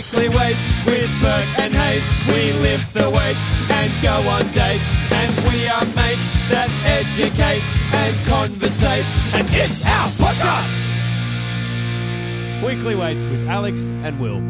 Weekly 0.00 0.30
weights 0.30 0.72
with 0.86 1.10
Burke 1.20 1.58
and 1.58 1.74
Hayes. 1.74 2.08
We 2.26 2.54
lift 2.54 2.94
the 2.94 3.10
weights 3.10 3.54
and 3.70 3.92
go 4.02 4.26
on 4.30 4.40
dates. 4.54 4.90
And 5.12 5.36
we 5.44 5.68
are 5.68 5.84
mates 5.94 6.32
that 6.48 6.70
educate 6.86 7.62
and 7.92 8.16
conversate. 8.26 9.04
And 9.34 9.46
it's 9.52 9.84
our 9.84 10.08
podcast. 10.16 10.72
Weekly 12.64 12.94
weights 12.94 13.26
with 13.26 13.46
Alex 13.46 13.90
and 13.90 14.18
Will. 14.18 14.40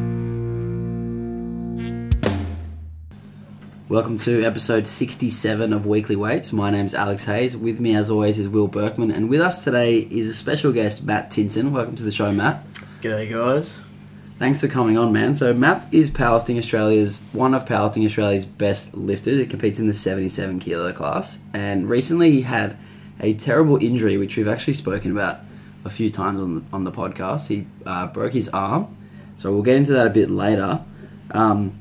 Welcome 3.88 4.18
to 4.18 4.44
episode 4.44 4.86
67 4.86 5.72
of 5.72 5.84
Weekly 5.84 6.14
Weights. 6.14 6.52
My 6.52 6.70
name's 6.70 6.94
Alex 6.94 7.24
Hayes. 7.24 7.56
With 7.56 7.80
me, 7.80 7.96
as 7.96 8.08
always, 8.08 8.38
is 8.38 8.48
Will 8.48 8.68
Berkman. 8.68 9.10
And 9.10 9.28
with 9.28 9.40
us 9.40 9.64
today 9.64 9.98
is 9.98 10.28
a 10.28 10.34
special 10.34 10.70
guest, 10.70 11.02
Matt 11.02 11.32
Tinson. 11.32 11.72
Welcome 11.72 11.96
to 11.96 12.04
the 12.04 12.12
show, 12.12 12.30
Matt. 12.30 12.64
G'day, 13.02 13.28
guys. 13.28 13.82
Thanks 14.40 14.62
for 14.62 14.68
coming 14.68 14.96
on, 14.96 15.12
man. 15.12 15.34
So, 15.34 15.52
Matt 15.52 15.92
is 15.92 16.10
Powerlifting 16.10 16.56
Australia's 16.56 17.20
one 17.34 17.52
of 17.52 17.66
Powerlifting 17.66 18.06
Australia's 18.06 18.46
best 18.46 18.96
lifters. 18.96 19.38
He 19.38 19.44
competes 19.44 19.78
in 19.78 19.86
the 19.86 19.92
77 19.92 20.60
kilo 20.60 20.94
class. 20.94 21.38
And 21.52 21.90
recently 21.90 22.30
he 22.30 22.40
had 22.40 22.78
a 23.20 23.34
terrible 23.34 23.76
injury, 23.76 24.16
which 24.16 24.38
we've 24.38 24.48
actually 24.48 24.72
spoken 24.72 25.12
about 25.12 25.40
a 25.84 25.90
few 25.90 26.08
times 26.08 26.40
on 26.40 26.54
the, 26.54 26.62
on 26.72 26.84
the 26.84 26.90
podcast. 26.90 27.48
He 27.48 27.66
uh, 27.84 28.06
broke 28.06 28.32
his 28.32 28.48
arm. 28.48 28.96
So, 29.36 29.52
we'll 29.52 29.62
get 29.62 29.76
into 29.76 29.92
that 29.92 30.06
a 30.06 30.10
bit 30.10 30.30
later. 30.30 30.82
Um, 31.32 31.78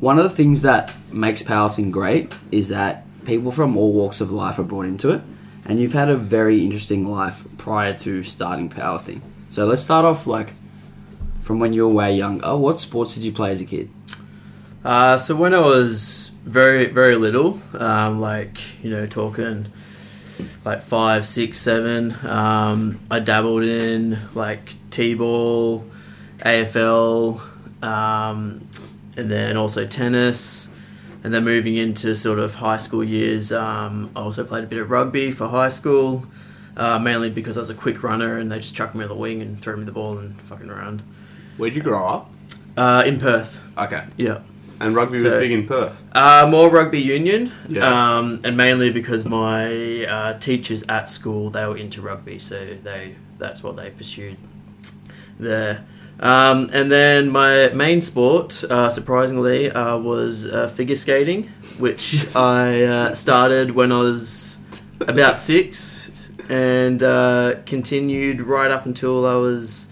one 0.00 0.16
of 0.16 0.24
the 0.24 0.30
things 0.30 0.62
that 0.62 0.94
makes 1.12 1.42
powerlifting 1.42 1.90
great 1.90 2.32
is 2.50 2.68
that 2.68 3.04
people 3.26 3.50
from 3.50 3.76
all 3.76 3.92
walks 3.92 4.22
of 4.22 4.32
life 4.32 4.58
are 4.58 4.62
brought 4.62 4.86
into 4.86 5.10
it, 5.10 5.20
and 5.66 5.78
you've 5.78 5.92
had 5.92 6.08
a 6.08 6.16
very 6.16 6.64
interesting 6.64 7.06
life 7.06 7.44
prior 7.58 7.92
to 7.98 8.22
starting 8.22 8.70
powerlifting. 8.70 9.20
So 9.50 9.66
let's 9.66 9.82
start 9.82 10.06
off 10.06 10.26
like 10.26 10.54
from 11.46 11.60
when 11.60 11.72
you 11.72 11.86
were 11.86 11.94
way 11.94 12.12
young. 12.12 12.40
Oh, 12.42 12.56
what 12.56 12.80
sports 12.80 13.14
did 13.14 13.22
you 13.22 13.30
play 13.30 13.52
as 13.52 13.60
a 13.60 13.64
kid? 13.64 13.88
Uh, 14.84 15.16
so 15.16 15.36
when 15.36 15.54
I 15.54 15.60
was 15.60 16.32
very, 16.44 16.86
very 16.86 17.14
little, 17.14 17.60
um, 17.78 18.20
like 18.20 18.58
you 18.82 18.90
know, 18.90 19.06
talking 19.06 19.68
like 20.64 20.82
five, 20.82 21.26
six, 21.26 21.58
seven, 21.58 22.16
um, 22.26 22.98
I 23.12 23.20
dabbled 23.20 23.62
in 23.62 24.18
like 24.34 24.74
t-ball, 24.90 25.84
AFL, 26.38 27.40
um, 27.80 28.68
and 29.16 29.30
then 29.30 29.56
also 29.56 29.86
tennis. 29.86 30.68
And 31.22 31.32
then 31.32 31.44
moving 31.44 31.76
into 31.76 32.14
sort 32.16 32.40
of 32.40 32.56
high 32.56 32.76
school 32.76 33.04
years, 33.04 33.52
um, 33.52 34.10
I 34.16 34.20
also 34.20 34.44
played 34.44 34.64
a 34.64 34.66
bit 34.66 34.80
of 34.80 34.90
rugby 34.90 35.30
for 35.30 35.46
high 35.46 35.70
school, 35.70 36.26
uh, 36.76 36.98
mainly 36.98 37.30
because 37.30 37.56
I 37.56 37.60
was 37.60 37.70
a 37.70 37.74
quick 37.74 38.02
runner 38.02 38.36
and 38.36 38.50
they 38.50 38.58
just 38.58 38.74
chucked 38.74 38.96
me 38.96 39.02
on 39.04 39.08
the 39.08 39.14
wing 39.14 39.42
and 39.42 39.60
threw 39.60 39.76
me 39.76 39.84
the 39.84 39.92
ball 39.92 40.18
and 40.18 40.40
fucking 40.42 40.70
around. 40.70 41.02
Where'd 41.56 41.74
you 41.74 41.82
grow 41.82 42.06
up? 42.06 42.30
Uh, 42.76 43.02
in 43.06 43.18
Perth, 43.18 43.60
Okay. 43.78 44.04
yeah. 44.16 44.38
And 44.78 44.94
rugby 44.94 45.22
was 45.22 45.32
So- 45.32 45.40
big 45.40 45.52
in 45.52 45.66
Perth. 45.66 46.02
Uh, 46.12 46.46
more 46.50 46.68
rugby 46.70 47.00
union, 47.00 47.50
Yeah. 47.68 48.18
um, 48.18 48.40
and 48.44 48.56
mainly 48.58 48.90
because 48.90 49.24
my 49.24 50.04
uh, 50.04 50.38
teachers 50.38 50.84
at 50.88 51.08
school 51.08 51.48
they 51.48 51.64
were 51.66 51.78
into 51.78 52.02
rugby, 52.02 52.38
so 52.38 52.56
they 52.84 53.14
that's 53.38 53.62
what 53.62 53.76
they 53.76 53.88
pursued 53.90 54.36
there. 55.40 55.84
Um, 56.20 56.70
and 56.72 56.90
then 56.90 57.30
my 57.30 57.68
main 57.74 58.00
sport, 58.00 58.64
uh, 58.64 58.88
surprisingly, 58.90 59.70
uh, 59.70 59.98
was 59.98 60.46
uh, 60.46 60.68
figure 60.68 60.96
skating, 60.96 61.50
which 61.78 62.26
I 62.36 62.82
uh, 62.82 63.14
started 63.14 63.70
when 63.72 63.92
I 63.92 64.00
was 64.00 64.58
about 65.00 65.36
six, 65.38 66.30
and 66.50 67.02
uh, 67.02 67.56
continued 67.66 68.40
right 68.42 68.70
up 68.70 68.84
until 68.86 69.26
I 69.26 69.34
was 69.34 69.85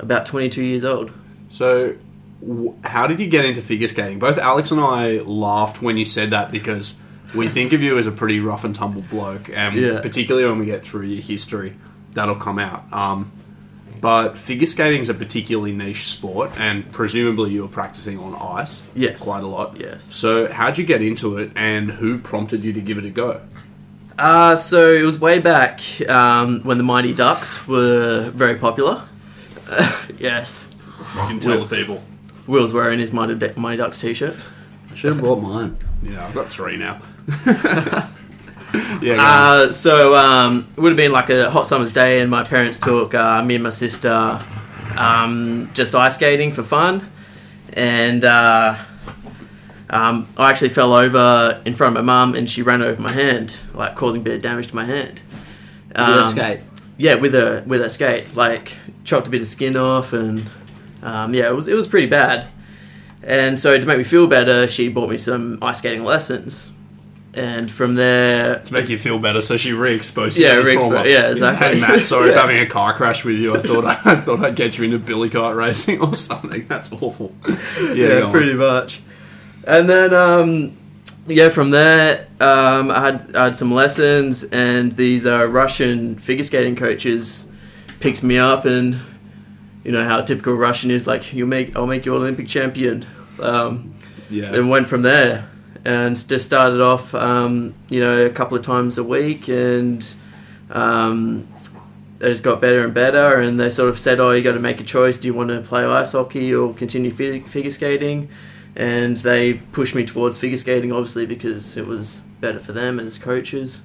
about 0.00 0.26
twenty-two 0.26 0.64
years 0.64 0.84
old. 0.84 1.10
So, 1.48 1.94
w- 2.40 2.74
how 2.84 3.06
did 3.06 3.20
you 3.20 3.26
get 3.26 3.44
into 3.44 3.62
figure 3.62 3.88
skating? 3.88 4.18
Both 4.18 4.38
Alex 4.38 4.70
and 4.70 4.80
I 4.80 5.18
laughed 5.18 5.80
when 5.82 5.96
you 5.96 6.04
said 6.04 6.30
that 6.30 6.50
because 6.50 7.00
we 7.34 7.48
think 7.48 7.72
of 7.72 7.82
you 7.82 7.96
as 7.98 8.06
a 8.06 8.12
pretty 8.12 8.40
rough 8.40 8.64
and 8.64 8.74
tumble 8.74 9.02
bloke, 9.02 9.50
and 9.54 9.76
Yeah. 9.76 10.00
particularly 10.00 10.48
when 10.48 10.58
we 10.58 10.66
get 10.66 10.84
through 10.84 11.06
your 11.06 11.22
history, 11.22 11.74
that'll 12.14 12.34
come 12.36 12.58
out. 12.58 12.92
Um, 12.92 13.30
but 14.00 14.38
figure 14.38 14.66
skating 14.66 15.02
is 15.02 15.08
a 15.10 15.14
particularly 15.14 15.72
niche 15.72 16.08
sport, 16.08 16.50
and 16.58 16.90
presumably 16.90 17.50
you 17.52 17.62
were 17.62 17.68
practicing 17.68 18.18
on 18.18 18.34
ice 18.58 18.82
Yes. 18.94 19.20
quite 19.20 19.42
a 19.42 19.46
lot. 19.46 19.76
Yes. 19.78 20.04
So, 20.14 20.50
how'd 20.50 20.78
you 20.78 20.84
get 20.84 21.02
into 21.02 21.36
it, 21.38 21.50
and 21.54 21.90
who 21.90 22.18
prompted 22.18 22.64
you 22.64 22.72
to 22.72 22.80
give 22.80 22.96
it 22.98 23.04
a 23.04 23.10
go? 23.10 23.42
Uh, 24.18 24.54
so 24.56 24.90
it 24.90 25.02
was 25.02 25.18
way 25.18 25.38
back 25.38 25.80
um, 26.08 26.60
when 26.62 26.76
the 26.78 26.84
Mighty 26.84 27.14
Ducks 27.14 27.66
were 27.66 28.30
very 28.34 28.56
popular. 28.56 29.02
yes. 30.18 30.68
You 31.14 31.20
can 31.28 31.38
tell 31.40 31.64
the 31.64 31.76
people. 31.76 32.02
Will's 32.46 32.72
wearing 32.72 32.98
his 32.98 33.12
Mighty, 33.12 33.34
Du- 33.34 33.52
Mighty 33.58 33.76
Ducks 33.78 34.00
t-shirt. 34.00 34.36
I 34.90 34.94
should 34.96 35.12
have 35.12 35.20
brought 35.20 35.40
mine. 35.40 35.76
Yeah, 36.02 36.26
I've 36.26 36.34
got 36.34 36.46
three 36.48 36.76
now. 36.76 37.00
yeah, 37.44 38.06
go 39.02 39.12
on. 39.12 39.18
Uh, 39.68 39.72
so 39.72 40.14
um, 40.16 40.66
it 40.76 40.80
would 40.80 40.90
have 40.92 40.96
been 40.96 41.12
like 41.12 41.30
a 41.30 41.50
hot 41.50 41.66
summer's 41.66 41.92
day, 41.92 42.20
and 42.20 42.30
my 42.30 42.42
parents 42.44 42.78
took 42.78 43.14
uh, 43.14 43.42
me 43.42 43.54
and 43.56 43.64
my 43.64 43.70
sister 43.70 44.40
um, 44.96 45.70
just 45.74 45.94
ice 45.94 46.14
skating 46.16 46.52
for 46.52 46.62
fun, 46.62 47.10
and 47.72 48.24
uh, 48.24 48.76
um, 49.90 50.28
I 50.36 50.50
actually 50.50 50.70
fell 50.70 50.92
over 50.94 51.60
in 51.64 51.74
front 51.74 51.96
of 51.96 52.04
my 52.04 52.12
mum, 52.24 52.34
and 52.34 52.48
she 52.48 52.62
ran 52.62 52.82
over 52.82 53.00
my 53.00 53.12
hand, 53.12 53.56
like 53.74 53.96
causing 53.96 54.20
a 54.20 54.24
bit 54.24 54.36
of 54.36 54.42
damage 54.42 54.68
to 54.68 54.74
my 54.76 54.84
hand. 54.84 55.20
With 55.88 55.98
a 55.98 56.02
Um, 56.22 56.24
skate. 56.24 56.60
Yeah, 57.00 57.14
with 57.14 57.34
a 57.34 57.62
with 57.66 57.80
a 57.80 57.88
skate, 57.88 58.34
like 58.36 58.76
chopped 59.04 59.26
a 59.26 59.30
bit 59.30 59.40
of 59.40 59.48
skin 59.48 59.74
off, 59.76 60.12
and 60.12 60.44
um, 61.02 61.32
yeah, 61.32 61.48
it 61.48 61.54
was 61.54 61.66
it 61.66 61.74
was 61.74 61.88
pretty 61.88 62.08
bad. 62.08 62.46
And 63.22 63.58
so 63.58 63.78
to 63.78 63.86
make 63.86 63.96
me 63.98 64.04
feel 64.04 64.26
better, 64.26 64.66
she 64.68 64.88
bought 64.90 65.08
me 65.08 65.16
some 65.16 65.58
ice 65.62 65.78
skating 65.78 66.04
lessons, 66.04 66.72
and 67.32 67.70
from 67.70 67.94
there, 67.94 68.58
to 68.60 68.72
make 68.72 68.88
you 68.90 68.98
feel 68.98 69.18
better, 69.18 69.40
so 69.40 69.56
she 69.56 69.72
re-exposed 69.72 70.38
you 70.38 70.44
Yeah, 70.46 70.56
to 70.56 70.60
the 70.62 70.66
re-expo- 70.66 70.88
trauma. 70.90 71.08
yeah, 71.08 71.30
exactly. 71.30 71.68
Hey 71.74 71.80
Matt, 71.80 72.04
sorry 72.04 72.28
Yeah. 72.30 72.34
for 72.34 72.40
having 72.40 72.58
a 72.58 72.66
car 72.66 72.92
crash 72.94 73.24
with 73.24 73.36
you. 73.36 73.54
I 73.54 73.60
thought 73.60 73.84
I, 73.86 74.20
thought 74.20 74.40
I'd 74.44 74.56
get 74.56 74.76
you 74.76 74.84
into 74.84 74.98
billy 74.98 75.30
cart 75.30 75.56
racing 75.56 76.00
or 76.02 76.16
something. 76.16 76.66
That's 76.66 76.92
awful. 76.92 77.32
Yeah, 77.94 77.94
yeah, 78.20 78.30
pretty 78.30 78.54
much. 78.54 79.00
And 79.66 79.88
then, 79.88 80.12
um, 80.14 80.76
yeah, 81.30 81.48
from 81.48 81.70
there, 81.70 82.26
um, 82.40 82.90
I 82.90 83.00
had 83.00 83.36
I 83.36 83.44
had 83.44 83.56
some 83.56 83.72
lessons, 83.72 84.44
and 84.44 84.92
these 84.92 85.26
uh, 85.26 85.46
Russian 85.46 86.18
figure 86.18 86.44
skating 86.44 86.76
coaches 86.76 87.46
picked 88.00 88.22
me 88.22 88.38
up, 88.38 88.64
and 88.64 88.98
you 89.84 89.92
know 89.92 90.04
how 90.04 90.20
typical 90.22 90.54
Russian 90.54 90.90
is 90.90 91.06
like, 91.06 91.32
you 91.32 91.46
make 91.46 91.76
I'll 91.76 91.86
make 91.86 92.06
you 92.06 92.14
Olympic 92.14 92.48
champion, 92.48 93.06
um, 93.42 93.94
Yeah, 94.28 94.52
and 94.54 94.68
went 94.68 94.88
from 94.88 95.02
there, 95.02 95.48
and 95.84 96.16
just 96.28 96.44
started 96.44 96.80
off, 96.80 97.14
um, 97.14 97.74
you 97.88 98.00
know, 98.00 98.24
a 98.26 98.30
couple 98.30 98.56
of 98.56 98.64
times 98.64 98.98
a 98.98 99.04
week, 99.04 99.48
and. 99.48 100.06
Um, 100.70 101.48
just 102.20 102.44
got 102.44 102.60
better 102.60 102.84
and 102.84 102.92
better, 102.92 103.40
and 103.40 103.58
they 103.58 103.70
sort 103.70 103.88
of 103.88 103.98
said, 103.98 104.20
"Oh, 104.20 104.30
you 104.32 104.42
got 104.42 104.52
to 104.52 104.60
make 104.60 104.78
a 104.78 104.84
choice. 104.84 105.16
Do 105.16 105.26
you 105.26 105.34
want 105.34 105.48
to 105.48 105.62
play 105.62 105.84
ice 105.84 106.12
hockey 106.12 106.54
or 106.54 106.74
continue 106.74 107.10
fi- 107.10 107.40
figure 107.40 107.70
skating?" 107.70 108.28
And 108.80 109.18
they 109.18 109.52
pushed 109.52 109.94
me 109.94 110.06
towards 110.06 110.38
figure 110.38 110.56
skating, 110.56 110.90
obviously 110.90 111.26
because 111.26 111.76
it 111.76 111.86
was 111.86 112.22
better 112.40 112.58
for 112.58 112.72
them 112.72 112.98
as 112.98 113.18
coaches. 113.18 113.82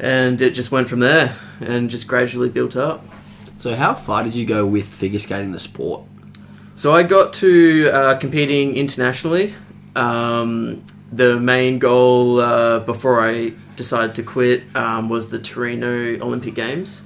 And 0.00 0.40
it 0.40 0.54
just 0.54 0.72
went 0.72 0.88
from 0.88 1.00
there, 1.00 1.36
and 1.60 1.90
just 1.90 2.08
gradually 2.08 2.48
built 2.48 2.74
up. 2.74 3.04
So 3.58 3.76
how 3.76 3.92
far 3.92 4.22
did 4.22 4.34
you 4.34 4.46
go 4.46 4.64
with 4.64 4.86
figure 4.86 5.18
skating 5.18 5.52
the 5.52 5.58
sport? 5.58 6.04
So 6.74 6.94
I 6.96 7.02
got 7.02 7.34
to 7.34 7.90
uh, 7.90 8.16
competing 8.16 8.78
internationally. 8.78 9.54
Um, 9.94 10.86
the 11.12 11.38
main 11.38 11.78
goal 11.78 12.40
uh, 12.40 12.78
before 12.80 13.20
I 13.20 13.52
decided 13.76 14.14
to 14.14 14.22
quit 14.22 14.62
um, 14.74 15.10
was 15.10 15.28
the 15.28 15.38
Torino 15.38 16.18
Olympic 16.24 16.54
Games. 16.54 17.02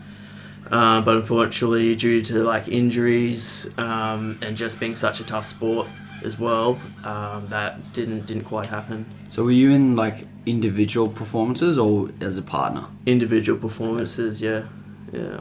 Uh, 0.70 1.00
but 1.00 1.16
unfortunately, 1.16 1.96
due 1.96 2.22
to 2.22 2.44
like 2.44 2.68
injuries 2.68 3.68
um, 3.76 4.38
and 4.40 4.56
just 4.56 4.78
being 4.78 4.94
such 4.94 5.18
a 5.18 5.24
tough 5.24 5.46
sport 5.46 5.88
as 6.24 6.38
well, 6.38 6.80
um, 7.04 7.48
that 7.48 7.92
didn't 7.92 8.26
didn't 8.26 8.44
quite 8.44 8.66
happen. 8.66 9.06
So 9.28 9.44
were 9.44 9.50
you 9.50 9.70
in 9.70 9.96
like 9.96 10.26
individual 10.46 11.08
performances 11.08 11.78
or 11.78 12.10
as 12.20 12.38
a 12.38 12.42
partner? 12.42 12.86
Individual 13.06 13.58
performances, 13.58 14.40
yeah, 14.40 14.64
yeah. 15.12 15.40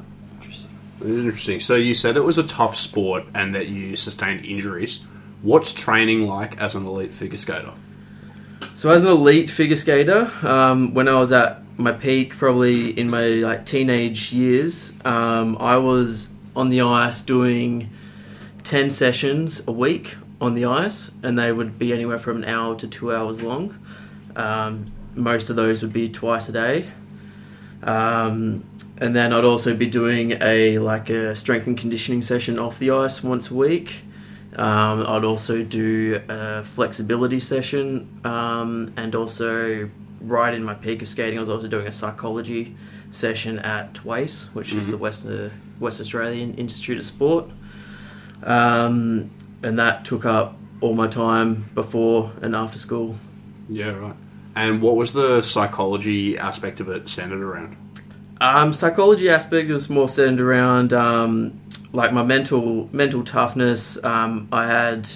This 0.99 1.11
is 1.11 1.25
interesting. 1.25 1.59
So 1.59 1.75
you 1.75 1.93
said 1.93 2.17
it 2.17 2.23
was 2.23 2.37
a 2.39 2.43
tough 2.43 2.75
sport 2.75 3.25
and 3.33 3.53
that 3.53 3.67
you 3.67 3.95
sustained 3.95 4.43
injuries. 4.45 5.03
What's 5.43 5.71
training 5.71 6.27
like 6.27 6.59
as 6.59 6.73
an 6.73 6.87
elite 6.87 7.11
figure 7.11 7.37
skater? 7.37 7.73
So 8.73 8.89
as 8.89 9.03
an 9.03 9.09
elite 9.09 9.49
figure 9.49 9.75
skater, 9.75 10.31
um, 10.41 10.93
when 10.95 11.07
I 11.07 11.19
was 11.19 11.31
at 11.31 11.61
my 11.77 11.91
peak, 11.91 12.35
probably 12.35 12.89
in 12.97 13.09
my 13.11 13.27
like 13.27 13.65
teenage 13.65 14.33
years, 14.33 14.93
um, 15.05 15.57
I 15.59 15.77
was 15.77 16.29
on 16.55 16.69
the 16.69 16.81
ice 16.81 17.21
doing 17.21 17.91
ten 18.63 18.89
sessions 18.89 19.61
a 19.67 19.71
week 19.71 20.15
on 20.39 20.53
the 20.53 20.65
ice, 20.65 21.11
and 21.23 21.37
they 21.37 21.51
would 21.51 21.79
be 21.79 21.91
anywhere 21.93 22.19
from 22.19 22.37
an 22.37 22.45
hour 22.45 22.75
to 22.75 22.87
two 22.87 23.13
hours 23.15 23.41
long. 23.43 23.75
Um, 24.35 24.91
most 25.15 25.49
of 25.49 25.55
those 25.55 25.81
would 25.81 25.93
be 25.93 26.09
twice 26.09 26.47
a 26.49 26.51
day. 26.51 26.85
Um, 27.83 28.63
and 28.97 29.15
then 29.15 29.33
I'd 29.33 29.43
also 29.45 29.75
be 29.75 29.87
doing 29.87 30.31
a 30.41 30.79
like 30.79 31.09
a 31.09 31.35
strength 31.35 31.67
and 31.67 31.77
conditioning 31.77 32.21
session 32.21 32.57
off 32.59 32.79
the 32.79 32.91
ice 32.91 33.23
once 33.23 33.51
a 33.51 33.55
week, 33.55 34.03
Um, 34.55 35.05
I'd 35.05 35.23
also 35.23 35.61
do 35.61 36.19
a 36.29 36.63
flexibility 36.63 37.39
session, 37.39 38.07
um, 38.23 38.91
and 38.97 39.13
also 39.13 39.89
right 40.19 40.51
in 40.51 40.63
my 40.63 40.73
peak 40.73 41.03
of 41.03 41.09
skating, 41.09 41.37
I 41.37 41.41
was 41.41 41.49
also 41.49 41.67
doing 41.67 41.85
a 41.85 41.91
psychology 41.91 42.75
session 43.11 43.59
at 43.59 43.93
TWACE, 43.93 44.49
which 44.53 44.73
is 44.73 44.87
Mhm. 44.87 44.91
the 44.91 44.97
Western 44.97 45.51
West 45.79 46.01
Australian 46.01 46.55
Institute 46.55 46.97
of 46.97 47.03
Sport, 47.03 47.45
um, 48.43 49.29
and 49.63 49.77
that 49.79 50.05
took 50.05 50.25
up 50.25 50.57
all 50.81 50.93
my 50.93 51.07
time 51.07 51.69
before 51.73 52.31
and 52.41 52.55
after 52.55 52.77
school. 52.77 53.15
Yeah, 53.69 53.89
right. 53.89 54.15
And 54.55 54.81
what 54.81 54.95
was 54.95 55.13
the 55.13 55.41
psychology 55.41 56.37
aspect 56.37 56.79
of 56.79 56.89
it 56.89 57.07
centered 57.07 57.41
around? 57.41 57.75
Um, 58.39 58.73
psychology 58.73 59.29
aspect 59.29 59.69
was 59.69 59.89
more 59.89 60.09
centered 60.09 60.43
around 60.43 60.93
um, 60.93 61.59
like 61.93 62.13
my 62.13 62.23
mental 62.23 62.89
mental 62.91 63.23
toughness. 63.23 64.03
Um, 64.03 64.47
I 64.51 64.67
had 64.67 65.09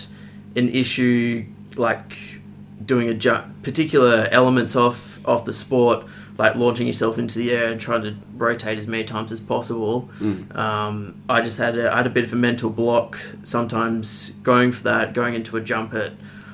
an 0.55 0.69
issue 0.69 1.45
like 1.75 2.17
doing 2.83 3.09
a 3.09 3.13
jump, 3.13 3.63
particular 3.63 4.27
elements 4.31 4.75
off 4.75 5.25
off 5.25 5.45
the 5.45 5.53
sport, 5.53 6.05
like 6.41 6.55
launching 6.55 6.87
yourself 6.87 7.19
into 7.19 7.37
the 7.37 7.51
air 7.51 7.71
and 7.71 7.79
trying 7.79 8.01
to 8.01 8.15
rotate 8.35 8.79
as 8.79 8.87
many 8.87 9.03
times 9.03 9.31
as 9.31 9.39
possible. 9.39 10.09
Mm. 10.19 10.55
Um, 10.55 11.21
I 11.29 11.39
just 11.39 11.59
had 11.59 11.77
a, 11.77 11.93
I 11.93 11.97
had 11.97 12.07
a 12.07 12.09
bit 12.09 12.23
of 12.23 12.33
a 12.33 12.35
mental 12.35 12.71
block 12.71 13.19
sometimes 13.43 14.31
going 14.41 14.71
for 14.71 14.81
that, 14.85 15.13
going 15.13 15.35
into 15.35 15.55
a 15.55 15.61
jump 15.61 15.93
at 15.93 16.13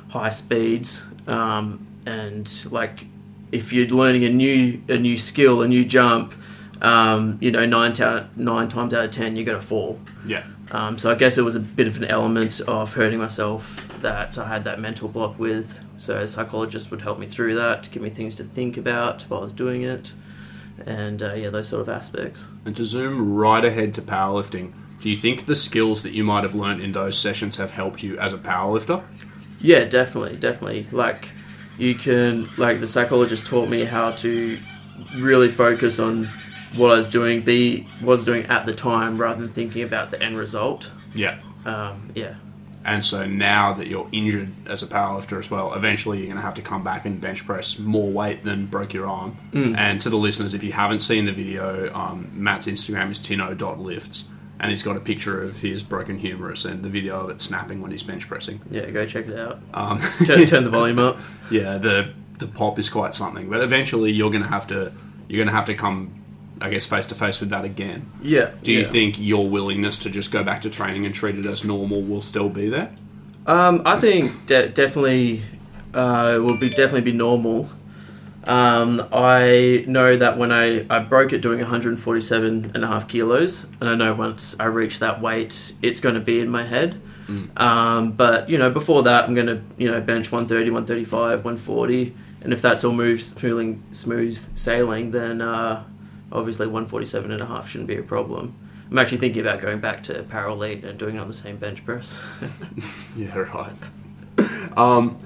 high 0.10 0.28
speeds, 0.28 1.06
um, 1.25 1.88
and 2.06 2.51
like 2.69 3.06
if 3.54 3.72
you're 3.72 3.88
learning 3.88 4.25
a 4.25 4.30
new 4.30 4.81
a 4.89 4.98
new 4.98 5.18
skill, 5.18 5.62
a 5.62 5.68
new 5.69 5.86
jump, 5.86 6.36
um, 6.81 7.38
you 7.39 7.50
know 7.50 7.66
nine 7.66 7.94
ta- 7.94 8.28
nine 8.36 8.68
times 8.68 8.94
out 8.94 9.06
of 9.06 9.12
ten 9.12 9.38
you're 9.38 9.45
gonna 9.45 9.62
fall. 9.62 10.01
Yeah. 10.25 10.44
Um, 10.72 11.00
so 11.00 11.10
I 11.10 11.16
guess 11.16 11.38
it 11.38 11.44
was 11.44 11.56
a 11.56 11.62
bit 11.62 11.88
of 11.88 11.95
an 11.95 12.04
element 12.04 12.60
of 12.60 12.94
hurting 12.94 13.19
myself 13.19 13.87
that 14.02 14.38
I 14.38 14.48
had 14.48 14.64
that 14.64 14.80
mental 14.80 15.08
block 15.08 15.38
with. 15.40 15.84
So 15.98 16.18
a 16.18 16.28
psychologist 16.28 16.92
would 16.92 17.02
help 17.02 17.20
me 17.20 17.26
through 17.26 17.56
that, 17.56 17.90
give 17.92 18.02
me 18.02 18.10
things 18.10 18.36
to 18.36 18.44
think 18.44 18.78
about 18.78 19.24
while 19.24 19.42
I 19.42 19.44
was 19.44 19.54
doing 19.54 19.84
it, 19.84 20.14
and 20.86 21.24
uh, 21.24 21.34
yeah, 21.34 21.50
those 21.50 21.70
sort 21.70 21.82
of 21.82 21.90
aspects. 21.90 22.48
And 22.66 22.76
to 22.76 22.86
zoom 22.86 23.34
right 23.34 23.64
ahead 23.66 23.94
to 23.96 24.02
powerlifting, 24.02 24.74
do 25.00 25.10
you 25.10 25.18
think 25.18 25.46
the 25.46 25.56
skills 25.56 26.04
that 26.04 26.14
you 26.14 26.24
might 26.24 26.44
have 26.44 26.56
learned 26.56 26.82
in 26.82 26.92
those 26.92 27.18
sessions 27.20 27.58
have 27.58 27.72
helped 27.72 28.04
you 28.04 28.18
as 28.18 28.34
a 28.34 28.38
powerlifter? 28.38 29.04
Yeah, 29.60 29.86
definitely, 29.86 30.38
definitely. 30.38 30.88
Like 30.92 31.30
you 31.78 31.96
can, 31.96 32.50
like 32.58 32.80
the 32.80 32.88
psychologist 32.88 33.46
taught 33.46 33.70
me 33.70 33.84
how 33.86 34.12
to 34.12 34.58
really 35.16 35.50
focus 35.50 36.00
on 36.00 36.30
what 36.76 36.92
I 36.92 36.96
was 36.96 37.08
doing, 37.08 37.42
be 37.42 37.82
what 38.02 38.08
I 38.08 38.12
was 38.12 38.26
doing 38.26 38.46
at 38.48 38.66
the 38.66 38.74
time, 38.74 39.18
rather 39.18 39.42
than 39.42 39.54
thinking 39.54 39.84
about 39.84 40.12
the 40.12 40.22
end 40.22 40.38
result. 40.38 40.92
Yeah. 41.14 41.40
Um, 41.66 42.12
yeah, 42.16 42.36
And 42.88 43.04
so 43.04 43.25
now 43.28 43.74
that 43.74 43.88
you're 43.88 44.07
injured 44.13 44.51
as 44.68 44.81
a 44.81 44.88
powerlifter 44.88 45.38
as 45.38 45.51
well, 45.51 45.74
eventually 45.74 46.19
you're 46.19 46.28
going 46.28 46.38
to 46.38 46.42
have 46.42 46.54
to 46.56 46.62
come 46.62 46.84
back 46.84 47.06
and 47.06 47.19
bench 47.19 47.45
press 47.45 47.78
more 47.78 48.10
weight 48.10 48.44
than 48.45 48.66
broke 48.66 48.94
your 48.94 49.07
arm. 49.07 49.38
And 49.54 50.00
to 50.01 50.10
the 50.10 50.18
listeners, 50.18 50.54
if 50.54 50.63
you 50.63 50.72
haven't 50.72 51.01
seen 51.01 51.25
the 51.25 51.34
video, 51.34 51.94
um, 51.94 52.30
Matt's 52.34 52.66
Instagram 52.66 53.12
is 53.12 53.19
tino.lifts, 53.19 54.30
and 54.60 54.72
he's 54.72 54.84
got 54.84 54.95
a 54.95 55.00
picture 55.01 55.44
of 55.44 55.60
his 55.60 55.84
broken 55.84 56.18
humerus 56.18 56.63
and 56.66 56.81
the 56.84 56.89
video 56.89 57.19
of 57.25 57.30
it 57.30 57.42
snapping 57.42 57.81
when 57.81 57.92
he's 57.92 58.04
bench 58.04 58.28
pressing. 58.28 58.62
yeah. 58.72 58.89
Go 58.89 59.06
check 59.06 59.28
it 59.28 59.38
out. 59.38 59.60
Um, 59.74 60.00
Turn, 60.25 60.45
turn 60.48 60.63
the 60.63 60.69
volume 60.69 60.98
up. 61.00 61.18
yeah, 61.51 61.78
the 61.78 62.13
the 62.39 62.48
pop 62.48 62.80
is 62.80 62.89
quite 62.89 63.13
something. 63.13 63.50
But 63.50 63.62
eventually 63.62 64.12
you're 64.12 64.31
going 64.31 64.44
to 64.44 64.50
have 64.50 64.66
to 64.68 64.92
you're 65.28 65.38
going 65.38 65.48
to 65.48 65.54
have 65.54 65.66
to 65.66 65.75
come, 65.75 66.24
I 66.62 66.69
guess, 66.69 66.86
face 66.86 67.06
to 67.07 67.15
face 67.15 67.39
with 67.39 67.50
that 67.50 67.65
again. 67.65 68.12
Yeah. 68.21 68.51
Do 68.63 68.71
you 68.71 68.80
yeah. 68.80 68.86
think 68.86 69.19
your 69.19 69.48
willingness 69.48 70.00
to 70.00 70.09
just 70.09 70.31
go 70.31 70.44
back 70.44 70.62
to 70.63 70.69
training 70.69 71.06
and 71.06 71.13
treat 71.13 71.36
it 71.36 71.45
as 71.45 71.63
normal 71.63 72.01
will 72.01 72.21
still 72.21 72.50
be 72.50 72.69
there? 72.69 72.92
Um, 73.45 73.81
I 73.86 74.00
think 74.00 74.45
de- 74.45 74.69
definitely 74.69 75.44
uh, 75.94 76.33
it 76.36 76.39
will 76.39 76.57
be 76.57 76.69
definitely 76.69 77.01
be 77.01 77.18
normal. 77.18 77.69
Um, 78.44 79.06
I 79.12 79.83
know 79.88 80.15
that 80.15 80.38
when 80.38 80.51
I, 80.51 80.86
I 80.89 81.00
broke 81.00 81.33
it 81.33 81.42
doing 81.42 81.59
147 81.59 82.71
and 82.74 82.83
a 82.83 82.88
half 82.88 83.07
kilos, 83.07 83.65
and 83.81 83.89
I 83.89 83.95
know 83.95 84.13
once 84.13 84.56
I 84.57 84.65
reach 84.65 85.00
that 85.00 85.21
weight, 85.21 85.74
it's 85.81 86.00
going 86.00 86.15
to 86.15 86.21
be 86.21 86.39
in 86.39 86.50
my 86.50 86.63
head. 86.63 87.01
Um, 87.57 88.13
but 88.13 88.50
you 88.50 88.57
know, 88.57 88.69
before 88.69 89.03
that, 89.03 89.25
I'm 89.25 89.36
going 89.36 89.48
to 89.48 89.62
you 89.77 89.92
know 89.92 90.00
bench 90.00 90.31
130, 90.31 90.71
135, 90.71 91.44
140, 91.44 92.15
and 92.42 92.53
if 92.53 92.62
that's 92.62 92.83
all 92.83 92.94
moves 92.94 93.31
feeling 93.31 93.83
smooth 93.92 94.39
sailing, 94.57 95.12
then 95.12 95.42
uh, 95.42 95.83
obviously 96.31 96.68
147 96.68 97.31
and 97.31 97.41
a 97.41 97.45
half 97.45 97.69
shouldn't 97.69 97.88
be 97.88 97.97
a 97.97 98.03
problem. 98.03 98.56
I'm 98.89 98.97
actually 99.00 99.18
thinking 99.18 99.41
about 99.41 99.59
going 99.62 99.79
back 99.79 100.03
to 100.03 100.24
parallel 100.24 100.63
Elite 100.63 100.85
and 100.85 100.97
doing 100.97 101.18
it 101.18 101.19
on 101.19 101.27
the 101.27 101.33
same 101.33 101.57
bench 101.57 101.83
press. 101.85 102.15
Yeah, 103.18 103.38
right. 103.39 103.74
um, 104.77 105.18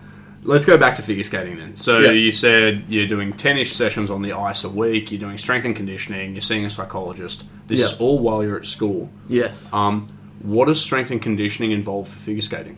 let's 0.43 0.65
go 0.65 0.77
back 0.77 0.95
to 0.95 1.01
figure 1.01 1.23
skating 1.23 1.57
then. 1.57 1.75
So 1.75 1.99
Yeah. 1.99 2.11
you 2.11 2.31
said 2.31 2.85
you're 2.87 3.07
doing 3.07 3.33
10-ish 3.33 3.73
sessions 3.73 4.09
on 4.09 4.21
the 4.21 4.33
ice 4.33 4.63
a 4.63 4.69
week. 4.69 5.11
You're 5.11 5.19
doing 5.19 5.37
strength 5.37 5.65
and 5.65 5.75
conditioning. 5.75 6.33
You're 6.33 6.41
seeing 6.41 6.65
a 6.65 6.69
psychologist. 6.69 7.45
This 7.67 7.81
is 7.83 7.99
all 7.99 8.19
while 8.19 8.43
you're 8.43 8.57
at 8.57 8.65
school. 8.65 9.09
yes. 9.27 9.71
Um, 9.73 10.07
what 10.41 10.65
does 10.65 10.81
strength 10.81 11.11
and 11.11 11.21
conditioning 11.21 11.69
involve 11.69 12.07
for 12.07 12.17
figure 12.17 12.41
skating? 12.41 12.75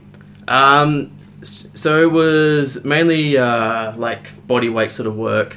Um, 0.49 1.11
so 1.43 2.01
it 2.03 2.11
was 2.11 2.83
mainly 2.83 3.37
uh, 3.37 3.95
like 3.95 4.45
body 4.47 4.67
weight 4.67 4.91
sort 4.91 5.07
of 5.07 5.15
work. 5.15 5.55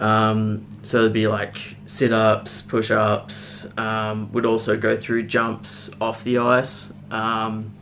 Um, 0.00 0.66
so 0.82 0.98
it'd 0.98 1.12
be 1.12 1.28
like 1.28 1.76
sit 1.86 2.12
ups, 2.12 2.62
push 2.62 2.90
ups. 2.90 3.66
Um, 3.78 4.32
would 4.32 4.46
also 4.46 4.76
go 4.76 4.96
through 4.96 5.24
jumps 5.24 5.90
off 6.00 6.24
the 6.24 6.38
ice. 6.38 6.92
Um, 7.10 7.74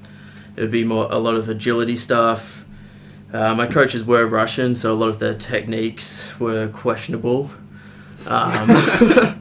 it 0.57 0.61
would 0.62 0.71
be 0.71 0.85
more 0.85 1.09
a 1.11 1.19
lot 1.19 1.37
of 1.37 1.49
agility 1.49 1.97
stuff. 1.97 2.67
Uh, 3.33 3.55
my 3.55 3.67
coaches 3.67 4.05
were 4.05 4.27
Russian, 4.27 4.75
so 4.75 4.93
a 4.93 4.95
lot 4.95 5.09
of 5.09 5.21
their 5.21 5.35
techniques 5.35 6.39
were 6.41 6.69
questionable. 6.69 7.51
Um, 8.27 8.69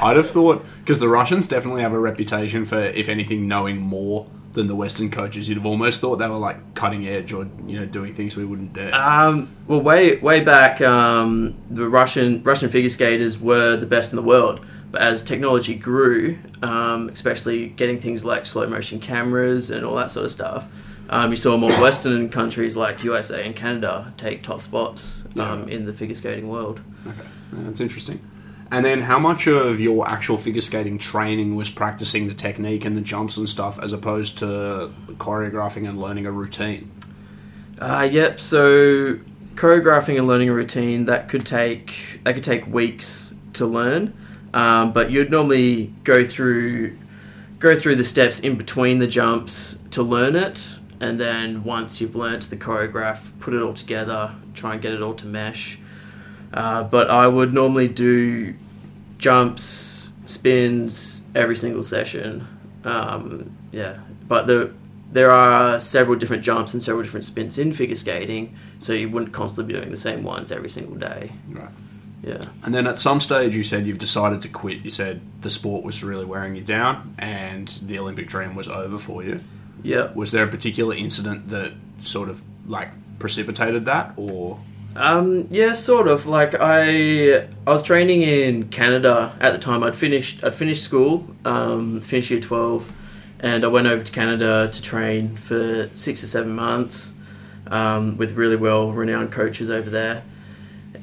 I'd 0.00 0.16
have 0.16 0.28
thought 0.28 0.64
because 0.80 0.98
the 0.98 1.08
Russians 1.08 1.48
definitely 1.48 1.82
have 1.82 1.92
a 1.92 1.98
reputation 1.98 2.64
for, 2.64 2.78
if 2.78 3.08
anything, 3.08 3.48
knowing 3.48 3.78
more 3.78 4.26
than 4.52 4.66
the 4.66 4.74
Western 4.74 5.10
coaches. 5.10 5.48
You'd 5.48 5.56
have 5.58 5.66
almost 5.66 6.00
thought 6.00 6.16
they 6.16 6.28
were 6.28 6.36
like 6.36 6.74
cutting 6.74 7.06
edge 7.06 7.32
or 7.32 7.48
you 7.66 7.78
know 7.80 7.86
doing 7.86 8.14
things 8.14 8.36
we 8.36 8.44
wouldn't 8.44 8.72
dare. 8.74 8.94
Um, 8.94 9.48
well, 9.66 9.80
way 9.80 10.16
way 10.18 10.42
back, 10.44 10.80
um, 10.80 11.54
the 11.70 11.88
Russian 11.88 12.42
Russian 12.42 12.70
figure 12.70 12.90
skaters 12.90 13.38
were 13.38 13.76
the 13.76 13.86
best 13.86 14.12
in 14.12 14.16
the 14.16 14.22
world. 14.22 14.64
But 14.90 15.00
as 15.00 15.22
technology 15.22 15.74
grew, 15.74 16.38
um, 16.62 17.08
especially 17.08 17.68
getting 17.68 17.98
things 17.98 18.26
like 18.26 18.44
slow 18.44 18.66
motion 18.66 19.00
cameras 19.00 19.70
and 19.70 19.86
all 19.86 19.94
that 19.96 20.10
sort 20.10 20.26
of 20.26 20.30
stuff, 20.32 20.68
um, 21.08 21.30
you 21.30 21.36
saw 21.36 21.56
more 21.56 21.72
Western 21.80 22.28
countries 22.28 22.76
like 22.76 23.02
USA 23.02 23.42
and 23.46 23.56
Canada 23.56 24.12
take 24.18 24.42
top 24.42 24.60
spots 24.60 25.24
um, 25.38 25.66
Yeah. 25.66 25.74
in 25.76 25.86
the 25.86 25.94
figure 25.94 26.14
skating 26.14 26.46
world. 26.46 26.80
Okay, 27.06 27.26
that's 27.52 27.80
interesting. 27.80 28.20
And 28.72 28.86
then, 28.86 29.02
how 29.02 29.18
much 29.18 29.46
of 29.46 29.80
your 29.80 30.08
actual 30.08 30.38
figure 30.38 30.62
skating 30.62 30.96
training 30.96 31.56
was 31.56 31.68
practicing 31.68 32.26
the 32.26 32.32
technique 32.32 32.86
and 32.86 32.96
the 32.96 33.02
jumps 33.02 33.36
and 33.36 33.46
stuff, 33.46 33.78
as 33.78 33.92
opposed 33.92 34.38
to 34.38 34.90
choreographing 35.18 35.86
and 35.86 36.00
learning 36.00 36.24
a 36.24 36.32
routine? 36.32 36.90
Uh, 37.78 38.08
yep. 38.10 38.40
So 38.40 39.18
choreographing 39.56 40.16
and 40.16 40.26
learning 40.26 40.48
a 40.48 40.54
routine 40.54 41.04
that 41.04 41.28
could 41.28 41.44
take 41.44 42.20
that 42.24 42.32
could 42.32 42.44
take 42.44 42.66
weeks 42.66 43.34
to 43.52 43.66
learn, 43.66 44.14
um, 44.54 44.94
but 44.94 45.10
you'd 45.10 45.30
normally 45.30 45.92
go 46.02 46.24
through 46.24 46.96
go 47.58 47.76
through 47.76 47.96
the 47.96 48.04
steps 48.04 48.40
in 48.40 48.56
between 48.56 49.00
the 49.00 49.06
jumps 49.06 49.78
to 49.90 50.02
learn 50.02 50.34
it, 50.34 50.78
and 50.98 51.20
then 51.20 51.62
once 51.62 52.00
you've 52.00 52.16
learnt 52.16 52.48
the 52.48 52.56
choreograph, 52.56 53.38
put 53.38 53.52
it 53.52 53.60
all 53.60 53.74
together, 53.74 54.34
try 54.54 54.72
and 54.72 54.80
get 54.80 54.94
it 54.94 55.02
all 55.02 55.12
to 55.12 55.26
mesh. 55.26 55.78
Uh, 56.54 56.82
but 56.82 57.10
I 57.10 57.26
would 57.26 57.52
normally 57.52 57.88
do 57.88 58.54
jumps, 59.22 60.12
spins 60.26 61.22
every 61.34 61.56
single 61.56 61.82
session. 61.82 62.46
Um, 62.84 63.56
yeah, 63.70 63.98
but 64.28 64.46
the 64.46 64.74
there 65.12 65.30
are 65.30 65.78
several 65.78 66.18
different 66.18 66.42
jumps 66.42 66.72
and 66.72 66.82
several 66.82 67.02
different 67.02 67.24
spins 67.24 67.58
in 67.58 67.72
figure 67.72 67.94
skating, 67.94 68.56
so 68.78 68.92
you 68.92 69.08
wouldn't 69.10 69.32
constantly 69.32 69.72
be 69.72 69.78
doing 69.78 69.90
the 69.90 69.96
same 69.96 70.22
ones 70.22 70.50
every 70.50 70.70
single 70.70 70.96
day. 70.96 71.32
Right. 71.48 71.68
Yeah. 72.22 72.40
And 72.62 72.74
then 72.74 72.86
at 72.86 72.98
some 72.98 73.20
stage, 73.20 73.54
you 73.54 73.62
said 73.62 73.86
you've 73.86 73.98
decided 73.98 74.42
to 74.42 74.48
quit. 74.48 74.78
You 74.84 74.90
said 74.90 75.20
the 75.42 75.50
sport 75.50 75.84
was 75.84 76.02
really 76.02 76.24
wearing 76.24 76.56
you 76.56 76.62
down, 76.62 77.14
and 77.18 77.68
the 77.68 77.98
Olympic 77.98 78.26
dream 78.26 78.54
was 78.54 78.68
over 78.68 78.98
for 78.98 79.22
you. 79.22 79.40
Yeah. 79.82 80.12
Was 80.14 80.32
there 80.32 80.44
a 80.44 80.48
particular 80.48 80.94
incident 80.94 81.48
that 81.50 81.72
sort 82.00 82.28
of 82.28 82.42
like 82.66 82.90
precipitated 83.18 83.84
that, 83.84 84.14
or 84.16 84.60
Um, 84.94 85.48
yeah, 85.50 85.72
sort 85.72 86.08
of. 86.08 86.26
Like 86.26 86.54
I, 86.54 87.38
I 87.38 87.46
was 87.66 87.82
training 87.82 88.22
in 88.22 88.68
Canada 88.68 89.34
at 89.40 89.52
the 89.52 89.58
time. 89.58 89.82
I'd 89.82 89.96
finished, 89.96 90.44
I'd 90.44 90.54
finished 90.54 90.84
school, 90.84 91.26
um, 91.44 92.00
finished 92.00 92.30
year 92.30 92.40
twelve, 92.40 92.92
and 93.40 93.64
I 93.64 93.68
went 93.68 93.86
over 93.86 94.02
to 94.02 94.12
Canada 94.12 94.68
to 94.70 94.82
train 94.82 95.36
for 95.36 95.90
six 95.94 96.22
or 96.22 96.26
seven 96.26 96.54
months 96.54 97.14
um, 97.68 98.16
with 98.16 98.32
really 98.32 98.56
well 98.56 98.92
renowned 98.92 99.32
coaches 99.32 99.70
over 99.70 99.88
there. 99.88 100.24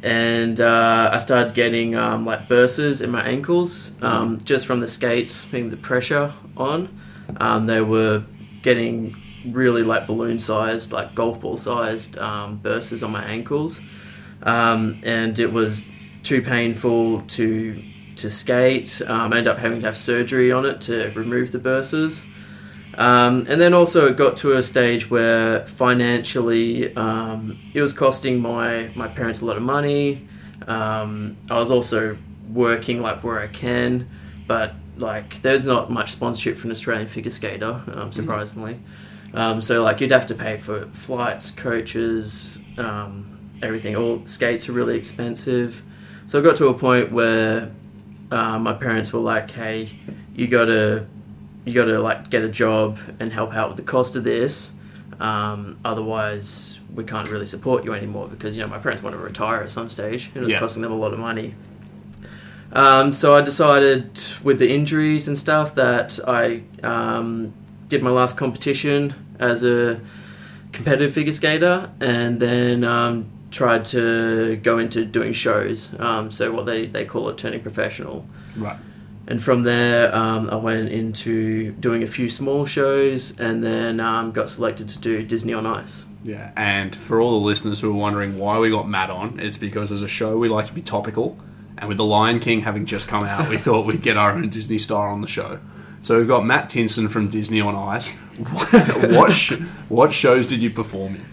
And 0.03 0.61
uh, 0.61 1.09
I 1.11 1.17
started 1.17 1.53
getting 1.55 1.95
um, 1.95 2.25
like 2.25 2.47
bursts 2.47 3.01
in 3.01 3.09
my 3.09 3.23
ankles 3.23 3.91
um, 4.01 4.39
just 4.43 4.65
from 4.65 4.79
the 4.79 4.87
skates, 4.87 5.43
being 5.45 5.71
the 5.71 5.77
pressure 5.77 6.31
on. 6.55 6.97
Um, 7.37 7.65
they 7.65 7.81
were 7.81 8.23
getting 8.61 9.15
really 9.45 9.83
like 9.83 10.07
balloon 10.07 10.39
sized, 10.39 10.91
like 10.91 11.15
golf 11.15 11.41
ball 11.41 11.57
sized 11.57 12.17
um, 12.17 12.57
bursts 12.57 13.03
on 13.03 13.11
my 13.11 13.23
ankles, 13.23 13.81
um, 14.43 14.99
and 15.03 15.39
it 15.39 15.51
was 15.51 15.85
too 16.23 16.41
painful 16.41 17.21
to 17.21 17.83
to 18.17 18.29
skate. 18.29 19.01
Um, 19.01 19.33
I 19.33 19.37
ended 19.37 19.47
up 19.47 19.57
having 19.57 19.81
to 19.81 19.85
have 19.85 19.97
surgery 19.97 20.51
on 20.51 20.65
it 20.65 20.81
to 20.81 21.11
remove 21.15 21.51
the 21.51 21.59
bursts. 21.59 22.25
Um, 22.95 23.45
and 23.47 23.61
then 23.61 23.73
also 23.73 24.07
it 24.07 24.17
got 24.17 24.35
to 24.37 24.57
a 24.57 24.63
stage 24.63 25.09
where 25.09 25.65
financially 25.67 26.93
um, 26.97 27.57
it 27.73 27.81
was 27.81 27.93
costing 27.93 28.41
my, 28.41 28.91
my 28.93 29.07
parents 29.07 29.41
a 29.41 29.45
lot 29.45 29.55
of 29.55 29.63
money. 29.63 30.27
Um, 30.67 31.37
I 31.49 31.57
was 31.59 31.71
also 31.71 32.17
working 32.51 33.01
like 33.01 33.23
where 33.23 33.39
I 33.39 33.47
can, 33.47 34.09
but 34.47 34.73
like 34.97 35.41
there's 35.41 35.65
not 35.65 35.89
much 35.89 36.11
sponsorship 36.11 36.57
for 36.57 36.67
an 36.67 36.71
Australian 36.71 37.07
figure 37.07 37.31
skater, 37.31 37.81
um, 37.93 38.11
surprisingly. 38.11 38.79
Um, 39.33 39.61
so 39.61 39.83
like 39.83 40.01
you'd 40.01 40.11
have 40.11 40.25
to 40.27 40.35
pay 40.35 40.57
for 40.57 40.87
flights, 40.87 41.51
coaches, 41.51 42.59
um, 42.77 43.39
everything. 43.61 43.95
All 43.95 44.25
skates 44.25 44.67
are 44.69 44.71
really 44.73 44.97
expensive. 44.97 45.83
So 46.25 46.39
I 46.39 46.43
got 46.43 46.55
to 46.57 46.67
a 46.67 46.73
point 46.73 47.11
where 47.11 47.71
uh, 48.31 48.57
my 48.59 48.73
parents 48.73 49.11
were 49.13 49.19
like, 49.19 49.51
"Hey, 49.51 49.89
you 50.35 50.47
got 50.47 50.65
to 50.65 51.05
you 51.65 51.73
got 51.73 51.85
to 51.85 51.99
like 51.99 52.29
get 52.29 52.43
a 52.43 52.49
job 52.49 52.97
and 53.19 53.31
help 53.31 53.53
out 53.53 53.67
with 53.69 53.77
the 53.77 53.83
cost 53.83 54.15
of 54.15 54.23
this. 54.23 54.71
Um, 55.19 55.77
otherwise, 55.83 56.79
we 56.95 57.03
can't 57.03 57.29
really 57.29 57.45
support 57.45 57.83
you 57.83 57.93
anymore 57.93 58.27
because 58.27 58.55
you 58.55 58.61
know 58.63 58.67
my 58.69 58.79
parents 58.79 59.03
want 59.03 59.15
to 59.15 59.21
retire 59.21 59.61
at 59.61 59.69
some 59.71 59.89
stage. 59.89 60.27
and 60.29 60.37
It 60.37 60.41
was 60.41 60.51
Yeah. 60.53 60.59
costing 60.59 60.81
them 60.81 60.91
a 60.91 60.97
lot 60.97 61.13
of 61.13 61.19
money. 61.19 61.55
Um, 62.71 63.13
so 63.13 63.33
I 63.35 63.41
decided 63.41 64.19
with 64.43 64.59
the 64.59 64.71
injuries 64.73 65.27
and 65.27 65.37
stuff 65.37 65.75
that 65.75 66.19
I 66.27 66.61
um, 66.83 67.53
did 67.89 68.01
my 68.01 68.11
last 68.11 68.37
competition 68.37 69.13
as 69.39 69.63
a 69.63 69.99
competitive 70.71 71.13
figure 71.13 71.33
skater, 71.33 71.89
and 71.99 72.39
then 72.39 72.83
um, 72.83 73.29
tried 73.51 73.85
to 73.85 74.57
go 74.57 74.77
into 74.77 75.03
doing 75.05 75.33
shows. 75.33 75.93
Um, 75.99 76.31
so 76.31 76.51
what 76.51 76.65
they, 76.65 76.85
they 76.85 77.05
call 77.05 77.29
it 77.29 77.37
turning 77.37 77.61
professional. 77.61 78.25
Right. 78.55 78.77
And 79.27 79.43
from 79.43 79.63
there, 79.63 80.15
um, 80.15 80.49
I 80.49 80.55
went 80.55 80.89
into 80.89 81.71
doing 81.73 82.01
a 82.01 82.07
few 82.07 82.29
small 82.29 82.65
shows, 82.65 83.39
and 83.39 83.63
then 83.63 83.99
um, 83.99 84.31
got 84.31 84.49
selected 84.49 84.89
to 84.89 84.99
do 84.99 85.23
Disney 85.23 85.53
on 85.53 85.65
Ice. 85.65 86.05
Yeah, 86.23 86.51
and 86.55 86.95
for 86.95 87.21
all 87.21 87.39
the 87.39 87.45
listeners 87.45 87.79
who 87.79 87.91
are 87.91 87.97
wondering 87.97 88.37
why 88.37 88.59
we 88.59 88.69
got 88.69 88.89
Matt 88.89 89.09
on, 89.09 89.39
it's 89.39 89.57
because 89.57 89.91
as 89.91 90.01
a 90.01 90.07
show 90.07 90.37
we 90.37 90.49
like 90.49 90.65
to 90.65 90.73
be 90.73 90.81
topical, 90.81 91.37
and 91.77 91.87
with 91.87 91.97
The 91.97 92.03
Lion 92.03 92.39
King 92.39 92.61
having 92.61 92.85
just 92.85 93.07
come 93.07 93.23
out, 93.23 93.49
we 93.49 93.57
thought 93.65 93.85
we'd 93.85 94.01
get 94.01 94.17
our 94.17 94.31
own 94.31 94.49
Disney 94.49 94.79
star 94.79 95.09
on 95.09 95.21
the 95.21 95.27
show. 95.27 95.59
So 96.01 96.17
we've 96.17 96.27
got 96.27 96.45
Matt 96.45 96.69
Tinson 96.69 97.09
from 97.09 97.27
Disney 97.27 97.61
on 97.61 97.75
Ice. 97.75 98.15
what 98.17 99.31
sh- 99.31 99.59
what 99.89 100.13
shows 100.13 100.47
did 100.47 100.63
you 100.63 100.69
perform 100.69 101.15
in? 101.15 101.25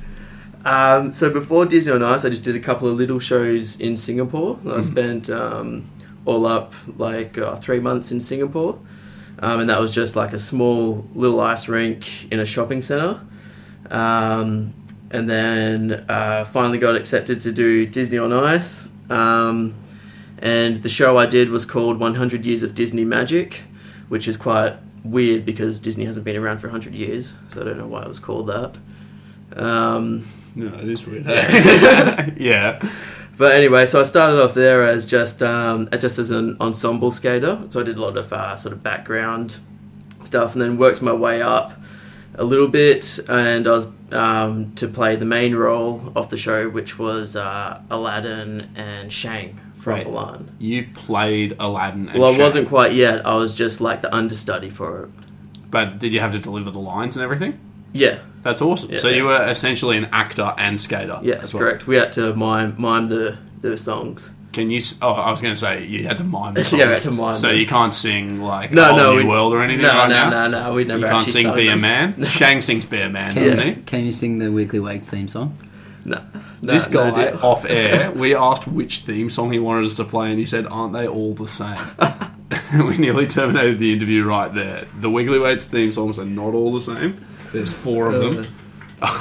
Um, 0.64 1.12
so 1.12 1.30
before 1.30 1.66
Disney 1.66 1.92
on 1.92 2.02
Ice, 2.02 2.24
I 2.24 2.30
just 2.30 2.42
did 2.42 2.56
a 2.56 2.60
couple 2.60 2.88
of 2.88 2.96
little 2.96 3.20
shows 3.20 3.78
in 3.80 3.96
Singapore. 3.96 4.58
I 4.68 4.80
spent 4.80 5.30
um, 5.30 5.88
all 6.24 6.44
up 6.44 6.74
like 6.96 7.38
uh, 7.38 7.54
three 7.56 7.78
months 7.78 8.10
in 8.10 8.18
Singapore, 8.18 8.78
um, 9.38 9.60
and 9.60 9.70
that 9.70 9.80
was 9.80 9.92
just 9.92 10.16
like 10.16 10.32
a 10.32 10.38
small 10.38 11.08
little 11.14 11.40
ice 11.40 11.68
rink 11.68 12.30
in 12.32 12.40
a 12.40 12.46
shopping 12.46 12.82
center. 12.82 13.20
Um, 13.90 14.74
and 15.10 15.30
then 15.30 16.04
uh, 16.08 16.44
finally 16.44 16.78
got 16.78 16.96
accepted 16.96 17.40
to 17.42 17.52
do 17.52 17.86
Disney 17.86 18.18
on 18.18 18.32
Ice. 18.32 18.88
Um, 19.08 19.76
and 20.38 20.76
the 20.76 20.88
show 20.88 21.16
I 21.16 21.26
did 21.26 21.50
was 21.50 21.64
called 21.64 21.98
100 21.98 22.44
Years 22.44 22.62
of 22.62 22.74
Disney 22.74 23.04
Magic, 23.04 23.62
which 24.08 24.28
is 24.28 24.36
quite 24.36 24.74
weird 25.04 25.44
because 25.44 25.80
Disney 25.80 26.04
hasn't 26.04 26.24
been 26.24 26.36
around 26.36 26.58
for 26.58 26.68
100 26.68 26.94
years, 26.94 27.34
so 27.48 27.60
I 27.60 27.64
don't 27.64 27.78
know 27.78 27.86
why 27.86 28.02
it 28.02 28.08
was 28.08 28.18
called 28.18 28.48
that. 28.48 28.76
Um, 29.56 30.24
No, 30.54 30.66
it 30.78 30.88
is 30.88 31.06
weird. 31.06 31.26
yeah. 32.36 32.80
but 33.36 33.52
anyway, 33.52 33.86
so 33.86 34.00
I 34.00 34.04
started 34.04 34.42
off 34.42 34.54
there 34.54 34.84
as 34.84 35.06
just 35.06 35.42
um, 35.42 35.88
just 35.98 36.18
as 36.18 36.30
an 36.30 36.56
ensemble 36.60 37.10
skater. 37.10 37.62
So 37.68 37.80
I 37.80 37.82
did 37.82 37.96
a 37.96 38.00
lot 38.00 38.16
of 38.16 38.32
uh, 38.32 38.56
sort 38.56 38.72
of 38.72 38.82
background 38.82 39.56
stuff, 40.24 40.54
and 40.54 40.62
then 40.62 40.76
worked 40.78 41.02
my 41.02 41.12
way 41.12 41.42
up 41.42 41.78
a 42.34 42.44
little 42.44 42.68
bit, 42.68 43.18
and 43.28 43.66
I 43.66 43.70
was 43.70 43.86
um, 44.12 44.74
to 44.76 44.88
play 44.88 45.16
the 45.16 45.24
main 45.24 45.54
role 45.54 46.12
of 46.16 46.30
the 46.30 46.36
show, 46.36 46.68
which 46.68 46.98
was 46.98 47.36
uh, 47.36 47.80
Aladdin 47.90 48.70
and 48.76 49.12
Shang 49.12 49.60
from 49.86 49.94
Right. 49.94 50.06
Mulan. 50.06 50.46
You 50.58 50.86
played 50.94 51.54
Aladdin. 51.60 52.08
And 52.08 52.18
Well, 52.20 52.34
I 52.34 52.38
wasn't 52.38 52.68
quite 52.68 52.92
yet. 52.92 53.24
I 53.24 53.36
was 53.36 53.54
just 53.54 53.80
like 53.80 54.02
the 54.02 54.12
understudy 54.14 54.68
for 54.70 55.04
it. 55.04 55.10
But 55.70 55.98
did 55.98 56.12
you 56.12 56.20
have 56.20 56.32
to 56.32 56.38
deliver 56.38 56.70
the 56.70 56.78
lines 56.80 57.16
and 57.16 57.22
everything? 57.22 57.58
Yeah, 57.92 58.18
That's 58.42 58.60
awesome. 58.60 58.90
Yeah. 58.92 58.98
so 58.98 59.08
you 59.08 59.24
were 59.24 59.42
essentially 59.48 59.96
an 59.96 60.08
actor 60.12 60.52
and 60.58 60.78
skater. 60.80 61.18
yeah, 61.22 61.36
that's 61.36 61.54
well. 61.54 61.62
correct. 61.62 61.86
We 61.86 61.96
had 61.96 62.12
to 62.14 62.34
mime 62.34 62.74
mime 62.78 63.06
the 63.06 63.38
the 63.62 63.78
songs. 63.78 64.32
Can 64.52 64.70
you? 64.70 64.80
Oh, 65.02 65.12
I 65.12 65.30
was 65.30 65.40
going 65.42 65.54
to 65.54 65.60
say 65.60 65.84
you 65.86 66.04
had 66.06 66.16
to 66.18 66.24
mime 66.24 66.54
the 66.54 66.60
Yeah, 66.62 66.66
songs. 66.66 66.82
I 66.82 66.86
had 66.88 66.96
to 66.98 67.10
mime 67.10 67.34
so 67.34 67.48
them. 67.48 67.56
you 67.58 67.66
can't 67.66 67.92
sing 67.92 68.40
like 68.42 68.72
No, 68.72 68.84
Whole 68.84 68.96
no, 68.96 69.10
New 69.12 69.18
we- 69.18 69.24
World 69.24 69.52
or 69.52 69.62
anything 69.62 69.82
No, 69.86 69.92
right 69.92 70.08
no, 70.08 70.30
now. 70.30 70.48
no, 70.48 70.64
no. 70.64 70.74
We 70.74 70.84
never 70.84 71.00
You 71.06 71.12
can't 71.12 71.28
sing 71.28 71.46
sung 71.46 71.54
"Be 71.56 71.68
a. 71.68 71.76
Man." 71.76 72.24
Shang 72.38 72.60
sings 72.60 72.86
"Be 72.86 73.00
a 73.00 73.08
Man," 73.10 73.32
can 73.32 73.42
doesn't 73.44 73.58
s- 73.58 73.76
he? 73.76 73.82
can 73.82 74.04
you 74.04 74.12
sing 74.12 74.38
the 74.38 74.50
Weekly 74.52 74.80
Weights 74.80 75.08
theme 75.08 75.28
song? 75.28 75.56
No, 76.04 76.20
no, 76.62 76.72
this 76.72 76.90
no 76.90 77.10
guy 77.10 77.30
off 77.42 77.68
air, 77.68 78.10
we 78.12 78.34
asked 78.34 78.66
which 78.66 79.00
theme 79.00 79.30
song 79.30 79.52
he 79.52 79.58
wanted 79.58 79.86
us 79.86 79.96
to 79.96 80.04
play, 80.04 80.30
and 80.30 80.38
he 80.38 80.46
said, 80.46 80.66
"Aren't 80.70 80.92
they 80.92 81.06
all 81.06 81.34
the 81.34 81.46
same?" 81.46 81.78
we 82.86 82.96
nearly 82.98 83.26
terminated 83.26 83.78
the 83.78 83.92
interview 83.92 84.24
right 84.24 84.52
there. 84.52 84.86
The 85.00 85.10
Weekly 85.10 85.38
Weights 85.38 85.66
theme 85.66 85.92
songs 85.92 86.18
are 86.18 86.24
not 86.24 86.54
all 86.54 86.72
the 86.72 86.80
same. 86.80 87.24
There's 87.52 87.72
four 87.72 88.08
of 88.08 88.20
them, 88.20 88.46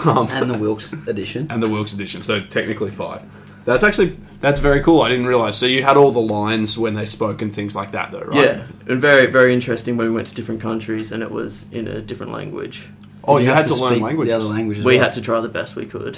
um, 0.06 0.27
And 0.32 0.50
the 0.50 0.58
Wilks 0.58 0.94
edition. 0.94 1.48
and 1.51 1.62
the 1.62 1.70
Wilks 1.70 1.94
edition. 1.94 2.22
So 2.22 2.39
technically 2.39 2.92
five. 2.92 3.24
That's 3.65 3.84
actually 3.84 4.18
that's 4.42 4.60
very 4.60 4.82
cool. 4.82 5.01
I 5.01 5.10
didn't 5.10 5.25
realize. 5.25 5.58
So 5.58 5.65
you 5.65 5.84
had 5.84 5.98
all 5.98 6.12
the 6.12 6.22
lines 6.22 6.77
when 6.77 6.94
they 6.94 7.06
spoke 7.06 7.42
and 7.42 7.54
things 7.54 7.75
like 7.75 7.92
that, 7.94 8.12
though, 8.12 8.20
right? 8.22 8.38
Yeah, 8.46 8.68
and 8.88 9.01
very 9.01 9.25
very 9.25 9.54
interesting 9.54 9.98
when 9.98 10.08
we 10.08 10.13
went 10.13 10.27
to 10.27 10.36
different 10.36 10.62
countries 10.62 11.12
and 11.12 11.24
it 11.24 11.32
was 11.32 11.65
in 11.72 11.88
a 11.88 12.00
different 12.01 12.32
language. 12.32 12.89
Oh, 13.27 13.39
Did 13.39 13.46
you, 13.46 13.50
had 13.50 13.58
have 13.65 13.68
to, 13.68 13.82
learn 13.82 13.94
speak 13.94 14.04
languages. 14.04 14.32
The 14.32 14.38
other 14.38 14.54
language 14.54 14.77
as 14.80 14.86
We 14.86 14.96
well? 14.98 15.04
had 15.06 15.13
to 15.13 15.22
try 15.22 15.39
the 15.42 15.50
best 15.50 15.75
we 15.75 15.88
could. 15.88 16.15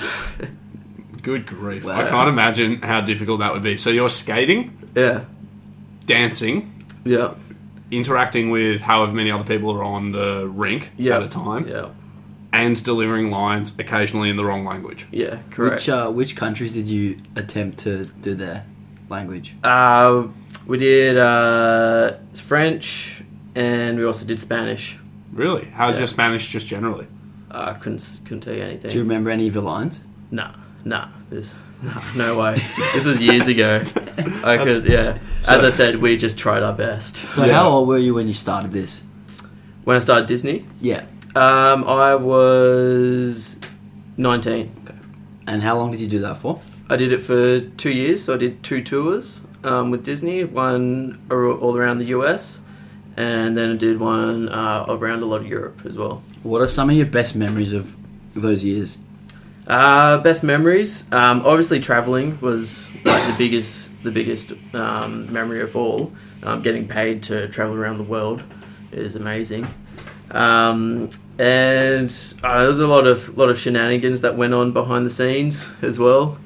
Good 1.27 1.45
grief! 1.45 1.83
Wow. 1.83 1.97
I 1.99 2.07
can't 2.07 2.29
imagine 2.29 2.81
how 2.81 3.01
difficult 3.01 3.39
that 3.39 3.51
would 3.51 3.61
be. 3.61 3.77
So 3.77 3.89
you're 3.89 4.09
skating, 4.09 4.77
yeah, 4.95 5.25
dancing, 6.05 6.85
yeah, 7.03 7.33
interacting 7.91 8.49
with 8.49 8.79
however 8.79 9.13
many 9.13 9.29
other 9.29 9.43
people 9.43 9.69
are 9.71 9.83
on 9.83 10.13
the 10.13 10.47
rink 10.47 10.91
yeah. 10.97 11.17
at 11.17 11.23
a 11.23 11.27
time, 11.27 11.67
Yeah, 11.67 11.89
and 12.53 12.81
delivering 12.81 13.29
lines 13.29 13.77
occasionally 13.77 14.29
in 14.29 14.37
the 14.37 14.45
wrong 14.45 14.63
language. 14.63 15.05
yeah, 15.11 15.39
correct. 15.51 15.75
Which 15.81 15.89
uh, 15.89 16.09
which 16.11 16.37
countries 16.37 16.73
did 16.75 16.87
you 16.87 17.17
attempt 17.35 17.79
to 17.79 18.05
do 18.05 18.33
their 18.33 18.65
language? 19.09 19.53
uh, 19.65 20.27
we 20.65 20.77
did 20.77 21.17
uh, 21.17 22.13
French 22.35 23.21
and 23.53 23.97
we 23.99 24.05
also 24.05 24.25
did 24.25 24.39
Spanish. 24.39 24.97
Really? 25.33 25.65
How's 25.73 25.95
Yeah. 25.95 25.99
your 26.01 26.07
Spanish 26.07 26.47
just 26.49 26.67
generally? 26.67 27.07
I 27.51 27.73
couldn't 27.73 28.21
couldn't 28.23 28.41
tell 28.41 28.53
you 28.53 28.63
anything. 28.63 28.89
Do 28.91 28.95
you 28.95 29.03
remember 29.03 29.29
any 29.29 29.47
of 29.49 29.55
your 29.55 29.63
lines? 29.65 30.05
Nah, 30.31 30.51
nah. 30.85 31.09
This, 31.29 31.53
no, 31.83 31.91
no 32.17 32.39
way. 32.39 32.53
this 32.93 33.05
was 33.05 33.21
years 33.21 33.47
ago. 33.47 33.83
I 34.43 34.57
could, 34.65 34.85
yeah. 34.85 35.19
As 35.39 35.63
I 35.63 35.69
said, 35.69 35.97
we 35.97 36.15
just 36.17 36.37
tried 36.39 36.63
our 36.63 36.73
best. 36.73 37.17
So 37.35 37.45
Yeah. 37.45 37.53
how 37.53 37.69
old 37.69 37.87
were 37.87 37.97
you 37.97 38.13
when 38.13 38.27
you 38.27 38.33
started 38.33 38.71
this? 38.71 39.01
When 39.83 39.95
I 39.95 39.99
started 39.99 40.27
Disney, 40.27 40.65
Yeah. 40.81 41.03
um, 41.35 41.83
I 41.83 42.15
was 42.15 43.57
19. 44.17 44.71
And 45.47 45.61
how 45.63 45.77
long 45.77 45.91
did 45.91 45.99
you 46.01 46.07
do 46.07 46.19
that 46.19 46.37
for? 46.37 46.59
I 46.89 46.95
did 46.95 47.11
it 47.11 47.21
for 47.21 47.59
two 47.59 47.91
years. 47.91 48.23
So 48.23 48.33
I 48.33 48.37
did 48.37 48.63
two 48.63 48.81
tours 48.83 49.43
um, 49.63 49.91
with 49.91 50.03
Disney, 50.03 50.43
one 50.45 51.19
ar- 51.29 51.51
all 51.51 51.75
around 51.77 51.99
the 51.99 52.05
US, 52.17 52.61
and 53.17 53.55
then 53.57 53.71
I 53.73 53.75
did 53.75 53.99
one 53.99 54.49
uh, 54.49 54.85
around 54.89 55.21
a 55.23 55.25
lot 55.25 55.41
of 55.41 55.47
Europe 55.47 55.81
as 55.85 55.97
well. 55.97 56.21
What 56.43 56.61
are 56.61 56.67
some 56.67 56.89
of 56.89 56.95
your 56.95 57.05
best 57.05 57.35
memories 57.35 57.73
of 57.73 57.95
those 58.33 58.63
years? 58.63 58.97
Uh, 59.67 60.17
best 60.19 60.43
memories. 60.43 61.11
Um, 61.11 61.41
obviously, 61.45 61.79
traveling 61.81 62.39
was 62.39 62.93
like 63.03 63.27
the 63.27 63.35
biggest, 63.37 63.91
the 64.03 64.11
biggest 64.11 64.53
um, 64.73 65.31
memory 65.31 65.61
of 65.61 65.75
all. 65.75 66.13
Um, 66.43 66.61
getting 66.61 66.87
paid 66.87 67.23
to 67.23 67.47
travel 67.49 67.75
around 67.75 67.97
the 67.97 68.03
world 68.03 68.41
is 68.91 69.15
amazing. 69.15 69.67
Um, 70.31 71.09
and 71.37 72.09
uh, 72.43 72.63
there's 72.65 72.79
a 72.79 72.87
lot 72.87 73.05
of 73.07 73.37
lot 73.37 73.49
of 73.49 73.59
shenanigans 73.59 74.21
that 74.21 74.37
went 74.37 74.53
on 74.53 74.71
behind 74.71 75.05
the 75.05 75.09
scenes 75.09 75.67
as 75.81 75.99
well. 75.99 76.37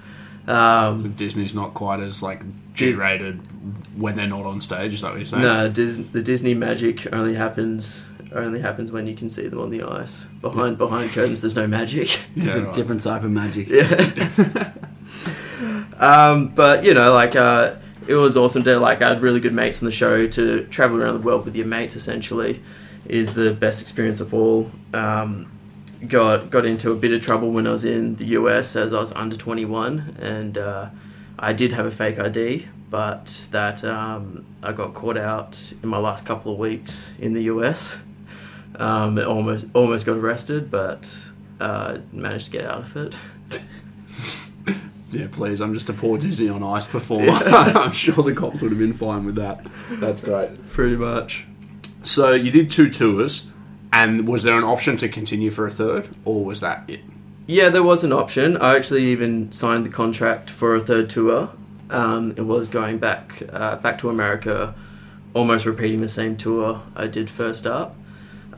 Um, 0.47 1.13
Disney's 1.13 1.53
not 1.53 1.73
quite 1.73 1.99
as 1.99 2.23
like 2.23 2.41
G-rated 2.73 3.39
when 3.97 4.15
they're 4.15 4.27
not 4.27 4.45
on 4.45 4.59
stage. 4.59 4.93
Is 4.93 5.01
that 5.01 5.11
what 5.11 5.17
you're 5.17 5.25
saying? 5.27 5.43
no, 5.43 5.69
Dis- 5.69 5.97
the 6.11 6.21
Disney 6.21 6.53
magic 6.53 7.13
only 7.13 7.35
happens 7.35 8.05
only 8.33 8.59
happens 8.61 8.91
when 8.91 9.07
you 9.07 9.15
can 9.15 9.29
see 9.29 9.47
them 9.47 9.59
on 9.59 9.69
the 9.69 9.83
ice. 9.83 10.25
Behind 10.41 10.77
behind 10.77 11.09
curtains, 11.11 11.41
there's 11.41 11.55
no 11.55 11.67
magic. 11.67 12.19
Yeah, 12.35 12.43
Different, 12.43 12.65
right. 12.67 12.75
different 12.75 13.01
type 13.01 13.23
of 13.23 13.31
magic. 13.31 13.67
Yeah. 13.67 14.71
um, 15.99 16.47
but 16.49 16.83
you 16.83 16.93
know, 16.93 17.13
like 17.13 17.35
uh, 17.35 17.75
it 18.07 18.15
was 18.15 18.37
awesome 18.37 18.63
to 18.63 18.79
like 18.79 19.01
I 19.01 19.09
had 19.09 19.21
really 19.21 19.39
good 19.39 19.53
mates 19.53 19.81
on 19.81 19.85
the 19.85 19.91
show 19.91 20.25
to 20.27 20.65
travel 20.65 21.01
around 21.01 21.15
the 21.15 21.19
world 21.21 21.45
with 21.45 21.55
your 21.55 21.65
mates 21.67 21.95
essentially, 21.95 22.61
is 23.07 23.33
the 23.33 23.53
best 23.53 23.81
experience 23.81 24.19
of 24.21 24.33
all. 24.33 24.71
Um, 24.93 25.51
got 26.07 26.49
got 26.49 26.65
into 26.65 26.91
a 26.91 26.95
bit 26.95 27.11
of 27.11 27.21
trouble 27.21 27.51
when 27.51 27.67
I 27.67 27.71
was 27.71 27.85
in 27.85 28.15
the 28.15 28.25
US 28.27 28.75
as 28.75 28.93
I 28.93 28.99
was 28.99 29.11
under 29.13 29.35
21, 29.35 30.15
and 30.19 30.57
uh, 30.57 30.89
I 31.37 31.53
did 31.53 31.73
have 31.73 31.85
a 31.85 31.91
fake 31.91 32.17
ID, 32.19 32.67
but 32.89 33.47
that 33.51 33.83
um, 33.83 34.45
I 34.63 34.71
got 34.71 34.93
caught 34.93 35.17
out 35.17 35.73
in 35.83 35.89
my 35.89 35.97
last 35.97 36.25
couple 36.25 36.53
of 36.53 36.57
weeks 36.59 37.13
in 37.19 37.33
the 37.33 37.43
US. 37.43 37.97
Um, 38.81 39.17
it 39.17 39.25
almost 39.25 39.65
almost 39.73 40.05
got 40.05 40.17
arrested, 40.17 40.71
but 40.71 41.13
uh, 41.59 41.99
managed 42.11 42.45
to 42.45 42.51
get 42.51 42.65
out 42.65 42.81
of 42.81 42.97
it. 42.97 43.15
Yeah, 45.11 45.27
please. 45.29 45.59
I'm 45.59 45.73
just 45.73 45.89
a 45.89 45.93
poor 45.93 46.17
Disney 46.17 46.47
on 46.47 46.63
Ice 46.63 46.87
performer. 46.87 47.31
I'm 47.45 47.91
sure 47.91 48.23
the 48.23 48.33
cops 48.33 48.61
would 48.61 48.71
have 48.71 48.79
been 48.79 48.93
fine 48.93 49.25
with 49.25 49.35
that. 49.35 49.65
That's 49.89 50.21
great. 50.21 50.69
Pretty 50.69 50.95
much. 50.95 51.45
So 52.03 52.31
you 52.31 52.49
did 52.49 52.71
two 52.71 52.89
tours, 52.89 53.51
and 53.91 54.25
was 54.25 54.43
there 54.43 54.57
an 54.57 54.63
option 54.63 54.95
to 54.97 55.09
continue 55.09 55.51
for 55.51 55.67
a 55.67 55.69
third, 55.69 56.07
or 56.23 56.45
was 56.45 56.61
that 56.61 56.89
it? 56.89 57.01
Yeah, 57.45 57.69
there 57.69 57.83
was 57.83 58.05
an 58.05 58.13
option. 58.13 58.55
I 58.55 58.77
actually 58.77 59.03
even 59.07 59.51
signed 59.51 59.85
the 59.85 59.89
contract 59.89 60.49
for 60.49 60.75
a 60.75 60.81
third 60.81 61.09
tour. 61.09 61.49
Um, 61.89 62.31
it 62.37 62.43
was 62.43 62.69
going 62.69 62.97
back 62.97 63.43
uh, 63.51 63.75
back 63.75 63.97
to 63.99 64.09
America, 64.09 64.73
almost 65.33 65.65
repeating 65.65 65.99
the 65.99 66.07
same 66.07 66.37
tour 66.37 66.83
I 66.95 67.07
did 67.07 67.29
first 67.29 67.67
up. 67.67 67.97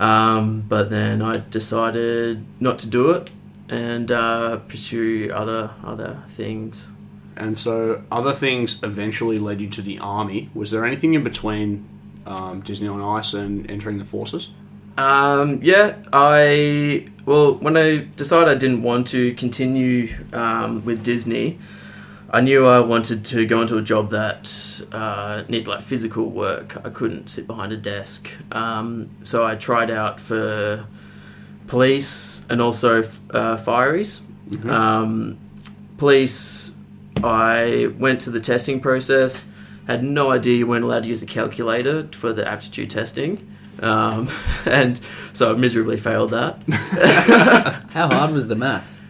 Um, 0.04 0.66
but 0.68 0.90
then 0.90 1.22
I 1.22 1.42
decided 1.50 2.46
not 2.60 2.78
to 2.80 2.88
do 2.88 3.12
it 3.12 3.30
and 3.70 4.12
uh, 4.12 4.58
pursue 4.68 5.32
other 5.34 5.72
other 5.82 6.24
things. 6.28 6.92
And 7.38 7.58
so 7.58 8.04
other 8.12 8.34
things 8.34 8.84
eventually 8.84 9.40
led 9.40 9.62
you 9.62 9.68
to 9.68 9.82
the 9.82 10.00
army. 10.00 10.50
Was 10.54 10.72
there 10.72 10.84
anything 10.86 11.14
in 11.14 11.24
between 11.24 11.88
um, 12.26 12.60
Disney 12.62 12.90
on 12.90 13.02
Ice 13.02 13.34
and 13.34 13.70
entering 13.72 13.98
the 13.98 14.06
forces? 14.06 14.50
Um, 14.98 15.60
yeah, 15.64 15.96
I 16.12 17.08
well 17.26 17.56
when 17.56 17.78
I 17.78 18.08
decided 18.18 18.50
I 18.50 18.56
didn't 18.56 18.84
want 18.84 19.08
to 19.08 19.34
continue 19.36 20.10
um, 20.34 20.84
with 20.84 21.02
Disney, 21.02 21.60
I 22.34 22.42
knew 22.42 22.66
I 22.66 22.80
wanted 22.80 23.24
to 23.26 23.46
go 23.46 23.62
into 23.62 23.78
a 23.78 23.82
job 23.84 24.10
that 24.10 24.82
uh, 24.92 25.44
needed 25.48 25.68
like 25.68 25.84
physical 25.84 26.32
work. 26.32 26.84
I 26.84 26.90
couldn't 26.90 27.30
sit 27.30 27.46
behind 27.46 27.72
a 27.72 27.78
desk, 27.78 28.28
um, 28.52 29.12
so 29.22 29.46
I 29.46 29.54
tried 29.54 29.92
out 29.92 30.20
for 30.20 30.88
police 31.68 32.44
and 32.50 32.60
also 32.60 33.04
uh, 33.30 33.58
fireys. 33.58 34.22
Um, 34.68 35.38
police, 35.98 36.72
I 37.24 37.94
went 38.00 38.22
to 38.22 38.32
the 38.32 38.40
testing 38.40 38.80
process. 38.80 39.48
Had 39.86 40.04
no 40.04 40.32
idea 40.32 40.58
you 40.58 40.66
weren't 40.66 40.86
allowed 40.86 41.04
to 41.04 41.10
use 41.10 41.22
a 41.22 41.28
calculator 41.28 42.08
for 42.14 42.34
the 42.34 42.50
aptitude 42.50 42.90
testing. 42.90 43.48
Um, 43.80 44.32
and 44.66 45.00
so 45.34 45.52
I 45.52 45.56
miserably 45.56 45.98
failed 45.98 46.32
that. 46.32 46.58
How 47.92 48.08
hard 48.08 48.32
was 48.32 48.48
the 48.48 48.56
maths? 48.56 49.02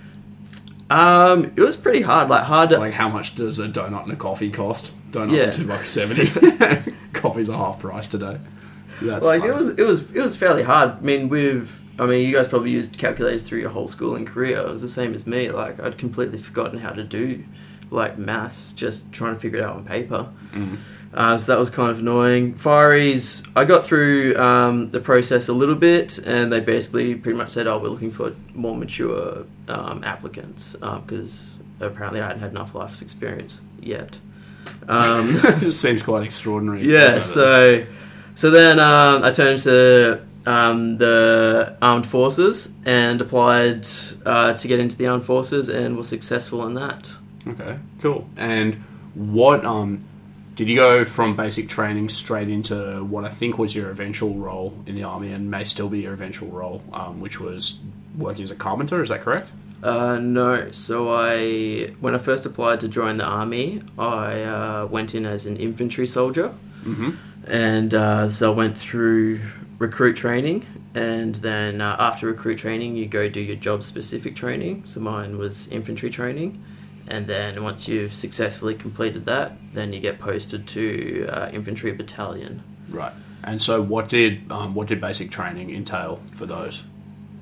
Um, 0.93 1.45
it 1.55 1.59
was 1.61 1.75
pretty 1.75 2.01
hard, 2.01 2.29
like 2.29 2.43
hard. 2.43 2.71
It's 2.71 2.79
like 2.79 2.93
how 2.93 3.09
much 3.09 3.35
does 3.35 3.59
a 3.59 3.67
donut 3.67 4.03
and 4.03 4.13
a 4.13 4.15
coffee 4.15 4.51
cost? 4.51 4.93
Donuts 5.11 5.37
Yeah. 5.43 5.49
are 5.49 5.51
two 5.51 5.67
bucks 5.67 5.89
seventy. 5.89 6.27
Coffee's 7.13 7.49
a 7.49 7.57
half 7.57 7.79
price 7.79 8.07
today. 8.07 8.37
That's 9.01 9.25
like 9.25 9.43
it 9.43 9.55
was, 9.55 9.69
it 9.69 9.83
was, 9.85 10.01
it 10.11 10.21
was 10.21 10.35
fairly 10.35 10.63
hard. 10.63 10.91
I 10.91 10.99
mean, 11.01 11.29
with, 11.29 11.79
I 11.99 12.05
mean, 12.05 12.27
you 12.27 12.33
guys 12.35 12.47
probably 12.47 12.71
used 12.71 12.97
calculators 12.97 13.43
through 13.43 13.59
your 13.59 13.69
whole 13.69 13.87
schooling 13.87 14.25
career. 14.25 14.57
It 14.59 14.69
was 14.71 14.81
the 14.81 14.87
same 14.87 15.13
as 15.13 15.25
me. 15.25 15.49
Like 15.49 15.79
I'd 15.79 15.97
completely 15.97 16.37
forgotten 16.37 16.79
how 16.79 16.91
to 16.91 17.03
do, 17.03 17.43
like 17.89 18.17
maths, 18.17 18.71
just 18.73 19.11
trying 19.11 19.33
to 19.33 19.39
figure 19.39 19.59
it 19.59 19.65
out 19.65 19.75
on 19.77 19.85
paper. 19.85 20.29
Uh, 21.13 21.37
so 21.37 21.51
that 21.51 21.59
was 21.59 21.69
kind 21.69 21.91
of 21.91 21.99
annoying. 21.99 22.55
Fireys, 22.55 23.47
I 23.55 23.65
got 23.65 23.85
through 23.85 24.35
um, 24.37 24.89
the 24.89 24.99
process 24.99 25.47
a 25.47 25.53
little 25.53 25.75
bit, 25.75 26.17
and 26.17 26.51
they 26.51 26.59
basically 26.59 27.13
pretty 27.13 27.37
much 27.37 27.51
said, 27.51 27.67
"Oh, 27.67 27.77
we're 27.77 27.89
looking 27.89 28.11
for 28.11 28.33
more 28.55 28.75
mature 28.75 29.45
um, 29.67 30.03
applicants 30.03 30.73
because 30.73 31.59
apparently 31.79 32.19
I 32.19 32.27
hadn't 32.27 32.41
had 32.41 32.51
enough 32.51 32.73
life 32.73 32.99
experience 33.01 33.61
yet." 33.79 34.17
Um, 34.87 35.39
it 35.61 35.71
seems 35.71 36.01
quite 36.01 36.23
extraordinary. 36.23 36.83
yeah, 36.83 37.19
so 37.19 37.85
so 38.33 38.49
then 38.49 38.79
um, 38.79 39.23
I 39.23 39.31
turned 39.31 39.59
to 39.61 40.19
um, 40.47 40.97
the 40.97 41.77
armed 41.79 42.07
forces 42.07 42.73
and 42.85 43.21
applied 43.21 43.87
uh, 44.25 44.53
to 44.53 44.67
get 44.67 44.79
into 44.79 44.97
the 44.97 45.07
armed 45.07 45.25
forces 45.25 45.69
and 45.69 45.95
was 45.95 46.07
successful 46.07 46.65
in 46.65 46.73
that. 46.73 47.11
Okay, 47.47 47.77
cool. 48.01 48.27
And 48.35 48.75
what 49.13 49.63
um 49.63 50.03
did 50.55 50.69
you 50.69 50.75
go 50.75 51.03
from 51.03 51.35
basic 51.35 51.67
training 51.69 52.09
straight 52.09 52.49
into 52.49 53.03
what 53.03 53.25
I 53.25 53.29
think 53.29 53.57
was 53.57 53.75
your 53.75 53.89
eventual 53.89 54.35
role 54.35 54.73
in 54.85 54.95
the 54.95 55.03
army 55.03 55.31
and 55.31 55.49
may 55.49 55.63
still 55.63 55.89
be 55.89 56.01
your 56.01 56.13
eventual 56.13 56.49
role, 56.49 56.83
um, 56.93 57.19
which 57.19 57.39
was 57.39 57.79
working 58.17 58.43
as 58.43 58.51
a 58.51 58.55
carpenter? 58.55 59.01
Is 59.01 59.09
that 59.09 59.21
correct? 59.21 59.49
Uh, 59.81 60.17
no, 60.17 60.71
so 60.71 61.11
I 61.11 61.91
when 61.99 62.15
I 62.15 62.17
first 62.17 62.45
applied 62.45 62.79
to 62.81 62.87
join 62.87 63.17
the 63.17 63.25
army, 63.25 63.81
I 63.97 64.41
uh, 64.43 64.87
went 64.89 65.13
in 65.13 65.25
as 65.25 65.45
an 65.45 65.57
infantry 65.57 66.07
soldier, 66.07 66.53
Mm-hmm. 66.85 67.11
and 67.47 67.93
uh, 67.93 68.29
so 68.29 68.51
I 68.53 68.55
went 68.55 68.77
through 68.77 69.41
recruit 69.79 70.15
training, 70.15 70.65
and 70.93 71.35
then 71.35 71.81
uh, 71.81 71.95
after 71.99 72.27
recruit 72.27 72.57
training, 72.59 72.95
you 72.95 73.05
go 73.07 73.27
do 73.27 73.41
your 73.41 73.55
job 73.57 73.83
specific 73.83 74.35
training. 74.35 74.83
So 74.85 74.99
mine 75.01 75.37
was 75.37 75.67
infantry 75.69 76.09
training, 76.09 76.63
and 77.13 77.27
then 77.27 77.63
once 77.63 77.87
you've 77.87 78.15
successfully 78.15 78.73
completed 78.73 79.25
that, 79.25 79.51
then 79.71 79.93
you 79.93 79.99
get 79.99 80.17
posted 80.17 80.67
to 80.69 81.27
uh, 81.29 81.51
infantry 81.53 81.91
battalion. 81.91 82.63
Right. 82.89 83.13
And 83.43 83.61
so, 83.61 83.83
what 83.83 84.09
did 84.09 84.51
um, 84.51 84.73
what 84.73 84.87
did 84.87 84.99
basic 84.99 85.29
training 85.29 85.69
entail 85.69 86.23
for 86.33 86.47
those? 86.47 86.85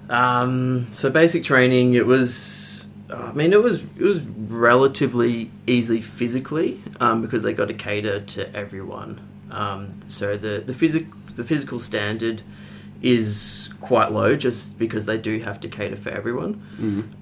Um, 0.10 0.88
so 0.92 1.10
basic 1.10 1.46
training, 1.46 1.94
it 1.94 2.06
was. 2.06 2.88
I 3.10 3.32
mean, 3.32 3.54
it 3.54 3.64
was 3.64 3.84
it 3.84 4.04
was 4.04 4.24
relatively 4.24 5.52
easy 5.66 6.02
physically 6.02 6.84
um, 7.00 7.22
because 7.22 7.42
they 7.42 7.54
got 7.54 7.70
to 7.70 7.74
cater 7.74 8.20
to 8.20 8.54
everyone. 8.54 9.22
Um, 9.52 10.02
so 10.10 10.36
the 10.36 10.62
the 10.66 10.74
physic 10.74 11.06
the 11.38 11.46
physical 11.46 11.80
standard 11.80 12.42
is 13.02 13.61
quite 13.82 14.12
low 14.12 14.36
just 14.36 14.78
because 14.78 15.06
they 15.06 15.18
do 15.18 15.40
have 15.40 15.60
to 15.60 15.68
cater 15.68 15.96
for 15.96 16.10
everyone. 16.10 16.64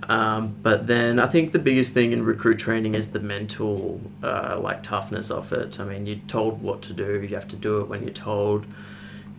Um, 0.09 0.55
but 0.61 0.87
then 0.87 1.17
I 1.17 1.25
think 1.27 1.53
the 1.53 1.59
biggest 1.59 1.93
thing 1.93 2.11
in 2.11 2.23
recruit 2.23 2.59
training 2.59 2.95
is 2.95 3.11
the 3.11 3.19
mental 3.19 4.01
uh, 4.21 4.59
like 4.61 4.83
toughness 4.83 5.31
of 5.31 5.51
it. 5.53 5.79
I 5.79 5.85
mean, 5.85 6.05
you're 6.05 6.17
told 6.27 6.61
what 6.61 6.81
to 6.83 6.93
do, 6.93 7.21
you 7.21 7.35
have 7.35 7.47
to 7.47 7.55
do 7.55 7.79
it 7.79 7.87
when 7.87 8.03
you're 8.03 8.13
told. 8.13 8.65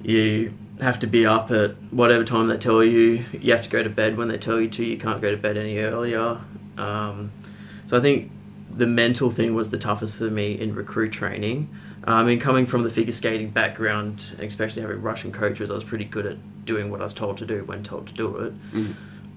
You 0.03 0.55
have 0.81 0.99
to 1.01 1.07
be 1.07 1.27
up 1.27 1.51
at 1.51 1.73
whatever 1.91 2.25
time 2.25 2.49
they 2.49 2.57
tell 2.57 2.83
you. 2.83 3.25
You 3.33 3.53
have 3.53 3.65
to 3.65 3.69
go 3.71 3.83
to 3.83 3.91
bed 3.91 4.17
when 4.17 4.29
they 4.29 4.39
tell 4.39 4.59
you 4.59 4.69
to. 4.71 4.85
You 4.85 4.97
can't 4.97 5.21
go 5.21 5.31
to 5.31 5.37
bed 5.37 5.59
any 5.59 5.79
earlier. 5.79 6.39
Um, 6.79 7.33
so 7.87 7.99
I 7.99 8.01
think 8.01 8.33
the 8.75 8.87
mental 8.87 9.31
thing 9.31 9.55
was 9.55 9.71
the 9.71 9.79
toughest 9.79 10.17
for 10.17 10.31
me 10.31 10.59
in 10.59 10.75
recruit 10.75 11.11
training. 11.11 11.69
I 12.05 12.25
mean, 12.25 12.41
coming 12.41 12.65
from 12.65 12.83
the 12.83 12.91
figure 12.91 13.13
skating 13.13 13.51
background, 13.51 14.35
especially 14.39 14.81
having 14.81 15.03
Russian 15.03 15.33
coaches, 15.33 15.71
I 15.71 15.75
was 15.75 15.85
pretty 15.85 16.07
good 16.07 16.25
at 16.25 16.39
doing 16.71 16.87
what 16.91 17.01
I 17.01 17.05
was 17.05 17.15
told 17.15 17.35
to 17.39 17.47
do 17.55 17.59
when 17.65 17.83
told 17.83 18.05
to 18.11 18.15
do 18.15 18.29
it. 18.47 18.53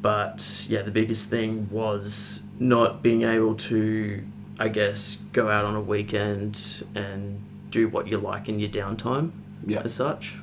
But 0.01 0.65
yeah, 0.69 0.81
the 0.81 0.91
biggest 0.91 1.29
thing 1.29 1.67
was 1.71 2.41
not 2.59 3.01
being 3.01 3.23
able 3.23 3.55
to, 3.55 4.21
I 4.59 4.67
guess, 4.67 5.17
go 5.31 5.49
out 5.49 5.65
on 5.65 5.75
a 5.75 5.81
weekend 5.81 6.83
and 6.95 7.41
do 7.71 7.87
what 7.87 8.07
you 8.07 8.17
like 8.17 8.49
in 8.49 8.59
your 8.59 8.69
downtime 8.69 9.31
Yeah. 9.65 9.81
as 9.83 9.93
such. 9.93 10.35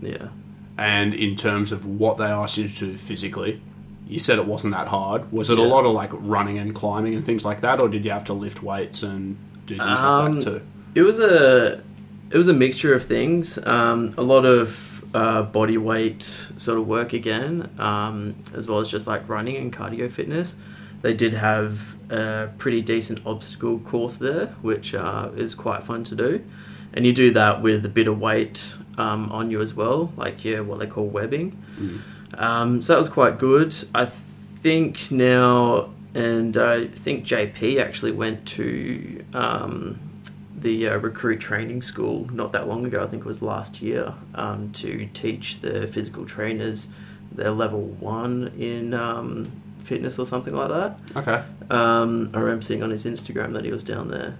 Yeah. 0.00 0.28
And 0.76 1.12
in 1.14 1.34
terms 1.36 1.72
of 1.72 1.84
what 1.84 2.16
they 2.18 2.26
asked 2.26 2.58
you 2.58 2.68
to 2.68 2.86
do 2.86 2.96
physically, 2.96 3.60
you 4.06 4.20
said 4.20 4.38
it 4.38 4.46
wasn't 4.46 4.72
that 4.74 4.86
hard. 4.88 5.30
Was 5.32 5.50
it 5.50 5.58
a 5.58 5.62
lot 5.62 5.84
of 5.84 5.92
like 5.92 6.10
running 6.12 6.56
and 6.58 6.74
climbing 6.74 7.14
and 7.14 7.24
things 7.24 7.44
like 7.44 7.60
that, 7.62 7.80
or 7.80 7.88
did 7.88 8.04
you 8.04 8.12
have 8.12 8.24
to 8.26 8.32
lift 8.32 8.62
weights 8.62 9.02
and 9.02 9.36
do 9.66 9.76
things 9.76 9.98
Um, 10.00 10.36
like 10.36 10.44
that 10.44 10.50
too? 10.50 10.60
It 10.94 11.02
was 11.02 11.18
a 11.18 11.82
it 12.30 12.36
was 12.36 12.48
a 12.48 12.52
mixture 12.54 12.94
of 12.94 13.04
things. 13.04 13.58
Um, 13.66 14.14
a 14.16 14.22
lot 14.22 14.44
of 14.46 14.68
uh, 15.14 15.42
body 15.42 15.78
weight 15.78 16.22
sort 16.22 16.78
of 16.78 16.86
work 16.86 17.12
again, 17.12 17.70
um, 17.78 18.36
as 18.54 18.68
well 18.68 18.78
as 18.80 18.90
just 18.90 19.06
like 19.06 19.28
running 19.28 19.56
and 19.56 19.72
cardio 19.72 20.10
fitness. 20.10 20.54
They 21.00 21.14
did 21.14 21.34
have 21.34 21.96
a 22.10 22.50
pretty 22.58 22.80
decent 22.80 23.24
obstacle 23.24 23.78
course 23.78 24.16
there, 24.16 24.46
which 24.62 24.94
uh, 24.94 25.30
is 25.36 25.54
quite 25.54 25.84
fun 25.84 26.02
to 26.04 26.16
do. 26.16 26.44
And 26.92 27.06
you 27.06 27.12
do 27.12 27.30
that 27.32 27.62
with 27.62 27.84
a 27.84 27.88
bit 27.88 28.08
of 28.08 28.18
weight 28.18 28.74
um, 28.96 29.30
on 29.30 29.50
you 29.50 29.60
as 29.60 29.74
well, 29.74 30.12
like 30.16 30.44
yeah, 30.44 30.60
what 30.60 30.78
they 30.80 30.86
call 30.86 31.06
webbing. 31.06 31.56
Um, 32.34 32.82
so 32.82 32.94
that 32.94 32.98
was 32.98 33.08
quite 33.08 33.38
good. 33.38 33.74
I 33.94 34.06
think 34.06 35.10
now, 35.10 35.90
and 36.14 36.56
I 36.56 36.86
think 36.88 37.24
JP 37.24 37.80
actually 37.80 38.12
went 38.12 38.44
to 38.48 39.24
um, 39.34 40.00
the 40.60 40.88
uh, 40.88 40.98
recruit 40.98 41.38
training 41.38 41.82
school 41.82 42.28
not 42.32 42.52
that 42.52 42.66
long 42.68 42.84
ago. 42.84 43.02
I 43.02 43.06
think 43.06 43.24
it 43.24 43.26
was 43.26 43.42
last 43.42 43.80
year 43.80 44.14
um, 44.34 44.72
to 44.72 45.06
teach 45.14 45.60
the 45.60 45.86
physical 45.86 46.26
trainers 46.26 46.88
their 47.30 47.50
level 47.50 47.82
one 47.82 48.52
in 48.58 48.94
um, 48.94 49.52
fitness 49.78 50.18
or 50.18 50.26
something 50.26 50.54
like 50.54 50.68
that. 50.70 50.98
Okay. 51.16 51.42
Um, 51.70 52.30
I 52.34 52.40
remember 52.40 52.62
seeing 52.62 52.82
on 52.82 52.90
his 52.90 53.04
Instagram 53.04 53.52
that 53.52 53.64
he 53.64 53.70
was 53.70 53.84
down 53.84 54.08
there. 54.08 54.36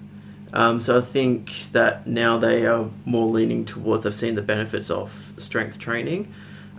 Um, 0.52 0.80
so 0.80 0.98
I 0.98 1.00
think 1.02 1.70
that 1.72 2.06
now 2.06 2.38
they 2.38 2.66
are 2.66 2.88
more 3.04 3.26
leaning 3.26 3.64
towards 3.64 4.02
they've 4.02 4.14
seen 4.14 4.34
the 4.34 4.42
benefits 4.42 4.90
of 4.90 5.34
strength 5.36 5.78
training. 5.78 6.32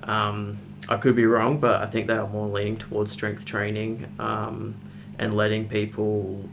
Um, 0.04 0.58
I 0.88 0.98
could 0.98 1.16
be 1.16 1.26
wrong, 1.26 1.60
but 1.60 1.82
I 1.82 1.86
think 1.86 2.08
they 2.08 2.16
are 2.16 2.28
more 2.28 2.48
leaning 2.48 2.78
towards 2.78 3.12
strength 3.12 3.46
training 3.46 4.08
um, 4.18 4.76
and 5.20 5.36
letting 5.36 5.70
people, 5.70 6.50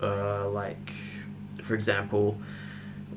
uh, 0.00 0.48
like, 0.48 0.92
for 1.64 1.74
example, 1.74 2.38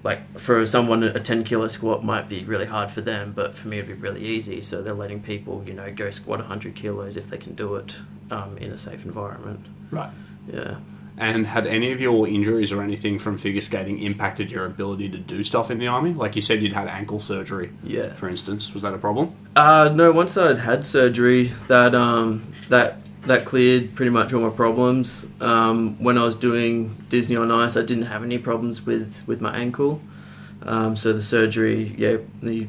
like 0.04 0.20
for 0.38 0.66
someone 0.66 1.04
a 1.04 1.20
10 1.20 1.44
kilo 1.46 1.68
squat 1.68 2.04
might 2.04 2.28
be 2.28 2.44
really 2.44 2.66
hard 2.66 2.92
for 2.92 3.00
them 3.00 3.32
but 3.34 3.56
for 3.56 3.70
me 3.70 3.78
it'd 3.80 3.88
be 3.88 3.94
really 3.94 4.26
easy 4.26 4.62
so 4.62 4.82
they're 4.82 4.94
letting 4.94 5.22
people 5.22 5.64
you 5.66 5.74
know 5.74 5.90
go 5.94 6.10
squat 6.10 6.40
100 6.40 6.76
kilos 6.76 7.16
if 7.16 7.30
they 7.30 7.38
can 7.38 7.54
do 7.56 7.76
it 7.76 7.96
um, 8.30 8.58
in 8.58 8.72
a 8.72 8.78
safe 8.78 9.06
environment 9.06 9.66
Right. 9.92 10.10
yeah 10.52 10.76
And 11.18 11.48
had 11.48 11.66
any 11.68 11.92
of 11.94 12.02
your 12.02 12.28
injuries 12.28 12.72
or 12.74 12.82
anything 12.84 13.18
from 13.18 13.38
figure 13.38 13.62
skating 13.62 14.00
impacted 14.00 14.52
your 14.52 14.66
ability 14.66 15.08
to 15.10 15.18
do 15.18 15.42
stuff 15.44 15.72
in 15.72 15.78
the 15.78 15.88
army? 15.88 16.12
Like 16.12 16.36
you 16.36 16.42
said, 16.42 16.62
you'd 16.62 16.74
had 16.74 16.88
ankle 16.90 17.20
surgery, 17.20 17.70
yeah 17.84 18.14
for 18.14 18.28
instance. 18.28 18.74
Was 18.74 18.82
that 18.84 18.94
a 18.94 18.98
problem? 18.98 19.32
uh, 19.56 19.90
no 19.96 20.12
once 20.12 20.36
i'd 20.36 20.58
had 20.58 20.84
surgery 20.84 21.54
that 21.70 21.94
um, 21.96 22.42
that 22.68 22.98
that 23.26 23.46
cleared 23.46 23.96
pretty 23.96 24.12
much 24.12 24.34
all 24.34 24.42
my 24.42 24.50
problems 24.50 25.26
um, 25.42 25.96
when 26.04 26.18
i 26.18 26.24
was 26.24 26.36
doing 26.36 26.96
disney 27.10 27.36
on 27.36 27.52
ice 27.52 27.78
i 27.78 27.82
didn't 27.82 28.04
have 28.06 28.24
any 28.24 28.38
problems 28.38 28.86
with 28.86 29.24
with 29.28 29.42
my 29.42 29.56
ankle 29.56 30.02
um, 30.64 30.96
so 30.96 31.14
the 31.14 31.24
surgery 31.24 31.94
yeah 31.98 32.18
they 32.42 32.68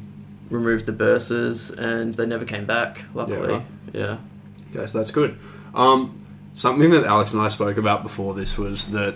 removed 0.49 0.85
the 0.85 0.91
burses 0.91 1.71
and 1.71 2.13
they 2.13 2.25
never 2.25 2.45
came 2.45 2.65
back 2.65 3.03
luckily 3.13 3.53
right. 3.53 3.65
yeah 3.93 4.17
Okay, 4.75 4.87
so 4.87 4.97
that's 4.97 5.11
good. 5.11 5.37
Um, 5.73 6.25
something 6.53 6.89
that 6.91 7.05
Alex 7.05 7.33
and 7.33 7.41
I 7.41 7.47
spoke 7.47 7.77
about 7.77 8.03
before 8.03 8.33
this 8.33 8.57
was 8.57 8.91
that 8.91 9.15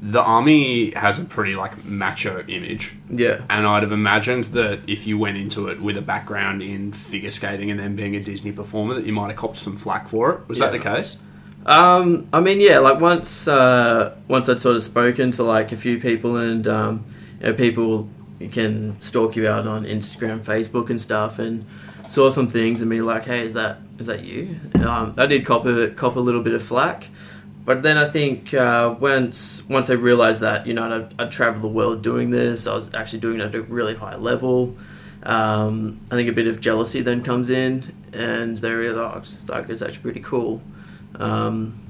the 0.00 0.22
army 0.22 0.90
has 0.92 1.18
a 1.18 1.24
pretty 1.24 1.56
like 1.56 1.84
macho 1.84 2.44
image, 2.48 2.94
yeah 3.10 3.42
and 3.48 3.66
I'd 3.66 3.82
have 3.82 3.92
imagined 3.92 4.44
that 4.44 4.80
if 4.86 5.06
you 5.06 5.18
went 5.18 5.36
into 5.36 5.68
it 5.68 5.80
with 5.80 5.96
a 5.96 6.02
background 6.02 6.62
in 6.62 6.92
figure 6.92 7.30
skating 7.30 7.70
and 7.70 7.80
then 7.80 7.96
being 7.96 8.14
a 8.14 8.20
Disney 8.20 8.52
performer, 8.52 8.94
that 8.94 9.06
you 9.06 9.12
might 9.12 9.28
have 9.28 9.36
copped 9.36 9.56
some 9.56 9.76
flack 9.76 10.08
for 10.08 10.32
it. 10.32 10.48
Was 10.48 10.58
that 10.58 10.72
the 10.72 10.78
case? 10.78 11.20
Um, 11.66 12.28
I 12.32 12.40
mean, 12.40 12.60
yeah, 12.60 12.78
like 12.78 13.00
once 13.00 13.48
uh, 13.48 14.14
once 14.28 14.48
I'd 14.48 14.60
sort 14.60 14.76
of 14.76 14.82
spoken 14.82 15.32
to 15.32 15.42
like 15.42 15.72
a 15.72 15.76
few 15.76 15.98
people, 16.00 16.36
and 16.36 16.66
um, 16.68 17.04
you 17.40 17.48
know, 17.48 17.54
people 17.54 18.08
can 18.52 19.00
stalk 19.00 19.34
you 19.34 19.48
out 19.48 19.66
on 19.66 19.84
Instagram, 19.84 20.40
Facebook, 20.44 20.90
and 20.90 21.00
stuff, 21.00 21.40
and 21.40 21.66
saw 22.08 22.30
some 22.30 22.48
things 22.48 22.82
and 22.82 22.90
be 22.90 23.00
like, 23.00 23.24
"Hey, 23.24 23.44
is 23.44 23.54
that 23.54 23.78
is 23.98 24.06
that 24.06 24.22
you?" 24.22 24.60
Um, 24.74 25.14
I 25.16 25.26
did 25.26 25.44
cop 25.44 25.66
a 25.66 25.88
cop 25.88 26.14
a 26.14 26.20
little 26.20 26.42
bit 26.42 26.54
of 26.54 26.62
flack, 26.62 27.08
but 27.66 27.82
then 27.82 27.98
I 27.98 28.08
think 28.08 28.54
uh, 28.54 28.94
once 28.98 29.64
once 29.68 29.88
they 29.88 29.96
realised 29.96 30.40
that 30.40 30.66
you 30.68 30.72
know 30.72 30.84
I'd, 30.84 31.20
I'd 31.20 31.32
travel 31.32 31.60
the 31.60 31.68
world 31.68 32.00
doing 32.00 32.30
this, 32.30 32.66
I 32.66 32.74
was 32.74 32.94
actually 32.94 33.18
doing 33.18 33.40
it 33.40 33.44
at 33.44 33.54
a 33.56 33.62
really 33.62 33.96
high 33.96 34.14
level. 34.14 34.76
Um, 35.24 36.00
I 36.08 36.14
think 36.14 36.28
a 36.28 36.32
bit 36.32 36.46
of 36.46 36.60
jealousy 36.60 37.02
then 37.02 37.24
comes 37.24 37.50
in, 37.50 37.92
and 38.12 38.56
they 38.58 38.70
realize 38.70 39.50
oh, 39.50 39.64
it's 39.68 39.82
actually 39.82 39.98
pretty 39.98 40.20
cool. 40.20 40.62
Um, 41.16 41.80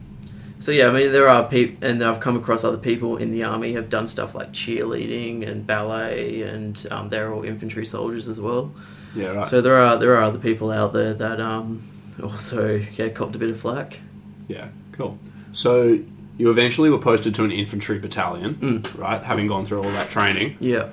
so 0.58 0.72
yeah, 0.72 0.88
I 0.88 0.92
mean 0.92 1.12
there 1.12 1.28
are 1.28 1.46
people, 1.46 1.86
and 1.86 2.02
I've 2.02 2.20
come 2.20 2.36
across 2.36 2.64
other 2.64 2.78
people 2.78 3.18
in 3.18 3.30
the 3.30 3.44
army 3.44 3.74
have 3.74 3.90
done 3.90 4.08
stuff 4.08 4.34
like 4.34 4.52
cheerleading 4.52 5.46
and 5.46 5.66
ballet, 5.66 6.40
and 6.40 6.86
um, 6.90 7.10
they're 7.10 7.30
all 7.30 7.44
infantry 7.44 7.84
soldiers 7.84 8.28
as 8.28 8.40
well. 8.40 8.72
Yeah, 9.14 9.32
right. 9.32 9.46
So 9.46 9.60
there 9.60 9.76
are 9.76 9.98
there 9.98 10.16
are 10.16 10.22
other 10.22 10.38
people 10.38 10.70
out 10.70 10.94
there 10.94 11.12
that 11.12 11.38
um, 11.38 11.86
also 12.22 12.76
yeah 12.96 13.10
copped 13.10 13.36
a 13.36 13.38
bit 13.38 13.50
of 13.50 13.60
flack. 13.60 14.00
yeah, 14.48 14.68
cool. 14.92 15.18
So 15.56 15.98
you 16.36 16.50
eventually 16.50 16.90
were 16.90 16.98
posted 16.98 17.34
to 17.36 17.44
an 17.44 17.50
infantry 17.50 17.98
battalion, 17.98 18.54
Mm. 18.60 18.98
right? 19.00 19.22
Having 19.22 19.46
gone 19.46 19.64
through 19.64 19.78
all 19.82 19.90
that 19.92 20.10
training, 20.10 20.56
Yeah. 20.60 20.88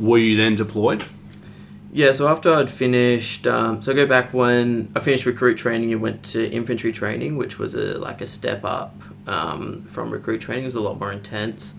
were 0.00 0.18
you 0.18 0.36
then 0.36 0.56
deployed? 0.56 1.04
Yeah, 1.92 2.10
so 2.10 2.26
after 2.26 2.52
I'd 2.52 2.70
finished, 2.70 3.46
um, 3.46 3.80
so 3.82 3.92
I 3.92 3.94
go 3.94 4.06
back 4.06 4.34
when 4.34 4.88
I 4.96 4.98
finished 5.00 5.26
recruit 5.26 5.56
training 5.58 5.92
and 5.92 6.02
went 6.02 6.24
to 6.34 6.44
infantry 6.50 6.90
training, 6.92 7.36
which 7.36 7.56
was 7.60 7.76
a 7.76 7.98
like 7.98 8.20
a 8.20 8.26
step 8.26 8.64
up 8.64 9.00
um, 9.28 9.84
from 9.86 10.10
recruit 10.10 10.40
training. 10.40 10.64
It 10.64 10.66
was 10.66 10.74
a 10.74 10.80
lot 10.80 10.98
more 10.98 11.12
intense. 11.12 11.74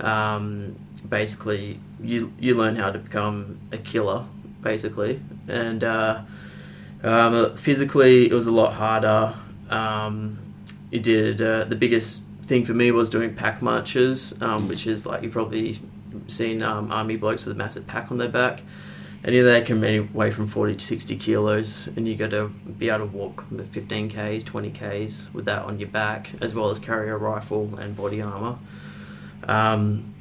Um, 0.00 0.76
basically, 1.08 1.80
you 2.02 2.32
you 2.40 2.54
learn 2.54 2.76
how 2.76 2.90
to 2.90 2.98
become 2.98 3.58
a 3.72 3.76
killer, 3.78 4.24
basically, 4.62 5.20
and 5.48 5.84
uh, 5.84 6.20
um, 7.04 7.56
physically 7.56 8.26
it 8.30 8.32
was 8.32 8.46
a 8.46 8.52
lot 8.52 8.72
harder. 8.74 9.34
Um, 9.68 10.38
it 10.90 11.02
did 11.02 11.40
uh, 11.40 11.64
the 11.64 11.76
biggest 11.76 12.22
thing 12.42 12.64
for 12.64 12.74
me 12.74 12.90
was 12.90 13.10
doing 13.10 13.34
pack 13.34 13.60
marches, 13.60 14.40
um, 14.40 14.68
which 14.68 14.86
is 14.86 15.04
like 15.06 15.22
you've 15.22 15.32
probably 15.32 15.78
seen 16.26 16.62
um, 16.62 16.90
army 16.90 17.16
blokes 17.16 17.44
with 17.44 17.54
a 17.54 17.58
massive 17.58 17.86
pack 17.86 18.10
on 18.10 18.18
their 18.18 18.28
back. 18.28 18.62
And 19.24 19.34
either 19.34 19.52
they 19.52 19.62
can 19.62 20.12
weigh 20.12 20.30
from 20.30 20.46
40 20.46 20.76
to 20.76 20.84
60 20.84 21.16
kilos, 21.16 21.88
and 21.88 22.06
you 22.06 22.14
got 22.14 22.30
to 22.30 22.48
be 22.48 22.88
able 22.88 23.00
to 23.00 23.06
walk 23.06 23.44
15 23.50 24.10
Ks, 24.10 24.44
20 24.44 24.70
Ks 24.70 25.28
with 25.32 25.44
that 25.46 25.62
on 25.62 25.80
your 25.80 25.88
back, 25.88 26.30
as 26.40 26.54
well 26.54 26.70
as 26.70 26.78
carry 26.78 27.10
a 27.10 27.16
rifle 27.16 27.76
and 27.80 27.96
body 27.96 28.22
armor. 28.22 28.58
Um, 29.42 30.14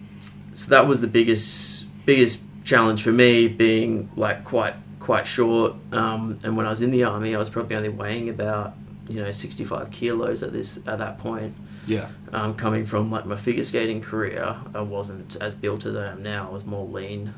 so 0.55 0.71
that 0.71 0.87
was 0.87 1.01
the 1.01 1.07
biggest 1.07 1.85
biggest 2.05 2.39
challenge 2.63 3.03
for 3.03 3.11
me, 3.11 3.47
being 3.47 4.09
like 4.15 4.43
quite 4.43 4.73
quite 4.99 5.27
short. 5.27 5.75
Um, 5.91 6.39
and 6.43 6.57
when 6.57 6.65
I 6.65 6.69
was 6.69 6.81
in 6.81 6.89
the 6.89 7.03
army, 7.03 7.35
I 7.35 7.37
was 7.37 7.49
probably 7.49 7.75
only 7.75 7.89
weighing 7.89 8.29
about 8.29 8.73
you 9.09 9.23
know 9.23 9.31
65 9.31 9.91
kilos 9.91 10.43
at 10.43 10.53
this 10.53 10.77
at 10.87 10.99
that 10.99 11.17
point. 11.19 11.55
Yeah. 11.85 12.09
Um, 12.33 12.55
coming 12.55 12.85
from 12.85 13.09
like 13.09 13.25
my 13.25 13.37
figure 13.37 13.63
skating 13.63 14.01
career, 14.01 14.57
I 14.75 14.81
wasn't 14.81 15.37
as 15.37 15.55
built 15.55 15.85
as 15.85 15.95
I 15.95 16.07
am 16.11 16.21
now. 16.21 16.47
I 16.49 16.51
was 16.51 16.65
more 16.65 16.85
lean. 16.85 17.33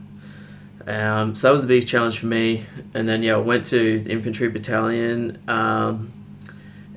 Um, 0.88 1.36
so 1.36 1.48
that 1.48 1.54
was 1.54 1.62
the 1.62 1.68
biggest 1.68 1.88
challenge 1.88 2.20
for 2.20 2.26
me. 2.26 2.66
And 2.94 3.08
then 3.08 3.22
yeah, 3.22 3.36
I 3.36 3.40
went 3.40 3.66
to 3.68 4.00
the 4.00 4.12
infantry 4.12 4.50
battalion, 4.50 5.42
um, 5.48 6.12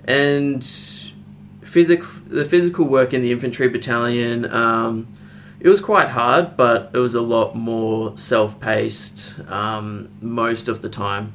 and 0.07 0.65
physical 1.63 2.09
the 2.27 2.45
physical 2.45 2.87
work 2.87 3.13
in 3.13 3.23
the 3.23 3.33
infantry 3.33 3.69
battalion. 3.69 4.51
Um, 4.51 5.09
it 5.61 5.69
was 5.69 5.81
quite 5.81 6.09
hard, 6.09 6.57
but 6.57 6.91
it 6.93 6.99
was 6.99 7.15
a 7.15 7.21
lot 7.21 7.55
more 7.55 8.17
self 8.19 8.59
paced 8.59 9.39
um, 9.49 10.09
most 10.21 10.69
of 10.69 10.83
the 10.83 10.89
time. 10.89 11.33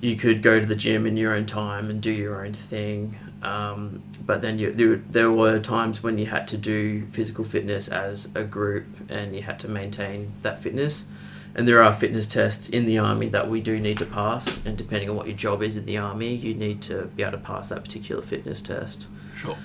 You 0.00 0.16
could 0.16 0.42
go 0.42 0.60
to 0.60 0.66
the 0.66 0.76
gym 0.76 1.06
in 1.06 1.16
your 1.16 1.34
own 1.34 1.46
time 1.46 1.90
and 1.90 2.00
do 2.00 2.12
your 2.12 2.44
own 2.44 2.54
thing. 2.54 3.18
Um, 3.42 4.02
but 4.24 4.42
then 4.42 4.58
you, 4.58 4.72
there, 4.72 4.96
there 4.96 5.30
were 5.30 5.58
times 5.58 6.02
when 6.02 6.18
you 6.18 6.26
had 6.26 6.48
to 6.48 6.56
do 6.56 7.06
physical 7.06 7.44
fitness 7.44 7.88
as 7.88 8.30
a 8.34 8.44
group 8.44 8.86
and 9.08 9.34
you 9.34 9.42
had 9.42 9.58
to 9.60 9.68
maintain 9.68 10.32
that 10.42 10.60
fitness. 10.60 11.06
And 11.54 11.66
there 11.66 11.82
are 11.82 11.92
fitness 11.92 12.26
tests 12.26 12.68
in 12.68 12.84
the 12.84 12.98
army 12.98 13.28
that 13.30 13.48
we 13.48 13.60
do 13.60 13.80
need 13.80 13.98
to 13.98 14.06
pass. 14.06 14.60
And 14.64 14.76
depending 14.76 15.10
on 15.10 15.16
what 15.16 15.26
your 15.26 15.36
job 15.36 15.62
is 15.62 15.76
in 15.76 15.86
the 15.86 15.96
army, 15.96 16.34
you 16.34 16.54
need 16.54 16.82
to 16.82 17.06
be 17.16 17.22
able 17.22 17.32
to 17.32 17.38
pass 17.38 17.68
that 17.70 17.82
particular 17.82 18.22
fitness 18.22 18.62
test. 18.62 19.06
Sure. 19.34 19.56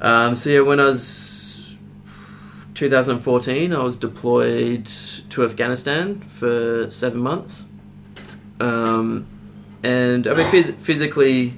Um, 0.00 0.36
so 0.36 0.50
yeah, 0.50 0.60
when 0.60 0.80
I 0.80 0.86
was 0.86 1.76
2014, 2.74 3.72
I 3.72 3.82
was 3.82 3.96
deployed 3.96 4.86
to 4.86 5.44
Afghanistan 5.44 6.20
for 6.20 6.90
seven 6.90 7.20
months. 7.20 7.64
Um, 8.60 9.26
and 9.84 10.26
I 10.26 10.34
mean, 10.34 10.46
phys- 10.46 10.74
physically, 10.74 11.54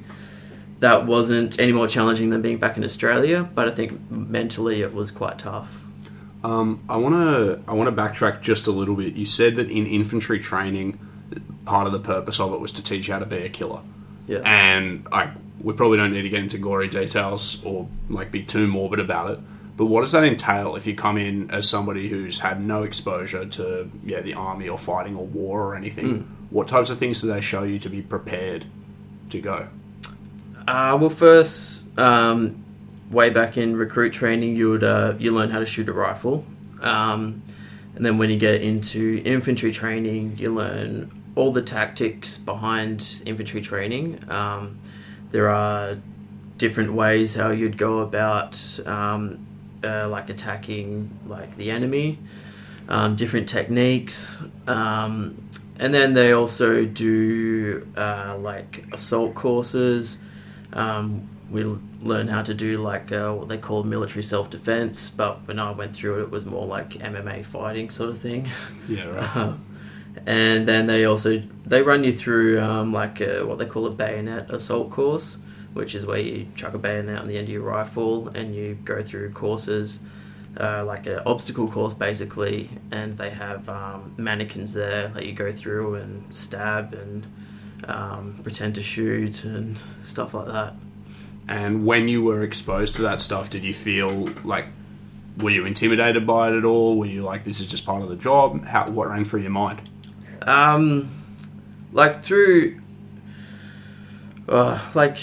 that 0.80 1.06
wasn't 1.06 1.58
any 1.58 1.72
more 1.72 1.88
challenging 1.88 2.30
than 2.30 2.42
being 2.42 2.58
back 2.58 2.76
in 2.76 2.84
Australia, 2.84 3.48
but 3.54 3.68
I 3.68 3.70
think 3.70 4.10
mentally 4.10 4.82
it 4.82 4.92
was 4.92 5.10
quite 5.10 5.38
tough. 5.38 5.82
Um, 6.44 6.82
I 6.88 6.96
want 6.96 7.14
to 7.14 7.62
I 7.66 7.72
want 7.72 7.94
to 7.94 8.02
backtrack 8.02 8.40
just 8.40 8.66
a 8.66 8.70
little 8.70 8.94
bit. 8.94 9.14
You 9.14 9.26
said 9.26 9.56
that 9.56 9.70
in 9.70 9.86
infantry 9.86 10.38
training, 10.38 10.98
part 11.64 11.86
of 11.86 11.92
the 11.92 11.98
purpose 12.00 12.38
of 12.38 12.52
it 12.52 12.60
was 12.60 12.72
to 12.72 12.84
teach 12.84 13.08
you 13.08 13.14
how 13.14 13.20
to 13.20 13.26
be 13.26 13.38
a 13.38 13.48
killer. 13.48 13.80
Yeah. 14.28 14.42
And 14.44 15.06
I 15.10 15.30
we 15.60 15.72
probably 15.72 15.96
don't 15.96 16.12
need 16.12 16.22
to 16.22 16.28
get 16.28 16.40
into 16.40 16.58
gory 16.58 16.88
details 16.88 17.64
or 17.64 17.88
like 18.08 18.30
be 18.30 18.42
too 18.42 18.66
morbid 18.66 19.00
about 19.00 19.30
it. 19.30 19.40
But 19.76 19.86
what 19.86 20.02
does 20.02 20.12
that 20.12 20.24
entail 20.24 20.76
if 20.76 20.86
you 20.86 20.94
come 20.94 21.18
in 21.18 21.50
as 21.50 21.68
somebody 21.68 22.08
who's 22.08 22.40
had 22.40 22.62
no 22.62 22.82
exposure 22.82 23.44
to 23.46 23.90
yeah 24.04 24.20
the 24.20 24.34
army 24.34 24.68
or 24.68 24.78
fighting 24.78 25.16
or 25.16 25.26
war 25.26 25.62
or 25.62 25.74
anything? 25.74 26.35
What 26.50 26.68
types 26.68 26.90
of 26.90 26.98
things 26.98 27.20
do 27.20 27.28
they 27.28 27.40
show 27.40 27.64
you 27.64 27.78
to 27.78 27.88
be 27.88 28.02
prepared 28.02 28.66
to 29.30 29.40
go? 29.40 29.68
Uh, 30.66 30.96
well, 31.00 31.10
first, 31.10 31.84
um, 31.98 32.64
way 33.10 33.30
back 33.30 33.56
in 33.56 33.76
recruit 33.76 34.12
training, 34.12 34.56
you 34.56 34.70
would 34.70 34.84
uh, 34.84 35.14
you 35.18 35.30
learn 35.32 35.50
how 35.50 35.58
to 35.58 35.66
shoot 35.66 35.88
a 35.88 35.92
rifle, 35.92 36.44
um, 36.80 37.42
and 37.94 38.04
then 38.04 38.18
when 38.18 38.30
you 38.30 38.36
get 38.36 38.62
into 38.62 39.22
infantry 39.24 39.72
training, 39.72 40.36
you 40.38 40.52
learn 40.52 41.10
all 41.34 41.52
the 41.52 41.62
tactics 41.62 42.36
behind 42.38 43.22
infantry 43.26 43.60
training. 43.60 44.22
Um, 44.30 44.78
there 45.30 45.48
are 45.48 45.96
different 46.58 46.94
ways 46.94 47.34
how 47.34 47.50
you'd 47.50 47.76
go 47.76 48.00
about 48.00 48.80
um, 48.86 49.46
uh, 49.84 50.08
like 50.08 50.30
attacking 50.30 51.10
like 51.26 51.56
the 51.56 51.70
enemy, 51.70 52.18
um, 52.88 53.16
different 53.16 53.48
techniques. 53.48 54.42
Um, 54.66 55.45
and 55.78 55.92
then 55.92 56.14
they 56.14 56.32
also 56.32 56.84
do 56.84 57.86
uh, 57.96 58.36
like 58.40 58.84
assault 58.92 59.34
courses. 59.34 60.18
Um, 60.72 61.28
we 61.50 61.64
learn 61.64 62.28
how 62.28 62.42
to 62.42 62.54
do 62.54 62.78
like 62.78 63.12
uh, 63.12 63.32
what 63.32 63.48
they 63.48 63.58
call 63.58 63.82
military 63.82 64.22
self 64.22 64.50
defense, 64.50 65.10
but 65.10 65.46
when 65.46 65.58
I 65.58 65.70
went 65.70 65.94
through 65.94 66.20
it, 66.20 66.22
it 66.24 66.30
was 66.30 66.46
more 66.46 66.66
like 66.66 66.90
MMA 66.90 67.44
fighting 67.44 67.90
sort 67.90 68.10
of 68.10 68.18
thing. 68.18 68.48
Yeah, 68.88 69.06
right. 69.06 69.54
and 70.26 70.66
then 70.66 70.86
they 70.86 71.04
also 71.04 71.42
they 71.64 71.82
run 71.82 72.04
you 72.04 72.12
through 72.12 72.60
um, 72.60 72.92
like 72.92 73.20
a, 73.20 73.44
what 73.44 73.58
they 73.58 73.66
call 73.66 73.86
a 73.86 73.90
bayonet 73.90 74.52
assault 74.52 74.90
course, 74.90 75.38
which 75.72 75.94
is 75.94 76.06
where 76.06 76.18
you 76.18 76.46
chuck 76.54 76.74
a 76.74 76.78
bayonet 76.78 77.18
on 77.20 77.28
the 77.28 77.36
end 77.36 77.48
of 77.48 77.52
your 77.52 77.62
rifle 77.62 78.28
and 78.28 78.54
you 78.54 78.78
go 78.84 79.02
through 79.02 79.32
courses. 79.32 80.00
Uh, 80.58 80.82
like 80.86 81.06
an 81.06 81.20
obstacle 81.26 81.68
course 81.68 81.92
basically, 81.92 82.70
and 82.90 83.18
they 83.18 83.28
have 83.30 83.68
um, 83.68 84.14
mannequins 84.16 84.72
there 84.72 85.08
that 85.08 85.26
you 85.26 85.32
go 85.32 85.52
through 85.52 85.96
and 85.96 86.34
stab 86.34 86.94
and 86.94 87.26
um, 87.84 88.40
pretend 88.42 88.74
to 88.74 88.82
shoot 88.82 89.44
and 89.44 89.78
stuff 90.04 90.32
like 90.32 90.46
that. 90.46 90.74
And 91.48 91.84
when 91.84 92.08
you 92.08 92.22
were 92.22 92.42
exposed 92.42 92.96
to 92.96 93.02
that 93.02 93.20
stuff, 93.20 93.50
did 93.50 93.64
you 93.64 93.74
feel 93.74 94.28
like 94.44 94.66
were 95.38 95.50
you 95.50 95.66
intimidated 95.66 96.26
by 96.26 96.48
it 96.48 96.56
at 96.56 96.64
all? 96.64 96.98
Were 96.98 97.06
you 97.06 97.22
like 97.22 97.44
this 97.44 97.60
is 97.60 97.70
just 97.70 97.84
part 97.84 98.02
of 98.02 98.08
the 98.08 98.16
job? 98.16 98.64
How 98.64 98.88
what 98.88 99.08
ran 99.08 99.24
through 99.24 99.42
your 99.42 99.50
mind? 99.50 99.88
Um, 100.42 101.10
like 101.92 102.22
through, 102.22 102.80
uh, 104.48 104.80
like, 104.94 105.18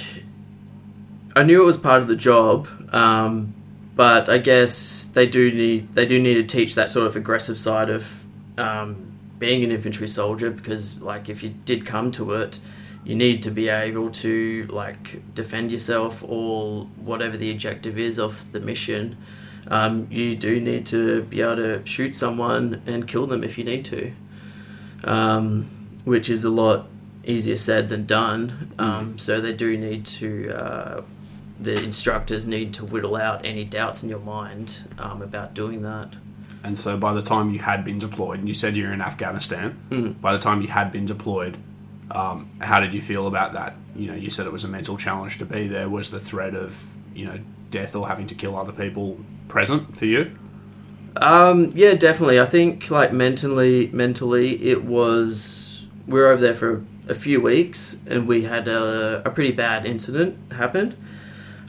I 1.35 1.43
knew 1.43 1.61
it 1.61 1.65
was 1.65 1.77
part 1.77 2.01
of 2.01 2.07
the 2.07 2.15
job, 2.15 2.67
um, 2.93 3.53
but 3.95 4.29
I 4.29 4.37
guess 4.37 5.05
they 5.05 5.27
do 5.27 5.51
need 5.51 5.93
they 5.95 6.05
do 6.05 6.19
need 6.19 6.35
to 6.35 6.43
teach 6.43 6.75
that 6.75 6.89
sort 6.89 7.07
of 7.07 7.15
aggressive 7.15 7.59
side 7.59 7.89
of 7.89 8.25
um, 8.57 9.11
being 9.39 9.63
an 9.63 9.71
infantry 9.71 10.07
soldier 10.07 10.49
because, 10.51 10.99
like, 11.01 11.29
if 11.29 11.43
you 11.43 11.53
did 11.65 11.85
come 11.85 12.11
to 12.13 12.33
it, 12.33 12.59
you 13.03 13.15
need 13.15 13.43
to 13.43 13.51
be 13.51 13.69
able 13.69 14.09
to 14.11 14.67
like 14.69 15.33
defend 15.35 15.71
yourself 15.71 16.23
or 16.25 16.85
whatever 16.97 17.37
the 17.37 17.51
objective 17.51 17.99
is 17.99 18.19
of 18.19 18.51
the 18.51 18.59
mission. 18.59 19.17
Um, 19.67 20.07
you 20.11 20.35
do 20.35 20.59
need 20.59 20.85
to 20.87 21.23
be 21.23 21.41
able 21.41 21.55
to 21.55 21.85
shoot 21.85 22.15
someone 22.15 22.81
and 22.85 23.07
kill 23.07 23.27
them 23.27 23.43
if 23.43 23.57
you 23.57 23.63
need 23.63 23.85
to 23.85 24.13
um, 25.03 25.65
which 26.05 26.29
is 26.29 26.43
a 26.43 26.49
lot 26.49 26.87
easier 27.25 27.57
said 27.57 27.89
than 27.89 28.05
done. 28.05 28.73
Um, 28.79 29.17
So 29.17 29.39
they 29.41 29.53
do 29.53 29.77
need 29.77 30.05
to, 30.05 30.51
uh, 30.51 31.01
the 31.59 31.81
instructors 31.83 32.45
need 32.45 32.73
to 32.75 32.85
whittle 32.85 33.15
out 33.15 33.45
any 33.45 33.63
doubts 33.63 34.03
in 34.03 34.09
your 34.09 34.19
mind 34.19 34.83
um, 34.97 35.21
about 35.21 35.53
doing 35.53 35.81
that. 35.83 36.09
And 36.63 36.77
so 36.79 36.97
by 36.97 37.13
the 37.13 37.21
time 37.21 37.49
you 37.51 37.59
had 37.59 37.83
been 37.83 37.99
deployed, 37.99 38.39
and 38.39 38.47
you 38.47 38.53
said 38.53 38.75
you're 38.75 38.93
in 38.93 39.01
Afghanistan, 39.01 39.77
Mm. 39.89 40.19
by 40.21 40.31
the 40.33 40.39
time 40.39 40.61
you 40.61 40.67
had 40.69 40.91
been 40.91 41.05
deployed, 41.05 41.57
um, 42.11 42.49
how 42.59 42.79
did 42.79 42.93
you 42.93 43.01
feel 43.01 43.27
about 43.27 43.53
that? 43.53 43.75
You 43.95 44.07
know, 44.07 44.15
you 44.15 44.29
said 44.29 44.45
it 44.45 44.51
was 44.53 44.63
a 44.63 44.67
mental 44.67 44.97
challenge 44.97 45.37
to 45.39 45.45
be 45.45 45.67
there. 45.67 45.89
Was 45.89 46.09
the 46.11 46.19
threat 46.19 46.55
of, 46.55 46.93
you 47.13 47.25
know, 47.25 47.39
death 47.69 47.95
or 47.95 48.07
having 48.07 48.25
to 48.27 48.35
kill 48.35 48.57
other 48.57 48.71
people 48.71 49.19
present 49.47 49.95
for 49.97 50.05
you? 50.05 50.31
Um, 51.15 51.69
yeah, 51.75 51.93
definitely. 51.93 52.39
I 52.39 52.45
think 52.45 52.89
like 52.89 53.13
mentally, 53.13 53.87
mentally, 53.93 54.63
it 54.63 54.83
was. 54.83 55.85
We 56.07 56.19
were 56.19 56.27
over 56.27 56.41
there 56.41 56.55
for 56.55 56.83
a 57.07 57.13
few 57.15 57.39
weeks, 57.41 57.97
and 58.07 58.27
we 58.27 58.43
had 58.43 58.67
a, 58.67 59.21
a 59.25 59.29
pretty 59.29 59.51
bad 59.51 59.85
incident 59.85 60.37
happen, 60.53 60.97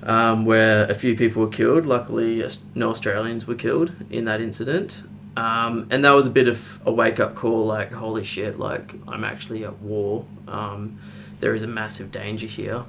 um, 0.05 0.45
where 0.45 0.85
a 0.90 0.95
few 0.95 1.17
people 1.17 1.43
were 1.43 1.51
killed. 1.51 1.87
Luckily, 1.87 2.47
no 2.75 2.90
Australians 2.90 3.47
were 3.47 3.55
killed 3.55 3.93
in 4.11 4.27
that 4.27 4.40
incident, 4.40 5.03
um, 5.37 5.88
and 5.90 6.05
that 6.05 6.12
was 6.12 6.27
a 6.27 6.31
bit 6.31 6.47
of 6.47 6.81
a 6.87 6.93
wake 6.93 7.19
up 7.19 7.35
call. 7.35 7.64
Like, 7.64 7.90
holy 7.93 8.25
shit! 8.25 8.59
Like, 8.59 8.95
I'm 9.09 9.25
actually 9.25 9.64
at 9.64 9.81
war. 9.81 10.27
Um, 10.47 10.99
there 11.40 11.55
is 11.55 11.62
a 11.62 11.67
massive 11.67 12.12
danger 12.12 12.47
here. 12.47 12.85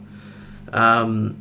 Um, 0.71 1.37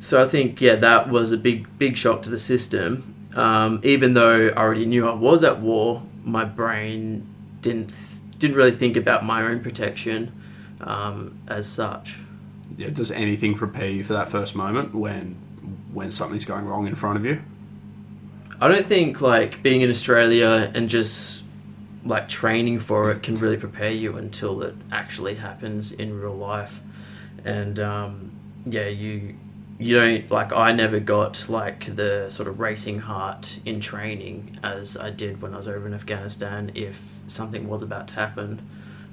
so 0.00 0.22
I 0.22 0.26
think 0.26 0.60
yeah, 0.60 0.76
that 0.76 1.08
was 1.08 1.32
a 1.32 1.36
big 1.36 1.78
big 1.78 1.96
shock 1.96 2.22
to 2.22 2.30
the 2.30 2.38
system. 2.38 3.14
Um, 3.34 3.80
even 3.84 4.14
though 4.14 4.48
I 4.48 4.52
already 4.52 4.86
knew 4.86 5.06
I 5.06 5.14
was 5.14 5.44
at 5.44 5.60
war, 5.60 6.02
my 6.24 6.44
brain 6.44 7.26
didn't 7.60 7.92
didn't 8.38 8.56
really 8.56 8.72
think 8.72 8.96
about 8.96 9.24
my 9.24 9.42
own 9.42 9.60
protection 9.60 10.32
um, 10.80 11.38
as 11.48 11.68
such. 11.68 12.18
Yeah, 12.78 12.90
does 12.90 13.10
anything 13.10 13.56
prepare 13.56 13.88
you 13.88 14.04
for 14.04 14.12
that 14.12 14.28
first 14.28 14.54
moment 14.54 14.94
when 14.94 15.34
when 15.92 16.12
something's 16.12 16.44
going 16.44 16.64
wrong 16.64 16.86
in 16.86 16.94
front 16.94 17.18
of 17.18 17.24
you? 17.24 17.42
I 18.60 18.68
don't 18.68 18.86
think 18.86 19.20
like 19.20 19.64
being 19.64 19.80
in 19.80 19.90
Australia 19.90 20.70
and 20.74 20.88
just 20.88 21.42
like 22.04 22.28
training 22.28 22.78
for 22.78 23.10
it 23.10 23.24
can 23.24 23.34
really 23.36 23.56
prepare 23.56 23.90
you 23.90 24.16
until 24.16 24.62
it 24.62 24.76
actually 24.92 25.34
happens 25.34 25.90
in 25.90 26.20
real 26.20 26.36
life. 26.36 26.80
And 27.44 27.80
um, 27.80 28.30
yeah, 28.64 28.86
you 28.86 29.34
you 29.80 29.96
don't 29.96 30.30
like 30.30 30.52
I 30.52 30.70
never 30.70 31.00
got 31.00 31.48
like 31.48 31.96
the 31.96 32.28
sort 32.28 32.48
of 32.48 32.60
racing 32.60 33.00
heart 33.00 33.58
in 33.64 33.80
training 33.80 34.56
as 34.62 34.96
I 34.96 35.10
did 35.10 35.42
when 35.42 35.52
I 35.52 35.56
was 35.56 35.66
over 35.66 35.84
in 35.88 35.94
Afghanistan. 35.94 36.70
If 36.76 37.02
something 37.26 37.68
was 37.68 37.82
about 37.82 38.06
to 38.08 38.14
happen, 38.14 38.64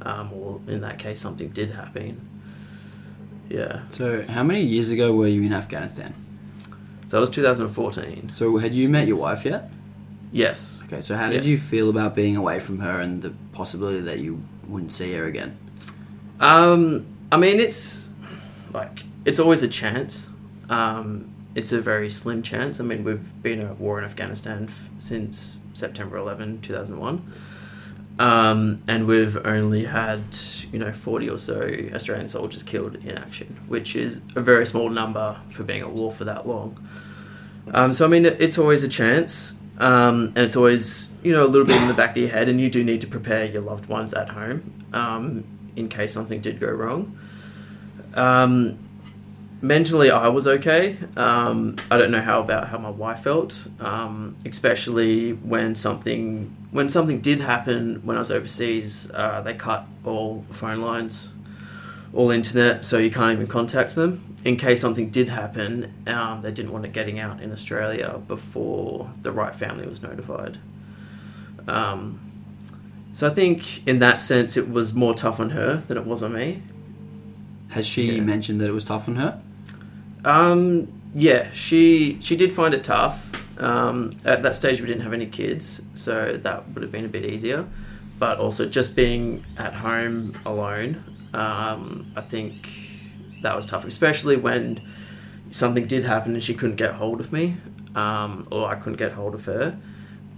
um, 0.04 0.32
or 0.34 0.62
in 0.68 0.82
that 0.82 1.00
case, 1.00 1.20
something 1.20 1.50
did 1.50 1.72
happen. 1.72 2.35
Yeah, 3.50 3.82
So, 3.90 4.24
how 4.28 4.44
many 4.44 4.62
years 4.64 4.90
ago 4.92 5.14
were 5.14 5.28
you 5.28 5.44
in 5.44 5.54
Afghanistan? 5.54 6.14
so 7.06 7.18
that 7.18 7.22
was 7.22 7.30
2014. 7.30 8.30
So, 8.32 8.58
had 8.58 8.74
you 8.74 8.90
met 8.90 9.08
your 9.08 9.18
wife 9.18 9.46
yet? 9.46 9.70
Yes. 10.32 10.82
Okay, 10.86 11.02
so 11.02 11.16
how 11.16 11.28
did 11.30 11.38
Yes. 11.44 11.46
you 11.46 11.58
feel 11.58 11.90
about 11.90 12.16
being 12.16 12.36
away 12.36 12.60
from 12.60 12.80
her 12.80 13.00
and 13.00 13.22
the 13.22 13.34
possibility 13.52 14.02
that 14.02 14.20
you 14.20 14.42
wouldn't 14.68 14.92
see 14.92 15.14
her 15.14 15.26
again? 15.26 15.58
Um, 16.40 17.06
I 17.32 17.38
mean, 17.38 17.60
it's 17.60 18.10
like 18.74 19.04
it's 19.24 19.40
always 19.40 19.62
a 19.64 19.68
chance. 19.68 20.30
Um, 20.70 21.30
it's 21.54 21.72
a 21.72 21.80
very 21.80 22.10
slim 22.10 22.42
chance. 22.42 22.80
I 22.80 22.84
mean, 22.84 23.04
we've 23.04 23.42
been 23.44 23.62
at 23.62 23.80
war 23.80 24.00
in 24.00 24.04
Afghanistan 24.06 24.66
f- 24.68 24.90
since 25.00 25.58
September 25.74 26.18
11, 26.18 26.60
2001. 26.62 27.22
Um, 28.18 28.82
and 28.88 29.08
we've 29.08 29.38
only 29.46 29.86
had, 29.86 30.22
you 30.72 30.80
know, 30.80 30.94
40 30.94 31.30
or 31.30 31.38
so 31.38 31.70
Australian 31.94 32.30
soldiers 32.30 32.64
killed 32.64 32.96
in 32.96 33.18
action, 33.18 33.60
which 33.68 33.96
is 33.96 34.22
a 34.36 34.42
very 34.42 34.66
small 34.66 34.90
number 34.90 35.40
for 35.50 35.64
being 35.64 35.82
at 35.82 35.92
war 35.92 36.12
for 36.12 36.24
that 36.24 36.48
long. 36.48 36.88
Um, 37.74 37.94
so, 37.94 38.06
I 38.06 38.08
mean, 38.08 38.26
it's 38.26 38.58
always 38.58 38.84
a 38.84 38.88
chance. 38.88 39.58
Um, 39.78 40.28
and 40.36 40.38
it's 40.38 40.56
always, 40.56 41.10
you 41.24 41.34
know, 41.34 41.46
a 41.46 41.48
little 41.50 41.68
bit 41.68 41.82
in 41.82 41.88
the 41.88 41.94
back 41.94 42.12
of 42.12 42.18
your 42.18 42.30
head, 42.30 42.48
and 42.48 42.62
you 42.62 42.70
do 42.70 42.84
need 42.84 43.02
to 43.02 43.08
prepare 43.08 43.46
your 43.46 43.62
loved 43.62 43.88
ones 43.88 44.14
at 44.14 44.30
home 44.30 44.86
um, 44.94 45.44
in 45.76 45.90
case 45.90 46.14
something 46.14 46.40
did 46.40 46.60
go 46.60 46.70
wrong. 46.70 47.20
Mentally, 49.62 50.12
I 50.12 50.28
was 50.28 50.48
okay. 50.48 50.98
Um, 51.16 51.78
I 51.90 51.98
don't 51.98 52.12
know 52.12 52.22
how 52.22 52.42
about 52.42 52.68
how 52.68 52.78
my 52.78 52.90
wife 52.90 53.22
felt, 53.24 53.68
um, 53.80 54.36
especially 54.46 55.32
when 55.32 55.76
something 55.76 56.56
when 56.72 56.90
something 56.90 57.22
did 57.22 57.40
happen 57.40 58.02
when 58.04 58.18
I 58.18 58.20
was 58.20 58.32
overseas. 58.32 59.10
Uh, 59.12 59.42
they 59.42 59.54
cut 59.54 59.88
all 60.04 60.46
phone 60.52 60.82
lines, 60.82 61.34
all 62.14 62.32
internet, 62.32 62.84
so 62.86 62.98
you 62.98 63.10
can't 63.10 63.32
even 63.32 63.48
contact 63.48 63.96
them. 63.96 64.36
In 64.44 64.58
case 64.58 64.82
something 64.82 65.10
did 65.10 65.30
happen, 65.30 65.92
um, 66.06 66.42
they 66.44 66.52
didn't 66.52 66.72
want 66.72 66.86
it 66.86 66.92
getting 66.94 67.18
out 67.20 67.42
in 67.42 67.52
Australia 67.52 68.20
before 68.28 69.10
the 69.24 69.32
right 69.32 69.56
family 69.56 69.88
was 69.88 70.04
notified. 70.04 70.60
Um, 71.68 72.20
so 73.14 73.26
I 73.28 73.34
think 73.34 73.88
in 73.88 74.00
that 74.00 74.20
sense, 74.22 74.58
it 74.58 74.70
was 74.70 74.94
more 74.94 75.16
tough 75.16 75.40
on 75.40 75.52
her 75.52 75.78
than 75.88 75.98
it 75.98 76.06
was 76.06 76.22
on 76.22 76.34
me. 76.34 76.62
Has 77.70 77.88
she 77.88 78.12
Yeah. 78.18 78.22
mentioned 78.22 78.62
that 78.62 78.68
it 78.70 78.74
was 78.74 78.86
tough 78.86 79.08
on 79.10 79.16
her? 79.16 79.42
Um, 80.26 80.92
yeah, 81.14 81.52
she 81.54 82.20
she 82.22 82.36
did 82.36 82.52
find 82.52 82.74
it 82.74 82.84
tough. 82.84 83.32
Um, 83.62 84.12
at 84.26 84.44
that 84.44 84.56
stage, 84.58 84.82
we 84.82 84.88
didn't 84.88 85.04
have 85.04 85.14
any 85.14 85.28
kids, 85.28 85.82
so 85.94 86.38
that 86.44 86.70
would 86.72 86.82
have 86.82 86.92
been 86.92 87.06
a 87.06 87.10
bit 87.10 87.24
easier. 87.24 87.66
But 88.20 88.40
also, 88.40 88.68
just 88.68 88.96
being 88.96 89.46
at 89.58 89.74
home 89.74 90.34
alone, 90.46 91.04
um, 91.34 92.12
I 92.16 92.22
think 92.22 92.68
that 93.42 93.56
was 93.56 93.66
tough, 93.66 93.86
especially 93.86 94.36
when 94.36 94.82
something 95.52 95.86
did 95.86 96.04
happen 96.04 96.34
and 96.34 96.44
she 96.44 96.54
couldn't 96.54 96.76
get 96.76 96.96
hold 96.96 97.20
of 97.20 97.32
me, 97.32 97.58
um, 97.94 98.48
or 98.52 98.68
I 98.68 98.76
couldn't 98.76 98.98
get 98.98 99.14
hold 99.14 99.36
of 99.36 99.46
her. 99.46 99.78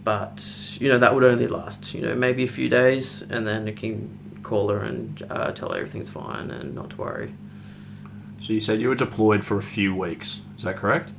But 0.03 0.77
you 0.79 0.89
know 0.89 0.99
that 0.99 1.15
would 1.15 1.23
only 1.23 1.47
last, 1.47 1.93
you 1.93 2.01
know, 2.01 2.13
maybe 2.13 2.43
a 2.43 2.47
few 2.47 2.69
days, 2.69 3.23
and 3.23 3.47
then 3.47 3.67
I 3.67 3.71
can 3.71 4.39
call 4.43 4.69
her 4.69 4.79
and 4.79 5.25
uh, 5.29 5.51
tell 5.51 5.69
her 5.69 5.77
everything's 5.77 6.09
fine 6.09 6.51
and 6.51 6.75
not 6.75 6.91
to 6.91 6.97
worry. 6.97 7.33
So 8.39 8.53
you 8.53 8.59
said 8.59 8.79
you 8.81 8.89
were 8.89 8.95
deployed 8.95 9.43
for 9.43 9.57
a 9.57 9.61
few 9.61 9.95
weeks. 9.95 10.41
Is 10.57 10.63
that 10.63 10.77
correct? 10.77 11.11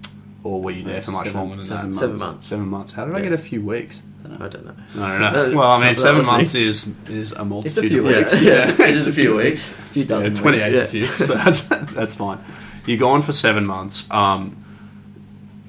Or 0.44 0.62
were 0.62 0.70
you 0.70 0.84
there 0.84 1.00
for 1.02 1.10
much 1.10 1.26
Seven- 1.26 1.40
longer 1.40 1.56
than 1.56 1.64
seven 1.64 1.90
that? 1.90 1.96
Seven 1.98 2.18
months. 2.18 2.46
Seven 2.46 2.68
months. 2.68 2.92
How 2.94 3.04
did 3.04 3.14
I 3.14 3.18
Yeah. 3.18 3.24
get 3.24 3.32
a 3.32 3.38
few 3.38 3.60
weeks? 3.60 4.02
I 4.24 4.46
don't 4.48 4.64
know. 4.66 4.74
I 5.02 5.18
don't 5.18 5.20
know. 5.20 5.26
Uh, 5.26 5.50
well, 5.58 5.70
I 5.70 5.78
mean, 5.78 5.94
that 5.94 5.98
seven 6.00 6.18
was 6.18 6.26
me. 6.26 6.32
months 6.32 6.54
is 6.54 6.94
is 7.08 7.32
a 7.32 7.44
multitude 7.44 7.88
few 7.90 8.00
of 8.00 8.04
weeks. 8.06 8.32
weeks. 8.34 8.42
Yeah, 8.42 8.68
it's, 8.70 8.78
it's 8.80 9.06
a 9.06 9.12
few 9.12 9.36
weeks. 9.36 9.70
A 9.70 9.74
few 9.74 10.02
Yeah, 10.02 10.08
dozen. 10.08 10.34
28 10.34 10.70
weeks, 10.70 10.80
a 10.82 10.86
few, 10.86 11.06
so 11.26 11.34
that's, 11.34 11.62
that's 11.62 12.14
fine. 12.14 12.38
You're 12.86 12.98
gone 12.98 13.22
for 13.22 13.32
seven 13.32 13.64
months. 13.66 14.08
Um, 14.10 14.62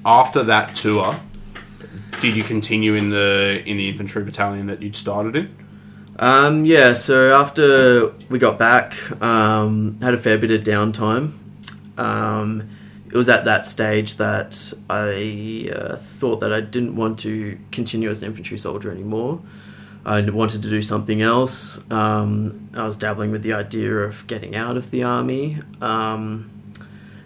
after 0.04 0.42
that 0.44 0.74
tour, 0.74 1.16
did 2.20 2.36
you 2.36 2.42
continue 2.42 2.94
in 2.94 3.10
the 3.10 3.62
in 3.66 3.76
the 3.76 3.88
infantry 3.88 4.22
battalion 4.24 4.66
that 4.66 4.82
you'd 4.82 4.94
started 4.96 5.36
in? 5.36 5.54
Um, 6.20 6.66
yeah, 6.66 6.92
so 6.92 7.34
after 7.34 8.08
we 8.28 8.38
got 8.38 8.58
back, 8.58 8.94
um, 9.22 9.98
had 10.02 10.12
a 10.12 10.18
fair 10.18 10.36
bit 10.36 10.50
of 10.50 10.62
downtime. 10.62 11.32
Um, 11.96 12.68
it 13.06 13.14
was 13.14 13.30
at 13.30 13.46
that 13.46 13.66
stage 13.66 14.16
that 14.16 14.74
I 14.90 15.72
uh, 15.74 15.96
thought 15.96 16.40
that 16.40 16.52
I 16.52 16.60
didn't 16.60 16.94
want 16.94 17.18
to 17.20 17.58
continue 17.72 18.10
as 18.10 18.22
an 18.22 18.28
infantry 18.28 18.58
soldier 18.58 18.90
anymore. 18.90 19.40
I 20.04 20.20
wanted 20.20 20.62
to 20.62 20.68
do 20.68 20.82
something 20.82 21.22
else. 21.22 21.80
Um, 21.90 22.68
I 22.74 22.86
was 22.86 22.98
dabbling 22.98 23.30
with 23.30 23.42
the 23.42 23.54
idea 23.54 23.90
of 23.90 24.26
getting 24.26 24.54
out 24.54 24.76
of 24.76 24.90
the 24.90 25.02
army. 25.02 25.58
Um, 25.80 26.50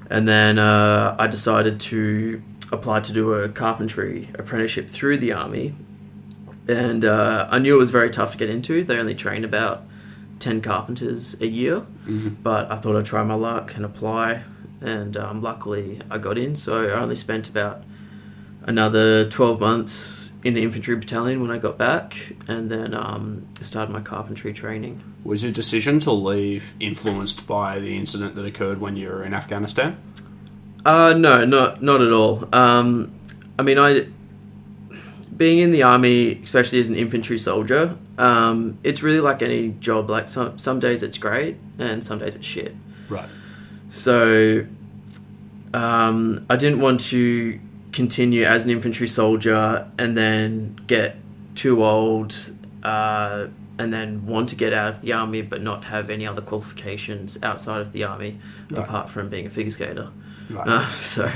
and 0.09 0.29
then 0.29 0.61
uh, 0.61 1.17
I 1.19 1.27
decided 1.27 1.81
to 1.81 2.41
apply 2.71 3.01
to 3.01 3.13
do 3.13 3.35
a 3.35 3.49
carpentry 3.49 4.29
apprenticeship 4.39 4.89
through 4.89 5.19
the 5.19 5.33
army. 5.33 5.75
And 6.69 7.05
uh, 7.05 7.47
I 7.51 7.59
knew 7.59 7.75
it 7.75 7.79
was 7.79 7.91
very 7.91 8.11
tough 8.11 8.33
to 8.33 8.39
get 8.39 8.49
into. 8.49 8.85
They 8.85 8.97
only 8.99 9.15
train 9.15 9.45
about 9.45 9.85
10 10.41 10.61
carpenters 10.61 11.39
a 11.41 11.47
year. 11.47 11.85
But 12.43 12.71
I 12.71 12.77
thought 12.77 12.97
I'd 12.97 13.07
try 13.07 13.23
my 13.23 13.35
luck 13.35 13.75
and 13.77 13.85
apply. 13.85 14.43
And 14.81 15.17
um, 15.17 15.43
luckily 15.43 16.01
I 16.11 16.19
got 16.19 16.39
in. 16.39 16.57
So 16.57 16.85
I 16.85 17.01
only 17.01 17.15
spent 17.17 17.49
about 17.49 17.83
another 18.63 19.29
12 19.29 19.61
months 19.61 20.33
in 20.43 20.53
the 20.55 20.63
infantry 20.63 20.95
battalion 20.97 21.41
when 21.41 21.51
I 21.51 21.59
got 21.59 21.79
back. 21.79 22.35
And 22.49 22.71
then 22.71 22.95
um, 22.95 23.47
started 23.61 23.93
my 23.93 24.01
carpentry 24.01 24.53
training. 24.53 25.03
Was 25.23 25.43
your 25.43 25.53
decision 25.53 25.99
to 26.01 26.13
leave 26.13 26.75
influenced 26.81 27.47
by 27.47 27.79
the 27.79 27.97
incident 27.97 28.35
that 28.37 28.45
occurred 28.45 28.81
when 28.81 28.97
you 28.97 29.09
were 29.09 29.25
in 29.25 29.33
Afghanistan? 29.33 29.97
Uh, 30.85 31.15
no, 31.17 31.47
not 31.47 31.83
not 31.83 32.03
at 32.03 32.13
all. 32.13 32.47
Um, 32.55 33.11
I 33.59 33.63
mean, 33.63 33.79
I 33.79 34.07
being 35.37 35.59
in 35.59 35.73
the 35.73 35.83
army, 35.83 36.41
especially 36.43 36.79
as 36.81 36.89
an 36.89 36.97
infantry 36.97 37.39
soldier, 37.39 37.97
um, 38.19 38.79
it's 38.85 39.03
really 39.03 39.21
like 39.21 39.43
any 39.43 39.71
job. 39.81 40.09
Like 40.11 40.29
some 40.29 40.59
some 40.59 40.79
days 40.81 41.03
it's 41.03 41.19
great, 41.19 41.57
and 41.79 42.03
some 42.05 42.19
days 42.19 42.37
it's 42.37 42.47
shit. 42.47 42.75
Right. 43.09 43.29
So, 43.91 44.67
um, 45.73 46.47
I 46.49 46.57
didn't 46.57 46.81
want 46.81 47.01
to 47.03 47.59
continue 47.93 48.43
as 48.45 48.65
an 48.65 48.71
infantry 48.71 49.09
soldier 49.09 49.89
and 49.99 50.17
then 50.17 50.81
get 50.87 51.17
too 51.55 51.85
old, 51.85 52.35
uh, 52.83 53.47
and 53.79 53.93
then 53.93 54.27
want 54.27 54.49
to 54.51 54.57
get 54.57 54.73
out 54.73 54.89
of 54.89 55.01
the 55.01 55.13
army 55.13 55.43
but 55.43 55.63
not 55.63 55.85
have 55.85 56.11
any 56.11 56.27
other 56.27 56.41
qualifications 56.41 57.39
outside 57.43 57.81
of 57.81 57.93
the 57.93 58.05
army 58.05 58.39
Right. 58.71 58.83
apart 58.85 59.09
from 59.09 59.29
being 59.29 59.47
a 59.47 59.51
figure 59.51 59.71
skater. 59.71 60.09
Right. 60.51 60.67
Uh, 60.67 60.87
so, 61.01 61.29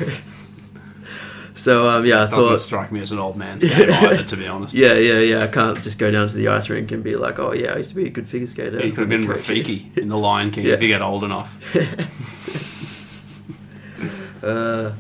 so 1.59 1.89
um, 1.89 2.07
yeah, 2.07 2.23
I 2.23 2.27
Doesn't 2.27 2.39
thought, 2.53 2.61
strike 2.61 2.91
me 2.93 3.01
as 3.01 3.13
an 3.13 3.19
old 3.19 3.37
man's 3.37 3.63
game 3.65 3.91
either, 3.91 4.25
to 4.25 4.37
be 4.37 4.47
honest. 4.47 4.75
yeah, 4.85 4.95
yeah, 4.95 5.19
yeah. 5.19 5.43
I 5.45 5.49
can't 5.49 5.83
just 5.83 5.99
go 5.99 6.11
down 6.11 6.29
to 6.29 6.35
the 6.35 6.49
ice 6.49 6.71
rink 6.71 6.91
and 6.93 7.05
be 7.05 7.17
like, 7.17 7.39
oh 7.39 7.53
yeah, 7.53 7.73
I 7.73 7.77
used 7.79 7.91
to 7.91 7.97
be 7.97 8.07
a 8.07 8.11
good 8.11 8.29
figure 8.29 8.47
skater. 8.47 8.77
You 8.85 8.93
could 8.93 9.01
have 9.01 9.09
been. 9.11 9.27
Rafiki 9.27 9.97
in 9.99 10.09
The 10.09 10.17
Lion 10.17 10.51
King 10.51 10.65
Yeah. 10.67 10.75
if 10.75 10.83
you 10.83 10.89
get 10.89 11.03
old 11.03 11.25
enough. 11.25 11.59
Uh, 14.43 14.93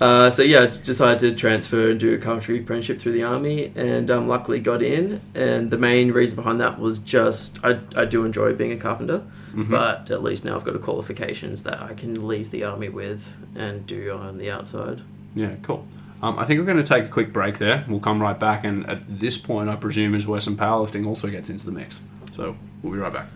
uh, 0.00 0.30
so 0.30 0.42
yeah, 0.42 0.60
I 0.62 0.66
decided 0.66 1.18
to 1.18 1.34
transfer 1.34 1.90
and 1.90 1.98
do 1.98 2.14
a 2.14 2.18
carpentry 2.18 2.60
apprenticeship 2.60 2.98
through 3.00 3.12
the 3.12 3.24
army, 3.24 3.72
and 3.74 4.08
um, 4.10 4.28
luckily 4.28 4.60
got 4.60 4.82
in. 4.82 5.20
And 5.34 5.70
the 5.70 5.78
main 5.78 6.12
reason 6.12 6.36
behind 6.36 6.60
that 6.60 6.78
was 6.78 7.00
just 7.00 7.58
I, 7.64 7.80
I 7.96 8.04
do 8.04 8.24
enjoy 8.24 8.54
being 8.54 8.72
a 8.72 8.76
carpenter, 8.76 9.24
Mm-hmm. 9.54 9.70
but 9.70 10.10
at 10.10 10.22
least 10.22 10.44
now 10.44 10.54
I've 10.54 10.64
got 10.64 10.74
the 10.74 10.78
qualifications 10.78 11.62
that 11.62 11.82
I 11.82 11.94
can 11.94 12.28
leave 12.28 12.50
the 12.50 12.62
army 12.64 12.90
with 12.90 13.42
and 13.56 13.86
do 13.86 14.12
on 14.12 14.36
the 14.36 14.50
outside. 14.50 15.00
Yeah, 15.36 15.54
cool. 15.60 15.86
Um, 16.22 16.38
I 16.38 16.46
think 16.46 16.58
we're 16.58 16.64
going 16.64 16.78
to 16.78 16.82
take 16.82 17.04
a 17.04 17.08
quick 17.08 17.30
break 17.30 17.58
there. 17.58 17.84
We'll 17.88 18.00
come 18.00 18.22
right 18.22 18.40
back, 18.40 18.64
and 18.64 18.88
at 18.88 19.20
this 19.20 19.36
point, 19.36 19.68
I 19.68 19.76
presume 19.76 20.14
is 20.14 20.26
where 20.26 20.40
some 20.40 20.56
powerlifting 20.56 21.06
also 21.06 21.28
gets 21.28 21.50
into 21.50 21.66
the 21.66 21.72
mix. 21.72 22.00
So 22.34 22.56
we'll 22.82 22.94
be 22.94 22.98
right 22.98 23.12
back. 23.12 23.26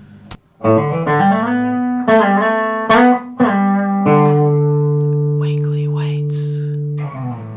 Weekly 5.39 5.89
weights. 5.89 6.39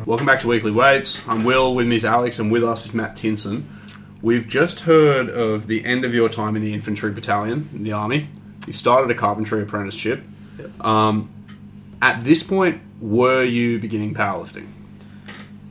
Welcome 0.06 0.26
back 0.26 0.42
to 0.42 0.48
Weekly 0.50 0.72
Weights. 0.72 1.26
I'm 1.26 1.46
Will, 1.46 1.74
with 1.74 1.88
me 1.88 1.96
is 1.96 2.04
Alex, 2.04 2.38
and 2.38 2.52
with 2.52 2.66
us 2.66 2.86
is 2.86 2.94
Matt 2.94 3.16
Tinson. 3.16 3.70
We've 4.22 4.46
just 4.46 4.82
heard 4.82 5.30
of 5.30 5.68
the 5.68 5.86
end 5.86 6.04
of 6.04 6.14
your 6.14 6.28
time 6.28 6.58
in 6.58 6.62
the 6.62 6.74
infantry 6.74 7.14
battalion 7.14 7.70
in 7.74 7.84
the 7.84 7.94
army. 7.94 8.28
You've 8.68 8.76
started 8.76 9.10
a 9.10 9.16
carpentry 9.16 9.64
apprenticeship. 9.64 10.22
Um, 10.82 11.32
at 12.02 12.26
this 12.26 12.44
point, 12.44 12.82
were 13.04 13.44
you 13.44 13.80
beginning 13.80 14.14
powerlifting? 14.14 14.68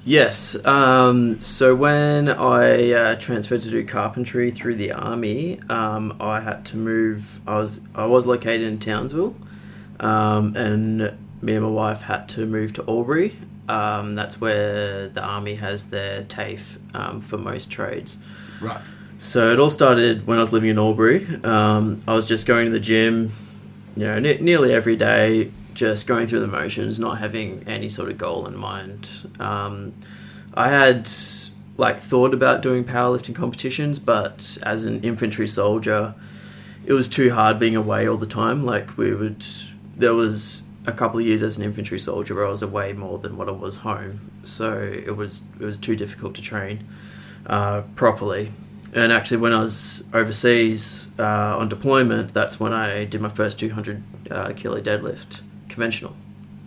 Yes. 0.05 0.55
Um, 0.67 1.41
so 1.41 1.75
when 1.75 2.29
I 2.29 2.93
uh, 2.93 3.15
transferred 3.15 3.63
to 3.63 3.71
do 3.71 3.87
carpentry 3.87 4.51
through 4.51 4.75
the 4.75 4.93
army, 4.93 5.59
um, 5.71 6.17
I 6.21 6.41
had 6.41 6.67
to 6.67 6.77
move. 6.77 7.41
I 7.47 7.57
was 7.57 7.81
I 7.95 8.05
was 8.05 8.27
located 8.27 8.63
in 8.63 8.79
Townsville, 8.79 9.35
um, 9.99 10.55
and 10.57 11.17
me 11.41 11.55
and 11.55 11.65
my 11.65 11.71
wife 11.71 12.03
had 12.03 12.29
to 12.31 12.45
move 12.45 12.75
to 12.75 12.85
Albury. 12.87 13.39
Um, 13.69 14.15
that's 14.15 14.41
where 14.41 15.09
the 15.09 15.23
army 15.23 15.55
has 15.55 15.87
their 15.87 16.25
TAFE 16.25 16.79
um, 16.95 17.21
for 17.23 17.39
most 17.39 17.71
trades. 17.71 18.19
Right. 18.61 18.81
So 19.21 19.53
it 19.53 19.61
all 19.61 19.71
started 19.71 20.27
when 20.27 20.37
I 20.37 20.41
was 20.43 20.53
living 20.53 20.69
in 20.69 20.79
Albury. 20.79 21.27
Um, 21.45 22.03
I 22.07 22.15
was 22.15 22.27
just 22.27 22.47
going 22.47 22.67
to 22.67 22.73
the 22.73 22.81
gym, 22.81 23.33
you 23.97 24.05
know, 24.05 24.19
ne- 24.19 24.41
nearly 24.41 24.75
every 24.75 24.97
day, 24.97 25.53
just 25.75 26.07
going 26.07 26.27
through 26.27 26.41
the 26.41 26.47
motions, 26.47 26.99
not 26.99 27.19
having 27.19 27.65
any 27.67 27.89
sort 27.89 28.11
of 28.11 28.19
goal 28.19 28.47
in 28.47 28.57
mind. 28.57 29.09
Um, 29.39 29.95
I 30.55 30.69
had 30.69 31.09
like 31.77 31.99
thought 31.99 32.35
about 32.35 32.63
doing 32.63 32.85
powerlifting 32.85 33.35
competitions, 33.35 33.99
but 33.99 34.59
as 34.63 34.85
an 34.85 35.03
infantry 35.03 35.47
soldier, 35.47 36.15
it 36.85 36.93
was 36.93 37.09
too 37.09 37.33
hard 37.33 37.59
being 37.59 37.77
away 37.77 38.07
all 38.07 38.17
the 38.17 38.27
time. 38.27 38.65
Like 38.65 38.97
we 38.97 39.15
would, 39.15 39.45
there 39.97 40.15
was 40.15 40.63
a 40.87 40.93
couple 40.93 41.21
of 41.21 41.27
years 41.27 41.43
as 41.43 41.57
an 41.57 41.65
infantry 41.65 41.99
soldier 41.99 42.35
where 42.35 42.47
I 42.47 42.51
was 42.51 42.63
away 42.63 42.93
more 42.93 43.19
than 43.19 43.37
what 43.37 43.49
I 43.49 43.53
was 43.53 43.79
home, 43.79 44.31
so 44.45 44.79
it 44.79 45.17
was 45.17 45.45
it 45.59 45.65
was 45.65 45.79
too 45.79 45.97
difficult 45.97 46.35
to 46.35 46.43
train 46.43 46.87
uh, 47.47 47.83
properly. 47.95 48.53
And 48.95 49.11
actually, 49.11 49.39
when 49.39 49.55
I 49.55 49.63
was 49.63 50.05
overseas 50.13 51.09
uh, 51.19 51.57
on 51.57 51.71
deployment, 51.71 52.35
that's 52.35 52.61
when 52.61 52.75
I 52.75 53.07
did 53.07 53.23
my 53.23 53.31
first 53.31 53.59
200 53.59 54.03
uh, 54.31 54.53
kilo 54.55 54.81
deadlift 54.81 55.41
conventional. 55.73 56.15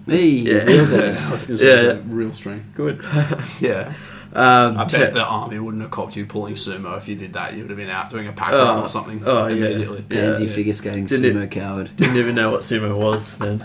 Me, 0.07 0.27
Yeah. 0.27 0.63
real 0.63 0.85
good. 0.85 1.17
I 1.17 1.31
was 1.31 1.47
going 1.47 1.57
say, 1.57 1.85
Yeah. 1.87 1.99
real 2.07 2.33
strength. 2.33 2.67
Good. 2.75 3.01
yeah. 3.59 3.93
Um, 4.33 4.77
I 4.77 4.83
te- 4.85 4.97
bet 4.97 5.13
the 5.13 5.23
army 5.23 5.57
wouldn't 5.59 5.81
have 5.81 5.91
copped 5.91 6.15
you 6.17 6.25
pulling 6.25 6.55
sumo 6.55 6.97
if 6.97 7.07
you 7.07 7.15
did 7.15 7.33
that. 7.33 7.53
You 7.53 7.61
would 7.61 7.69
have 7.69 7.77
been 7.77 7.89
out 7.89 8.09
doing 8.09 8.27
a 8.27 8.33
pack 8.33 8.51
Oh. 8.51 8.57
run 8.65 8.83
or 8.83 8.89
something 8.89 9.23
Oh, 9.25 9.47
yeah. 9.47 9.55
immediately. 9.55 10.03
Yeah. 10.09 10.21
Pansy 10.25 10.45
figure 10.47 10.73
skating 10.73 11.05
Didn't 11.05 11.25
it- 11.25 11.35
sumo 11.35 11.49
coward. 11.49 11.95
didn't 11.95 12.17
even 12.17 12.35
know 12.35 12.51
what 12.51 12.61
sumo 12.61 12.97
was 12.97 13.35
then. 13.35 13.63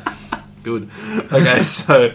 Good. 0.62 0.88
Okay, 1.32 1.62
so 1.64 2.12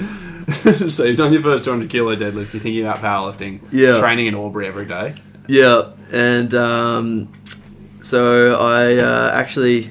so 0.88 1.04
you've 1.04 1.18
done 1.18 1.34
your 1.34 1.42
first 1.42 1.66
200 1.66 1.90
kilo 1.90 2.16
deadlift. 2.16 2.54
You're 2.54 2.62
thinking 2.62 2.82
about 2.86 2.98
powerlifting. 3.00 3.60
Yeah. 3.72 4.00
Training 4.00 4.28
in 4.28 4.36
Albury 4.36 4.68
every 4.68 4.86
day. 4.86 5.16
Yeah, 5.48 5.90
and 6.12 6.54
um, 6.56 7.34
so 8.02 8.56
I 8.60 8.96
uh, 8.98 9.32
actually 9.34 9.90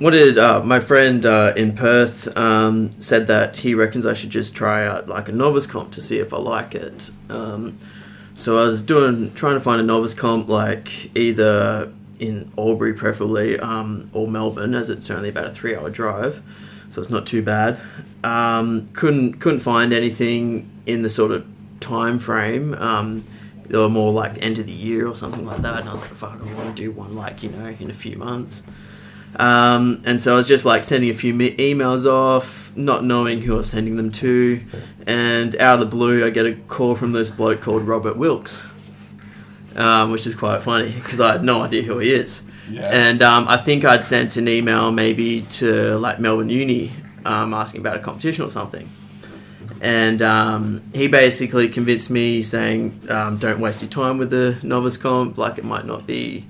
wanted 0.00 0.38
uh, 0.38 0.62
my 0.62 0.80
friend 0.80 1.24
uh, 1.24 1.52
in 1.56 1.74
Perth 1.74 2.36
um, 2.36 2.90
said 3.00 3.26
that 3.28 3.58
he 3.58 3.74
reckons 3.74 4.06
I 4.06 4.12
should 4.12 4.30
just 4.30 4.54
try 4.54 4.86
out 4.86 5.08
like 5.08 5.28
a 5.28 5.32
novice 5.32 5.66
comp 5.66 5.92
to 5.92 6.02
see 6.02 6.18
if 6.18 6.32
I 6.32 6.38
like 6.38 6.74
it. 6.74 7.10
Um, 7.28 7.78
so 8.34 8.58
I 8.58 8.64
was 8.64 8.82
doing 8.82 9.32
trying 9.34 9.54
to 9.54 9.60
find 9.60 9.80
a 9.80 9.84
novice 9.84 10.14
comp 10.14 10.48
like 10.48 11.16
either 11.16 11.92
in 12.18 12.50
Albury 12.56 12.94
preferably 12.94 13.58
um, 13.58 14.10
or 14.12 14.26
Melbourne 14.26 14.74
as 14.74 14.90
it's 14.90 15.10
only 15.10 15.28
about 15.28 15.46
a 15.46 15.50
three 15.50 15.74
hour 15.74 15.90
drive, 15.90 16.42
so 16.90 17.00
it's 17.00 17.10
not 17.10 17.26
too 17.26 17.42
bad. 17.42 17.80
Um, 18.22 18.88
couldn't 18.92 19.40
couldn't 19.40 19.60
find 19.60 19.92
anything 19.92 20.70
in 20.84 21.02
the 21.02 21.10
sort 21.10 21.32
of 21.32 21.46
time 21.80 22.18
frame. 22.18 22.74
Um, 22.74 23.24
they 23.66 23.78
were 23.78 23.88
more 23.88 24.12
like 24.12 24.40
end 24.42 24.58
of 24.58 24.66
the 24.66 24.72
year 24.72 25.08
or 25.08 25.14
something 25.14 25.44
like 25.44 25.62
that, 25.62 25.80
and 25.80 25.88
I 25.88 25.92
was 25.92 26.00
like, 26.02 26.14
"Fuck, 26.14 26.40
I 26.40 26.54
want 26.54 26.76
to 26.76 26.82
do 26.82 26.92
one 26.92 27.16
like 27.16 27.42
you 27.42 27.50
know 27.50 27.66
in 27.66 27.90
a 27.90 27.94
few 27.94 28.16
months." 28.16 28.62
Um, 29.38 30.02
and 30.06 30.20
so 30.20 30.32
I 30.32 30.36
was 30.36 30.48
just 30.48 30.64
like 30.64 30.84
sending 30.84 31.10
a 31.10 31.14
few 31.14 31.34
me- 31.34 31.56
emails 31.56 32.10
off, 32.10 32.74
not 32.76 33.04
knowing 33.04 33.42
who 33.42 33.54
I 33.54 33.58
was 33.58 33.70
sending 33.70 33.96
them 33.96 34.10
to, 34.12 34.62
and 35.06 35.54
out 35.56 35.74
of 35.74 35.80
the 35.80 35.94
blue, 35.94 36.24
I 36.24 36.30
get 36.30 36.46
a 36.46 36.54
call 36.54 36.96
from 36.96 37.12
this 37.12 37.30
bloke 37.30 37.60
called 37.60 37.82
Robert 37.86 38.16
Wilks, 38.16 38.66
um, 39.76 40.10
which 40.10 40.26
is 40.26 40.34
quite 40.34 40.62
funny 40.62 40.90
because 40.92 41.20
I 41.20 41.32
had 41.32 41.44
no 41.44 41.62
idea 41.62 41.82
who 41.82 41.98
he 41.98 42.12
is. 42.12 42.40
Yeah. 42.70 42.88
And 42.90 43.22
um, 43.22 43.46
I 43.46 43.58
think 43.58 43.84
I'd 43.84 44.02
sent 44.02 44.36
an 44.36 44.48
email 44.48 44.90
maybe 44.90 45.42
to 45.42 45.96
like 45.98 46.18
Melbourne 46.18 46.48
Uni 46.48 46.90
um, 47.24 47.52
asking 47.52 47.80
about 47.82 47.96
a 47.96 48.00
competition 48.00 48.44
or 48.44 48.50
something. 48.50 48.88
And 49.82 50.22
um, 50.22 50.82
he 50.94 51.06
basically 51.06 51.68
convinced 51.68 52.08
me 52.10 52.42
saying, 52.42 53.02
um, 53.10 53.36
don't 53.36 53.60
waste 53.60 53.82
your 53.82 53.90
time 53.90 54.16
with 54.16 54.30
the 54.30 54.58
novice 54.62 54.96
comp, 54.96 55.36
like 55.36 55.58
it 55.58 55.64
might 55.64 55.84
not 55.84 56.06
be 56.06 56.46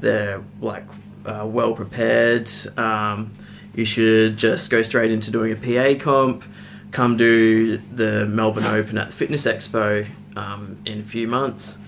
they're 0.00 0.42
like 0.60 0.84
uh, 1.24 1.46
well 1.46 1.74
prepared. 1.74 2.50
Um, 2.78 3.34
you 3.74 3.84
should 3.84 4.36
just 4.36 4.70
go 4.70 4.82
straight 4.82 5.10
into 5.10 5.30
doing 5.30 5.52
a 5.52 5.56
PA 5.56 6.02
comp, 6.02 6.44
come 6.90 7.16
do 7.16 7.78
the 7.78 8.26
Melbourne 8.26 8.64
Open 8.64 8.98
at 8.98 9.08
the 9.08 9.12
Fitness 9.12 9.46
Expo 9.46 10.06
um, 10.36 10.78
in 10.84 11.00
a 11.00 11.04
few 11.04 11.26
months. 11.26 11.78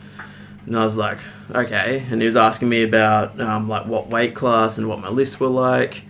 And 0.66 0.78
I 0.78 0.85
was 0.85 0.97
like, 0.97 1.18
okay. 1.55 2.07
And 2.11 2.22
he 2.22 2.26
was 2.26 2.37
asking 2.37 2.70
me 2.70 2.82
about 2.82 3.39
um, 3.39 3.68
like 3.68 3.87
what 3.87 4.09
weight 4.09 4.35
class 4.35 4.78
and 4.78 4.89
what 4.89 4.99
my 4.99 5.11
lifts 5.11 5.39
were 5.39 5.49
like, 5.49 6.05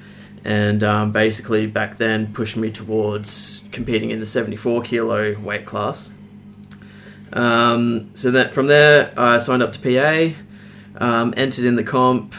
and 0.44 0.84
um, 0.84 1.12
basically 1.12 1.66
back 1.66 1.98
then 1.98 2.32
pushed 2.32 2.56
me 2.56 2.70
towards 2.70 3.64
competing 3.72 4.10
in 4.10 4.20
the 4.20 4.26
74 4.26 4.82
kilo 4.82 5.38
weight 5.40 5.66
class. 5.66 6.10
Um, 7.32 8.10
so 8.14 8.30
that 8.30 8.54
from 8.54 8.68
there, 8.68 9.12
I 9.18 9.38
signed 9.38 9.62
up 9.62 9.72
to 9.72 9.80
PA. 9.80 10.38
Um, 10.96 11.34
entered 11.36 11.64
in 11.64 11.74
the 11.74 11.82
comp. 11.82 12.34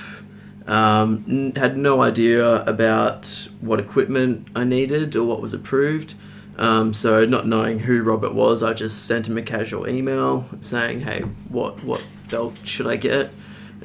Um, 0.68 1.26
n- 1.28 1.54
had 1.56 1.78
no 1.78 2.02
idea 2.02 2.64
about 2.64 3.50
what 3.62 3.80
equipment 3.80 4.48
I 4.56 4.64
needed 4.64 5.16
or 5.16 5.24
what 5.24 5.42
was 5.42 5.54
approved. 5.54 6.16
Um, 6.58 6.94
so 6.94 7.26
not 7.26 7.46
knowing 7.46 7.80
who 7.80 8.02
Robert 8.02 8.34
was, 8.34 8.64
I 8.64 8.74
just 8.74 9.06
sent 9.06 9.28
him 9.28 9.38
a 9.38 9.42
casual 9.42 9.88
email 9.88 10.50
saying, 10.62 11.02
"Hey, 11.02 11.22
what 11.50 11.84
what 11.84 12.06
belt 12.30 12.60
should 12.64 12.88
I 12.88 12.96
get?" 12.96 13.30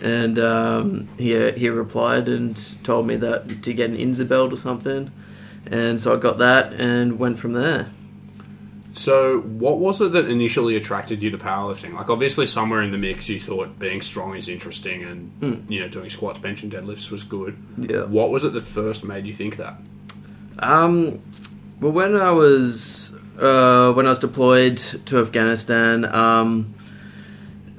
And 0.00 0.38
um, 0.38 1.08
he 1.18 1.50
he 1.52 1.68
replied 1.68 2.28
and 2.28 2.56
told 2.84 3.06
me 3.06 3.16
that 3.16 3.62
to 3.62 3.74
get 3.74 3.90
an 3.90 3.96
Inzer 3.96 4.26
belt 4.26 4.52
or 4.52 4.56
something. 4.56 5.10
And 5.66 6.00
so 6.00 6.14
I 6.14 6.16
got 6.18 6.38
that 6.38 6.72
and 6.72 7.18
went 7.18 7.38
from 7.38 7.52
there. 7.52 7.88
So, 8.92 9.40
what 9.40 9.78
was 9.78 10.00
it 10.00 10.12
that 10.12 10.28
initially 10.28 10.76
attracted 10.76 11.22
you 11.22 11.30
to 11.30 11.38
powerlifting? 11.38 11.94
Like, 11.94 12.10
obviously, 12.10 12.46
somewhere 12.46 12.82
in 12.82 12.90
the 12.90 12.98
mix, 12.98 13.28
you 13.28 13.38
thought 13.38 13.78
being 13.78 14.00
strong 14.02 14.34
is 14.34 14.48
interesting, 14.48 15.04
and 15.04 15.64
you 15.70 15.80
know, 15.80 15.88
doing 15.88 16.10
squats, 16.10 16.38
bench, 16.38 16.62
and 16.62 16.72
deadlifts 16.72 17.10
was 17.10 17.22
good. 17.22 17.56
Yeah. 17.78 18.04
What 18.04 18.30
was 18.30 18.44
it 18.44 18.52
that 18.52 18.62
first 18.62 19.04
made 19.04 19.26
you 19.26 19.32
think 19.32 19.56
that? 19.56 19.76
Um, 20.58 21.22
well, 21.80 21.92
when 21.92 22.16
I 22.16 22.32
was 22.32 23.14
uh, 23.40 23.92
when 23.92 24.06
I 24.06 24.10
was 24.10 24.18
deployed 24.18 24.76
to 24.76 25.18
Afghanistan, 25.18 26.04
um, 26.04 26.74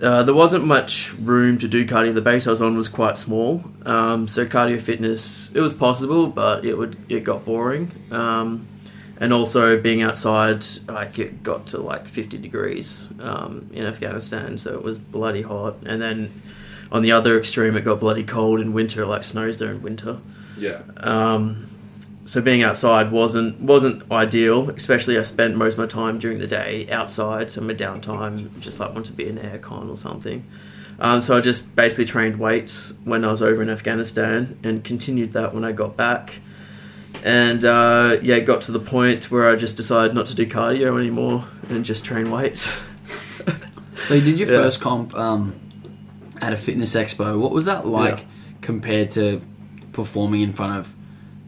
uh, 0.02 0.24
there 0.24 0.34
wasn't 0.34 0.66
much 0.66 1.14
room 1.16 1.60
to 1.60 1.68
do 1.68 1.86
cardio. 1.86 2.14
The 2.14 2.22
base 2.22 2.48
I 2.48 2.52
was 2.52 2.62
on 2.62 2.78
was 2.78 2.88
quite 2.88 3.18
small, 3.18 3.64
um, 3.86 4.28
so 4.28 4.46
cardio 4.46 4.82
fitness 4.82 5.52
it 5.54 5.60
was 5.60 5.74
possible, 5.74 6.28
but 6.28 6.66
it 6.66 6.78
would 6.78 6.98
it 7.10 7.24
got 7.24 7.46
boring. 7.46 7.92
Um, 8.12 8.68
and 9.22 9.32
also 9.32 9.80
being 9.80 10.02
outside, 10.02 10.66
like 10.90 11.20
it 11.20 11.44
got 11.44 11.68
to 11.68 11.78
like 11.78 12.08
fifty 12.08 12.40
degrees 12.40 13.08
um, 13.22 13.70
in 13.72 13.86
Afghanistan, 13.86 14.58
so 14.58 14.74
it 14.74 14.84
was 14.84 14.98
bloody 14.98 15.44
hot. 15.44 15.76
And 15.86 16.02
then 16.02 16.32
on 16.92 17.04
the 17.04 17.12
other 17.12 17.38
extreme, 17.38 17.78
it 17.78 17.86
got 17.86 18.00
bloody 18.00 18.24
cold 18.24 18.60
in 18.60 18.74
winter, 18.74 19.06
like 19.06 19.24
snows 19.24 19.60
there 19.60 19.72
in 19.72 19.84
winter. 19.84 20.18
Yeah. 20.58 20.82
Um, 20.98 21.68
so 22.26 22.42
being 22.42 22.64
outside 22.64 23.12
wasn't 23.12 23.62
wasn't 23.62 24.12
ideal. 24.12 24.70
Especially 24.72 25.20
I 25.20 25.24
spent 25.24 25.56
most 25.56 25.74
of 25.74 25.80
my 25.80 25.86
time 25.86 26.18
during 26.18 26.40
the 26.40 26.48
day 26.48 26.90
outside, 26.90 27.52
so 27.52 27.62
my 27.62 27.76
downtime 27.76 28.60
just 28.60 28.80
like 28.80 28.92
wanted 28.92 29.12
to 29.12 29.14
be 29.14 29.28
in 29.28 29.38
aircon 29.38 29.88
or 29.88 29.98
something. 29.98 30.44
Um, 31.00 31.22
so 31.22 31.38
I 31.38 31.42
just 31.42 31.76
basically 31.76 32.06
trained 32.06 32.40
weights 32.40 32.94
when 33.04 33.24
I 33.24 33.30
was 33.30 33.44
over 33.44 33.62
in 33.62 33.70
Afghanistan 33.70 34.58
and 34.64 34.84
continued 34.84 35.34
that 35.34 35.54
when 35.54 35.64
I 35.64 35.74
got 35.74 35.96
back. 35.96 36.40
And 37.24 37.64
uh, 37.64 38.18
yeah, 38.24 38.40
got 38.40 38.62
to 38.62 38.72
the 38.72 38.80
point 38.80 39.30
where 39.30 39.48
I 39.50 39.56
just 39.56 39.78
decided 39.78 40.16
not 40.16 40.26
to 40.28 40.36
do 40.36 40.46
cardio 40.48 40.98
anymore 41.00 41.46
and 41.70 41.86
just 41.86 42.04
train 42.06 42.32
weights. 42.32 42.82
So 44.08 44.16
you 44.16 44.22
did 44.22 44.40
your 44.40 44.50
Yeah. 44.50 44.64
first 44.64 44.82
comp 44.82 45.14
um, 45.16 45.54
at 46.42 46.52
a 46.54 46.58
fitness 46.58 46.96
expo. 46.96 47.40
What 47.40 47.52
was 47.52 47.66
that 47.66 47.86
like 47.86 48.20
Yeah. 48.22 48.26
compared 48.62 49.12
to 49.12 49.42
performing 49.94 50.42
in 50.42 50.52
front 50.52 50.76
of 50.80 50.94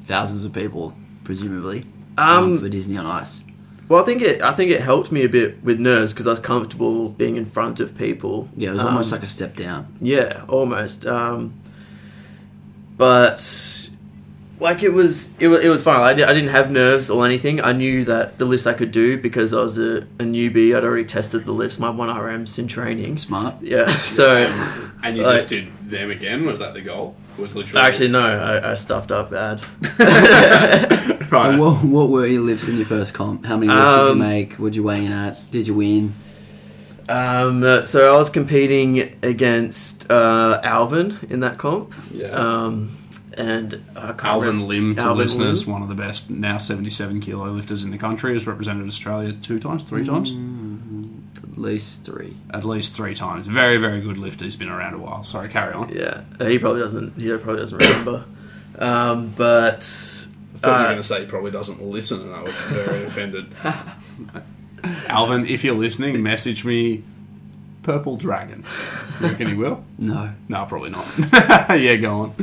thousands 0.06 0.46
of 0.46 0.54
people, 0.54 0.94
presumably, 1.24 1.84
um, 2.18 2.44
Um, 2.54 2.58
for 2.60 2.70
Disney 2.70 2.96
on 2.96 3.08
Ice? 3.08 3.44
well, 3.90 4.02
I 4.02 4.06
think 4.06 4.22
it 4.22 4.42
I 4.44 4.54
think 4.54 4.70
it 4.72 4.82
helped 4.82 5.12
me 5.12 5.24
a 5.24 5.30
bit 5.30 5.64
with 5.64 5.80
nerves 5.80 6.14
because 6.14 6.28
I 6.28 6.30
was 6.30 6.40
comfortable 6.40 7.10
being 7.10 7.38
in 7.38 7.46
front 7.48 7.80
of 7.80 7.98
people. 7.98 8.48
Yeah, 8.56 8.70
it 8.70 8.74
was 8.74 8.82
almost 8.84 9.12
Um, 9.12 9.18
like 9.20 9.26
a 9.28 9.32
step 9.32 9.56
down. 9.58 9.88
Yeah, 10.00 10.42
almost. 10.48 11.06
Um, 11.08 11.54
but 12.98 13.83
like 14.64 14.82
it 14.82 14.90
was, 14.94 15.36
it 15.40 15.48
was, 15.50 15.60
it 15.64 15.68
was 15.70 15.84
fine. 15.84 16.00
I, 16.00 16.14
di- 16.14 16.24
I 16.24 16.34
didn't 16.34 16.50
have 16.50 16.72
nerves 16.72 17.10
or 17.10 17.26
anything. 17.26 17.62
I 17.62 17.74
knew 17.74 18.04
that 18.06 18.38
the 18.38 18.46
lifts 18.46 18.66
I 18.66 18.74
could 18.74 18.92
do 18.92 19.18
because 19.22 19.54
I 19.54 19.58
was 19.62 19.78
a, 19.78 19.98
a 19.98 20.24
newbie. 20.24 20.76
I'd 20.76 20.84
already 20.84 21.06
tested 21.06 21.46
the 21.46 21.52
lifts, 21.52 21.78
my 21.80 21.90
one 21.90 22.10
RMs 22.10 22.58
in 22.58 22.68
training. 22.68 23.18
Smart. 23.18 23.56
Yeah, 23.62 23.94
so 23.98 24.44
And 25.04 25.18
you 25.18 25.24
Like- 25.24 25.36
just 25.40 25.50
did 25.50 25.68
them 25.90 26.10
again? 26.10 26.46
Was 26.46 26.60
that 26.60 26.74
the 26.74 26.82
goal? 26.82 27.16
Was 27.38 27.56
literally 27.56 27.82
actually 27.86 28.10
no, 28.10 28.22
I, 28.22 28.72
I 28.72 28.76
stuffed 28.76 29.12
up 29.12 29.32
bad. 29.32 29.66
right. 30.00 31.30
So 31.32 31.58
what, 31.58 31.84
what 31.84 32.10
were 32.10 32.26
your 32.28 32.42
lifts 32.44 32.68
in 32.68 32.78
your 32.78 32.86
first 32.86 33.14
comp? 33.16 33.46
How 33.46 33.58
many 33.58 33.72
lifts 33.72 33.96
did 33.96 34.06
you 34.06 34.12
Um, 34.12 34.20
make? 34.20 34.54
What'd 34.54 34.76
you 34.76 34.84
weigh 34.84 35.06
in 35.06 35.12
at? 35.12 35.52
Did 35.52 35.68
you 35.68 35.74
win? 35.74 36.14
Um, 37.10 37.64
uh, 37.64 37.86
so 37.86 38.14
I 38.14 38.18
was 38.18 38.30
competing 38.30 39.18
against 39.24 40.10
uh, 40.10 40.62
Alvin 40.64 41.18
in 41.30 41.42
that 41.42 41.58
comp. 41.58 41.94
Yeah. 42.12 42.28
Um, 42.28 42.96
and 43.38 43.84
I 43.96 44.14
Alvin 44.24 44.48
remember- 44.48 44.66
Lim, 44.68 44.96
to 44.96 45.02
Alvin 45.02 45.18
listeners, 45.18 45.66
Lim. 45.68 45.74
one 45.74 45.82
of 45.84 45.90
the 45.90 45.96
best 45.96 46.30
now 46.30 46.58
77 46.58 47.20
kilo 47.22 47.50
lifters 47.52 47.84
in 47.84 47.92
the 47.92 47.98
country, 47.98 48.34
has 48.34 48.48
represented 48.48 48.88
Australia 48.88 49.34
two 49.34 49.60
times, 49.60 49.84
three 49.84 50.04
times, 50.06 50.32
At 51.44 51.58
least 51.58 52.04
three. 52.06 52.36
at 52.52 52.64
least 52.66 52.96
three 52.96 53.14
times. 53.14 53.48
Very, 53.48 53.78
very 53.78 54.02
good 54.02 54.18
lifter. 54.18 54.44
He's 54.46 54.56
been 54.56 54.70
around 54.70 54.94
a 54.94 54.98
while. 55.00 55.24
Sorry, 55.24 55.50
carry 55.50 55.74
on. 55.74 55.90
Yeah, 55.90 56.22
uh, 56.40 56.46
he 56.46 56.60
probably 56.60 56.82
doesn't. 56.82 57.16
He 57.20 57.30
probably 57.38 57.62
doesn't 57.62 57.78
remember. 57.78 58.26
Um, 58.80 59.30
but 59.36 59.78
I 60.56 60.58
thought 60.58 60.68
you 60.68 60.70
were 60.70 60.76
Uh, 60.78 60.84
going 60.86 60.98
to 60.98 61.04
say 61.04 61.20
he 61.22 61.26
probably 61.28 61.52
doesn't 61.52 61.82
listen, 61.82 62.22
and 62.22 62.34
I 62.34 62.42
was 62.42 62.56
very 62.70 63.04
offended. 63.06 63.48
Alvin, 65.08 65.46
if 65.46 65.64
you're 65.64 65.76
listening, 65.76 66.22
message 66.24 66.66
me 66.66 67.04
Purple 67.84 68.18
Dragon. 68.18 68.66
You 69.22 69.28
reckon 69.28 69.48
he 69.48 69.54
will? 69.54 69.84
No. 69.98 70.32
No, 70.50 70.66
probably 70.66 70.90
not. 70.90 71.06
yeah, 71.80 71.96
go 71.98 72.22
on. 72.22 72.34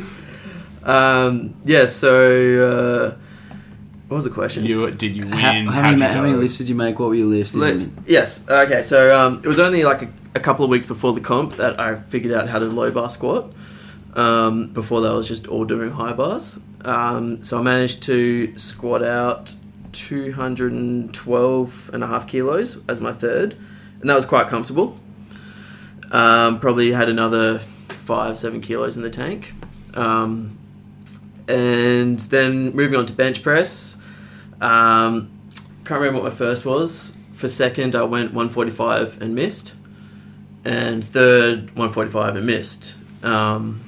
Um, 0.84 1.54
yeah, 1.62 1.86
so 1.86 3.16
uh, 3.16 3.54
what 4.08 4.16
was 4.16 4.24
the 4.24 4.30
question? 4.30 4.64
You 4.64 4.90
Did 4.90 5.16
you 5.16 5.24
win? 5.24 5.32
How, 5.32 5.52
how, 5.72 5.82
many, 5.82 5.92
you 5.92 5.98
ma- 5.98 6.08
how 6.12 6.22
many 6.22 6.34
lifts 6.34 6.58
did 6.58 6.68
you 6.68 6.74
make? 6.74 6.98
What 6.98 7.08
were 7.10 7.14
your 7.14 7.26
lifts? 7.28 7.54
in- 7.54 8.04
Yes. 8.06 8.44
Okay. 8.48 8.82
So 8.82 9.16
um, 9.16 9.40
it 9.44 9.48
was 9.48 9.58
only 9.58 9.84
like 9.84 10.02
a, 10.02 10.08
a 10.34 10.40
couple 10.40 10.64
of 10.64 10.70
weeks 10.70 10.86
before 10.86 11.12
the 11.12 11.20
comp 11.20 11.54
that 11.56 11.78
I 11.78 11.96
figured 11.96 12.32
out 12.32 12.48
how 12.48 12.58
to 12.58 12.64
low 12.66 12.90
bar 12.90 13.10
squat. 13.10 13.52
Um, 14.14 14.68
before 14.72 15.00
that, 15.02 15.12
I 15.12 15.14
was 15.16 15.28
just 15.28 15.46
all 15.46 15.64
doing 15.64 15.90
high 15.92 16.12
bars. 16.12 16.58
Um, 16.84 17.44
so 17.44 17.58
I 17.58 17.62
managed 17.62 18.02
to 18.04 18.58
squat 18.58 19.04
out 19.04 19.54
212 19.92 21.90
and 21.92 22.02
a 22.02 22.06
half 22.06 22.26
kilos 22.26 22.78
as 22.88 23.00
my 23.00 23.12
third, 23.12 23.56
and 24.00 24.08
that 24.10 24.14
was 24.14 24.26
quite 24.26 24.48
comfortable. 24.48 24.98
Um, 26.10 26.58
probably 26.58 26.90
had 26.92 27.08
another 27.08 27.60
five, 27.88 28.38
seven 28.38 28.60
kilos 28.60 28.96
in 28.96 29.02
the 29.02 29.10
tank. 29.10 29.52
Um, 29.94 30.58
and 31.50 32.18
then 32.20 32.74
moving 32.74 32.98
on 32.98 33.06
to 33.06 33.12
bench 33.12 33.42
press. 33.42 33.96
Um, 34.60 35.30
can't 35.84 36.00
remember 36.00 36.22
what 36.22 36.32
my 36.32 36.36
first 36.36 36.64
was. 36.64 37.14
For 37.34 37.48
second, 37.48 37.96
I 37.96 38.02
went 38.02 38.32
145 38.32 39.20
and 39.20 39.34
missed. 39.34 39.74
And 40.64 41.04
third, 41.04 41.66
145 41.76 42.36
and 42.36 42.46
missed. 42.46 42.94
Um, 43.22 43.80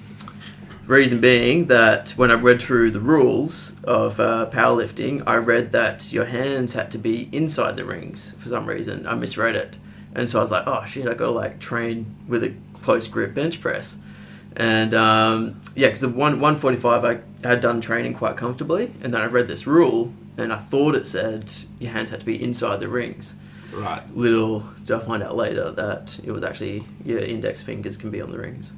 reason 0.87 1.21
being 1.21 1.67
that 1.67 2.11
when 2.17 2.31
I 2.31 2.35
read 2.35 2.61
through 2.61 2.91
the 2.91 3.01
rules 3.01 3.77
of 3.85 4.19
uh, 4.19 4.51
powerlifting, 4.51 5.23
I 5.27 5.37
read 5.37 5.73
that 5.73 6.13
your 6.13 6.25
hands 6.25 6.73
had 6.73 6.91
to 6.93 6.99
be 6.99 7.29
inside 7.31 7.77
the 7.77 7.85
rings 7.85 8.35
for 8.39 8.49
some 8.49 8.67
reason. 8.67 9.07
I 9.07 9.15
misread 9.15 9.55
it. 9.55 9.77
And 10.15 10.29
so 10.29 10.39
I 10.39 10.43
was 10.43 10.51
like, 10.51 10.67
oh 10.67 10.85
shit, 10.85 11.07
I 11.07 11.15
gotta 11.15 11.31
like 11.31 11.61
train 11.61 12.17
with 12.27 12.43
a 12.43 12.55
close 12.75 13.07
grip 13.07 13.35
bench 13.35 13.61
press. 13.61 13.97
And 14.57 14.95
um, 14.95 15.61
yeah, 15.75 15.89
because 15.89 16.01
the 16.01 16.09
one 16.09 16.41
145 16.41 17.05
I 17.05 17.21
had 17.47 17.61
done 17.61 17.81
training 17.81 18.15
quite 18.15 18.37
comfortably, 18.37 18.93
and 19.03 19.13
then 19.13 19.21
I 19.21 19.27
read 19.27 19.49
this 19.49 19.67
rule, 19.67 20.13
and 20.37 20.53
I 20.53 20.59
thought 20.59 20.95
it 20.95 21.07
said 21.07 21.53
your 21.79 21.93
hands 21.93 22.11
had 22.11 22.21
to 22.21 22.27
be 22.27 22.43
inside 22.43 22.81
the 22.81 22.89
rings. 22.89 23.35
Right. 23.73 24.03
Little 24.17 24.61
did 24.85 24.97
I 24.97 24.99
find 25.01 25.23
out 25.23 25.37
later 25.37 25.71
that 25.73 26.21
it 26.23 26.31
was 26.31 26.43
actually 26.43 26.85
your 27.05 27.21
index 27.21 27.63
fingers 27.63 27.97
can 27.97 28.11
be 28.11 28.21
on 28.21 28.31
the 28.31 28.39
rings. 28.39 28.73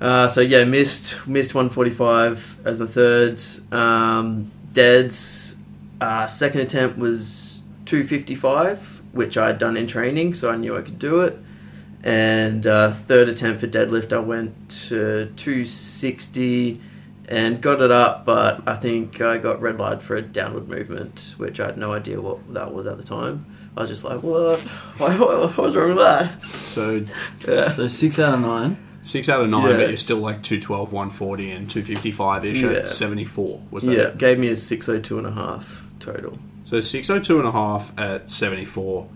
Uh, 0.00 0.28
so 0.28 0.40
yeah, 0.40 0.64
missed 0.64 1.26
missed 1.26 1.54
145 1.54 2.58
as 2.64 2.80
my 2.80 2.86
third. 2.86 3.40
Um, 3.72 4.50
deads 4.72 5.56
uh, 6.00 6.26
second 6.26 6.60
attempt 6.60 6.98
was 6.98 7.62
255, 7.86 9.02
which 9.12 9.36
I 9.36 9.48
had 9.48 9.58
done 9.58 9.76
in 9.76 9.86
training, 9.86 10.34
so 10.34 10.50
I 10.50 10.56
knew 10.56 10.76
I 10.76 10.82
could 10.82 10.98
do 10.98 11.20
it. 11.20 11.38
And 12.08 12.66
uh, 12.66 12.92
third 12.92 13.28
attempt 13.28 13.60
for 13.60 13.66
deadlift, 13.66 14.14
I 14.14 14.18
went 14.18 14.70
to 14.88 15.26
260 15.36 16.80
and 17.28 17.60
got 17.60 17.82
it 17.82 17.90
up, 17.90 18.24
but 18.24 18.62
I 18.66 18.76
think 18.76 19.20
I 19.20 19.36
got 19.36 19.60
red 19.60 19.78
light 19.78 20.02
for 20.02 20.16
a 20.16 20.22
downward 20.22 20.68
movement, 20.70 21.34
which 21.36 21.60
I 21.60 21.66
had 21.66 21.76
no 21.76 21.92
idea 21.92 22.18
what 22.18 22.54
that 22.54 22.72
was 22.72 22.86
at 22.86 22.96
the 22.96 23.02
time. 23.02 23.44
I 23.76 23.82
was 23.82 23.90
just 23.90 24.04
like, 24.04 24.22
what? 24.22 24.58
Why, 24.98 25.18
what 25.18 25.54
was 25.58 25.76
wrong 25.76 25.88
with 25.88 25.98
that? 25.98 26.42
So 26.42 27.04
Yeah. 27.46 27.70
So 27.72 27.88
six 27.88 28.18
out 28.18 28.32
of 28.34 28.40
nine. 28.40 28.78
six 29.02 29.28
out 29.28 29.42
of 29.42 29.50
nine, 29.50 29.68
Yeah. 29.72 29.76
but 29.76 29.88
you're 29.88 29.96
still 29.98 30.16
like 30.16 30.42
212, 30.42 30.90
140, 30.90 31.50
and 31.50 31.68
255 31.70 32.44
ish 32.46 32.62
Yeah. 32.62 32.70
at 32.70 32.88
74. 32.88 33.60
Was 33.70 33.84
that 33.84 33.92
Yeah, 33.94 34.02
it? 34.04 34.16
gave 34.18 34.38
me 34.38 34.48
a 34.48 34.56
602 34.56 35.18
and 35.18 35.26
a 35.26 35.32
half 35.32 35.84
total. 36.00 36.38
So 36.64 36.80
602 36.80 37.38
and 37.38 37.46
a 37.48 37.52
half 37.52 37.92
at 37.98 38.30
74 38.30 39.08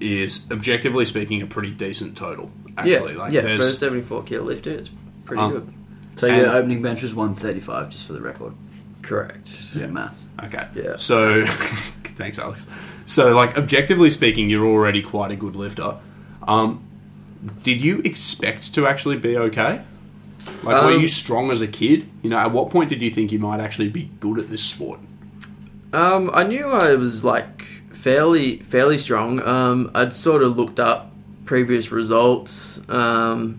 is, 0.00 0.50
objectively 0.50 1.04
speaking, 1.04 1.42
a 1.42 1.46
pretty 1.46 1.70
decent 1.70 2.16
total. 2.16 2.50
Actually, 2.76 3.12
yeah, 3.14 3.18
like 3.18 3.32
yeah 3.32 3.40
for 3.42 3.46
a 3.46 3.58
there's 3.58 3.78
74 3.78 4.24
kilo 4.24 4.44
lifter, 4.44 4.72
it's 4.72 4.90
pretty 5.24 5.42
Um, 5.42 5.52
good. 5.52 5.72
So 6.16 6.26
your 6.26 6.48
opening 6.48 6.80
bench 6.82 7.02
was 7.02 7.14
135, 7.14 7.90
just 7.90 8.06
for 8.06 8.12
the 8.12 8.20
record. 8.22 8.54
Correct. 9.02 9.50
Yeah. 9.74 9.86
Maths. 9.88 10.26
Okay. 10.42 10.66
Yeah. 10.74 10.96
So, 10.96 11.44
thanks, 11.46 12.38
Alex. 12.38 12.66
So, 13.06 13.34
like, 13.34 13.58
objectively 13.58 14.10
speaking, 14.10 14.48
you're 14.48 14.66
already 14.66 15.02
quite 15.02 15.30
a 15.30 15.36
good 15.36 15.56
lifter. 15.56 15.96
Um, 16.46 16.82
did 17.62 17.82
you 17.82 17.98
expect 18.00 18.74
to 18.74 18.86
actually 18.86 19.18
be 19.18 19.36
okay? 19.36 19.82
Like, 20.62 20.82
were 20.84 20.92
Um, 20.94 21.00
you 21.00 21.08
strong 21.08 21.50
as 21.50 21.60
a 21.60 21.66
kid? 21.68 22.06
You 22.22 22.30
know, 22.30 22.38
at 22.38 22.50
what 22.52 22.70
point 22.70 22.88
did 22.90 23.02
you 23.02 23.10
think 23.10 23.32
you 23.32 23.38
might 23.38 23.60
actually 23.60 23.88
be 23.88 24.10
good 24.20 24.38
at 24.38 24.50
this 24.50 24.62
sport? 24.62 25.00
Um, 25.92 26.30
I 26.32 26.42
knew 26.44 26.66
I 26.68 26.94
was 26.94 27.24
like 27.24 27.64
fairly 28.04 28.58
fairly 28.58 28.98
strong. 28.98 29.40
Um, 29.42 29.90
I'd 29.94 30.12
sort 30.12 30.42
of 30.42 30.58
looked 30.58 30.78
up 30.78 31.10
previous 31.46 31.90
results, 31.90 32.86
um, 32.90 33.58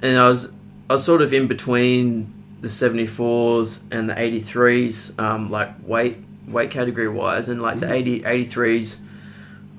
and 0.00 0.16
I 0.16 0.28
was 0.28 0.52
I 0.88 0.94
was 0.94 1.04
sort 1.04 1.20
of 1.20 1.32
in 1.32 1.48
between 1.48 2.32
the 2.60 2.70
seventy 2.70 3.06
fours 3.06 3.80
and 3.90 4.08
the 4.08 4.16
eighty 4.18 4.38
threes, 4.38 5.12
um, 5.18 5.50
like 5.50 5.70
weight 5.84 6.18
weight 6.46 6.70
category 6.70 7.08
wise, 7.08 7.48
and 7.48 7.60
like 7.62 7.80
the 7.80 7.90
80, 7.92 8.20
83s, 8.22 8.98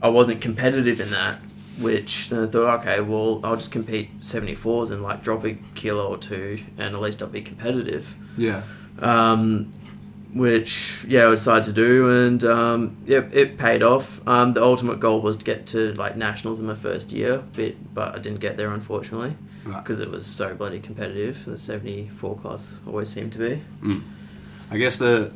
I 0.01 0.07
wasn't 0.09 0.41
competitive 0.41 0.99
in 0.99 1.09
that. 1.11 1.39
Which 1.79 2.29
then 2.29 2.43
I 2.43 2.47
thought, 2.47 2.81
okay, 2.81 2.99
well, 3.01 3.39
I'll 3.43 3.55
just 3.55 3.71
compete 3.71 4.09
seventy 4.21 4.53
fours 4.53 4.91
and 4.91 5.01
like 5.01 5.23
drop 5.23 5.43
a 5.45 5.53
kilo 5.75 6.07
or 6.07 6.17
two, 6.17 6.59
and 6.77 6.93
at 6.93 7.01
least 7.01 7.21
I'll 7.23 7.29
be 7.29 7.41
competitive 7.41 8.15
Yeah. 8.37 8.61
um, 8.99 9.71
which 10.33 11.05
yeah, 11.07 11.27
I 11.27 11.31
decided 11.31 11.63
to 11.65 11.73
do, 11.73 12.09
and 12.09 12.43
um, 12.43 12.97
yeah, 13.05 13.21
it 13.31 13.57
paid 13.57 13.83
off. 13.83 14.25
Um, 14.27 14.53
the 14.53 14.63
ultimate 14.63 14.99
goal 14.99 15.21
was 15.21 15.37
to 15.37 15.45
get 15.45 15.67
to 15.67 15.93
like 15.93 16.17
nationals 16.17 16.59
in 16.59 16.65
my 16.65 16.75
first 16.75 17.11
year, 17.11 17.37
bit, 17.55 17.93
but 17.93 18.15
I 18.15 18.19
didn't 18.19 18.39
get 18.39 18.57
there 18.57 18.71
unfortunately 18.73 19.35
Right. 19.65 19.81
because 19.81 19.99
it 20.01 20.09
was 20.11 20.25
so 20.25 20.55
bloody 20.55 20.79
competitive. 20.79 21.45
The 21.45 21.57
seventy 21.57 22.09
four 22.09 22.35
class 22.37 22.81
always 22.87 23.09
seemed 23.09 23.31
to 23.33 23.39
be. 23.39 23.61
I 24.71 24.77
guess 24.77 24.97
the 24.97 25.31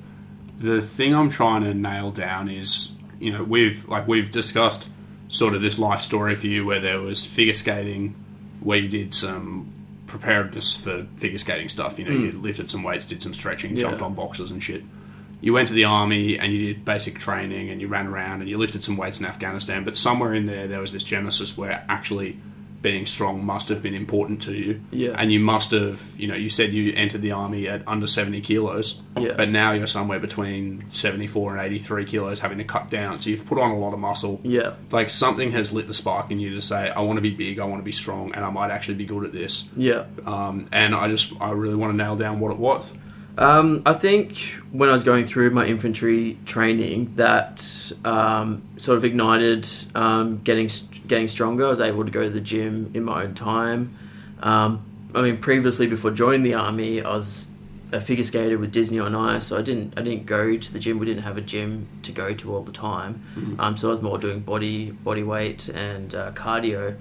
the 0.59 0.81
thing 0.81 1.13
I'm 1.13 1.29
trying 1.29 1.63
to 1.63 1.73
nail 1.73 2.11
down 2.11 2.49
is, 2.49 2.97
you 3.19 3.31
know, 3.31 3.43
we've 3.43 3.87
like 3.87 4.07
we've 4.07 4.31
discussed 4.31 4.89
sort 5.27 5.53
of 5.53 5.61
this 5.61 5.77
life 5.77 6.01
story 6.01 6.33
for 6.33 6.47
you 6.47 6.65
where 6.65 6.79
there 6.79 6.99
was 6.99 7.25
figure 7.25 7.53
skating, 7.53 8.15
where 8.61 8.79
you 8.79 8.87
did 8.89 9.13
some 9.13 9.71
preparedness 10.07 10.75
for 10.75 11.05
figure 11.17 11.37
skating 11.37 11.69
stuff. 11.69 11.99
You 11.99 12.05
know, 12.05 12.11
you 12.11 12.31
mm. 12.31 12.41
lifted 12.41 12.69
some 12.69 12.83
weights, 12.83 13.05
did 13.05 13.21
some 13.21 13.33
stretching, 13.33 13.75
Yeah. 13.75 13.81
jumped 13.81 14.01
on 14.01 14.15
boxes 14.15 14.49
and 14.51 14.63
shit. 14.63 14.83
You 15.39 15.53
went 15.53 15.67
to 15.67 15.73
the 15.75 15.83
army 15.83 16.39
and 16.39 16.51
you 16.51 16.73
did 16.73 16.83
basic 16.83 17.19
training 17.19 17.69
and 17.69 17.79
you 17.79 17.87
ran 17.87 18.07
around 18.07 18.41
and 18.41 18.49
you 18.49 18.57
lifted 18.57 18.83
some 18.83 18.97
weights 18.97 19.19
in 19.19 19.25
Afghanistan. 19.25 19.83
But 19.83 19.95
somewhere 19.95 20.33
in 20.33 20.47
there, 20.47 20.67
there 20.67 20.81
was 20.81 20.93
this 20.93 21.03
genesis 21.03 21.55
where 21.55 21.85
actually 21.87 22.39
being 22.81 23.05
strong 23.05 23.43
must 23.43 23.69
have 23.69 23.81
been 23.81 23.95
important 23.95 24.41
to 24.43 24.53
you. 24.53 24.81
Yeah. 24.91 25.15
And 25.17 25.31
you 25.31 25.39
must 25.39 25.71
have, 25.71 26.13
you 26.17 26.27
know, 26.27 26.35
you 26.35 26.49
said 26.49 26.71
you 26.73 26.93
entered 26.95 27.21
the 27.21 27.31
army 27.31 27.67
at 27.67 27.81
under 27.87 28.05
70 28.07 28.41
kilos. 28.41 29.01
Yeah. 29.17 29.33
But 29.35 29.49
now 29.49 29.71
you're 29.71 29.87
somewhere 29.87 30.19
between 30.19 30.87
74 30.87 31.57
and 31.57 31.61
83 31.65 32.05
kilos 32.05 32.39
having 32.39 32.59
to 32.59 32.63
cut 32.63 32.89
down. 32.89 33.17
So 33.19 33.29
you've 33.31 33.45
put 33.45 33.57
on 33.59 33.71
a 33.71 33.77
lot 33.77 33.93
of 33.93 33.99
muscle. 33.99 34.39
Yeah, 34.43 34.73
Like 34.91 35.09
something 35.09 35.51
has 35.51 35.73
lit 35.73 35.87
the 35.87 35.93
spark 35.93 36.29
in 36.29 36.39
you 36.39 36.53
to 36.53 36.61
say, 36.61 36.89
I 36.89 36.99
want 37.01 37.17
to 37.17 37.21
be 37.21 37.31
big, 37.31 37.59
I 37.59 37.65
want 37.65 37.81
to 37.81 37.85
be 37.85 37.91
strong, 37.91 38.33
and 38.35 38.45
I 38.45 38.49
might 38.51 38.69
actually 38.69 38.95
be 38.95 39.05
good 39.05 39.23
at 39.25 39.33
this. 39.33 39.69
yeah. 39.75 40.05
Um, 40.25 40.67
and 40.71 40.93
I 40.93 41.07
just, 41.07 41.33
I 41.41 41.51
really 41.51 41.75
want 41.75 41.93
to 41.93 41.97
nail 41.97 42.15
down 42.15 42.39
what 42.39 42.51
it 42.51 42.59
was. 42.59 42.93
Um, 43.39 43.83
I 43.85 43.93
think 43.93 44.37
when 44.71 44.89
I 44.89 44.93
was 44.93 45.03
going 45.03 45.25
through 45.27 45.51
my 45.51 45.65
infantry 45.67 46.37
training, 46.45 47.13
that 47.17 47.91
um, 48.03 48.63
sort 48.77 48.97
of 48.97 49.05
ignited 49.05 49.67
um, 49.93 50.41
getting 50.43 50.69
getting 51.07 51.27
stronger. 51.27 51.65
I 51.65 51.69
was 51.69 51.81
able 51.81 52.05
to 52.05 52.11
go 52.11 52.23
to 52.23 52.29
the 52.29 52.41
gym 52.41 52.91
in 52.93 53.03
my 53.03 53.23
own 53.23 53.33
time. 53.33 53.97
Um, 54.41 54.85
I 55.15 55.21
mean, 55.21 55.37
previously 55.37 55.87
before 55.87 56.11
joining 56.11 56.43
the 56.43 56.53
army, 56.53 57.01
I 57.01 57.09
was 57.09 57.47
a 57.91 58.01
figure 58.01 58.23
skater 58.23 58.57
with 58.57 58.71
Disney 58.71 58.99
on 58.99 59.15
Ice, 59.15 59.47
so 59.47 59.57
I 59.57 59.61
didn't 59.61 59.97
I 59.97 60.01
didn't 60.01 60.25
go 60.25 60.57
to 60.57 60.73
the 60.73 60.79
gym. 60.79 60.99
We 60.99 61.05
didn't 61.05 61.23
have 61.23 61.37
a 61.37 61.41
gym 61.41 61.87
to 62.03 62.11
go 62.11 62.33
to 62.33 62.53
all 62.53 62.61
the 62.61 62.71
time, 62.71 63.23
um, 63.59 63.77
so 63.77 63.87
I 63.87 63.91
was 63.91 64.01
more 64.01 64.17
doing 64.17 64.41
body 64.41 64.91
body 64.91 65.23
weight 65.23 65.69
and 65.69 66.13
uh, 66.13 66.31
cardio. 66.33 66.97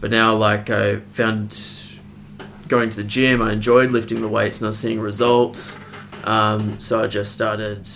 But 0.00 0.10
now, 0.10 0.34
like 0.34 0.70
I 0.70 1.00
found 1.00 1.56
going 2.68 2.88
to 2.90 2.96
the 2.96 3.04
gym, 3.04 3.42
I 3.42 3.52
enjoyed 3.52 3.90
lifting 3.90 4.20
the 4.20 4.28
weights 4.28 4.58
and 4.58 4.66
I 4.66 4.68
was 4.68 4.78
seeing 4.78 5.00
results. 5.00 5.78
Um, 6.24 6.80
so 6.80 7.02
I 7.02 7.06
just 7.06 7.32
started 7.32 7.88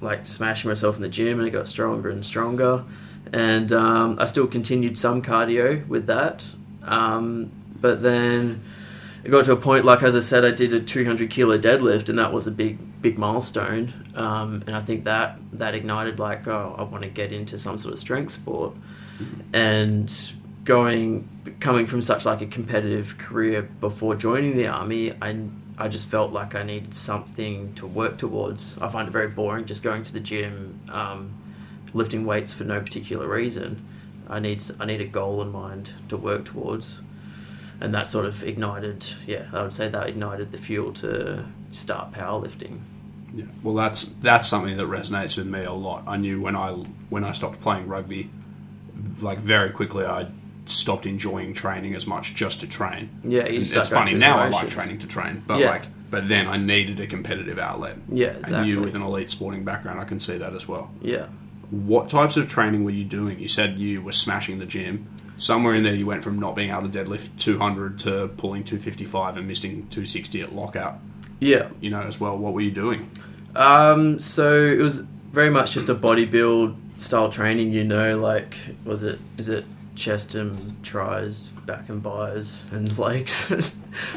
like 0.00 0.26
smashing 0.26 0.68
myself 0.68 0.96
in 0.96 1.02
the 1.02 1.08
gym 1.08 1.38
and 1.38 1.48
it 1.48 1.52
got 1.52 1.66
stronger 1.68 2.10
and 2.10 2.24
stronger. 2.24 2.84
And 3.32 3.72
um, 3.72 4.18
I 4.18 4.24
still 4.24 4.46
continued 4.46 4.96
some 4.96 5.22
cardio 5.22 5.86
with 5.88 6.06
that. 6.06 6.54
Um, 6.82 7.50
but 7.80 8.02
then 8.02 8.62
it 9.24 9.30
got 9.30 9.44
to 9.46 9.52
a 9.52 9.56
point, 9.56 9.84
like 9.84 10.02
as 10.02 10.14
I 10.14 10.20
said, 10.20 10.44
I 10.44 10.52
did 10.52 10.72
a 10.72 10.80
200 10.80 11.30
kilo 11.30 11.58
deadlift 11.58 12.08
and 12.08 12.18
that 12.18 12.32
was 12.32 12.46
a 12.46 12.52
big, 12.52 13.02
big 13.02 13.18
milestone. 13.18 13.92
Um, 14.14 14.62
and 14.66 14.76
I 14.76 14.80
think 14.80 15.04
that, 15.04 15.38
that 15.52 15.74
ignited 15.74 16.18
like, 16.18 16.46
oh, 16.46 16.74
I 16.78 16.82
want 16.82 17.02
to 17.02 17.10
get 17.10 17.32
into 17.32 17.58
some 17.58 17.78
sort 17.78 17.92
of 17.92 17.98
strength 17.98 18.32
sport. 18.32 18.74
And 19.52 20.32
going 20.66 21.56
coming 21.60 21.86
from 21.86 22.02
such 22.02 22.26
like 22.26 22.42
a 22.42 22.46
competitive 22.46 23.16
career 23.16 23.62
before 23.62 24.14
joining 24.14 24.56
the 24.56 24.66
army 24.66 25.12
I, 25.22 25.46
I 25.78 25.88
just 25.88 26.08
felt 26.08 26.32
like 26.32 26.54
I 26.54 26.64
needed 26.64 26.92
something 26.92 27.72
to 27.74 27.86
work 27.86 28.18
towards 28.18 28.76
I 28.78 28.88
find 28.88 29.08
it 29.08 29.12
very 29.12 29.28
boring 29.28 29.64
just 29.64 29.82
going 29.82 30.02
to 30.02 30.12
the 30.12 30.20
gym 30.20 30.80
um, 30.90 31.35
lifting 31.96 32.26
weights 32.26 32.52
for 32.52 32.64
no 32.64 32.78
particular 32.80 33.26
reason 33.28 33.84
I 34.28 34.38
need 34.40 34.62
I 34.80 34.84
need 34.86 35.00
a 35.00 35.06
goal 35.06 35.40
in 35.42 35.50
mind 35.50 35.92
to 36.08 36.16
work 36.16 36.44
towards 36.44 37.00
and 37.80 37.94
that 37.94 38.08
sort 38.08 38.26
of 38.26 38.42
ignited 38.44 39.04
yeah 39.26 39.46
I 39.52 39.62
would 39.62 39.72
say 39.72 39.88
that 39.88 40.08
ignited 40.08 40.52
the 40.52 40.58
fuel 40.58 40.92
to 40.94 41.44
start 41.70 42.12
powerlifting 42.12 42.80
Yeah. 43.34 43.46
Well, 43.62 43.74
that's 43.74 44.04
that's 44.22 44.46
something 44.48 44.76
that 44.76 44.86
resonates 44.86 45.36
with 45.36 45.46
me 45.46 45.62
a 45.64 45.72
lot. 45.72 46.00
I 46.06 46.16
knew 46.16 46.40
when 46.46 46.56
I 46.56 46.70
when 47.14 47.22
I 47.24 47.32
stopped 47.32 47.60
playing 47.60 47.86
rugby, 47.94 48.30
like 49.20 49.38
very 49.40 49.70
quickly, 49.70 50.04
I 50.04 50.28
stopped 50.64 51.06
enjoying 51.06 51.52
training 51.52 51.94
as 51.94 52.06
much 52.06 52.34
just 52.34 52.60
to 52.60 52.66
train. 52.66 53.02
yeah 53.24 53.42
it's 53.42 53.88
funny 53.88 54.14
now. 54.14 54.38
I 54.38 54.48
like 54.48 54.68
training 54.70 54.98
to 55.00 55.08
train, 55.16 55.42
but 55.46 55.58
Yeah. 55.58 55.70
like, 55.70 55.84
but 56.10 56.28
then 56.28 56.46
I 56.54 56.56
needed 56.56 56.98
a 57.00 57.06
competitive 57.06 57.58
outlet. 57.58 57.96
yeah 58.08 58.28
And 58.28 58.38
exactly 58.38 58.68
you, 58.68 58.80
with 58.80 58.94
an 58.96 59.02
elite 59.02 59.30
sporting 59.30 59.64
background, 59.64 60.00
I 60.00 60.04
can 60.04 60.18
see 60.20 60.38
that 60.38 60.52
as 60.54 60.66
well. 60.66 60.86
yeah 61.02 61.26
What 61.70 62.08
types 62.08 62.36
of 62.36 62.48
training 62.48 62.84
were 62.84 62.90
you 62.90 63.04
doing? 63.04 63.38
You 63.40 63.48
said 63.48 63.78
you 63.78 64.00
were 64.02 64.12
smashing 64.12 64.58
the 64.58 64.66
gym. 64.66 65.08
Somewhere 65.36 65.74
in 65.74 65.82
there, 65.82 65.94
you 65.94 66.06
went 66.06 66.22
from 66.24 66.38
not 66.38 66.54
being 66.54 66.70
able 66.70 66.88
to 66.88 67.04
deadlift 67.04 67.38
200 67.38 67.98
to 68.00 68.28
pulling 68.36 68.64
255 68.64 69.36
and 69.36 69.46
missing 69.46 69.86
260 69.88 70.40
at 70.42 70.54
lockout. 70.54 70.98
yeah 71.40 71.68
You 71.80 71.90
know, 71.90 72.02
as 72.02 72.20
well. 72.20 72.38
What 72.38 72.52
were 72.52 72.60
you 72.60 72.70
doing? 72.70 73.10
Um, 73.54 74.18
so 74.20 74.64
it 74.64 74.78
was 74.78 74.98
very 75.32 75.50
much 75.50 75.72
just 75.72 75.88
a 75.88 75.94
bodybuild 75.94 76.76
style 76.98 77.30
training, 77.30 77.72
you 77.72 77.84
know, 77.84 78.18
like 78.18 78.56
was 78.84 79.02
it 79.02 79.18
is 79.36 79.48
it 79.48 79.64
chest 79.94 80.34
and 80.34 80.82
tries, 80.84 81.40
back 81.40 81.88
and 81.88 82.02
buys 82.02 82.64
and 82.70 82.96
legs? 83.06 83.50
is 83.50 83.72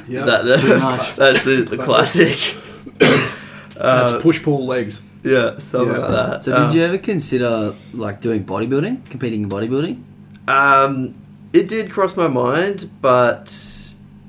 that 0.08 0.46
the 0.46 0.58
Pretty 0.60 0.80
much. 0.80 1.16
that's 1.16 1.44
the, 1.44 1.64
the 1.64 1.78
classic. 1.78 2.56
That's 3.76 4.22
push 4.22 4.44
pull 4.44 4.66
legs. 4.66 5.04
Yeah, 5.24 5.58
something 5.58 5.94
Yeah. 5.94 6.00
like 6.00 6.12
that. 6.12 6.44
So, 6.46 6.56
Um, 6.56 6.68
did 6.68 6.76
you 6.78 6.84
ever 6.84 6.98
consider 6.98 7.74
like 7.94 8.22
doing 8.22 8.44
bodybuilding, 8.46 9.10
competing 9.10 9.44
in 9.44 9.50
bodybuilding? 9.50 10.02
Um, 10.48 11.16
it 11.54 11.68
did 11.68 11.92
cross 11.92 12.16
my 12.16 12.28
mind, 12.28 12.90
but 13.02 13.54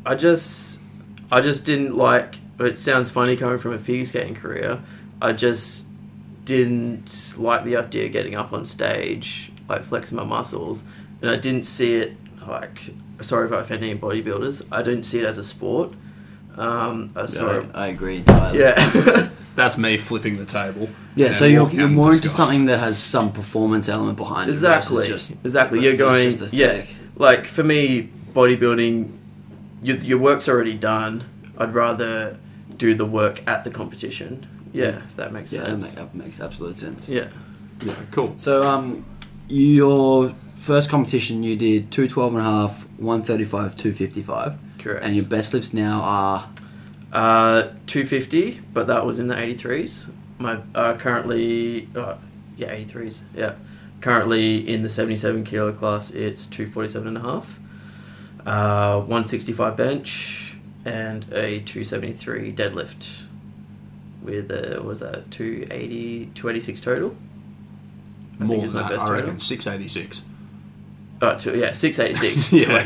I 0.05 0.15
just, 0.15 0.81
I 1.31 1.41
just 1.41 1.65
didn't 1.65 1.97
like. 1.97 2.37
It 2.59 2.77
sounds 2.77 3.11
funny 3.11 3.37
coming 3.37 3.59
from 3.59 3.73
a 3.73 3.79
figure 3.79 4.05
skating 4.05 4.35
career. 4.35 4.81
I 5.23 5.33
just 5.33 5.87
didn't 6.45 7.35
like 7.39 7.65
the 7.65 7.77
idea 7.77 8.07
of 8.07 8.13
getting 8.13 8.35
up 8.35 8.53
on 8.53 8.65
stage, 8.65 9.53
like 9.69 9.83
flexing 9.85 10.17
my 10.17 10.25
muscles, 10.25 10.85
and 11.23 11.31
I 11.31 11.37
didn't 11.37 11.65
see 11.65 11.95
it 11.95 12.17
like. 12.47 12.91
Sorry 13.23 13.47
if 13.47 13.53
I 13.53 13.61
offend 13.61 13.85
any 13.85 13.99
bodybuilders. 13.99 14.63
I 14.73 14.83
didn't 14.83 15.03
see 15.05 15.19
it 15.21 15.27
as 15.27 15.37
a 15.39 15.45
sport. 15.45 15.93
Um, 16.57 17.11
uh, 17.15 17.27
sorry. 17.27 17.67
I 17.75 17.89
agree. 17.89 18.17
entirely. 18.19 18.59
Yeah. 18.59 19.29
That's 19.57 19.77
me 19.77 19.97
flipping 19.97 20.37
the 20.39 20.45
table. 20.47 20.89
Yeah, 21.17 21.33
so 21.33 21.45
you're, 21.45 21.69
you're 21.71 21.83
out 21.83 21.89
in 21.91 21.95
more 21.95 22.13
into 22.13 22.29
something 22.29 22.67
that 22.67 22.79
has 22.79 22.99
some 23.03 23.33
performance 23.33 23.89
element 23.89 24.17
behind 24.17 24.49
it. 24.49 24.53
exactly 24.53 25.07
Just, 25.09 25.33
exactly 25.45 25.81
you're 25.83 25.97
going 25.97 26.31
just 26.31 26.55
yeah 26.55 26.85
like 27.17 27.47
for 27.47 27.65
me 27.65 28.09
bodybuilding 28.33 29.17
your, 29.83 29.97
your 29.99 30.19
work's 30.19 30.49
already 30.49 30.75
done 30.75 31.25
i'd 31.59 31.75
rather 31.75 32.39
do 32.77 32.95
the 32.95 33.05
work 33.05 33.43
at 33.49 33.65
the 33.65 33.71
competition 33.71 34.47
yeah 34.73 35.03
if 35.09 35.17
that 35.17 35.33
makes 35.33 35.53
Yeah, 35.53 35.65
sense 35.65 35.85
make, 35.87 35.95
that 35.97 36.15
makes 36.15 36.41
absolute 36.41 36.79
sense. 36.79 37.09
yeah 37.09 37.29
Yeah, 37.85 37.95
cool. 38.13 38.35
So, 38.37 38.63
um, 38.63 39.05
your 39.49 40.35
first 40.57 40.89
competition 40.91 41.43
you 41.43 41.57
did 41.57 41.91
212 41.91 42.35
and 42.35 42.41
a 42.41 42.45
half, 42.45 42.85
135, 42.99 43.77
255. 43.77 44.59
correct 44.79 45.05
And 45.05 45.17
your 45.17 45.25
best 45.25 45.53
lifts 45.55 45.73
now 45.75 46.01
are. 46.03 46.49
Uh 47.13 47.63
250 47.87 48.61
but 48.73 48.87
that 48.87 49.05
was 49.05 49.19
in 49.19 49.27
the 49.29 49.35
83s 49.35 50.11
my 50.39 50.61
uh, 50.75 50.97
currently 50.97 51.89
uh, 51.97 52.17
yeah 52.57 52.75
83s 52.75 53.23
yeah 53.35 53.55
currently 54.01 54.67
in 54.69 54.83
the 54.83 54.89
77 54.89 55.45
kilo 55.45 55.73
class 55.73 56.11
it's 56.13 56.47
247 56.47 57.09
and 57.09 57.17
a 57.17 57.21
half 57.21 57.59
uh, 58.47 58.99
165 59.01 59.77
bench 59.77 60.57
and 60.85 61.25
a 61.33 61.61
273 61.61 62.53
deadlift 62.55 63.25
with 64.23 64.51
a 64.51 64.77
what 64.77 64.85
was 64.85 65.01
that 65.01 65.31
280 65.31 66.27
286 66.35 66.81
total 66.81 67.17
I 68.35 68.45
think 68.45 68.57
More 68.57 68.65
is 68.65 68.73
than 68.73 68.83
my 68.83 68.89
that, 68.89 68.95
best 68.97 69.03
I 69.03 69.09
total. 69.09 69.23
reckon. 69.23 69.39
686. 69.39 70.25
Oh, 71.23 71.37
two, 71.37 71.59
yeah, 71.59 71.73
six 71.73 71.99
eighty 71.99 72.15
six 72.15 72.51
Yeah. 72.53 72.83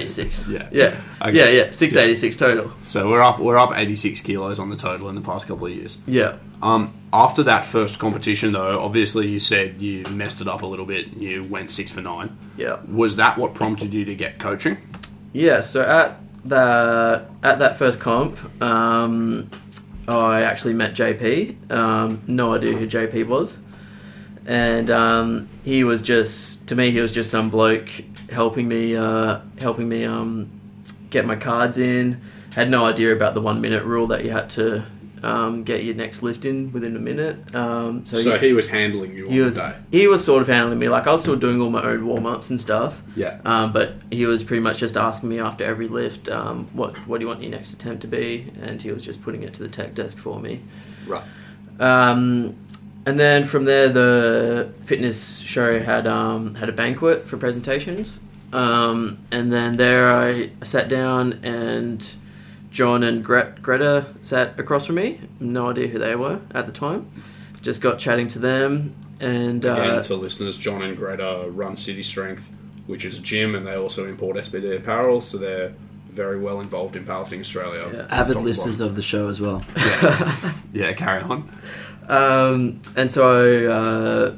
Yeah. 0.49 0.69
yeah, 0.73 1.01
Okay. 1.23 1.37
yeah, 1.39 1.65
yeah, 1.65 1.71
six 1.71 1.95
eighty 1.95 2.17
six 2.17 2.35
total. 2.37 2.73
So 2.83 3.09
we're 3.09 3.23
up 3.23 3.39
we're 3.39 3.57
up 3.59 3.71
86 3.77 4.21
kilos 4.23 4.59
on 4.59 4.71
the 4.71 4.77
total 4.77 5.09
in 5.09 5.15
the 5.15 5.21
past 5.21 5.47
couple 5.47 5.67
of 5.67 5.73
years. 5.73 6.03
Yeah, 6.07 6.39
Um, 6.61 6.93
after 7.13 7.45
that 7.45 7.65
first 7.65 8.01
competition, 8.01 8.51
though, 8.53 8.81
obviously 8.81 9.29
you 9.29 9.39
said 9.39 9.81
you 9.81 10.03
messed 10.11 10.41
it 10.41 10.49
up 10.49 10.63
a 10.63 10.67
little 10.67 10.85
bit. 10.87 11.13
You 11.17 11.45
went 11.45 11.71
six 11.71 11.93
for 11.93 12.01
nine. 12.01 12.37
yeah, 12.57 12.79
Was 12.91 13.15
that 13.17 13.39
what 13.39 13.55
prompted 13.55 13.95
you 13.95 14.05
to 14.05 14.15
get 14.17 14.41
coaching? 14.41 14.79
yeah. 15.33 15.61
So 15.61 15.83
at 15.83 16.19
that 16.47 17.31
at 17.45 17.59
that 17.61 17.77
first 17.77 18.01
comp, 18.01 18.37
um, 18.61 19.49
I 20.09 20.43
actually 20.43 20.75
met 20.75 20.95
JP. 20.95 21.71
Um, 21.71 22.23
no 22.27 22.55
idea 22.55 22.73
who 22.77 22.87
JP 22.89 23.29
was, 23.29 23.59
and 24.45 24.91
um, 24.91 25.49
he 25.65 25.85
was 25.85 26.03
just 26.03 26.67
to 26.67 26.75
me 26.75 26.91
he 26.91 27.01
was 27.01 27.13
just 27.13 27.31
some 27.31 27.49
bloke 27.49 27.89
helping 28.31 28.69
me 28.69 28.97
uh, 28.97 29.41
helping 29.61 29.89
me 29.89 30.05
um, 30.05 30.51
get 31.11 31.25
my 31.27 31.37
cards 31.37 31.79
in. 31.79 32.21
Had 32.55 32.71
no 32.71 32.85
idea 32.87 33.13
about 33.13 33.35
the 33.35 33.41
one 33.41 33.61
minute 33.61 33.85
rule 33.85 34.07
that 34.09 34.25
you 34.25 34.31
had 34.31 34.49
to 34.51 34.85
um, 35.25 35.65
get 35.65 35.83
your 35.85 35.95
next 35.95 36.23
lift 36.23 36.45
in 36.45 36.71
within 36.73 36.95
a 36.95 36.99
minute. 37.01 37.55
Um, 37.55 38.05
so 38.07 38.17
So 38.17 38.39
he, 38.39 38.49
he 38.49 38.53
was 38.53 38.69
handling 38.69 39.13
you 39.15 39.29
he 39.29 39.41
was 39.41 39.57
the 39.57 39.69
day. 39.71 39.77
he 39.91 40.07
was 40.07 40.25
sort 40.25 40.43
of 40.43 40.49
handling 40.49 40.79
me 40.79 40.89
like 40.89 41.07
I 41.07 41.13
was 41.13 41.23
still 41.23 41.35
doing 41.37 41.61
all 41.61 41.71
my 41.71 41.83
own 41.83 42.07
warm 42.07 42.27
ups 42.27 42.51
and 42.51 42.61
stuff. 42.61 43.03
Yeah. 43.17 43.41
Um, 43.45 43.73
but 43.73 43.95
he 44.11 44.27
was 44.27 44.45
pretty 44.45 44.63
much 44.63 44.79
just 44.79 44.97
asking 44.97 45.31
me 45.31 45.41
after 45.41 45.65
every 45.65 45.89
lift, 45.89 46.29
um, 46.29 46.69
what 46.75 46.97
what 47.09 47.19
do 47.19 47.25
you 47.25 47.29
want 47.29 47.43
your 47.43 47.51
next 47.51 47.73
attempt 47.73 48.03
to 48.03 48.09
be, 48.09 48.53
and 48.61 48.81
he 48.83 48.93
was 48.93 49.03
just 49.03 49.23
putting 49.23 49.43
it 49.43 49.55
to 49.55 49.63
the 49.63 49.69
tech 49.69 49.95
desk 49.95 50.19
for 50.19 50.39
me. 50.39 50.61
Right. 51.07 51.25
And 53.07 53.21
then 53.21 53.45
from 53.45 53.65
there, 53.67 53.89
the 53.89 54.73
fitness 54.85 55.41
show 55.41 55.79
had 55.79 56.07
um, 56.07 56.55
had 56.55 56.69
a 56.69 56.73
banquet 56.73 57.29
for 57.29 57.37
presentations. 57.37 58.21
Um, 58.53 59.19
and 59.31 59.53
then 59.53 59.77
there, 59.77 60.09
I 60.11 60.51
sat 60.63 60.89
down, 60.89 61.41
and 61.43 62.15
John 62.71 63.03
and 63.03 63.25
Gre- 63.25 63.53
Greta 63.61 64.07
sat 64.23 64.59
across 64.59 64.87
from 64.87 64.95
me. 64.97 65.21
No 65.41 65.71
idea 65.71 65.89
who 65.89 65.99
they 65.99 66.15
were 66.17 66.41
at 66.55 66.67
the 66.67 66.73
time. 66.73 67.11
Just 67.63 67.81
got 67.81 67.99
chatting 67.99 68.29
to 68.29 68.39
them, 68.39 68.95
and 69.21 69.65
Again, 69.65 69.91
uh, 69.91 70.03
to 70.05 70.15
listeners, 70.17 70.57
John 70.59 70.83
and 70.83 70.97
Greta 70.97 71.47
run 71.51 71.77
City 71.77 72.03
Strength, 72.03 72.51
which 72.87 73.05
is 73.05 73.19
a 73.19 73.23
gym, 73.23 73.55
and 73.55 73.67
they 73.67 73.75
also 73.75 74.07
import 74.07 74.37
SBD 74.37 74.77
apparel, 74.77 75.21
so 75.21 75.39
they're 75.39 75.73
very 76.11 76.39
well 76.39 76.61
involved 76.61 76.95
in 76.95 77.05
powerlifting 77.05 77.41
Australia. 77.41 77.91
Yeah. 77.93 78.07
Avid 78.11 78.37
listeners 78.37 78.81
of 78.81 78.95
the 78.97 79.03
show 79.03 79.29
as 79.29 79.41
well. 79.41 79.63
Yeah, 80.73 80.93
carry 80.97 81.23
on. 81.23 81.51
Um, 82.09 82.81
and 82.97 83.11
so 83.11 83.71
uh, 83.71 84.37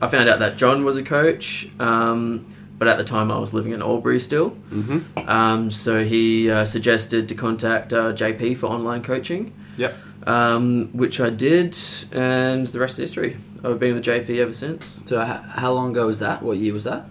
I 0.00 0.08
found 0.08 0.28
out 0.28 0.38
that 0.40 0.56
John 0.56 0.84
was 0.84 0.96
a 0.96 1.02
coach, 1.02 1.68
um, 1.78 2.46
but 2.78 2.88
at 2.88 2.98
the 2.98 3.04
time 3.04 3.30
I 3.30 3.38
was 3.38 3.54
living 3.54 3.72
in 3.72 3.82
Albury 3.82 4.18
still. 4.20 4.50
Mm-hmm. 4.70 5.28
Um, 5.28 5.70
so 5.70 6.04
he 6.04 6.50
uh, 6.50 6.64
suggested 6.64 7.28
to 7.28 7.34
contact 7.34 7.92
uh, 7.92 8.12
JP 8.12 8.56
for 8.58 8.66
online 8.66 9.02
coaching, 9.02 9.52
Yep. 9.76 9.96
um, 10.26 10.88
which 10.92 11.20
I 11.20 11.30
did, 11.30 11.76
and 12.12 12.66
the 12.66 12.78
rest 12.80 12.94
is 12.98 13.10
history. 13.10 13.36
I've 13.62 13.78
been 13.78 13.94
with 13.94 14.04
JP 14.04 14.38
ever 14.40 14.52
since. 14.52 14.98
So 15.06 15.20
how 15.20 15.72
long 15.72 15.92
ago 15.92 16.06
was 16.06 16.18
that? 16.18 16.42
What 16.42 16.58
year 16.58 16.74
was 16.74 16.84
that? 16.84 17.06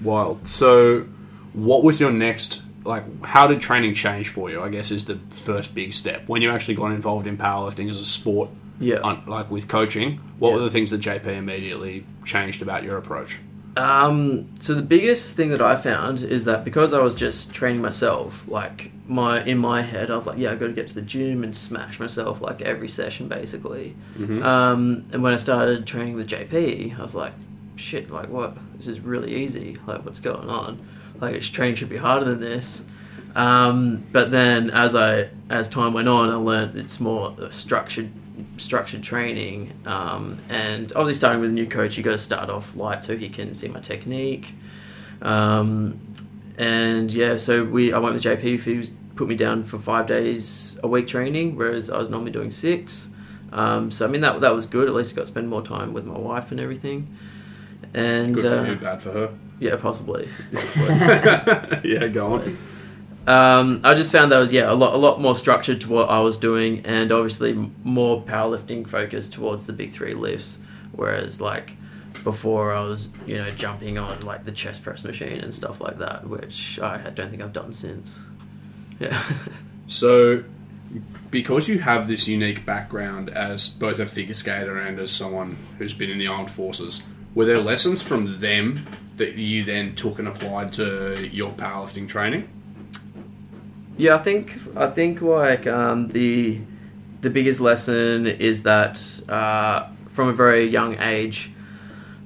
Wild. 0.02 0.46
So, 0.46 1.06
what 1.52 1.82
was 1.82 2.00
your 2.00 2.10
next? 2.12 2.62
Like, 2.84 3.24
how 3.24 3.46
did 3.46 3.60
training 3.60 3.94
change 3.94 4.28
for 4.28 4.50
you? 4.50 4.62
I 4.62 4.68
guess 4.70 4.90
is 4.90 5.04
the 5.06 5.18
first 5.30 5.74
big 5.74 5.92
step 5.92 6.24
when 6.28 6.40
you 6.42 6.50
actually 6.50 6.74
got 6.74 6.92
involved 6.92 7.26
in 7.26 7.36
powerlifting 7.36 7.90
as 7.90 7.98
a 8.00 8.06
sport. 8.06 8.50
Yeah. 8.82 9.00
on, 9.00 9.24
like 9.26 9.50
with 9.50 9.68
coaching. 9.68 10.20
What 10.38 10.50
Yeah. 10.50 10.54
were 10.56 10.62
the 10.62 10.70
things 10.70 10.90
that 10.90 11.02
JP 11.02 11.26
immediately 11.26 12.06
changed 12.24 12.62
about 12.62 12.82
your 12.82 12.96
approach? 12.96 13.36
Um, 13.80 14.48
so 14.60 14.74
the 14.74 14.82
biggest 14.82 15.36
thing 15.36 15.48
that 15.50 15.62
I 15.62 15.74
found 15.74 16.20
is 16.20 16.44
that 16.44 16.64
because 16.64 16.92
I 16.92 17.00
was 17.00 17.14
just 17.14 17.54
training 17.54 17.80
myself, 17.80 18.46
like 18.46 18.90
my 19.08 19.42
in 19.42 19.56
my 19.56 19.80
head, 19.80 20.10
I 20.10 20.16
was 20.16 20.26
like, 20.26 20.36
yeah, 20.36 20.52
I 20.52 20.54
got 20.56 20.66
to 20.66 20.74
get 20.74 20.88
to 20.88 20.94
the 20.94 21.00
gym 21.00 21.42
and 21.42 21.56
smash 21.56 21.98
myself 21.98 22.42
like 22.42 22.60
every 22.60 22.88
session, 22.90 23.26
basically. 23.26 23.96
Um, 24.42 25.06
and 25.12 25.22
when 25.22 25.32
I 25.32 25.36
started 25.36 25.86
training 25.86 26.14
with 26.14 26.28
JP, 26.28 26.98
I 26.98 27.02
was 27.02 27.14
like, 27.14 27.32
shit, 27.76 28.10
like 28.10 28.28
what? 28.28 28.54
This 28.76 28.86
is 28.86 29.00
really 29.00 29.34
easy. 29.36 29.78
Like 29.86 30.04
what's 30.04 30.20
going 30.20 30.50
on? 30.50 30.86
Like 31.18 31.34
it's 31.36 31.46
training 31.48 31.76
should 31.76 31.88
be 31.88 31.96
harder 31.96 32.26
than 32.26 32.40
this. 32.40 32.84
Um, 33.34 34.04
but 34.12 34.30
then 34.30 34.68
as 34.70 34.94
I 34.94 35.30
as 35.48 35.68
time 35.68 35.94
went 35.94 36.08
on, 36.08 36.28
I 36.28 36.34
learned 36.34 36.76
it's 36.76 37.00
more 37.00 37.34
structured 37.50 38.10
structured 38.56 39.02
training. 39.02 39.72
Um, 39.86 40.38
and 40.48 40.92
obviously, 40.92 41.14
starting 41.14 41.40
with 41.40 41.50
a 41.50 41.52
new 41.52 41.66
coach, 41.66 41.96
you 41.96 42.02
got 42.02 42.12
to 42.12 42.18
start 42.18 42.50
off 42.50 42.76
light 42.76 43.04
so 43.04 43.16
he 43.16 43.28
can 43.28 43.54
see 43.54 43.68
my 43.68 43.80
technique. 43.80 44.54
Um, 45.22 46.00
and 46.58 47.12
yeah, 47.12 47.38
so 47.38 47.64
we 47.64 47.92
I 47.92 47.98
went 47.98 48.14
with 48.14 48.22
JP. 48.24 48.62
He 48.62 48.76
was 48.76 48.92
put 49.16 49.28
me 49.28 49.34
down 49.36 49.64
for 49.64 49.78
five 49.78 50.06
days 50.06 50.78
a 50.82 50.88
week 50.88 51.06
training, 51.06 51.56
whereas 51.56 51.90
I 51.90 51.98
was 51.98 52.08
normally 52.08 52.32
doing 52.32 52.50
six. 52.50 53.10
Um, 53.52 53.90
so 53.90 54.06
I 54.06 54.08
mean 54.08 54.20
that 54.20 54.40
that 54.40 54.54
was 54.54 54.66
good. 54.66 54.88
At 54.88 54.94
least 54.94 55.12
I 55.12 55.16
got 55.16 55.22
to 55.22 55.26
spend 55.26 55.48
more 55.48 55.62
time 55.62 55.92
with 55.92 56.04
my 56.04 56.18
wife 56.18 56.50
and 56.50 56.60
everything. 56.60 57.14
And 57.92 58.34
Good 58.34 58.44
for 58.44 58.58
uh, 58.58 58.64
you, 58.70 58.76
bad 58.76 59.02
for 59.02 59.12
her. 59.12 59.34
yeah, 59.58 59.76
possibly. 59.76 60.28
yeah, 61.84 62.06
go 62.08 62.34
on. 62.34 62.58
Um, 63.30 63.82
I 63.84 63.94
just 63.94 64.10
found 64.10 64.32
that 64.32 64.38
was 64.38 64.52
yeah 64.52 64.70
a 64.70 64.74
lot 64.74 64.94
a 64.94 64.96
lot 64.96 65.20
more 65.20 65.36
structured 65.36 65.80
to 65.82 65.88
what 65.88 66.10
I 66.10 66.20
was 66.20 66.36
doing, 66.36 66.84
and 66.84 67.12
obviously 67.12 67.52
more 67.84 68.22
powerlifting 68.22 68.88
focused 68.88 69.32
towards 69.32 69.66
the 69.66 69.72
big 69.72 69.92
three 69.92 70.14
lifts. 70.14 70.58
Whereas 70.92 71.40
like 71.40 71.76
before, 72.24 72.72
I 72.72 72.80
was 72.80 73.08
you 73.26 73.36
know 73.36 73.50
jumping 73.50 73.98
on 73.98 74.20
like 74.22 74.44
the 74.44 74.52
chest 74.52 74.82
press 74.82 75.04
machine 75.04 75.40
and 75.40 75.54
stuff 75.54 75.80
like 75.80 75.98
that, 75.98 76.26
which 76.28 76.80
I 76.80 77.10
don't 77.10 77.30
think 77.30 77.42
I've 77.42 77.52
done 77.52 77.72
since. 77.72 78.20
Yeah, 78.98 79.22
So, 79.90 80.44
because 81.32 81.68
you 81.68 81.80
have 81.80 82.06
this 82.06 82.28
unique 82.28 82.64
background 82.64 83.28
as 83.30 83.68
both 83.68 83.98
a 83.98 84.06
figure 84.06 84.34
skater 84.34 84.78
and 84.78 85.00
as 85.00 85.10
someone 85.10 85.56
who's 85.78 85.94
been 85.94 86.10
in 86.10 86.18
the 86.18 86.28
armed 86.28 86.50
forces, 86.50 87.02
were 87.34 87.44
there 87.44 87.58
lessons 87.58 88.02
from 88.02 88.38
them 88.40 88.86
that 89.16 89.34
you 89.34 89.64
then 89.64 89.96
took 89.96 90.20
and 90.20 90.28
applied 90.28 90.72
to 90.74 91.28
your 91.32 91.50
powerlifting 91.50 92.08
training? 92.08 92.48
Yeah. 94.00 94.14
I 94.14 94.18
think 94.18 94.56
I 94.76 94.86
think 94.88 95.22
like 95.22 95.66
um, 95.66 96.08
the 96.08 96.60
the 97.20 97.30
biggest 97.30 97.60
lesson 97.60 98.26
is 98.26 98.62
that 98.62 98.98
uh, 99.28 99.88
from 100.08 100.28
a 100.28 100.32
very 100.32 100.64
young 100.64 100.98
age. 100.98 101.52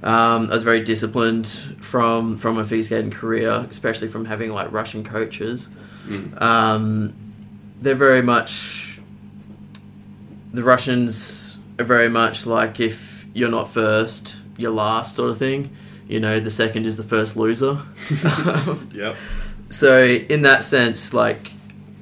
Um, 0.03 0.51
I 0.51 0.53
was 0.53 0.63
very 0.63 0.83
disciplined 0.83 1.47
from 1.81 2.37
from 2.37 2.57
my 2.57 2.63
figure 2.63 2.83
skating 2.83 3.09
career, 3.09 3.65
especially 3.69 4.07
from 4.07 4.25
having 4.25 4.51
like 4.51 4.71
Russian 4.71 5.03
coaches. 5.03 5.69
Um, 6.37 7.13
they're 7.81 7.95
very 7.95 8.21
much 8.21 8.99
the 10.53 10.63
Russians 10.63 11.57
are 11.79 11.85
very 11.85 12.09
much 12.09 12.45
like 12.45 12.79
if 12.79 13.25
you're 13.33 13.49
not 13.49 13.69
first, 13.69 14.37
you're 14.57 14.71
last 14.71 15.15
sort 15.15 15.29
of 15.29 15.37
thing. 15.37 15.75
You 16.07 16.19
know, 16.19 16.39
the 16.39 16.51
second 16.51 16.85
is 16.85 16.97
the 16.97 17.03
first 17.03 17.35
loser. 17.35 17.81
Yep. 18.93 19.17
so 19.69 20.03
in 20.03 20.43
that 20.43 20.63
sense, 20.63 21.13
like 21.13 21.51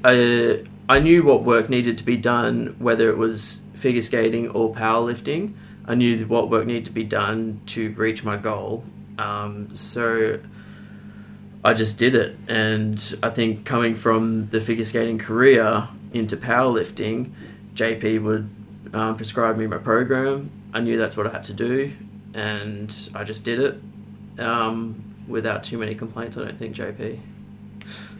I 0.04 0.66
I 0.90 1.00
knew 1.00 1.24
what 1.24 1.44
work 1.44 1.70
needed 1.70 1.98
to 2.00 2.04
be 2.04 2.18
done, 2.18 2.76
whether 2.80 3.10
it 3.10 3.18
was 3.18 3.62
figure 3.74 4.02
skating 4.02 4.50
or 4.50 4.74
powerlifting. 4.74 5.54
I 5.86 5.96
knew 5.96 6.26
what 6.26 6.50
work 6.50 6.66
needed 6.66 6.86
to 6.86 6.92
be 6.92 7.04
done 7.04 7.62
to 7.68 7.92
reach 7.94 8.24
my 8.24 8.38
goal. 8.38 8.84
Um, 9.18 9.76
so 9.76 10.40
I 11.64 11.74
just 11.74 11.98
did 11.98 12.16
it, 12.16 12.38
and 12.48 13.18
I 13.24 13.30
think 13.30 13.66
coming 13.66 13.96
from 13.96 14.50
the 14.50 14.60
figure 14.60 14.86
skating 14.86 15.18
career 15.18 15.88
into 16.14 16.36
powerlifting, 16.36 17.32
JP 17.76 18.24
would 18.24 18.50
um, 18.94 19.16
prescribe 19.16 19.58
me 19.58 19.68
my 19.68 19.78
program. 19.78 20.52
I 20.74 20.80
knew 20.80 20.98
that's 20.98 21.16
what 21.16 21.28
I 21.28 21.32
had 21.32 21.44
to 21.46 21.54
do, 21.54 21.94
and 22.34 23.10
I 23.16 23.24
just 23.24 23.46
did 23.46 23.60
it 23.60 24.40
um, 24.40 25.04
without 25.28 25.64
too 25.64 25.78
many 25.78 25.96
complaints. 25.96 26.38
I 26.38 26.46
don't 26.46 26.58
think 26.58 26.76
JP. 26.76 27.20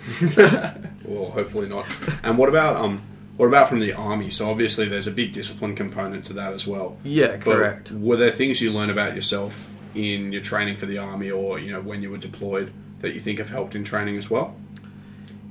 Well, 1.06 1.32
hopefully 1.32 1.68
not. 1.68 1.86
And 2.24 2.38
what 2.38 2.48
about 2.50 2.78
um, 2.78 3.02
what 3.36 3.48
about 3.48 3.68
from 3.68 3.80
the 3.80 3.94
army? 3.94 4.30
So 4.30 4.50
obviously, 4.50 4.88
there's 4.88 5.08
a 5.08 5.12
big 5.12 5.34
discipline 5.34 5.76
component 5.76 6.26
to 6.28 6.34
that 6.34 6.54
as 6.54 6.66
well. 6.66 6.98
Yeah, 7.04 7.32
But 7.38 7.42
correct. 7.44 7.92
were 7.92 8.16
there 8.16 8.32
things 8.32 8.62
you 8.62 8.72
learned 8.72 8.92
about 8.92 9.16
yourself 9.16 9.70
in 9.96 10.32
your 10.32 10.42
training 10.42 10.78
for 10.78 10.86
the 10.86 10.98
army, 10.98 11.30
or 11.30 11.60
you 11.60 11.72
know 11.72 11.82
when 11.82 12.02
you 12.02 12.10
were 12.10 12.18
deployed, 12.18 12.72
that 13.00 13.14
you 13.14 13.20
think 13.20 13.40
have 13.40 13.50
helped 13.50 13.76
in 13.76 13.84
training 13.84 14.18
as 14.18 14.30
well? 14.30 14.56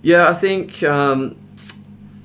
Yeah, 0.00 0.28
I 0.28 0.34
think 0.34 0.82
um, 0.82 1.36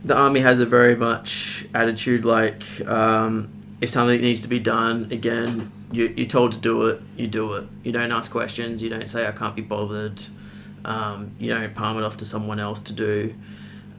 the 0.04 0.16
army 0.16 0.40
has 0.40 0.60
a 0.60 0.66
very 0.66 0.96
much 0.96 1.66
attitude 1.74 2.24
like 2.26 2.64
um, 2.88 3.50
if 3.82 3.90
something 3.90 4.22
needs 4.22 4.42
to 4.42 4.48
be 4.48 4.60
done, 4.60 5.10
again, 5.12 5.72
you're 5.92 6.26
told 6.26 6.54
to 6.54 6.58
do 6.60 6.88
it, 6.88 7.02
you 7.18 7.28
do 7.28 7.54
it. 7.54 7.66
You 7.84 7.92
don't 7.92 8.12
ask 8.12 8.32
questions, 8.32 8.82
you 8.82 8.90
don't 8.90 9.08
say, 9.10 9.28
I 9.28 9.32
can't 9.32 9.56
be 9.56 9.62
bothered. 9.62 10.22
Um, 10.86 11.32
you 11.40 11.50
don't 11.54 11.74
palm 11.76 11.98
it 11.98 12.04
off 12.04 12.18
to 12.18 12.26
someone 12.26 12.60
else 12.60 12.82
to 12.82 12.94
do. 12.94 13.34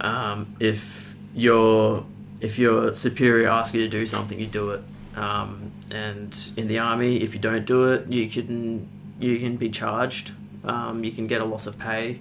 um, 0.00 0.56
if 0.60 1.14
your 1.34 2.04
if 2.40 2.58
your 2.58 2.94
superior 2.94 3.48
asks 3.48 3.74
you 3.74 3.82
to 3.82 3.88
do 3.88 4.06
something, 4.06 4.38
you 4.38 4.46
do 4.46 4.70
it. 4.70 4.82
Um, 5.16 5.72
and 5.90 6.38
in 6.56 6.68
the 6.68 6.78
army, 6.78 7.18
if 7.22 7.34
you 7.34 7.40
don't 7.40 7.64
do 7.64 7.92
it, 7.92 8.08
you 8.08 8.28
can 8.28 8.88
you 9.20 9.38
can 9.38 9.56
be 9.56 9.70
charged. 9.70 10.32
Um, 10.64 11.04
you 11.04 11.12
can 11.12 11.26
get 11.26 11.40
a 11.40 11.44
loss 11.44 11.66
of 11.66 11.78
pay. 11.78 12.20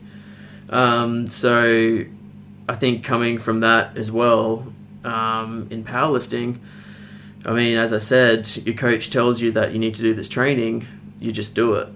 Um, 0.69 1.29
so 1.29 2.03
I 2.67 2.75
think 2.75 3.03
coming 3.03 3.37
from 3.37 3.61
that 3.61 3.97
as 3.97 4.11
well 4.11 4.73
um, 5.03 5.67
in 5.69 5.83
powerlifting, 5.83 6.59
I 7.45 7.53
mean, 7.53 7.77
as 7.77 7.93
I 7.93 7.99
said, 7.99 8.49
your 8.65 8.75
coach 8.75 9.09
tells 9.09 9.41
you 9.41 9.51
that 9.53 9.71
you 9.73 9.79
need 9.79 9.95
to 9.95 10.01
do 10.01 10.13
this 10.13 10.29
training, 10.29 10.87
you 11.19 11.31
just 11.31 11.55
do 11.55 11.75
it. 11.75 11.87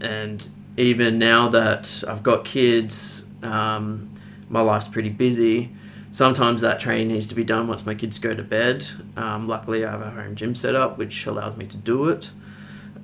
And 0.00 0.48
even 0.76 1.18
now 1.18 1.48
that 1.48 2.02
I've 2.06 2.22
got 2.22 2.44
kids, 2.44 3.24
um, 3.42 4.10
my 4.48 4.60
life's 4.60 4.88
pretty 4.88 5.10
busy. 5.10 5.70
Sometimes 6.10 6.60
that 6.60 6.78
training 6.78 7.08
needs 7.08 7.26
to 7.26 7.34
be 7.34 7.44
done 7.44 7.66
once 7.66 7.84
my 7.84 7.94
kids 7.94 8.18
go 8.18 8.34
to 8.34 8.42
bed. 8.42 8.86
Um, 9.16 9.48
luckily, 9.48 9.84
I 9.84 9.90
have 9.90 10.00
a 10.00 10.10
home 10.10 10.36
gym 10.36 10.54
set 10.54 10.76
up, 10.76 10.96
which 10.96 11.26
allows 11.26 11.56
me 11.56 11.66
to 11.66 11.76
do 11.76 12.08
it. 12.08 12.30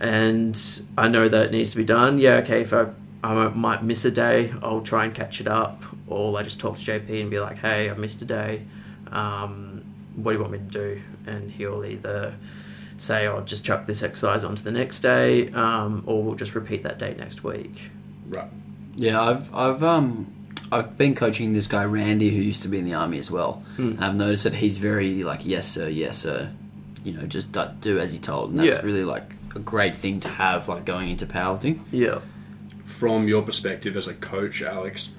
And 0.01 0.59
I 0.97 1.09
know 1.09 1.29
that 1.29 1.47
it 1.47 1.53
needs 1.53 1.73
to 1.73 1.77
be 1.77 1.85
done. 1.85 2.19
Yeah, 2.19 2.37
okay, 2.37 2.63
if 2.63 2.73
I, 2.73 2.87
I 3.23 3.49
might 3.49 3.83
miss 3.83 4.05
a 4.05 4.11
day, 4.11 4.55
I'll 4.63 4.81
try 4.81 5.05
and 5.05 5.15
catch 5.15 5.41
it 5.41 5.49
up. 5.49 5.83
Or 6.07 6.37
I 6.39 6.43
just 6.43 6.61
talk 6.61 6.79
to 6.79 6.85
JP 6.85 7.21
and 7.21 7.31
be 7.31 7.39
like, 7.39 7.59
hey, 7.59 7.91
I 7.91 7.95
missed 7.95 8.23
a 8.23 8.25
day. 8.25 8.63
Um, 9.11 9.85
what 10.15 10.33
do 10.33 10.39
you 10.39 10.43
want 10.43 10.53
me 10.53 10.59
to 10.59 10.65
do? 10.65 11.03
And 11.27 11.51
he'll 11.51 11.85
either 11.85 12.35
say, 13.01 13.27
I'll 13.27 13.43
just 13.43 13.65
chuck 13.65 13.87
this 13.87 14.03
exercise 14.03 14.45
onto 14.45 14.63
the 14.63 14.71
next 14.71 15.01
day, 15.01 15.51
um, 15.53 16.03
or 16.07 16.23
we'll 16.23 16.35
just 16.35 16.55
repeat 16.55 16.83
that 16.83 16.99
day 16.99 17.15
next 17.19 17.43
week. 17.43 17.91
Right. 18.29 18.49
Yeah, 18.97 19.21
I've 19.21 19.55
I've 19.55 19.83
um 19.83 20.33
I've 20.71 20.97
been 20.99 21.15
coaching 21.15 21.53
this 21.53 21.67
guy 21.67 21.85
Randy 21.85 22.31
who 22.31 22.43
used 22.43 22.63
to 22.63 22.69
be 22.69 22.79
in 22.79 22.85
the 22.85 22.95
army 22.95 23.19
as 23.19 23.31
well. 23.31 23.63
Hmm. 23.77 23.97
I've 23.99 24.15
noticed 24.15 24.45
that 24.45 24.55
he's 24.55 24.79
very 24.79 25.25
like 25.25 25.41
yes 25.47 25.69
sir, 25.69 25.89
yes 25.89 26.19
sir. 26.19 26.51
You 27.03 27.15
know, 27.15 27.27
just 27.27 27.53
do, 27.53 27.63
do 27.81 27.99
as 27.99 28.13
he 28.13 28.19
told, 28.19 28.51
and 28.51 28.61
that's 28.61 28.77
Yeah. 28.77 28.83
really 28.83 29.05
like 29.05 29.25
a 29.57 29.59
great 29.59 29.97
thing 29.97 30.21
to 30.21 30.29
have 30.29 30.69
like 30.69 30.85
going 30.85 31.09
into 31.09 31.25
powerlifting. 31.27 31.81
Yeah. 31.91 32.21
From 32.85 33.27
your 33.29 33.43
perspective 33.43 33.97
as 33.97 34.07
a 34.09 34.15
coach, 34.15 34.63
Alex, 34.63 35.15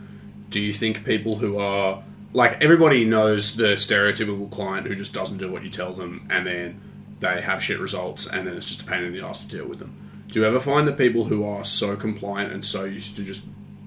do 0.50 0.60
you 0.60 0.74
think 0.74 1.04
people 1.06 1.38
who 1.38 1.58
are 1.58 2.04
like 2.34 2.62
everybody 2.62 3.04
knows 3.06 3.56
the 3.56 3.74
stereotypical 3.76 4.50
client 4.52 4.88
who 4.88 4.96
just 4.96 5.14
doesn't 5.14 5.38
do 5.38 5.52
what 5.52 5.64
you 5.64 5.70
tell 5.70 5.94
them 5.94 6.28
and 6.30 6.46
then 6.46 6.82
they 7.22 7.42
have 7.42 7.64
shit 7.64 7.80
results 7.80 8.28
and 8.28 8.46
then 8.48 8.58
it's 8.58 8.68
just 8.68 8.82
a 8.82 8.86
pain 8.86 9.04
in 9.04 9.14
the 9.14 9.22
ass 9.26 9.46
to 9.46 9.58
deal 9.58 9.66
with 9.68 9.80
them? 9.80 9.96
Do 10.28 10.40
you 10.40 10.46
ever 10.46 10.60
find 10.60 10.88
that 10.88 10.98
people 10.98 11.26
who 11.26 11.44
are 11.46 11.64
so 11.64 11.96
compliant 11.96 12.52
and 12.52 12.66
so 12.66 12.84
used 12.86 13.16
to 13.18 13.24
just 13.24 13.46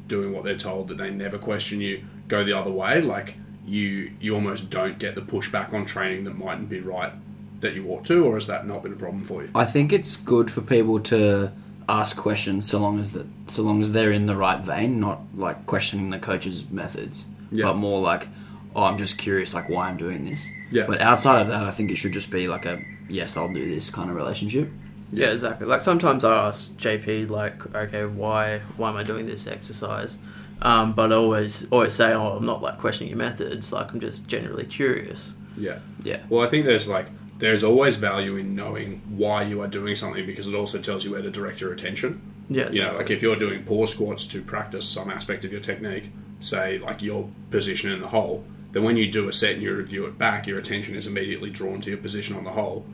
doing 0.08 0.32
what 0.32 0.44
they're 0.44 0.56
told 0.56 0.88
that 0.88 0.98
they 0.98 1.10
never 1.10 1.38
question 1.38 1.80
you 1.80 2.04
go 2.28 2.42
the 2.44 2.52
other 2.52 2.70
way? 2.70 3.00
Like 3.00 3.34
you 3.66 4.12
you 4.20 4.34
almost 4.34 4.70
don't 4.70 4.98
get 4.98 5.14
the 5.14 5.22
pushback 5.22 5.72
on 5.72 5.84
training 5.86 6.24
that 6.24 6.36
mightn't 6.36 6.68
be 6.68 6.80
right 6.80 7.12
that 7.60 7.74
you 7.74 7.88
ought 7.90 8.04
to, 8.04 8.24
or 8.26 8.34
has 8.34 8.46
that 8.46 8.66
not 8.66 8.82
been 8.82 8.92
a 8.92 8.96
problem 8.96 9.24
for 9.24 9.42
you? 9.42 9.50
I 9.54 9.64
think 9.64 9.92
it's 9.92 10.16
good 10.18 10.50
for 10.50 10.60
people 10.60 11.00
to 11.00 11.50
ask 11.88 12.16
questions 12.16 12.66
so 12.68 12.78
long 12.78 12.98
as 12.98 13.12
that 13.12 13.26
so 13.46 13.62
long 13.62 13.80
as 13.80 13.92
they're 13.92 14.12
in 14.12 14.26
the 14.26 14.36
right 14.36 14.60
vein, 14.60 15.00
not 15.00 15.20
like 15.34 15.64
questioning 15.66 16.10
the 16.10 16.18
coach's 16.18 16.68
methods, 16.70 17.26
Yeah. 17.50 17.66
but 17.66 17.76
more 17.76 18.00
like, 18.00 18.28
oh, 18.76 18.82
I'm 18.84 18.98
just 18.98 19.16
curious, 19.16 19.54
like 19.54 19.70
why 19.70 19.88
I'm 19.88 19.96
doing 19.96 20.26
this. 20.26 20.46
Yeah. 20.70 20.86
But 20.86 21.00
outside 21.00 21.40
of 21.40 21.48
that, 21.48 21.64
I 21.64 21.70
think 21.70 21.90
it 21.90 21.96
should 21.96 22.12
just 22.12 22.30
be 22.30 22.48
like 22.48 22.66
a 22.66 22.82
yes, 23.08 23.36
I'll 23.36 23.52
do 23.52 23.64
this 23.64 23.90
kind 23.90 24.10
of 24.10 24.16
relationship. 24.16 24.70
Yeah, 25.12 25.30
exactly. 25.30 25.66
Like 25.66 25.82
sometimes 25.82 26.24
I 26.24 26.46
ask 26.48 26.72
JP, 26.74 27.30
like, 27.30 27.74
okay, 27.74 28.04
why 28.04 28.60
why 28.76 28.90
am 28.90 28.96
I 28.96 29.02
doing 29.02 29.26
this 29.26 29.46
exercise? 29.46 30.18
Um, 30.62 30.92
but 30.92 31.12
I 31.12 31.16
always 31.16 31.66
always 31.70 31.94
say, 31.94 32.12
oh, 32.12 32.36
I'm 32.36 32.46
not 32.46 32.62
like 32.62 32.78
questioning 32.78 33.10
your 33.10 33.18
methods. 33.18 33.72
Like 33.72 33.92
I'm 33.92 34.00
just 34.00 34.26
generally 34.28 34.64
curious. 34.64 35.34
Yeah. 35.56 35.78
Yeah. 36.02 36.22
Well, 36.28 36.44
I 36.44 36.48
think 36.48 36.66
there's 36.66 36.88
like 36.88 37.06
there's 37.38 37.64
always 37.64 37.96
value 37.96 38.36
in 38.36 38.54
knowing 38.54 39.02
why 39.08 39.42
you 39.42 39.60
are 39.60 39.68
doing 39.68 39.94
something 39.94 40.24
because 40.24 40.46
it 40.46 40.54
also 40.54 40.78
tells 40.80 41.04
you 41.04 41.12
where 41.12 41.22
to 41.22 41.30
direct 41.30 41.60
your 41.60 41.72
attention. 41.72 42.20
Yeah, 42.48 42.70
You 42.70 42.82
know, 42.82 42.96
like 42.96 43.10
if 43.10 43.22
you're 43.22 43.36
doing 43.36 43.64
pause 43.64 43.92
squats 43.92 44.26
to 44.26 44.42
practice 44.42 44.86
some 44.88 45.10
aspect 45.10 45.44
of 45.44 45.52
your 45.52 45.62
technique, 45.62 46.10
say 46.40 46.78
like 46.78 47.02
your 47.02 47.28
position 47.50 47.90
in 47.90 48.00
the 48.00 48.08
hole, 48.08 48.44
then 48.74 48.82
when 48.82 48.96
you 48.96 49.10
do 49.10 49.28
a 49.28 49.32
set 49.32 49.54
and 49.54 49.62
you 49.62 49.74
review 49.74 50.04
it 50.06 50.18
back, 50.18 50.46
your 50.46 50.58
attention 50.58 50.96
is 50.96 51.06
immediately 51.06 51.48
drawn 51.48 51.80
to 51.80 51.90
your 51.90 51.98
position 51.98 52.36
on 52.36 52.44
the 52.44 52.50
hole. 52.50 52.84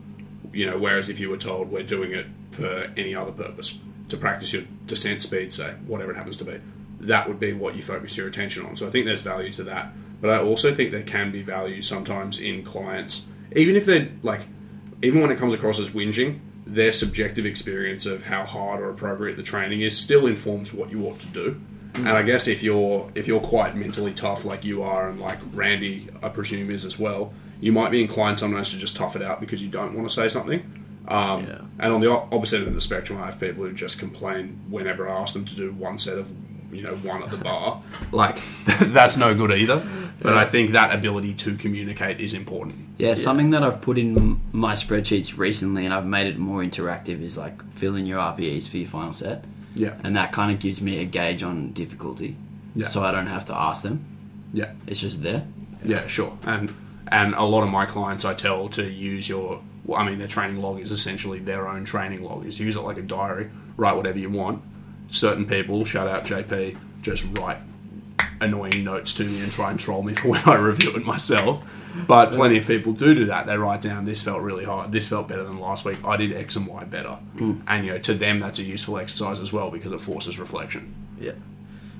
You 0.53 0.67
know, 0.67 0.77
whereas 0.77 1.09
if 1.09 1.19
you 1.19 1.29
were 1.29 1.37
told 1.37 1.71
we're 1.71 1.83
doing 1.83 2.11
it 2.11 2.27
for 2.51 2.91
any 2.95 3.15
other 3.15 3.31
purpose, 3.31 3.77
to 4.09 4.17
practice 4.17 4.53
your 4.53 4.63
descent 4.85 5.21
speed, 5.21 5.51
say, 5.51 5.73
whatever 5.87 6.11
it 6.11 6.17
happens 6.17 6.37
to 6.37 6.45
be, 6.45 6.59
that 6.99 7.27
would 7.27 7.39
be 7.39 7.51
what 7.53 7.75
you 7.75 7.81
focus 7.81 8.15
your 8.15 8.27
attention 8.27 8.65
on. 8.65 8.75
So 8.75 8.85
I 8.87 8.89
think 8.91 9.05
there's 9.05 9.21
value 9.21 9.49
to 9.51 9.63
that. 9.63 9.91
But 10.21 10.29
I 10.29 10.39
also 10.39 10.75
think 10.75 10.91
there 10.91 11.01
can 11.01 11.31
be 11.31 11.41
value 11.41 11.81
sometimes 11.81 12.39
in 12.39 12.63
clients, 12.63 13.25
even 13.55 13.75
if 13.75 13.87
they're 13.87 14.09
like, 14.21 14.45
even 15.01 15.19
when 15.19 15.31
it 15.31 15.37
comes 15.39 15.53
across 15.53 15.79
as 15.79 15.89
whinging, 15.89 16.41
their 16.67 16.91
subjective 16.91 17.45
experience 17.45 18.05
of 18.05 18.25
how 18.25 18.45
hard 18.45 18.81
or 18.81 18.91
appropriate 18.91 19.35
the 19.35 19.43
training 19.43 19.81
is 19.81 19.97
still 19.97 20.27
informs 20.27 20.71
what 20.71 20.91
you 20.91 21.07
ought 21.07 21.19
to 21.21 21.27
do. 21.27 21.59
And 21.95 22.09
I 22.09 22.23
guess 22.23 22.47
if 22.47 22.63
you're 22.63 23.09
if 23.15 23.27
you're 23.27 23.41
quite 23.41 23.75
mentally 23.75 24.13
tough 24.13 24.45
like 24.45 24.63
you 24.63 24.81
are, 24.83 25.09
and 25.09 25.19
like 25.19 25.39
Randy, 25.53 26.07
I 26.23 26.29
presume 26.29 26.69
is 26.71 26.85
as 26.85 26.97
well, 26.97 27.33
you 27.59 27.71
might 27.71 27.91
be 27.91 28.01
inclined 28.01 28.39
sometimes 28.39 28.71
to 28.71 28.77
just 28.77 28.95
tough 28.95 29.15
it 29.15 29.21
out 29.21 29.39
because 29.41 29.61
you 29.61 29.69
don't 29.69 29.93
want 29.93 30.09
to 30.09 30.13
say 30.13 30.27
something. 30.29 30.61
Um, 31.07 31.45
Yeah. 31.45 31.61
And 31.79 31.93
on 31.93 31.99
the 31.99 32.11
opposite 32.11 32.59
end 32.59 32.67
of 32.67 32.73
the 32.75 32.81
spectrum, 32.81 33.19
I 33.21 33.25
have 33.25 33.39
people 33.39 33.65
who 33.65 33.73
just 33.73 33.99
complain 33.99 34.59
whenever 34.69 35.09
I 35.09 35.19
ask 35.19 35.33
them 35.33 35.45
to 35.45 35.55
do 35.55 35.71
one 35.73 35.97
set 35.97 36.17
of, 36.17 36.31
you 36.71 36.83
know, 36.83 36.93
one 36.97 37.23
at 37.23 37.31
the 37.31 37.37
bar. 37.37 37.81
Like, 38.11 38.37
that's 38.79 39.17
no 39.17 39.33
good 39.33 39.51
either. 39.51 39.85
But 40.21 40.37
I 40.37 40.45
think 40.45 40.71
that 40.71 40.93
ability 40.93 41.33
to 41.35 41.55
communicate 41.57 42.19
is 42.19 42.33
important. 42.35 42.75
Yeah, 42.99 43.15
something 43.15 43.49
that 43.51 43.63
I've 43.63 43.81
put 43.81 43.97
in 43.97 44.39
my 44.51 44.73
spreadsheets 44.73 45.35
recently 45.37 45.85
and 45.85 45.93
I've 45.93 46.05
made 46.05 46.27
it 46.27 46.37
more 46.37 46.61
interactive 46.61 47.21
is 47.23 47.37
like 47.37 47.71
fill 47.71 47.95
in 47.95 48.05
your 48.05 48.19
RPEs 48.19 48.69
for 48.69 48.77
your 48.77 48.87
final 48.87 49.13
set. 49.13 49.43
Yeah. 49.75 49.95
And 50.03 50.15
that 50.15 50.31
kind 50.31 50.51
of 50.51 50.59
gives 50.59 50.81
me 50.81 50.99
a 50.99 51.05
gauge 51.05 51.43
on 51.43 51.71
difficulty. 51.71 52.35
Yeah. 52.75 52.87
So 52.87 53.03
I 53.03 53.11
don't 53.11 53.27
have 53.27 53.45
to 53.45 53.55
ask 53.55 53.83
them. 53.83 54.05
Yeah. 54.53 54.73
It's 54.87 55.01
just 55.01 55.23
there. 55.23 55.45
Yeah, 55.83 56.05
sure. 56.07 56.37
And 56.43 56.73
and 57.07 57.33
a 57.33 57.43
lot 57.43 57.63
of 57.63 57.71
my 57.71 57.85
clients 57.85 58.23
I 58.23 58.33
tell 58.33 58.69
to 58.69 58.89
use 58.89 59.27
your 59.27 59.61
well, 59.85 59.99
I 59.99 60.05
mean 60.05 60.19
their 60.19 60.27
training 60.27 60.61
log 60.61 60.79
is 60.79 60.91
essentially 60.91 61.39
their 61.39 61.67
own 61.67 61.85
training 61.85 62.23
log. 62.23 62.45
Is 62.45 62.59
use 62.59 62.75
it 62.75 62.81
like 62.81 62.97
a 62.97 63.01
diary, 63.01 63.49
write 63.77 63.95
whatever 63.95 64.19
you 64.19 64.29
want. 64.29 64.61
Certain 65.07 65.45
people, 65.45 65.83
shout 65.83 66.07
out 66.07 66.23
JP, 66.23 66.77
just 67.01 67.25
write 67.37 67.57
annoying 68.41 68.83
notes 68.83 69.13
to 69.13 69.23
me 69.23 69.39
and 69.41 69.51
try 69.51 69.69
and 69.71 69.79
troll 69.79 70.03
me 70.03 70.13
for 70.15 70.27
when 70.29 70.41
I 70.45 70.55
review 70.55 70.91
it 70.95 71.05
myself. 71.05 71.65
But 72.07 72.31
plenty 72.31 72.57
of 72.57 72.65
people 72.67 72.93
do 72.93 73.13
do 73.13 73.25
that. 73.25 73.45
They 73.47 73.57
write 73.57 73.81
down 73.81 74.05
this 74.05 74.23
felt 74.23 74.41
really 74.41 74.63
hard. 74.63 74.91
This 74.93 75.09
felt 75.09 75.27
better 75.27 75.43
than 75.43 75.59
last 75.59 75.83
week. 75.85 75.97
I 76.05 76.15
did 76.17 76.31
X 76.33 76.55
and 76.55 76.65
Y 76.65 76.83
better. 76.85 77.17
And 77.67 77.85
you 77.85 77.91
know, 77.93 77.99
to 77.99 78.13
them 78.13 78.39
that's 78.39 78.59
a 78.59 78.63
useful 78.63 78.97
exercise 78.97 79.39
as 79.39 79.51
well 79.53 79.69
because 79.69 79.91
it 79.91 79.99
forces 80.01 80.39
reflection. 80.39 80.93
Yeah. 81.19 81.33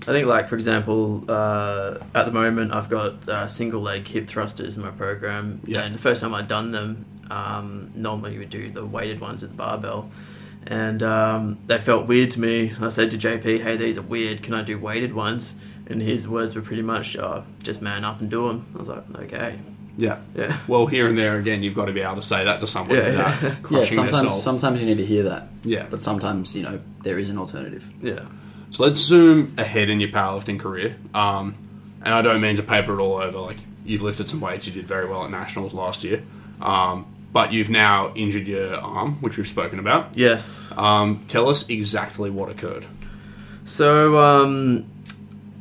I 0.03 0.05
think, 0.05 0.27
like 0.27 0.47
for 0.49 0.55
example, 0.55 1.25
uh, 1.29 1.97
at 2.15 2.25
the 2.25 2.31
moment 2.31 2.73
I've 2.73 2.89
got 2.89 3.27
uh, 3.29 3.47
single 3.47 3.81
leg 3.81 4.07
hip 4.07 4.25
thrusters 4.27 4.75
in 4.77 4.81
my 4.83 4.89
program, 4.91 5.61
Yeah. 5.65 5.81
and 5.83 5.93
the 5.93 5.99
first 5.99 6.21
time 6.21 6.33
I'd 6.33 6.47
done 6.47 6.71
them, 6.71 7.05
um, 7.29 7.91
normally 7.93 8.33
you 8.33 8.39
would 8.39 8.49
do 8.49 8.69
the 8.71 8.83
weighted 8.85 9.19
ones 9.19 9.41
with 9.43 9.51
the 9.51 9.57
barbell, 9.57 10.09
and 10.65 11.03
um, 11.03 11.59
they 11.67 11.77
felt 11.77 12.07
weird 12.07 12.31
to 12.31 12.39
me. 12.39 12.73
I 12.81 12.89
said 12.89 13.11
to 13.11 13.17
JP, 13.17 13.61
"Hey, 13.61 13.77
these 13.77 13.97
are 13.99 14.01
weird. 14.01 14.41
Can 14.41 14.53
I 14.55 14.63
do 14.63 14.79
weighted 14.79 15.13
ones?" 15.13 15.53
And 15.91 16.01
his 16.01 16.27
words 16.27 16.55
were 16.55 16.61
pretty 16.61 16.81
much, 16.81 17.17
oh, 17.17 17.43
"Just 17.63 17.81
man 17.81 18.03
up 18.05 18.21
and 18.21 18.29
do 18.29 18.47
them." 18.47 18.65
I 18.75 18.77
was 18.79 18.89
like, 18.89 19.03
"Okay, 19.15 19.59
Yeah. 19.97 20.17
yeah, 20.35 20.57
Well, 20.67 20.85
here 20.87 21.07
and 21.07 21.17
there 21.17 21.37
again, 21.37 21.61
you've 21.63 21.75
got 21.75 21.85
to 21.85 21.93
be 21.93 22.01
able 22.01 22.15
to 22.15 22.21
say 22.21 22.43
that 22.45 22.59
to 22.61 22.67
someone 22.67 22.97
Yeah, 22.97 23.09
yeah. 23.11 23.37
Yeah, 23.43 23.55
crushing 23.61 23.97
their 24.03 24.13
sometimes 24.13 24.43
sometimes 24.43 24.79
you 24.81 24.85
need 24.87 24.97
to 24.97 25.05
hear 25.05 25.23
that. 25.23 25.49
Yeah. 25.63 25.85
But 25.89 26.01
sometimes, 26.01 26.55
you 26.55 26.63
know, 26.63 26.79
there 27.03 27.19
is 27.19 27.29
an 27.29 27.37
alternative. 27.37 27.89
yeah." 28.01 28.21
So 28.71 28.83
let's 28.85 28.99
zoom 29.01 29.53
ahead 29.57 29.89
in 29.89 29.99
your 29.99 30.09
powerlifting 30.11 30.57
career. 30.57 30.95
Um, 31.13 31.55
and 32.03 32.13
I 32.13 32.21
don't 32.21 32.39
mean 32.39 32.55
to 32.55 32.63
paper 32.63 32.97
it 32.97 33.01
all 33.03 33.17
over. 33.17 33.37
Like 33.39 33.57
you've 33.85 34.01
lifted 34.01 34.29
some 34.29 34.39
weights, 34.39 34.65
you 34.65 34.71
did 34.73 34.87
very 34.87 35.07
well 35.09 35.25
at 35.25 35.29
nationals 35.31 35.73
last 35.73 36.03
year, 36.05 36.23
um, 36.61 37.05
but 37.33 37.51
you've 37.51 37.69
now 37.69 38.11
injured 38.15 38.47
your 38.47 38.75
arm, 38.77 39.15
which 39.21 39.37
we've 39.37 39.47
spoken 39.47 39.77
about. 39.77 40.15
Yes. 40.17 40.71
Um, 40.77 41.23
tell 41.27 41.49
us 41.49 41.67
exactly 41.69 42.29
what 42.29 42.49
occurred. 42.49 42.85
So 43.65 44.17
um, 44.17 44.85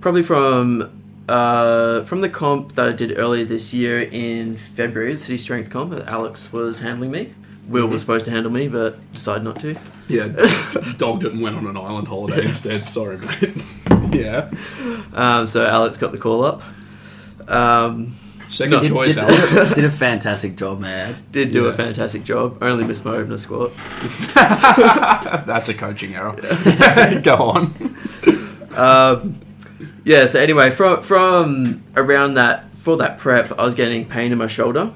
probably 0.01 0.23
from 0.23 0.91
uh, 1.29 2.05
from 2.05 2.21
the 2.23 2.29
comp 2.29 2.73
that 2.73 2.87
I 2.89 2.93
did 2.93 3.17
earlier 3.19 3.45
this 3.45 3.73
year 3.73 4.01
in 4.03 4.57
February, 4.57 5.13
the 5.15 5.19
City 5.21 5.39
Strength 5.39 5.71
comp, 5.71 5.91
that 5.93 6.07
Alex 6.09 6.53
was 6.53 6.81
handling 6.81 7.11
me. 7.11 7.35
Will 7.69 7.87
was 7.87 8.01
supposed 8.01 8.25
to 8.25 8.33
handle 8.33 8.51
me, 8.51 8.67
but 8.67 8.99
decided 9.13 9.45
not 9.45 9.61
to. 9.61 9.77
Yeah, 10.09 10.27
dogged 10.99 11.23
it 11.25 11.33
and 11.33 11.41
went 11.41 11.55
on 11.57 11.67
an 11.69 11.77
island 11.77 12.09
holiday 12.09 12.47
instead. 12.47 12.85
Sorry, 12.85 13.17
mate. 13.19 13.55
yeah, 14.13 14.51
Um, 15.13 15.47
so 15.47 15.65
Alex 15.65 15.97
got 15.97 16.11
the 16.11 16.19
call 16.19 16.43
up. 16.43 16.63
Um, 17.47 18.17
second 18.49 18.81
Did, 18.81 18.89
choice, 18.91 19.15
did, 19.15 19.23
Alex. 19.25 19.51
did, 19.53 19.75
did 19.77 19.85
a 19.85 19.91
fantastic 19.91 20.57
job, 20.57 20.81
man. 20.81 21.15
did 21.31 21.53
do 21.53 21.65
Yeah. 21.67 21.71
a 21.71 21.73
fantastic 21.75 22.25
job. 22.25 22.61
Only 22.61 22.83
missed 22.85 23.05
my 23.05 23.13
opener 23.15 23.39
squat. 23.39 23.71
That's 24.35 25.69
a 25.69 25.75
coaching 25.75 26.17
error. 26.17 26.35
Go 27.23 27.35
on. 27.37 27.97
Um, 28.77 29.41
yeah. 30.05 30.27
So 30.27 30.41
anyway, 30.41 30.71
from 30.71 31.03
from 31.03 31.85
around 31.97 32.35
that 32.35 32.71
for 32.75 32.97
that 32.99 33.19
prep, 33.19 33.59
I 33.59 33.65
was 33.65 33.75
getting 33.75 34.07
pain 34.07 34.33
in 34.33 34.39
my 34.39 34.47
shoulder. 34.47 34.93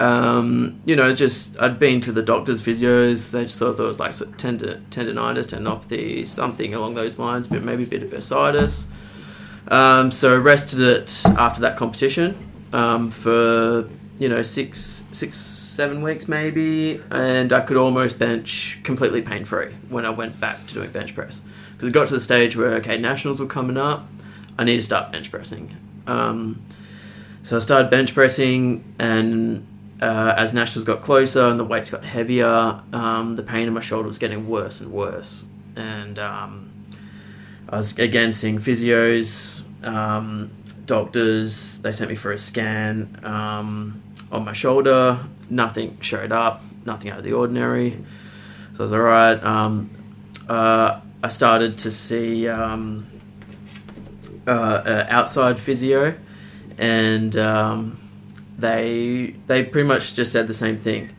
Um, 0.00 0.80
you 0.84 0.96
know, 0.96 1.14
just 1.14 1.60
I'd 1.60 1.78
been 1.78 2.00
to 2.02 2.12
the 2.12 2.22
doctors, 2.22 2.62
physios. 2.62 3.30
They 3.30 3.44
just 3.44 3.58
thought 3.58 3.76
there 3.76 3.86
was 3.86 4.00
like 4.00 4.12
sort 4.14 4.30
of 4.30 4.36
tendon, 4.36 4.86
tendonitis, 4.90 5.46
tendinopathy, 5.46 6.26
something 6.26 6.74
along 6.74 6.94
those 6.94 7.18
lines, 7.18 7.46
but 7.46 7.62
maybe 7.62 7.84
a 7.84 7.86
bit 7.86 8.02
of 8.02 8.10
bursitis. 8.10 8.86
Um, 9.68 10.10
so 10.10 10.36
rested 10.38 10.80
it 10.80 11.22
after 11.26 11.60
that 11.60 11.76
competition 11.76 12.36
um, 12.72 13.10
for 13.10 13.88
you 14.18 14.28
know 14.28 14.42
six, 14.42 15.04
six, 15.12 15.36
seven 15.36 16.02
weeks 16.02 16.26
maybe, 16.26 17.00
and 17.10 17.52
I 17.52 17.60
could 17.60 17.76
almost 17.76 18.18
bench 18.18 18.80
completely 18.82 19.22
pain 19.22 19.44
free 19.44 19.72
when 19.88 20.04
I 20.04 20.10
went 20.10 20.40
back 20.40 20.66
to 20.66 20.74
doing 20.74 20.90
bench 20.90 21.14
press 21.14 21.42
because 21.82 21.90
it 21.90 21.98
got 21.98 22.06
to 22.06 22.14
the 22.14 22.20
stage 22.20 22.56
where 22.56 22.74
okay, 22.74 22.96
nationals 22.96 23.40
were 23.40 23.46
coming 23.46 23.76
up. 23.76 24.06
I 24.56 24.62
need 24.62 24.76
to 24.76 24.84
start 24.84 25.10
bench 25.10 25.32
pressing. 25.32 25.76
Um, 26.06 26.62
so 27.42 27.56
I 27.56 27.58
started 27.58 27.90
bench 27.90 28.14
pressing, 28.14 28.84
and 29.00 29.66
uh, 30.00 30.34
as 30.36 30.54
nationals 30.54 30.84
got 30.84 31.02
closer 31.02 31.48
and 31.48 31.58
the 31.58 31.64
weights 31.64 31.90
got 31.90 32.04
heavier, 32.04 32.80
um, 32.92 33.34
the 33.34 33.42
pain 33.42 33.66
in 33.66 33.74
my 33.74 33.80
shoulder 33.80 34.06
was 34.06 34.18
getting 34.18 34.48
worse 34.48 34.80
and 34.80 34.92
worse. 34.92 35.44
And 35.74 36.20
um, 36.20 36.70
I 37.68 37.78
was 37.78 37.98
again 37.98 38.32
seeing 38.32 38.58
physios, 38.58 39.62
um, 39.84 40.52
doctors. 40.86 41.78
They 41.78 41.90
sent 41.90 42.10
me 42.10 42.16
for 42.16 42.30
a 42.30 42.38
scan 42.38 43.18
um, 43.24 44.00
on 44.30 44.44
my 44.44 44.52
shoulder. 44.52 45.18
Nothing 45.50 46.00
showed 46.00 46.30
up. 46.30 46.62
Nothing 46.86 47.10
out 47.10 47.18
of 47.18 47.24
the 47.24 47.32
ordinary. 47.32 47.96
So 48.74 48.78
I 48.78 48.82
was 48.82 48.92
all 48.92 49.00
right. 49.00 49.42
Um, 49.42 49.90
uh, 50.48 51.00
I 51.22 51.28
started 51.28 51.78
to 51.78 51.90
see 51.90 52.48
um, 52.48 53.06
uh, 54.46 54.50
uh, 54.50 55.06
outside 55.08 55.58
physio, 55.58 56.14
and 56.78 57.36
um, 57.36 58.00
they 58.58 59.36
they 59.46 59.64
pretty 59.64 59.86
much 59.86 60.14
just 60.14 60.32
said 60.32 60.48
the 60.48 60.54
same 60.54 60.76
thing 60.76 61.10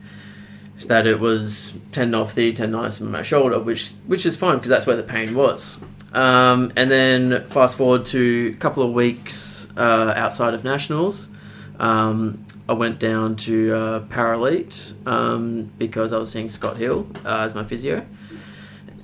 that 0.86 1.06
it 1.06 1.20
was 1.20 1.72
tendinopathy, 1.92 2.54
tendonitis 2.54 3.00
in 3.00 3.10
my 3.10 3.22
shoulder, 3.22 3.58
which 3.58 3.92
which 4.06 4.26
is 4.26 4.36
fine 4.36 4.56
because 4.56 4.68
that's 4.68 4.86
where 4.86 4.96
the 4.96 5.02
pain 5.02 5.34
was. 5.34 5.78
Um, 6.12 6.72
and 6.76 6.90
then 6.90 7.46
fast 7.48 7.76
forward 7.76 8.04
to 8.06 8.54
a 8.54 8.60
couple 8.60 8.82
of 8.82 8.92
weeks 8.92 9.68
uh, 9.76 10.12
outside 10.16 10.54
of 10.54 10.62
nationals, 10.62 11.28
um, 11.80 12.44
I 12.68 12.72
went 12.72 13.00
down 13.00 13.36
to 13.36 13.74
uh, 13.74 14.00
um, 15.06 15.72
because 15.76 16.12
I 16.12 16.18
was 16.18 16.30
seeing 16.30 16.50
Scott 16.50 16.76
Hill 16.76 17.06
uh, 17.24 17.40
as 17.40 17.54
my 17.54 17.64
physio, 17.64 18.06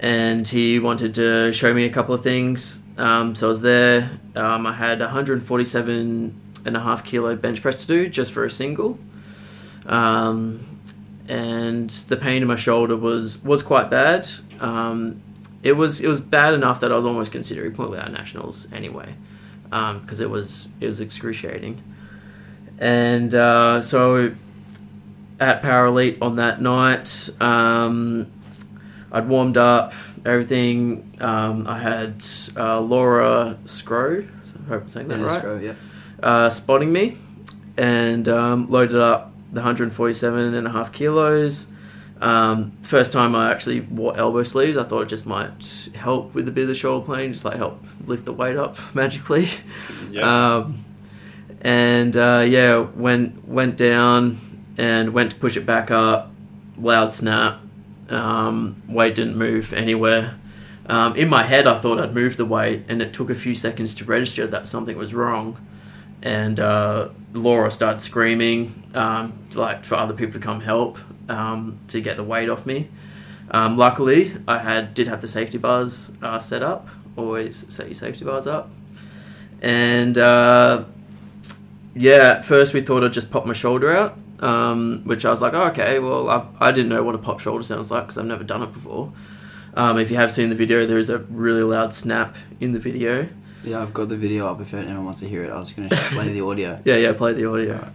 and 0.00 0.48
he 0.48 0.78
wanted 0.78 1.14
to 1.14 1.52
show 1.52 1.72
me 1.74 1.84
a 1.84 1.90
couple 1.90 2.14
of 2.14 2.22
things. 2.22 2.82
Um, 2.96 3.34
so 3.34 3.46
I 3.46 3.48
was 3.48 3.62
there. 3.62 4.10
Um, 4.34 4.66
I 4.66 4.72
had 4.72 4.98
147 5.00 6.40
and 6.64 6.76
a 6.76 6.80
half 6.80 7.04
kilo 7.04 7.36
bench 7.36 7.62
press 7.62 7.82
to 7.82 7.86
do 7.86 8.08
just 8.08 8.32
for 8.32 8.44
a 8.44 8.50
single. 8.50 8.98
Um, 9.86 10.66
and 11.28 11.90
the 11.90 12.16
pain 12.16 12.42
in 12.42 12.48
my 12.48 12.56
shoulder 12.56 12.96
was 12.96 13.42
was 13.44 13.62
quite 13.62 13.90
bad. 13.90 14.28
Um, 14.58 15.22
it 15.62 15.72
was 15.72 16.00
it 16.00 16.08
was 16.08 16.20
bad 16.20 16.54
enough 16.54 16.80
that 16.80 16.90
I 16.90 16.96
was 16.96 17.04
almost 17.04 17.30
considering 17.30 17.72
pulling 17.72 18.00
out 18.00 18.10
nationals 18.10 18.70
anyway, 18.72 19.14
because 19.64 20.20
it 20.20 20.30
was 20.30 20.68
it 20.80 20.86
was 20.86 21.00
excruciating. 21.00 21.82
And 22.78 23.34
uh, 23.34 23.82
so 23.82 24.32
at 25.38 25.62
Power 25.62 25.86
Elite 25.86 26.18
on 26.20 26.36
that 26.36 26.60
night, 26.60 27.28
um, 27.40 28.30
I'd 29.12 29.28
warmed 29.28 29.56
up 29.56 29.92
everything. 30.24 31.12
Um, 31.20 31.66
I 31.66 31.78
had 31.78 32.24
uh, 32.56 32.80
Laura 32.80 33.58
Scrow, 33.64 34.20
I 34.22 34.68
hope 34.68 34.82
I'm 34.82 34.88
saying 34.88 35.08
that 35.08 35.18
Yeah, 35.18 35.24
right 35.24 35.44
let's 35.44 35.64
yeah. 35.64 35.74
uh, 36.22 36.50
spotting 36.50 36.92
me 36.92 37.16
and 37.76 38.28
um, 38.28 38.70
loaded 38.70 38.98
up 38.98 39.32
the 39.52 39.60
147 39.60 40.54
and 40.54 40.66
a 40.66 40.70
half 40.70 40.92
kilos. 40.92 41.66
Um, 42.20 42.72
first 42.82 43.12
time 43.12 43.34
I 43.34 43.50
actually 43.50 43.80
wore 43.80 44.14
elbow 44.16 44.42
sleeves, 44.42 44.76
I 44.76 44.84
thought 44.84 45.00
it 45.02 45.08
just 45.08 45.26
might 45.26 45.88
help 45.94 46.34
with 46.34 46.46
a 46.48 46.52
bit 46.52 46.62
of 46.62 46.68
the 46.68 46.74
shoulder 46.74 47.06
pain, 47.14 47.32
just 47.32 47.44
like 47.46 47.56
help 47.56 47.82
lift 48.04 48.26
the 48.26 48.32
weight 48.32 48.56
up 48.56 48.76
magically. 48.94 49.48
Yeah. 50.10 50.56
Um, 50.56 50.84
and 51.62 52.16
uh, 52.16 52.44
yeah, 52.46 52.78
went 52.78 53.46
went 53.48 53.76
down 53.76 54.38
and 54.78 55.12
went 55.14 55.30
to 55.32 55.36
push 55.36 55.56
it 55.56 55.64
back 55.66 55.90
up. 55.90 56.30
Loud 56.78 57.12
snap. 57.12 57.60
Um, 58.10 58.82
weight 58.88 59.14
didn't 59.14 59.36
move 59.36 59.72
anywhere. 59.72 60.38
Um, 60.86 61.14
in 61.14 61.28
my 61.28 61.44
head, 61.44 61.66
I 61.66 61.78
thought 61.78 62.00
I'd 62.00 62.14
moved 62.14 62.36
the 62.36 62.44
weight, 62.44 62.84
and 62.88 63.00
it 63.00 63.12
took 63.12 63.30
a 63.30 63.34
few 63.34 63.54
seconds 63.54 63.94
to 63.96 64.04
register 64.04 64.46
that 64.48 64.66
something 64.66 64.96
was 64.96 65.14
wrong. 65.14 65.64
And 66.22 66.58
uh, 66.58 67.10
Laura 67.32 67.70
started 67.70 68.02
screaming, 68.02 68.82
um, 68.94 69.38
like 69.54 69.84
for 69.84 69.94
other 69.94 70.14
people 70.14 70.34
to 70.34 70.40
come 70.40 70.60
help 70.60 70.98
um, 71.28 71.78
to 71.88 72.00
get 72.00 72.16
the 72.16 72.24
weight 72.24 72.48
off 72.48 72.66
me. 72.66 72.88
Um, 73.52 73.76
luckily, 73.76 74.36
I 74.46 74.58
had 74.58 74.94
did 74.94 75.08
have 75.08 75.20
the 75.20 75.28
safety 75.28 75.58
bars 75.58 76.12
uh, 76.22 76.38
set 76.38 76.62
up. 76.62 76.88
Always 77.16 77.72
set 77.72 77.86
your 77.86 77.94
safety 77.94 78.24
bars 78.24 78.46
up. 78.46 78.70
And 79.62 80.16
uh, 80.16 80.84
yeah, 81.94 82.36
at 82.38 82.44
first 82.44 82.74
we 82.74 82.80
thought 82.80 83.04
I'd 83.04 83.12
just 83.12 83.30
pop 83.30 83.46
my 83.46 83.52
shoulder 83.52 83.92
out, 83.92 84.16
um, 84.40 85.02
which 85.04 85.24
I 85.24 85.30
was 85.30 85.40
like, 85.40 85.54
oh, 85.54 85.64
okay, 85.68 85.98
well, 85.98 86.28
I, 86.28 86.46
I 86.58 86.72
didn't 86.72 86.88
know 86.88 87.02
what 87.02 87.14
a 87.14 87.18
pop 87.18 87.40
shoulder 87.40 87.62
sounds 87.62 87.90
like 87.90 88.04
because 88.04 88.18
I've 88.18 88.26
never 88.26 88.44
done 88.44 88.62
it 88.62 88.72
before. 88.72 89.12
Um, 89.74 89.98
if 89.98 90.10
you 90.10 90.16
have 90.16 90.32
seen 90.32 90.48
the 90.48 90.54
video, 90.56 90.86
there 90.86 90.98
is 90.98 91.10
a 91.10 91.18
really 91.18 91.62
loud 91.62 91.94
snap 91.94 92.36
in 92.58 92.72
the 92.72 92.80
video. 92.80 93.28
Yeah, 93.62 93.82
I've 93.82 93.92
got 93.92 94.08
the 94.08 94.16
video 94.16 94.46
up 94.46 94.60
if 94.60 94.74
anyone 94.74 95.04
wants 95.04 95.20
to 95.20 95.28
hear 95.28 95.44
it. 95.44 95.50
I 95.50 95.58
was 95.58 95.72
going 95.72 95.88
to 95.90 95.96
play 95.96 96.28
the 96.30 96.40
audio. 96.40 96.80
Yeah, 96.84 96.96
yeah, 96.96 97.12
play 97.12 97.34
the 97.34 97.46
audio. 97.46 97.90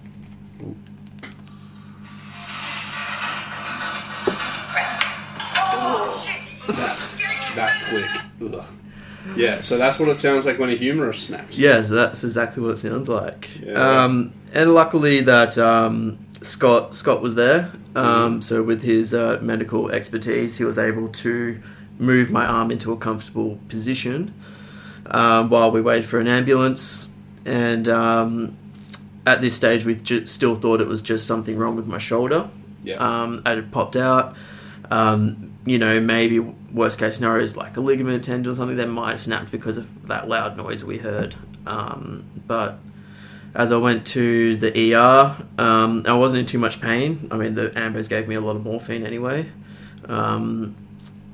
that 7.56 7.82
click. 7.84 8.54
Ugh. 8.54 8.66
Yeah, 9.36 9.62
so 9.62 9.78
that's 9.78 10.00
what 10.00 10.10
it 10.10 10.20
sounds 10.20 10.46
like 10.46 10.60
when 10.60 10.70
a 10.70 10.76
humerus 10.76 11.24
snaps. 11.24 11.58
Yeah, 11.58 11.84
so 11.84 11.94
that's 11.94 12.24
exactly 12.24 12.62
what 12.62 12.72
it 12.72 12.78
sounds 12.78 13.10
like. 13.10 13.50
Yeah. 13.60 14.04
Um, 14.04 14.34
and 14.54 14.74
luckily 14.74 15.22
that 15.22 15.58
um, 15.58 16.25
Scott 16.46 16.96
Scott 16.96 17.22
was 17.22 17.36
there. 17.36 17.72
Um, 17.96 18.42
so 18.42 18.62
with 18.62 18.84
his 18.84 19.14
uh, 19.14 19.40
medical 19.42 19.90
expertise, 19.90 20.58
he 20.58 20.64
was 20.64 20.78
able 20.78 21.08
to 21.10 21.62
move 21.98 22.30
my 22.30 22.46
arm 22.46 22.72
into 22.72 22.92
a 22.92 22.98
comfortable 22.98 23.60
position 23.70 24.34
um, 25.08 25.50
while 25.50 25.72
we 25.72 25.82
waited 25.82 26.06
for 26.06 26.20
an 26.20 26.28
ambulance. 26.28 27.08
And 27.46 27.88
um, 27.88 28.58
at 29.26 29.42
this 29.42 29.56
stage, 29.56 29.86
we 29.86 29.96
ju- 29.96 30.26
still 30.26 30.56
thought 30.56 30.82
it 30.82 30.88
was 30.88 31.02
just 31.02 31.26
something 31.26 31.58
wrong 31.58 31.76
with 31.76 31.88
my 31.88 31.98
shoulder. 31.98 32.50
Yeah. 32.84 32.96
Um, 32.98 33.42
it 33.46 33.56
had 33.56 33.72
popped 33.72 33.96
out. 33.96 34.36
Um, 34.92 35.54
you 35.66 35.80
know, 35.80 36.00
maybe 36.00 36.40
worst 36.40 37.00
case 37.00 37.16
scenario 37.16 37.44
is 37.44 37.58
like 37.58 37.76
a 37.78 37.82
ligament 37.82 38.24
tendon 38.24 38.52
or 38.52 38.56
something 38.56 38.78
that 38.78 38.88
might 38.88 39.12
have 39.12 39.24
snapped 39.24 39.52
because 39.52 39.78
of 39.78 40.08
that 40.08 40.28
loud 40.28 40.58
noise 40.58 40.84
we 40.84 41.00
heard. 41.00 41.36
Um, 41.66 42.26
but 42.46 42.78
as 43.56 43.72
I 43.72 43.78
went 43.78 44.06
to 44.08 44.58
the 44.58 44.94
ER, 44.96 45.36
um, 45.58 46.04
I 46.06 46.14
wasn't 46.18 46.42
in 46.42 46.46
too 46.46 46.60
much 46.60 46.82
pain. 46.82 47.28
I 47.32 47.38
mean, 47.38 47.56
the 47.56 47.70
ambos 47.72 48.10
gave 48.10 48.28
me 48.28 48.36
a 48.36 48.42
lot 48.42 48.56
of 48.56 48.64
morphine 48.64 49.06
anyway. 49.06 49.48
Um, 50.08 50.76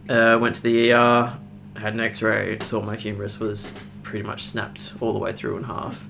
uh, 0.09 0.37
went 0.39 0.55
to 0.55 0.63
the 0.63 0.93
ER, 0.93 1.37
had 1.77 1.93
an 1.93 1.99
X-ray, 1.99 2.59
saw 2.59 2.81
my 2.81 2.95
humerus 2.95 3.39
was 3.39 3.71
pretty 4.03 4.25
much 4.25 4.43
snapped 4.43 4.93
all 5.01 5.13
the 5.13 5.19
way 5.19 5.31
through 5.31 5.57
in 5.57 5.63
half. 5.63 6.07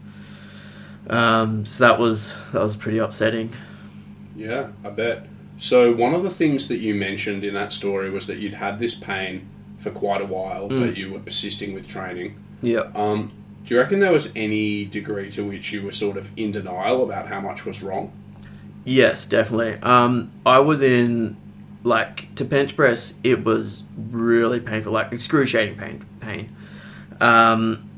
Um, 1.09 1.65
so 1.65 1.85
that 1.87 1.99
was 1.99 2.37
that 2.51 2.61
was 2.61 2.75
pretty 2.75 2.97
upsetting. 2.99 3.53
Yeah, 4.35 4.67
I 4.83 4.89
bet. 4.89 5.27
So 5.57 5.91
one 5.93 6.13
of 6.13 6.23
the 6.23 6.29
things 6.29 6.67
that 6.69 6.77
you 6.77 6.95
mentioned 6.95 7.43
in 7.43 7.53
that 7.53 7.71
story 7.71 8.09
was 8.09 8.27
that 8.27 8.37
you'd 8.37 8.53
had 8.55 8.79
this 8.79 8.95
pain 8.95 9.47
for 9.77 9.91
quite 9.91 10.21
a 10.21 10.25
while, 10.25 10.69
Mm. 10.69 10.79
but 10.87 10.97
you 10.97 11.11
were 11.11 11.19
persisting 11.19 11.73
with 11.73 11.87
training. 11.87 12.35
Yeah. 12.61 12.89
Um, 12.95 13.31
do 13.63 13.75
you 13.75 13.79
reckon 13.79 13.99
there 13.99 14.11
was 14.11 14.31
any 14.35 14.85
degree 14.85 15.29
to 15.31 15.45
which 15.45 15.71
you 15.71 15.83
were 15.83 15.91
sort 15.91 16.17
of 16.17 16.31
in 16.37 16.51
denial 16.51 17.03
about 17.03 17.27
how 17.27 17.39
much 17.39 17.65
was 17.65 17.83
wrong? 17.83 18.11
Yes, 18.83 19.25
definitely. 19.25 19.75
Um, 19.81 20.31
I 20.45 20.59
was 20.59 20.81
in 20.81 21.37
like 21.83 22.33
to 22.35 22.45
bench 22.45 22.75
press. 22.75 23.15
It 23.23 23.43
was 23.43 23.83
really 23.95 24.59
painful, 24.59 24.91
like 24.91 25.11
excruciating 25.11 25.77
pain. 25.77 26.05
Pain. 26.19 26.55
Um, 27.19 27.89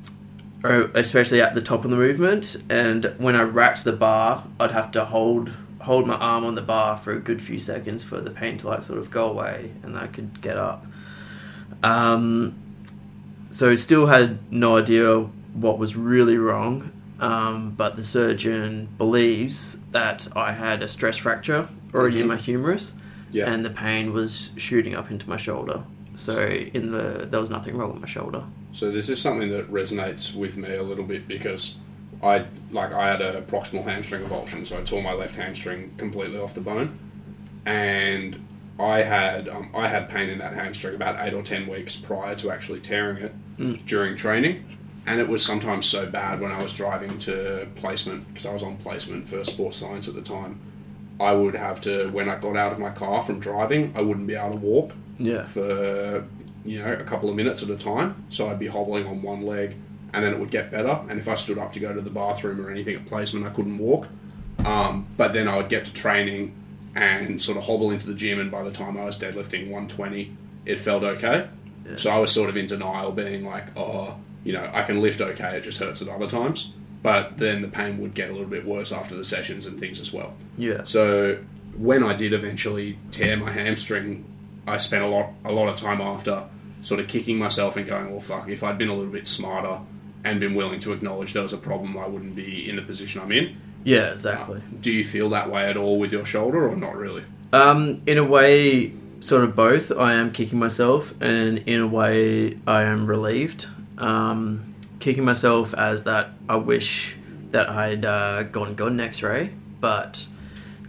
especially 0.64 1.42
at 1.42 1.54
the 1.54 1.62
top 1.62 1.84
of 1.84 1.92
the 1.92 1.98
movement, 1.98 2.58
and 2.70 3.14
when 3.18 3.36
I 3.36 3.44
racked 3.44 3.84
the 3.84 3.94
bar, 3.94 4.46
I'd 4.60 4.72
have 4.72 4.92
to 4.92 5.06
hold 5.06 5.52
hold 5.82 6.08
my 6.08 6.16
arm 6.16 6.46
on 6.46 6.56
the 6.56 6.62
bar 6.62 6.98
for 6.98 7.12
a 7.12 7.20
good 7.20 7.42
few 7.42 7.60
seconds 7.60 8.04
for 8.04 8.22
the 8.22 8.32
pain 8.32 8.58
to 8.58 8.68
like 8.68 8.84
sort 8.84 9.00
of 9.00 9.12
go 9.12 9.30
away, 9.30 9.72
and 9.84 9.98
I 9.98 10.08
could 10.08 10.42
get 10.42 10.58
up. 10.58 10.86
Um, 11.84 12.56
so 13.52 13.76
still 13.76 14.08
had 14.08 14.52
no 14.52 14.78
idea 14.78 15.28
what 15.54 15.78
was 15.78 15.96
really 15.96 16.38
wrong, 16.38 16.92
um, 17.20 17.72
but 17.72 17.96
the 17.96 18.04
surgeon 18.04 18.90
believes 18.98 19.78
that 19.92 20.28
I 20.36 20.54
had 20.54 20.82
a 20.82 20.88
stress 20.88 21.18
fracture 21.18 21.68
already 21.94 22.20
in 22.20 22.26
Mhm. 22.26 22.30
my 22.30 22.38
humerus, 22.38 22.94
Yeah. 23.32 23.52
and 23.52 23.64
the 23.64 23.70
pain 23.70 24.14
was 24.14 24.52
shooting 24.58 24.96
up 24.96 25.12
into 25.12 25.30
my 25.30 25.38
shoulder. 25.38 25.84
So 26.16 26.46
in 26.48 26.92
the 26.92 27.28
there 27.30 27.40
was 27.40 27.50
nothing 27.50 27.76
wrong 27.78 27.92
with 27.94 28.02
my 28.02 28.08
shoulder. 28.08 28.44
So 28.70 28.92
this 28.92 29.10
is 29.10 29.20
something 29.22 29.50
that 29.50 29.72
resonates 29.72 30.36
with 30.36 30.58
me 30.58 30.76
a 30.76 30.84
little 30.84 31.06
bit 31.06 31.28
because 31.28 31.78
I 32.22 32.46
like 32.72 32.94
I 32.94 33.08
had 33.10 33.22
a 33.22 33.42
proximal 33.42 33.84
hamstring 33.84 34.24
avulsion, 34.24 34.66
so 34.66 34.80
I 34.80 34.84
tore 34.84 35.02
my 35.04 35.14
left 35.14 35.36
hamstring 35.36 35.92
completely 35.98 36.40
off 36.40 36.54
the 36.54 36.62
bone, 36.62 36.98
and 37.66 38.40
I 38.80 39.00
had 39.04 39.48
um, 39.50 39.70
I 39.76 39.88
had 39.88 40.10
pain 40.10 40.30
in 40.30 40.40
that 40.40 40.54
hamstring 40.54 40.96
about 40.96 41.16
eight 41.26 41.34
or 41.34 41.42
ten 41.44 41.68
weeks 41.68 41.96
prior 41.96 42.36
to 42.36 42.52
actually 42.52 42.80
tearing 42.80 43.18
it 43.18 43.86
during 43.86 44.16
training, 44.16 44.64
and 45.06 45.20
it 45.20 45.28
was 45.28 45.46
sometimes 45.46 45.86
so 45.86 46.06
bad 46.10 46.40
when 46.40 46.52
I 46.52 46.62
was 46.62 46.74
driving 46.74 47.18
to 47.20 47.68
placement 47.76 48.28
because 48.28 48.46
I 48.46 48.54
was 48.54 48.64
on 48.64 48.78
placement 48.78 49.28
for 49.28 49.44
sports 49.44 49.78
science 49.78 50.08
at 50.08 50.16
the 50.16 50.22
time. 50.22 50.60
I 51.20 51.32
would 51.34 51.56
have 51.56 51.80
to 51.82 52.10
when 52.10 52.30
I 52.30 52.38
got 52.38 52.58
out 52.58 52.72
of 52.72 52.80
my 52.80 52.90
car 52.90 53.22
from 53.22 53.40
driving, 53.40 53.94
I 53.96 54.02
wouldn't 54.02 54.28
be 54.28 54.36
able 54.36 54.52
to 54.52 54.58
walk 54.58 54.94
Yeah. 55.20 55.44
for 55.44 56.26
you 56.66 56.80
know 56.84 56.94
a 56.94 57.04
couple 57.04 57.30
of 57.30 57.36
minutes 57.36 57.62
at 57.64 57.70
a 57.70 57.76
time. 57.76 58.24
So 58.30 58.50
I'd 58.50 58.60
be 58.60 58.68
hobbling 58.68 59.06
on 59.06 59.22
one 59.22 59.46
leg, 59.46 59.76
and 60.14 60.24
then 60.24 60.34
it 60.34 60.40
would 60.40 60.52
get 60.52 60.72
better. 60.72 61.00
And 61.10 61.20
if 61.20 61.28
I 61.28 61.36
stood 61.36 61.58
up 61.58 61.72
to 61.74 61.80
go 61.80 61.94
to 61.94 62.02
the 62.02 62.10
bathroom 62.10 62.60
or 62.66 62.70
anything 62.72 62.96
at 62.96 63.06
placement, 63.06 63.46
I 63.46 63.50
couldn't 63.50 63.78
walk. 63.78 64.08
Um, 64.66 65.08
but 65.18 65.34
then 65.34 65.48
I 65.48 65.58
would 65.58 65.70
get 65.70 65.86
to 65.86 65.94
training 65.94 66.54
and 66.96 67.42
sort 67.42 67.58
of 67.58 67.66
hobble 67.66 67.92
into 67.92 68.08
the 68.08 68.14
gym, 68.14 68.40
and 68.40 68.50
by 68.52 68.64
the 68.64 68.72
time 68.72 68.98
I 68.98 69.04
was 69.06 69.18
deadlifting 69.18 69.64
120, 69.70 70.32
it 70.66 70.78
felt 70.80 71.04
okay. 71.04 71.48
So 71.96 72.10
I 72.12 72.18
was 72.18 72.32
sort 72.32 72.50
of 72.50 72.56
in 72.56 72.66
denial, 72.68 73.12
being 73.12 73.44
like, 73.44 73.78
oh, 73.78 74.16
you 74.44 74.54
know, 74.54 74.70
I 74.74 74.84
can 74.84 75.02
lift 75.02 75.22
okay, 75.22 75.58
it 75.58 75.62
just 75.62 75.80
hurts 75.80 76.02
at 76.02 76.08
other 76.08 76.28
times. 76.28 76.74
But 77.02 77.38
then 77.38 77.62
the 77.62 77.68
pain 77.68 77.98
would 78.00 78.14
get 78.14 78.30
a 78.30 78.32
little 78.32 78.48
bit 78.48 78.66
worse 78.66 78.94
after 78.94 79.14
the 79.16 79.26
sessions 79.26 79.66
and 79.66 79.78
things 79.78 80.00
as 80.00 80.14
well. 80.14 80.36
Yeah. 80.58 80.84
So 80.84 81.40
when 81.78 82.02
I 82.02 82.14
did 82.14 82.34
eventually 82.34 82.98
tear 83.12 83.36
my 83.36 83.52
hamstring, 83.52 84.24
I 84.66 84.78
spent 84.78 85.04
a 85.04 85.08
lot 85.08 85.32
a 85.44 85.52
lot 85.52 85.68
of 85.68 85.76
time 85.76 86.00
after 86.00 86.46
sort 86.80 87.02
of 87.02 87.08
kicking 87.08 87.38
myself 87.38 87.76
and 87.76 87.86
going, 87.86 88.10
well, 88.10 88.22
fuck, 88.22 88.48
if 88.48 88.64
I'd 88.64 88.78
been 88.78 88.88
a 88.88 88.94
little 88.94 89.12
bit 89.12 89.28
smarter 89.28 89.80
and 90.24 90.40
been 90.40 90.56
willing 90.56 90.80
to 90.82 90.94
acknowledge 90.94 91.34
there 91.34 91.44
was 91.44 91.54
a 91.54 91.58
problem, 91.58 91.98
I 91.98 92.08
wouldn't 92.08 92.36
be 92.36 92.70
in 92.70 92.78
the 92.78 92.82
position 92.82 93.22
I'm 93.22 93.32
in. 93.34 93.58
Yeah. 93.84 94.12
Exactly. 94.12 94.62
Do 94.80 94.92
you 94.92 95.04
feel 95.04 95.30
that 95.32 95.52
way 95.52 95.66
at 95.70 95.76
all 95.76 96.00
with 96.00 96.14
your 96.14 96.24
shoulder 96.24 96.70
or 96.70 96.76
not 96.78 96.96
really? 96.96 97.26
Um, 97.52 98.02
in 98.08 98.18
a 98.18 98.24
way, 98.24 98.94
sort 99.20 99.44
of 99.44 99.56
both. 99.56 99.92
I 99.92 100.14
am 100.14 100.32
kicking 100.32 100.58
myself, 100.58 101.14
and 101.22 101.60
in 101.60 101.82
a 101.82 101.88
way, 101.88 102.58
I 102.66 102.84
am 102.84 103.06
relieved. 103.06 103.68
Um, 103.98 104.76
kicking 105.00 105.26
myself 105.26 105.74
as 105.74 106.06
that 106.06 106.32
I 106.48 106.56
wish 106.56 107.18
that 107.52 107.70
I'd 107.70 108.06
uh, 108.06 108.44
gone 108.44 108.76
got 108.76 108.92
an 108.92 109.00
X-ray, 109.00 109.52
but 109.80 110.28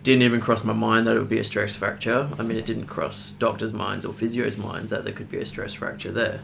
didn't 0.03 0.23
even 0.23 0.41
cross 0.41 0.65
my 0.65 0.73
mind 0.73 1.07
that 1.07 1.17
it 1.17 1.19
would 1.19 1.29
be 1.29 1.39
a 1.39 1.45
stress 1.45 1.75
fracture. 1.75 2.29
I 2.39 2.43
mean, 2.43 2.59
it 2.59 2.67
didn't 2.67 2.87
cross 2.87 3.33
doctors' 3.33 3.73
minds 3.73 4.05
or 4.05 4.13
physios' 4.13 4.59
minds 4.59 4.91
that 4.91 5.05
there 5.05 5.13
could 5.13 5.31
be 5.31 5.39
a 5.39 5.47
stress 5.47 5.75
fracture 5.75 6.13
there. 6.13 6.41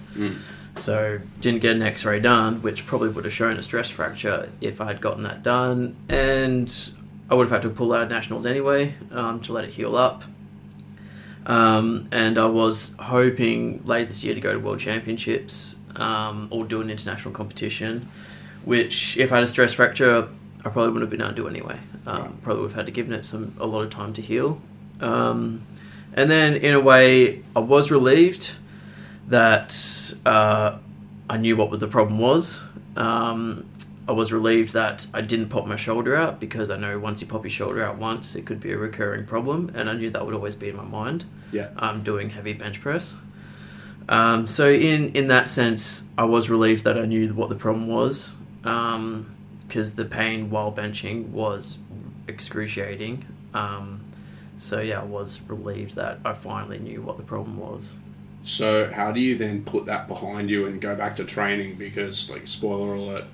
So 0.76 1.20
didn't 1.40 1.60
get 1.60 1.76
an 1.76 1.82
X-ray 1.82 2.20
done, 2.20 2.62
which 2.62 2.86
probably 2.86 3.08
would 3.10 3.24
have 3.24 3.34
shown 3.34 3.56
a 3.58 3.62
stress 3.62 3.90
fracture 3.90 4.48
if 4.60 4.80
I 4.80 4.86
had 4.86 5.00
gotten 5.00 5.24
that 5.24 5.42
done, 5.42 5.96
and 6.08 6.74
I 7.28 7.34
would 7.34 7.44
have 7.48 7.62
had 7.62 7.62
to 7.68 7.74
pull 7.74 7.92
out 7.92 8.02
of 8.02 8.08
nationals 8.08 8.46
anyway 8.46 8.94
um, 9.10 9.40
to 9.42 9.52
let 9.52 9.64
it 9.64 9.70
heal 9.70 9.96
up. 9.96 10.24
Um, 11.44 12.08
and 12.12 12.38
I 12.38 12.46
was 12.46 12.94
hoping 12.98 13.82
later 13.84 14.06
this 14.06 14.22
year 14.24 14.34
to 14.34 14.40
go 14.40 14.52
to 14.52 14.58
World 14.58 14.80
Championships 14.80 15.76
um, 15.96 16.48
or 16.50 16.64
do 16.64 16.80
an 16.80 16.90
international 16.90 17.32
competition, 17.32 18.08
which 18.64 19.16
if 19.16 19.32
I 19.32 19.36
had 19.36 19.44
a 19.44 19.46
stress 19.46 19.72
fracture, 19.72 20.28
I 20.64 20.68
probably 20.68 20.92
wouldn't 20.92 21.02
have 21.02 21.10
been 21.10 21.20
able 21.22 21.30
to 21.30 21.36
do 21.36 21.48
anyway. 21.48 21.78
Um, 22.06 22.22
Right. 22.22 22.42
Probably 22.42 22.62
would 22.62 22.70
have 22.70 22.76
had 22.76 22.86
to 22.86 22.92
given 22.92 23.12
it 23.12 23.24
some 23.24 23.54
a 23.58 23.66
lot 23.66 23.82
of 23.82 23.90
time 23.90 24.12
to 24.14 24.22
heal. 24.22 24.60
Um, 25.00 25.62
and 26.14 26.30
then 26.30 26.56
in 26.56 26.74
a 26.74 26.80
way, 26.80 27.42
I 27.54 27.60
was 27.60 27.90
relieved 27.90 28.52
that 29.28 30.12
uh, 30.26 30.78
I 31.28 31.36
knew 31.36 31.56
what 31.56 31.78
the 31.78 31.86
problem 31.86 32.18
was. 32.18 32.62
Um, 32.96 33.66
I 34.08 34.12
was 34.12 34.32
relieved 34.32 34.72
that 34.72 35.06
I 35.14 35.20
didn't 35.20 35.50
pop 35.50 35.66
my 35.66 35.76
shoulder 35.76 36.16
out 36.16 36.40
because 36.40 36.68
I 36.68 36.76
know 36.76 36.98
once 36.98 37.20
you 37.20 37.28
pop 37.28 37.44
your 37.44 37.50
shoulder 37.50 37.82
out 37.82 37.96
once, 37.96 38.34
it 38.34 38.44
could 38.44 38.58
be 38.60 38.72
a 38.72 38.76
recurring 38.76 39.24
problem, 39.24 39.70
and 39.74 39.88
I 39.88 39.92
knew 39.94 40.10
that 40.10 40.26
would 40.26 40.34
always 40.34 40.56
be 40.56 40.68
in 40.68 40.76
my 40.76 40.84
mind. 40.84 41.24
Yeah. 41.52 41.68
Um, 41.76 42.02
doing 42.02 42.30
heavy 42.30 42.52
bench 42.52 42.80
press. 42.80 43.16
Um, 44.10 44.46
so 44.48 44.68
in 44.68 45.12
in 45.12 45.28
that 45.28 45.48
sense, 45.48 46.04
I 46.18 46.24
was 46.24 46.50
relieved 46.50 46.84
that 46.84 46.98
I 46.98 47.06
knew 47.06 47.32
what 47.32 47.48
the 47.48 47.54
problem 47.56 47.86
was, 47.86 48.36
because 48.62 49.94
the 49.94 50.04
pain 50.04 50.50
while 50.50 50.72
benching 50.72 51.28
was 51.28 51.78
excruciating. 52.26 53.24
Um, 53.54 54.00
so 54.58 54.80
yeah, 54.80 55.00
I 55.00 55.04
was 55.04 55.40
relieved 55.48 55.94
that 55.96 56.18
I 56.24 56.32
finally 56.34 56.78
knew 56.78 57.00
what 57.02 57.16
the 57.18 57.22
problem 57.22 57.56
was. 57.56 57.94
So 58.42 58.90
how 58.92 59.12
do 59.12 59.20
you 59.20 59.36
then 59.36 59.64
put 59.64 59.86
that 59.86 60.08
behind 60.08 60.50
you 60.50 60.66
and 60.66 60.80
go 60.80 60.96
back 60.96 61.16
to 61.16 61.24
training? 61.24 61.76
Because 61.76 62.30
like 62.30 62.46
spoiler 62.46 62.94
alert, 62.94 63.24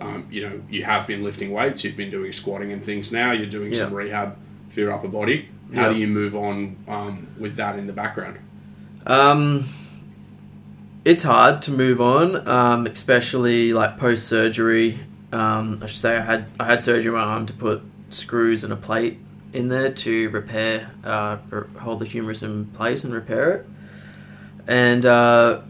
um, 0.00 0.26
you 0.30 0.48
know 0.48 0.62
you 0.70 0.84
have 0.84 1.06
been 1.06 1.22
lifting 1.22 1.52
weights, 1.52 1.84
you've 1.84 1.96
been 1.98 2.10
doing 2.10 2.32
squatting 2.32 2.72
and 2.72 2.82
things. 2.82 3.12
Now 3.12 3.32
you're 3.32 3.46
doing 3.46 3.74
some 3.74 3.92
rehab 3.92 4.36
for 4.70 4.80
your 4.80 4.92
upper 4.92 5.08
body. 5.08 5.48
How 5.74 5.82
Yeah. 5.82 5.88
do 5.90 5.96
you 5.98 6.06
move 6.06 6.34
on 6.34 6.76
um, 6.88 7.26
with 7.38 7.56
that 7.56 7.78
in 7.78 7.86
the 7.86 7.92
background? 7.92 8.38
Um, 9.06 9.66
it's 11.04 11.22
hard 11.22 11.60
to 11.62 11.70
move 11.70 12.00
on, 12.00 12.46
um, 12.48 12.86
especially 12.86 13.72
like 13.72 13.98
post 13.98 14.26
surgery. 14.26 15.00
Um, 15.32 15.80
I 15.82 15.86
should 15.86 16.00
say 16.00 16.16
I 16.16 16.22
had 16.22 16.46
I 16.58 16.64
had 16.64 16.82
surgery 16.82 17.08
on 17.08 17.14
my 17.14 17.24
arm 17.24 17.46
to 17.46 17.52
put 17.52 17.82
screws 18.10 18.64
and 18.64 18.72
a 18.72 18.76
plate 18.76 19.18
in 19.52 19.68
there 19.68 19.92
to 19.92 20.28
repair, 20.30 20.90
uh, 21.04 21.36
hold 21.78 22.00
the 22.00 22.04
humerus 22.04 22.42
in 22.42 22.66
place 22.66 23.04
and 23.04 23.12
repair 23.12 23.52
it. 23.52 23.66
And 24.66 25.04
uh, 25.06 25.60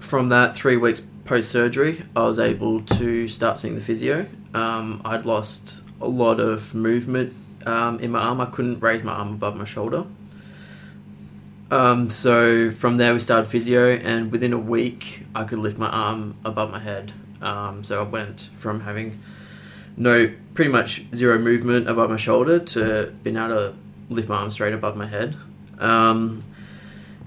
from 0.00 0.28
that 0.30 0.56
three 0.56 0.76
weeks 0.76 1.02
post 1.24 1.50
surgery, 1.50 2.04
I 2.14 2.22
was 2.22 2.38
able 2.38 2.82
to 2.82 3.28
start 3.28 3.58
seeing 3.58 3.74
the 3.74 3.80
physio. 3.80 4.26
Um, 4.52 5.00
I'd 5.04 5.26
lost 5.26 5.82
a 6.00 6.08
lot 6.08 6.40
of 6.40 6.74
movement 6.74 7.34
um, 7.64 8.00
in 8.00 8.10
my 8.10 8.20
arm. 8.20 8.40
I 8.40 8.46
couldn't 8.46 8.80
raise 8.80 9.02
my 9.02 9.12
arm 9.12 9.34
above 9.34 9.56
my 9.56 9.64
shoulder. 9.64 10.04
Um, 11.70 12.10
so 12.10 12.70
from 12.70 12.96
there 12.96 13.12
we 13.12 13.20
started 13.20 13.50
physio, 13.50 13.96
and 13.96 14.30
within 14.30 14.52
a 14.52 14.58
week 14.58 15.26
I 15.34 15.44
could 15.44 15.58
lift 15.58 15.78
my 15.78 15.88
arm 15.88 16.36
above 16.44 16.70
my 16.70 16.78
head. 16.78 17.12
Um, 17.42 17.84
so 17.84 18.00
I 18.00 18.04
went 18.04 18.50
from 18.56 18.80
having 18.80 19.20
no, 19.96 20.32
pretty 20.54 20.70
much 20.70 21.04
zero 21.14 21.38
movement 21.38 21.88
above 21.88 22.10
my 22.10 22.16
shoulder 22.16 22.58
to 22.58 23.14
being 23.22 23.36
able 23.36 23.48
to 23.48 23.74
lift 24.10 24.28
my 24.28 24.36
arm 24.36 24.50
straight 24.50 24.74
above 24.74 24.96
my 24.96 25.06
head. 25.06 25.36
Um, 25.78 26.44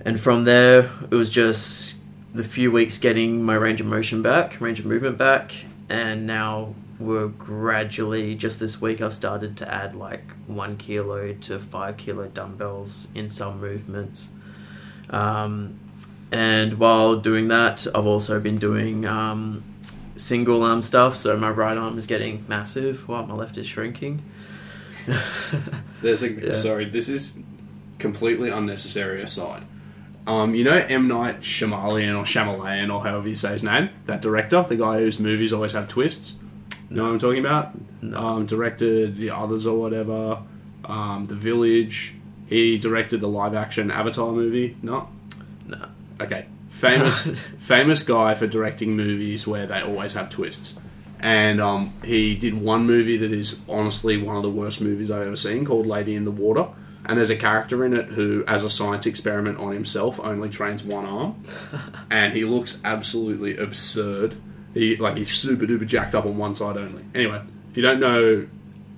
and 0.06 0.20
from 0.20 0.46
there 0.46 0.90
it 1.12 1.16
was 1.16 1.30
just 1.30 1.98
the 2.34 2.44
few 2.44 2.72
weeks 2.72 2.98
getting 2.98 3.44
my 3.44 3.56
range 3.56 3.82
of 3.82 3.88
motion 3.88 4.22
back, 4.22 4.62
range 4.62 4.80
of 4.80 4.86
movement 4.86 5.18
back, 5.18 5.54
and 5.90 6.26
now 6.26 6.76
we're 7.00 7.28
gradually 7.28 8.36
just 8.36 8.60
this 8.60 8.82
week 8.82 9.02
I've 9.02 9.14
started 9.14 9.56
to 9.58 9.74
add 9.74 9.96
like 9.96 10.32
one 10.48 10.76
kilo 10.78 11.34
to 11.34 11.60
five 11.60 11.98
kilo 11.98 12.28
dumbbells 12.28 13.08
in 13.16 13.30
some 13.30 13.60
movements. 13.62 14.30
Um, 15.10 15.80
and 16.32 16.78
while 16.78 17.16
doing 17.16 17.48
that, 17.48 17.88
I've 17.96 18.06
also 18.06 18.40
been 18.40 18.58
doing 18.60 19.06
um, 19.06 19.64
single 20.16 20.62
arm 20.62 20.82
stuff. 20.82 21.16
So 21.16 21.36
my 21.38 21.50
right 21.50 21.78
arm 21.78 21.98
is 21.98 22.06
getting 22.06 22.46
massive 22.48 23.08
while 23.08 23.26
my 23.26 23.34
left 23.34 23.58
is 23.58 23.66
shrinking. 23.66 24.22
There's 26.02 26.22
a 26.22 26.32
Yeah. 26.32 26.52
sorry, 26.52 26.86
this 26.86 27.10
is 27.10 27.40
completely 27.98 28.50
unnecessary 28.50 29.22
aside. 29.22 29.64
Um, 30.28 30.54
you 30.54 30.64
know 30.64 30.86
M 30.90 31.08
Night 31.08 31.40
Shyamalan 31.42 32.16
or 32.16 32.24
Shyamalan 32.24 32.94
or 32.94 33.04
however 33.04 33.28
you 33.28 33.36
say 33.36 33.54
his 33.54 33.64
name, 33.64 33.90
that 34.06 34.22
director, 34.22 34.64
the 34.68 34.76
guy 34.76 35.00
whose 35.00 35.20
movies 35.20 35.52
always 35.54 35.72
have 35.72 35.88
twists. 35.88 36.38
Know 36.90 37.04
what 37.04 37.12
I'm 37.12 37.20
talking 37.20 37.40
about? 37.40 37.72
No. 38.02 38.18
Um, 38.18 38.46
directed 38.46 39.18
the 39.18 39.30
others 39.32 39.68
or 39.68 39.78
whatever. 39.80 40.42
Um, 40.86 41.26
the 41.26 41.36
Village. 41.36 42.16
He 42.48 42.78
directed 42.80 43.22
the 43.22 43.28
live 43.28 43.54
action 43.54 43.92
Avatar 43.92 44.32
movie. 44.32 44.76
No, 44.82 45.08
No. 45.68 45.86
okay. 46.20 46.48
Famous, 46.70 47.28
famous 47.60 48.02
guy 48.04 48.34
for 48.34 48.48
directing 48.48 48.96
movies 48.96 49.46
where 49.46 49.68
they 49.68 49.82
always 49.82 50.14
have 50.14 50.30
twists. 50.30 50.80
And 51.20 51.60
um, 51.62 51.94
he 52.04 52.36
did 52.36 52.60
one 52.60 52.86
movie 52.88 53.18
that 53.18 53.32
is 53.32 53.60
honestly 53.68 54.18
one 54.18 54.36
of 54.38 54.42
the 54.44 54.50
worst 54.50 54.82
movies 54.82 55.12
I've 55.12 55.24
ever 55.28 55.36
seen, 55.36 55.66
called 55.66 55.86
Lady 55.86 56.16
in 56.16 56.26
the 56.26 56.32
Water. 56.32 56.68
And 57.06 57.18
there's 57.18 57.30
a 57.30 57.36
character 57.36 57.84
in 57.86 57.94
it 57.94 58.06
who, 58.08 58.44
as 58.48 58.64
a 58.64 58.70
science 58.70 59.06
experiment 59.06 59.58
on 59.60 59.74
himself, 59.74 60.20
only 60.22 60.48
trains 60.50 60.84
one 60.84 61.06
arm, 61.06 61.44
and 62.12 62.34
he 62.34 62.46
looks 62.46 62.82
absolutely 62.86 63.58
absurd. 63.58 64.36
He 64.74 64.96
like 64.98 65.18
he's 65.18 65.32
super 65.32 65.66
duper 65.66 65.86
jacked 65.88 66.14
up 66.16 66.26
on 66.26 66.38
one 66.38 66.54
side 66.56 66.78
only. 66.78 67.04
Anyway, 67.16 67.42
if 67.72 67.78
you 67.78 67.84
don't 67.84 68.00
know, 68.00 68.48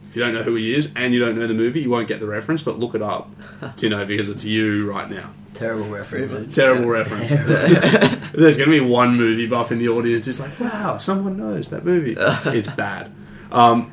if 0.07 0.15
you 0.15 0.21
don't 0.23 0.33
know 0.33 0.43
who 0.43 0.55
he 0.55 0.73
is 0.73 0.91
and 0.95 1.13
you 1.13 1.19
don't 1.19 1.37
know 1.37 1.47
the 1.47 1.53
movie, 1.53 1.81
you 1.81 1.89
won't 1.89 2.07
get 2.07 2.19
the 2.19 2.27
reference. 2.27 2.61
But 2.61 2.77
look 2.79 2.95
it 2.95 3.01
up, 3.01 3.29
you 3.79 3.89
know 3.89 4.05
because 4.05 4.29
it's 4.29 4.43
you 4.45 4.89
right 4.91 5.09
now. 5.09 5.31
Terrible 5.53 5.85
reference. 5.89 6.33
Terrible 6.55 6.89
reference. 6.89 7.29
There's 8.33 8.57
going 8.57 8.69
to 8.69 8.79
be 8.79 8.79
one 8.79 9.15
movie 9.17 9.47
buff 9.47 9.71
in 9.71 9.77
the 9.79 9.89
audience 9.89 10.25
who's 10.25 10.39
like, 10.39 10.57
wow, 10.59 10.97
someone 10.97 11.37
knows 11.37 11.69
that 11.69 11.83
movie. 11.85 12.15
it's 12.17 12.69
bad. 12.69 13.11
Um, 13.51 13.91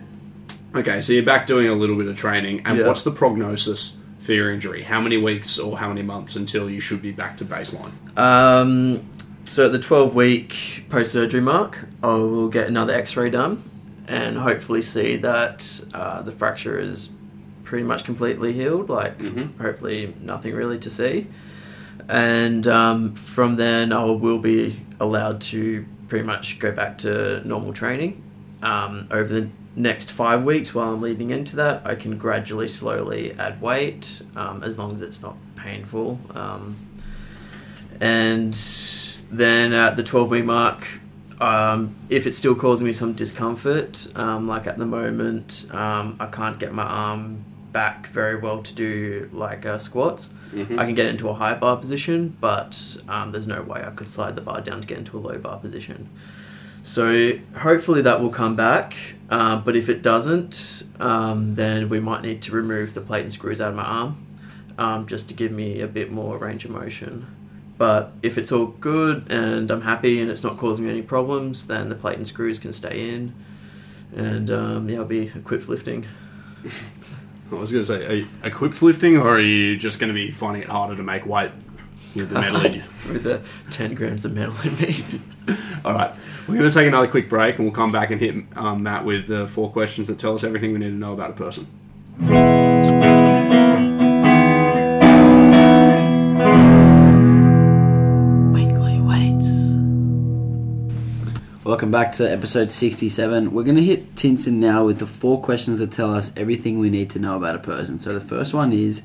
okay, 0.75 1.01
so 1.01 1.13
you're 1.13 1.25
back 1.25 1.47
doing 1.47 1.69
a 1.69 1.75
little 1.75 1.97
bit 1.97 2.07
of 2.07 2.17
training, 2.17 2.63
and 2.65 2.79
Yeah. 2.79 2.87
what's 2.87 3.03
the 3.03 3.11
prognosis 3.11 3.99
for 4.21 4.33
your 4.33 4.53
injury? 4.53 4.83
How 4.83 5.01
many 5.01 5.17
weeks 5.17 5.59
or 5.59 5.77
how 5.79 5.89
many 5.89 6.03
months 6.03 6.37
until 6.37 6.71
you 6.71 6.81
should 6.81 7.03
be 7.03 7.11
back 7.11 7.37
to 7.39 7.45
baseline? 7.45 7.91
Um, 8.17 9.03
so 9.49 9.67
at 9.67 9.73
the 9.73 9.79
12 9.79 10.15
week 10.15 10.85
post 10.89 11.13
surgery 11.13 11.41
mark, 11.41 11.87
I 12.03 12.09
will 12.15 12.49
get 12.49 12.67
another 12.69 12.93
x 12.93 13.17
ray 13.17 13.31
done 13.31 13.63
and 14.07 14.37
hopefully 14.39 14.83
see 14.83 15.17
that 15.17 15.85
uh, 15.95 16.23
the 16.23 16.33
fracture 16.33 16.79
is 16.79 17.11
pretty 17.65 17.85
much 17.85 18.05
completely 18.05 18.53
healed. 18.55 18.89
Like, 18.89 19.19
Mhm. 19.19 19.59
hopefully, 19.61 20.15
nothing 20.23 20.55
really 20.55 20.79
to 20.79 20.89
see. 20.91 21.27
And 22.09 22.67
um, 22.67 23.15
from 23.15 23.57
then, 23.57 23.93
I 23.93 24.05
will 24.05 24.39
be 24.39 24.81
allowed 24.99 25.43
to 25.43 25.85
pretty 26.09 26.25
much 26.25 26.59
go 26.59 26.73
back 26.73 26.97
to 26.99 27.47
normal 27.47 27.75
training. 27.75 28.23
Um, 28.63 29.07
over 29.11 29.29
the 29.41 29.49
next 29.77 30.11
five 30.11 30.43
weeks, 30.43 30.75
while 30.75 30.95
I'm 30.95 31.03
leading 31.03 31.29
into 31.31 31.55
that, 31.57 31.83
I 31.85 31.95
can 31.95 32.17
gradually, 32.17 32.67
slowly 32.69 33.35
add 33.39 33.61
weight 33.61 34.23
um, 34.35 34.63
as 34.65 34.79
long 34.79 34.95
as 34.95 35.03
it's 35.03 35.21
not 35.21 35.37
painful. 35.55 36.19
Um, 36.35 36.77
and 38.01 38.55
then 39.31 39.73
at 39.73 39.97
the 39.97 40.03
12 40.03 40.31
week 40.31 40.45
mark, 40.45 40.87
um, 41.41 41.95
if 42.09 42.27
it's 42.27 42.37
still 42.37 42.55
causing 42.55 42.87
me 42.87 42.93
some 42.93 43.13
discomfort, 43.13 44.09
um, 44.17 44.49
like 44.49 44.67
at 44.67 44.79
the 44.79 44.87
moment, 44.87 45.67
um, 45.71 46.17
I 46.19 46.27
can't 46.27 46.59
get 46.59 46.73
my 46.73 46.83
arm 46.85 47.45
back 47.73 48.07
very 48.09 48.37
well 48.37 48.63
to 48.63 48.75
do 48.75 49.29
like 49.33 49.65
uh, 49.67 49.79
squats. 49.79 50.31
Mhm. 50.53 50.79
I 50.79 50.87
can 50.87 50.95
get 50.95 51.07
into 51.07 51.29
a 51.29 51.35
high 51.35 51.55
bar 51.55 51.77
position, 51.77 52.35
but 52.41 52.97
um, 53.09 53.31
there's 53.33 53.47
no 53.47 53.63
way 53.63 53.85
I 53.87 53.91
could 53.91 54.09
slide 54.09 54.35
the 54.35 54.41
bar 54.41 54.61
down 54.63 54.81
to 54.81 54.87
get 54.89 54.99
into 54.99 55.19
a 55.19 55.21
low 55.21 55.39
bar 55.39 55.59
position. 55.59 56.09
So 56.83 57.33
hopefully 57.59 58.01
that 58.03 58.21
will 58.21 58.31
come 58.31 58.57
back, 58.57 58.97
uh, 59.31 59.61
but 59.61 59.77
if 59.77 59.91
it 59.91 60.03
doesn't, 60.03 60.85
um, 60.99 61.55
then 61.55 61.91
we 61.91 62.01
might 62.01 62.23
need 62.23 62.41
to 62.43 62.53
remove 62.53 62.95
the 62.95 63.03
plate 63.03 63.23
and 63.25 63.33
screws 63.33 63.61
out 63.61 63.69
of 63.71 63.77
my 63.77 63.83
arm, 63.85 64.17
um, 64.79 65.07
just 65.07 65.29
to 65.29 65.35
give 65.35 65.53
me 65.53 65.83
a 65.83 65.87
bit 65.87 66.11
more 66.11 66.39
range 66.39 66.65
of 66.65 66.71
motion. 66.71 67.27
But 67.79 68.13
if 68.23 68.37
it's 68.37 68.51
all 68.51 68.67
good 68.67 69.31
and 69.31 69.71
I'm 69.71 69.83
happy 69.83 70.21
and 70.21 70.31
it's 70.31 70.43
not 70.43 70.59
causing 70.59 70.85
me 70.85 70.91
any 70.91 71.03
problems, 71.03 71.69
then 71.69 71.89
the 71.89 71.95
plate 71.95 72.17
and 72.17 72.27
screws 72.27 72.59
can 72.59 72.73
stay 72.73 73.09
in, 73.09 73.33
and 74.15 74.51
um, 74.51 74.89
yeah, 74.89 74.99
I'll 74.99 75.05
be 75.05 75.33
equipped 75.35 75.69
lifting. 75.69 76.07
I 77.51 77.55
was 77.55 77.73
going 77.73 77.83
to 77.83 77.87
say, 77.87 78.07
are 78.07 78.15
you 78.15 78.29
equipped 78.43 78.83
lifting, 78.83 79.17
or 79.17 79.37
are 79.37 79.41
you 79.41 79.77
just 79.77 80.01
going 80.01 80.09
to 80.09 80.15
be 80.15 80.31
finding 80.31 80.63
it 80.63 80.69
harder 80.69 80.97
to 80.97 81.03
make 81.03 81.25
weight 81.25 81.53
with 82.15 82.31
the 82.31 82.35
metal 82.41 82.67
in 82.67 82.75
you? 82.75 82.83
with 83.11 83.23
the 83.23 83.43
10 83.71 83.95
grams 83.95 84.25
of 84.25 84.35
metal 84.35 84.55
in 84.65 84.77
me. 84.79 85.05
All 85.85 85.95
right, 85.95 86.15
we're 86.47 86.59
going 86.59 86.69
to 86.69 86.75
take 86.75 86.89
another 86.89 87.07
quick 87.07 87.29
break, 87.29 87.57
and 87.57 87.65
we'll 87.65 87.75
come 87.75 87.93
back 87.93 88.11
and 88.11 88.21
hit 88.21 88.45
um, 88.57 88.83
Matt 88.83 89.05
with 89.05 89.29
the 89.29 89.47
four 89.47 89.71
questions 89.71 90.09
that 90.09 90.19
tell 90.19 90.35
us 90.35 90.45
everything 90.45 90.73
we 90.73 90.79
need 90.79 90.91
to 90.91 90.95
know 90.95 91.13
about 91.13 91.31
a 91.31 91.35
person. 91.35 92.58
Welcome 101.69 101.91
back 101.91 102.13
to 102.13 102.25
episode 102.31 102.71
67. 102.71 103.53
We're 103.53 103.63
going 103.63 103.77
to 103.77 103.83
hit 103.85 104.17
Tinson 104.17 104.59
now 104.59 104.87
with 104.87 105.01
the 105.01 105.07
four 105.07 105.39
questions 105.43 105.79
that 105.81 105.93
tell 105.93 106.15
us 106.15 106.33
everything 106.35 106.79
we 106.79 106.89
need 106.89 107.11
to 107.11 107.19
know 107.19 107.37
about 107.37 107.57
a 107.57 107.59
person. 107.59 108.01
So 108.01 108.15
the 108.15 108.23
first 108.23 108.55
one 108.55 108.73
is 108.73 109.03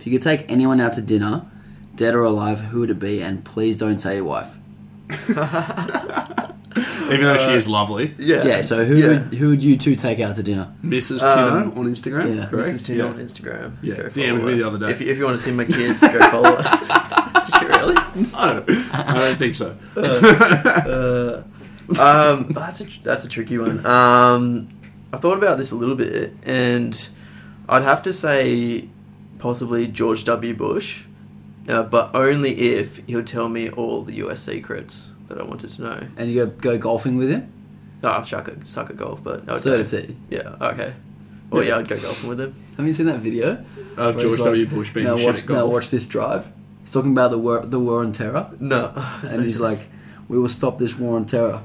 if 0.00 0.06
you 0.08 0.12
could 0.12 0.22
take 0.22 0.50
anyone 0.50 0.80
out 0.80 0.94
to 0.94 1.02
dinner, 1.02 1.46
dead 1.94 2.16
or 2.16 2.24
alive, 2.24 2.58
who 2.62 2.80
would 2.80 2.90
it 2.90 2.98
be? 2.98 3.22
And 3.22 3.44
please 3.44 3.78
don't 3.78 4.00
say 4.00 4.16
your 4.16 4.24
wife. 4.24 4.48
Even 7.06 7.20
though 7.26 7.36
she 7.38 7.52
is 7.52 7.68
lovely, 7.68 8.12
Yeah. 8.18 8.42
Yeah, 8.44 8.60
so 8.62 8.84
who, 8.84 8.96
Yeah. 8.96 9.06
Would, 9.08 9.34
who 9.34 9.50
would 9.50 9.62
you 9.62 9.76
two 9.76 9.94
take 9.94 10.18
out 10.18 10.34
to 10.34 10.42
dinner? 10.42 10.74
Mrs. 10.82 11.22
Um, 11.22 11.70
Tino 11.70 11.80
on 11.80 11.86
Instagram. 11.86 12.36
yeah. 12.36 12.46
correct? 12.48 12.68
Mrs. 12.70 12.86
Tino 12.86 13.04
Yeah. 13.04 13.10
on 13.12 13.18
Instagram. 13.18 13.76
Yeah, 13.82 13.94
Go 13.96 14.02
DM'd 14.08 14.14
follow 14.40 14.46
me 14.46 14.52
her. 14.52 14.58
the 14.58 14.66
other 14.66 14.78
day. 14.78 14.90
If, 14.90 15.00
you- 15.00 15.10
if 15.12 15.16
you 15.18 15.24
want 15.26 15.38
to 15.38 15.44
see 15.44 15.52
my 15.52 15.64
kids, 15.64 16.00
go 16.00 16.18
follow 16.30 16.56
her. 16.56 16.62
Did 17.46 17.54
she 17.60 17.66
really? 17.66 17.96
I 18.34 18.52
don't, 18.52 18.68
I 18.94 19.14
don't 19.14 19.36
think 19.38 19.54
so. 19.54 19.76
Uh, 19.96 21.42
um, 21.98 22.48
that's 22.50 22.80
a 22.80 22.86
that's 23.02 23.24
a 23.24 23.28
tricky 23.28 23.58
one. 23.58 23.84
Um, 23.86 24.68
I 25.12 25.16
thought 25.16 25.38
about 25.38 25.58
this 25.58 25.70
a 25.70 25.76
little 25.76 25.96
bit, 25.96 26.34
and 26.44 27.08
I'd 27.68 27.82
have 27.82 28.02
to 28.02 28.12
say 28.12 28.88
possibly 29.38 29.86
George 29.88 30.24
W. 30.24 30.54
Bush, 30.54 31.02
uh, 31.68 31.82
but 31.82 32.14
only 32.14 32.58
if 32.76 32.98
he'll 33.06 33.24
tell 33.24 33.48
me 33.48 33.70
all 33.70 34.02
the 34.02 34.14
U.S. 34.16 34.42
secrets 34.42 35.12
that 35.28 35.38
I 35.40 35.42
wanted 35.44 35.70
to 35.72 35.82
know. 35.82 36.06
And 36.16 36.30
you 36.30 36.46
go, 36.46 36.50
go 36.50 36.78
golfing 36.78 37.16
with 37.16 37.30
him? 37.30 37.52
No, 38.02 38.10
I 38.10 38.22
suck 38.22 38.48
at 38.48 38.66
suck 38.68 38.90
at 38.90 38.96
golf, 38.96 39.22
but 39.24 39.48
I 39.48 39.52
would 39.52 39.62
So 39.62 39.70
go- 39.72 39.78
to 39.78 39.84
see. 39.84 40.16
yeah, 40.30 40.56
okay. 40.60 40.92
Well, 41.50 41.62
Yeah. 41.64 41.70
yeah, 41.70 41.78
I'd 41.78 41.88
go 41.88 41.96
golfing 42.00 42.28
with 42.30 42.40
him. 42.40 42.54
Have 42.76 42.86
you 42.86 42.92
seen 42.92 43.06
that 43.06 43.18
video? 43.18 43.64
Of 43.96 44.18
George 44.18 44.38
like, 44.38 44.44
W. 44.46 44.66
Bush 44.66 44.92
being 44.92 45.06
now 45.06 45.16
shit 45.16 45.26
watch, 45.26 45.38
at 45.42 45.48
now 45.48 45.66
watch 45.66 45.90
this 45.90 46.06
drive. 46.06 46.50
He's 46.82 46.92
talking 46.92 47.10
about 47.12 47.30
the 47.32 47.38
war, 47.38 47.60
the 47.66 47.78
war 47.80 48.00
on 48.02 48.12
terror. 48.12 48.50
No, 48.60 48.92
And 49.22 49.44
he's 49.44 49.60
like, 49.60 49.80
we 50.28 50.38
will 50.38 50.48
stop 50.48 50.78
this 50.78 50.96
war 50.96 51.16
on 51.16 51.24
terror. 51.26 51.62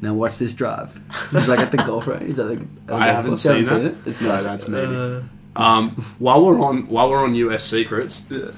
Now 0.00 0.14
watch 0.14 0.38
this 0.38 0.54
drive. 0.54 1.00
He's 1.32 1.48
like 1.48 1.58
at 1.60 1.70
the 1.70 1.76
golf 1.78 2.06
range. 2.06 2.24
He's 2.26 2.38
at 2.38 2.46
the, 2.48 2.54
at 2.54 2.60
the 2.86 2.94
I 2.94 2.98
golf 2.98 3.10
haven't 3.16 3.30
course. 3.32 3.44
You 3.46 3.64
seen 3.66 3.82
that. 3.84 3.84
it? 3.92 3.96
It's 4.06 4.20
No, 4.20 4.28
nice. 4.28 4.44
that's 4.44 4.68
me. 4.68 4.78
Uh, 4.80 5.20
Um, 5.56 5.90
while 6.20 6.44
we're 6.44 6.60
on 6.60 6.86
while 6.88 7.10
we're 7.10 7.24
on 7.24 7.34
US 7.34 7.64
secrets, 7.64 8.30
a 8.30 8.52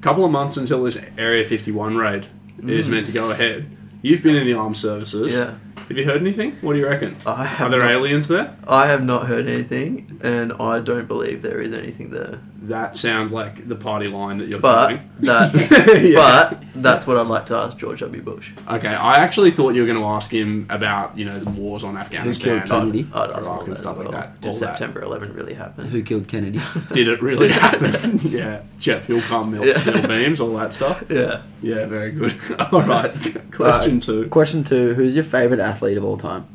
couple 0.00 0.24
of 0.24 0.30
months 0.30 0.56
until 0.56 0.84
this 0.84 1.00
Area 1.18 1.44
51 1.44 1.96
raid 1.96 2.26
is 2.66 2.86
Mm. 2.88 2.90
meant 2.92 3.06
to 3.06 3.12
go 3.12 3.30
ahead. 3.30 3.66
You've 4.02 4.22
been 4.22 4.36
in 4.36 4.46
the 4.46 4.52
armed 4.54 4.76
services. 4.76 5.34
Yeah. 5.34 5.54
Have 5.88 5.98
you 5.98 6.04
heard 6.04 6.20
anything? 6.20 6.52
What 6.60 6.74
do 6.74 6.78
you 6.78 6.86
reckon? 6.86 7.16
I 7.26 7.44
have 7.44 7.66
Are 7.66 7.70
there 7.70 7.80
not- 7.82 7.90
aliens 7.92 8.28
there? 8.28 8.54
I 8.68 8.86
have 8.86 9.04
not 9.04 9.26
heard 9.26 9.46
anything, 9.48 10.18
and 10.22 10.52
I 10.60 10.78
don't 10.78 11.08
believe 11.08 11.42
there 11.42 11.60
is 11.60 11.72
anything 11.72 12.10
there. 12.10 12.38
That 12.68 12.96
sounds 12.96 13.32
like 13.32 13.68
the 13.68 13.76
party 13.76 14.08
line 14.08 14.38
that 14.38 14.48
you're 14.48 14.58
But 14.58 14.88
telling. 14.88 15.10
that's 15.20 15.70
Yeah. 16.02 16.50
but 16.50 16.62
that's 16.76 17.06
what 17.06 17.16
I'd 17.18 17.26
like 17.26 17.46
to 17.46 17.56
ask 17.56 17.76
George 17.76 18.00
W. 18.00 18.22
Bush. 18.22 18.52
Okay, 18.68 18.88
I 18.88 19.14
actually 19.16 19.50
thought 19.50 19.74
you 19.74 19.82
were 19.82 19.86
going 19.86 19.98
to 20.00 20.06
ask 20.06 20.32
him 20.32 20.66
about 20.70 21.16
you 21.18 21.24
know 21.26 21.38
the 21.38 21.50
wars 21.50 21.84
on 21.84 21.96
Afghanistan, 21.96 22.60
killed 22.66 22.70
Kennedy? 22.92 23.06
I'd 23.12 23.30
ask 23.30 23.42
Iraq 23.46 23.46
all 23.48 23.60
and 23.64 23.72
that 23.72 23.76
stuff 23.76 23.98
as 23.98 24.04
like 24.04 24.10
that. 24.12 24.40
Did 24.40 24.48
All 24.48 24.54
that. 24.54 24.58
September 24.78 25.02
11 25.02 25.34
really 25.34 25.54
happen? 25.54 25.88
Who 25.88 26.02
killed 26.02 26.26
Kennedy? 26.28 26.60
Did 26.92 27.08
it 27.08 27.20
really 27.20 27.50
happen? 27.50 28.18
yeah, 28.22 28.62
jet 28.78 29.04
fuel 29.04 29.20
pump, 29.20 29.52
melt 29.52 29.66
Yeah. 29.66 29.72
steel 29.72 30.06
beams, 30.06 30.40
all 30.40 30.56
that 30.56 30.72
stuff. 30.72 31.04
Yeah. 31.10 31.42
Yeah, 31.60 31.86
very 31.86 32.12
good. 32.12 32.34
all 32.72 32.82
right, 32.82 33.12
question 33.52 34.00
two. 34.00 34.28
Question 34.28 34.64
two: 34.64 34.94
Who's 34.94 35.14
your 35.14 35.24
favorite 35.24 35.60
athlete 35.60 35.98
of 35.98 36.04
all 36.04 36.16
time? 36.16 36.46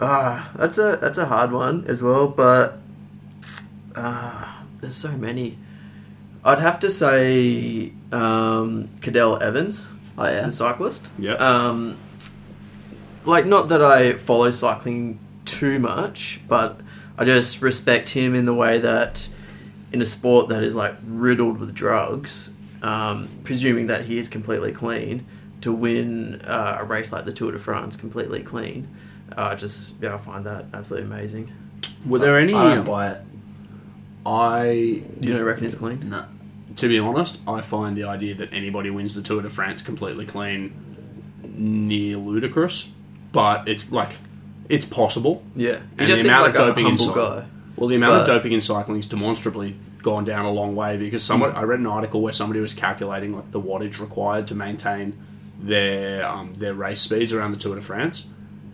Ah, 0.00 0.50
that's 0.56 0.78
a 0.78 0.98
that's 1.00 1.18
a 1.18 1.26
hard 1.26 1.52
one 1.52 1.84
as 1.88 2.02
well, 2.02 2.28
but 2.28 2.78
ah, 3.94 4.55
there's 4.86 4.96
so 4.96 5.10
many. 5.10 5.58
I'd 6.44 6.60
have 6.60 6.78
to 6.78 6.90
say 6.90 7.92
um, 8.12 8.88
Cadel 9.00 9.42
Evans, 9.42 9.88
Oh 10.16 10.24
yeah, 10.24 10.46
the 10.46 10.52
cyclist. 10.52 11.10
Yeah. 11.18 11.32
Um, 11.32 11.98
like 13.24 13.46
not 13.46 13.68
that 13.70 13.82
I 13.82 14.12
follow 14.12 14.52
cycling 14.52 15.18
too 15.44 15.80
much, 15.80 16.40
but 16.46 16.80
I 17.18 17.24
just 17.24 17.60
respect 17.62 18.10
him 18.10 18.36
in 18.36 18.46
the 18.46 18.54
way 18.54 18.78
that 18.78 19.28
in 19.92 20.00
a 20.00 20.06
sport 20.06 20.48
that 20.50 20.62
is 20.62 20.76
like 20.76 20.94
riddled 21.04 21.58
with 21.58 21.74
drugs, 21.74 22.52
um, 22.80 23.28
presuming 23.42 23.88
that 23.88 24.04
he 24.04 24.18
is 24.18 24.28
completely 24.28 24.70
clean, 24.70 25.26
to 25.62 25.72
win 25.72 26.42
uh, 26.42 26.78
a 26.78 26.84
race 26.84 27.10
like 27.10 27.24
the 27.24 27.32
Tour 27.32 27.50
de 27.50 27.58
France 27.58 27.96
completely 27.96 28.40
clean, 28.40 28.86
uh, 29.36 29.56
just 29.56 29.94
yeah, 30.00 30.14
I 30.14 30.18
find 30.18 30.46
that 30.46 30.66
absolutely 30.72 31.08
amazing. 31.08 31.52
Were 32.06 32.20
there 32.20 32.38
any? 32.38 32.54
I 32.54 32.76
don't 32.76 32.84
buy 32.84 33.10
it. 33.10 33.22
I, 34.26 34.70
You 35.20 35.32
don't 35.34 35.42
reckon 35.44 35.64
it's 35.64 35.74
clean? 35.76 36.10
No. 36.10 36.24
to 36.76 36.88
be 36.88 36.98
honest, 36.98 37.40
I 37.48 37.60
find 37.60 37.96
the 37.96 38.04
idea 38.04 38.34
that 38.34 38.52
anybody 38.52 38.90
wins 38.90 39.14
the 39.14 39.22
Tour 39.22 39.42
de 39.42 39.48
France 39.48 39.82
completely 39.82 40.26
clean 40.26 40.72
near 41.42 42.16
ludicrous. 42.16 42.88
But 43.32 43.68
it's 43.68 43.90
like, 43.92 44.12
it's 44.68 44.84
possible. 44.86 45.44
Yeah, 45.54 45.74
he 45.98 46.04
And 46.04 46.10
the 46.10 46.20
amount 46.22 46.42
like 46.46 46.50
of 46.58 46.66
doping 46.68 46.86
inside- 46.88 47.14
guy. 47.14 47.44
Well, 47.76 47.88
the 47.88 47.96
amount 47.96 48.22
of 48.22 48.26
doping 48.26 48.52
in 48.52 48.62
cycling 48.62 48.98
is 49.00 49.06
demonstrably 49.06 49.76
gone 50.02 50.24
down 50.24 50.46
a 50.46 50.50
long 50.50 50.74
way 50.74 50.96
because 50.96 51.22
someone 51.22 51.52
I 51.52 51.62
read 51.64 51.78
an 51.78 51.86
article 51.86 52.22
where 52.22 52.32
somebody 52.32 52.60
was 52.60 52.72
calculating 52.72 53.34
like 53.36 53.50
the 53.50 53.60
wattage 53.60 54.00
required 54.00 54.46
to 54.46 54.54
maintain 54.54 55.14
their 55.60 56.26
um, 56.26 56.54
their 56.54 56.72
race 56.72 57.00
speeds 57.02 57.34
around 57.34 57.50
the 57.52 57.58
Tour 57.58 57.74
de 57.74 57.82
France, 57.82 58.26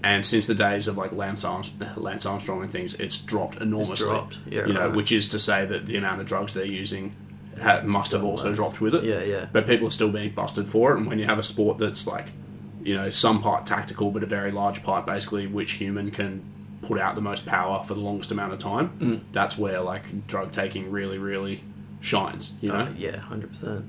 and 0.05 0.24
since 0.24 0.47
the 0.47 0.55
days 0.55 0.89
of 0.89 0.97
like 0.97 1.12
Lance, 1.12 1.45
Arms- 1.45 1.73
Lance 1.97 2.27
Armstrong 2.27 2.62
and 2.62 2.70
things, 2.70 2.95
it's 2.95 3.19
dropped 3.19 3.57
enormously. 3.61 4.07
dropped. 4.09 4.39
Yeah, 4.49 4.66
you 4.66 4.73
know, 4.73 4.87
right. 4.89 4.97
which 4.97 5.12
is 5.12 5.29
to 5.29 5.39
say 5.39 5.65
that 5.66 5.87
the 5.87 5.97
amount 5.97 6.20
of 6.20 6.27
drugs 6.27 6.55
they're 6.55 6.66
using 6.66 7.15
ha- 7.61 7.83
must 7.85 8.12
have 8.12 8.24
also 8.24 8.49
less. 8.49 8.57
dropped 8.57 8.81
with 8.81 8.95
it. 8.95 9.05
Yeah, 9.05 9.23
yeah. 9.23 9.47
But 9.53 9.66
people 9.66 9.87
are 9.87 9.91
still 9.91 10.11
being 10.11 10.31
busted 10.33 10.69
for 10.69 10.93
it, 10.93 10.99
and 10.99 11.07
when 11.07 11.19
you 11.19 11.27
have 11.27 11.39
a 11.39 11.43
sport 11.43 11.79
that's 11.79 12.07
like, 12.07 12.29
you 12.83 12.95
know, 12.95 13.09
some 13.11 13.41
part 13.43 13.65
tactical, 13.66 14.11
but 14.11 14.23
a 14.23 14.27
very 14.27 14.51
large 14.51 14.83
part 14.83 15.07
basically 15.07 15.47
which 15.47 15.73
human 15.73 16.11
can 16.11 16.43
put 16.83 16.99
out 16.99 17.15
the 17.15 17.20
most 17.20 17.47
power 17.47 17.81
for 17.85 17.95
the 17.95 18.01
longest 18.01 18.33
amount 18.33 18.53
of 18.53 18.59
time, 18.59 18.91
Mm. 18.99 19.20
that's 19.31 19.57
where 19.57 19.81
like 19.81 20.27
drug 20.27 20.51
taking 20.51 20.91
really, 20.91 21.16
really 21.19 21.62
shines. 22.01 22.55
You 22.61 22.70
know, 22.70 22.74
Uh, 22.74 22.89
yeah, 22.99 23.19
hundred 23.19 23.51
percent. 23.51 23.85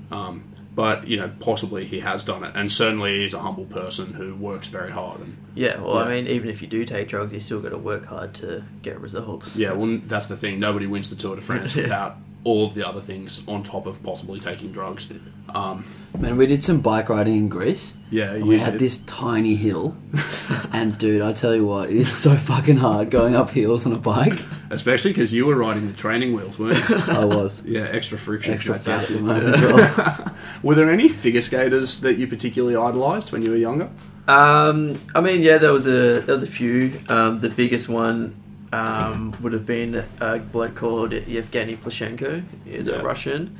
But 0.74 1.06
you 1.06 1.16
know, 1.16 1.30
possibly 1.40 1.84
he 1.84 2.00
has 2.00 2.24
done 2.24 2.42
it, 2.44 2.52
and 2.54 2.70
certainly 2.70 3.20
he's 3.20 3.34
a 3.34 3.38
humble 3.40 3.64
person 3.66 4.14
who 4.14 4.34
works 4.34 4.68
very 4.68 4.90
hard. 4.90 5.20
And 5.20 5.36
Yeah, 5.54 5.80
well, 5.80 5.96
Yeah. 5.96 6.02
I 6.02 6.08
mean, 6.08 6.26
even 6.28 6.48
if 6.50 6.60
you 6.62 6.68
do 6.68 6.84
take 6.84 7.08
drugs, 7.08 7.32
you 7.32 7.40
still 7.40 7.60
got 7.60 7.70
to 7.70 7.78
work 7.78 8.06
hard 8.06 8.34
to 8.34 8.64
get 8.82 9.00
results. 9.00 9.56
yeah, 9.56 9.72
well, 9.72 10.00
that's 10.06 10.28
the 10.28 10.36
thing. 10.36 10.58
Nobody 10.58 10.86
wins 10.86 11.10
the 11.10 11.16
Tour 11.16 11.36
de 11.36 11.42
France 11.42 11.76
Yeah. 11.76 11.82
without 11.84 12.16
all 12.44 12.66
of 12.66 12.74
the 12.74 12.86
other 12.86 13.00
things 13.00 13.46
on 13.48 13.62
top 13.62 13.86
of 13.86 14.02
possibly 14.02 14.38
taking 14.38 14.70
drugs. 14.70 15.10
Um, 15.54 15.84
Man, 16.18 16.36
we 16.36 16.46
did 16.46 16.62
some 16.62 16.80
bike 16.80 17.08
riding 17.08 17.34
in 17.36 17.48
Greece. 17.48 17.96
yeah, 18.10 18.32
And 18.32 18.40
you 18.40 18.46
we 18.46 18.58
had 18.58 18.72
did. 18.72 18.80
this 18.80 18.98
tiny 18.98 19.54
hill, 19.56 19.96
and 20.72 20.96
dude, 20.98 21.22
I 21.22 21.32
tell 21.32 21.54
you 21.54 21.64
what, 21.66 21.90
it 21.90 21.96
is 21.96 22.12
so 22.14 22.30
fucking 22.30 22.76
hard 22.76 23.10
going 23.10 23.34
up 23.34 23.50
hills 23.50 23.86
on 23.86 23.92
a 23.92 23.98
bike. 23.98 24.38
especially 24.70 25.10
because 25.12 25.32
you 25.32 25.46
were 25.46 25.56
riding 25.56 25.86
the 25.86 25.92
training 25.92 26.34
wheels, 26.34 26.58
weren't 26.58 26.76
you? 26.88 26.96
I 27.08 27.24
was 27.24 27.64
yeah, 27.64 27.82
extra 27.90 28.18
friction. 28.18 28.54
extra 28.54 28.74
That 28.74 28.82
fat 28.82 28.98
gets 28.98 29.10
at 29.12 29.24
the 29.24 29.34
you. 29.34 29.48
as 29.48 29.60
well. 29.96 30.36
Were 30.62 30.74
there 30.74 30.90
any 30.90 31.08
figure 31.08 31.40
skaters 31.40 32.00
that 32.02 32.16
you 32.18 32.26
particularly 32.26 32.74
idolised 32.76 33.32
when 33.32 33.42
you 33.42 33.50
were 33.50 33.56
younger? 33.56 33.88
Um, 34.28 35.00
I 35.14 35.20
mean, 35.20 35.42
yeah, 35.42 35.58
there 35.58 35.72
was 35.72 35.86
a 35.86 36.20
there 36.20 36.34
was 36.34 36.42
a 36.42 36.46
few. 36.46 36.98
Um, 37.08 37.40
the 37.40 37.50
biggest 37.50 37.88
one 37.88 38.34
um, 38.74 39.36
would 39.40 39.52
have 39.52 39.66
been 39.66 40.04
a 40.20 40.38
bloke 40.38 40.74
called 40.74 41.12
Yevgeny 41.12 41.76
Plushenko. 41.76 42.42
He's 42.64 42.86
Yeah. 42.86 42.94
a 42.94 43.02
Russian. 43.04 43.56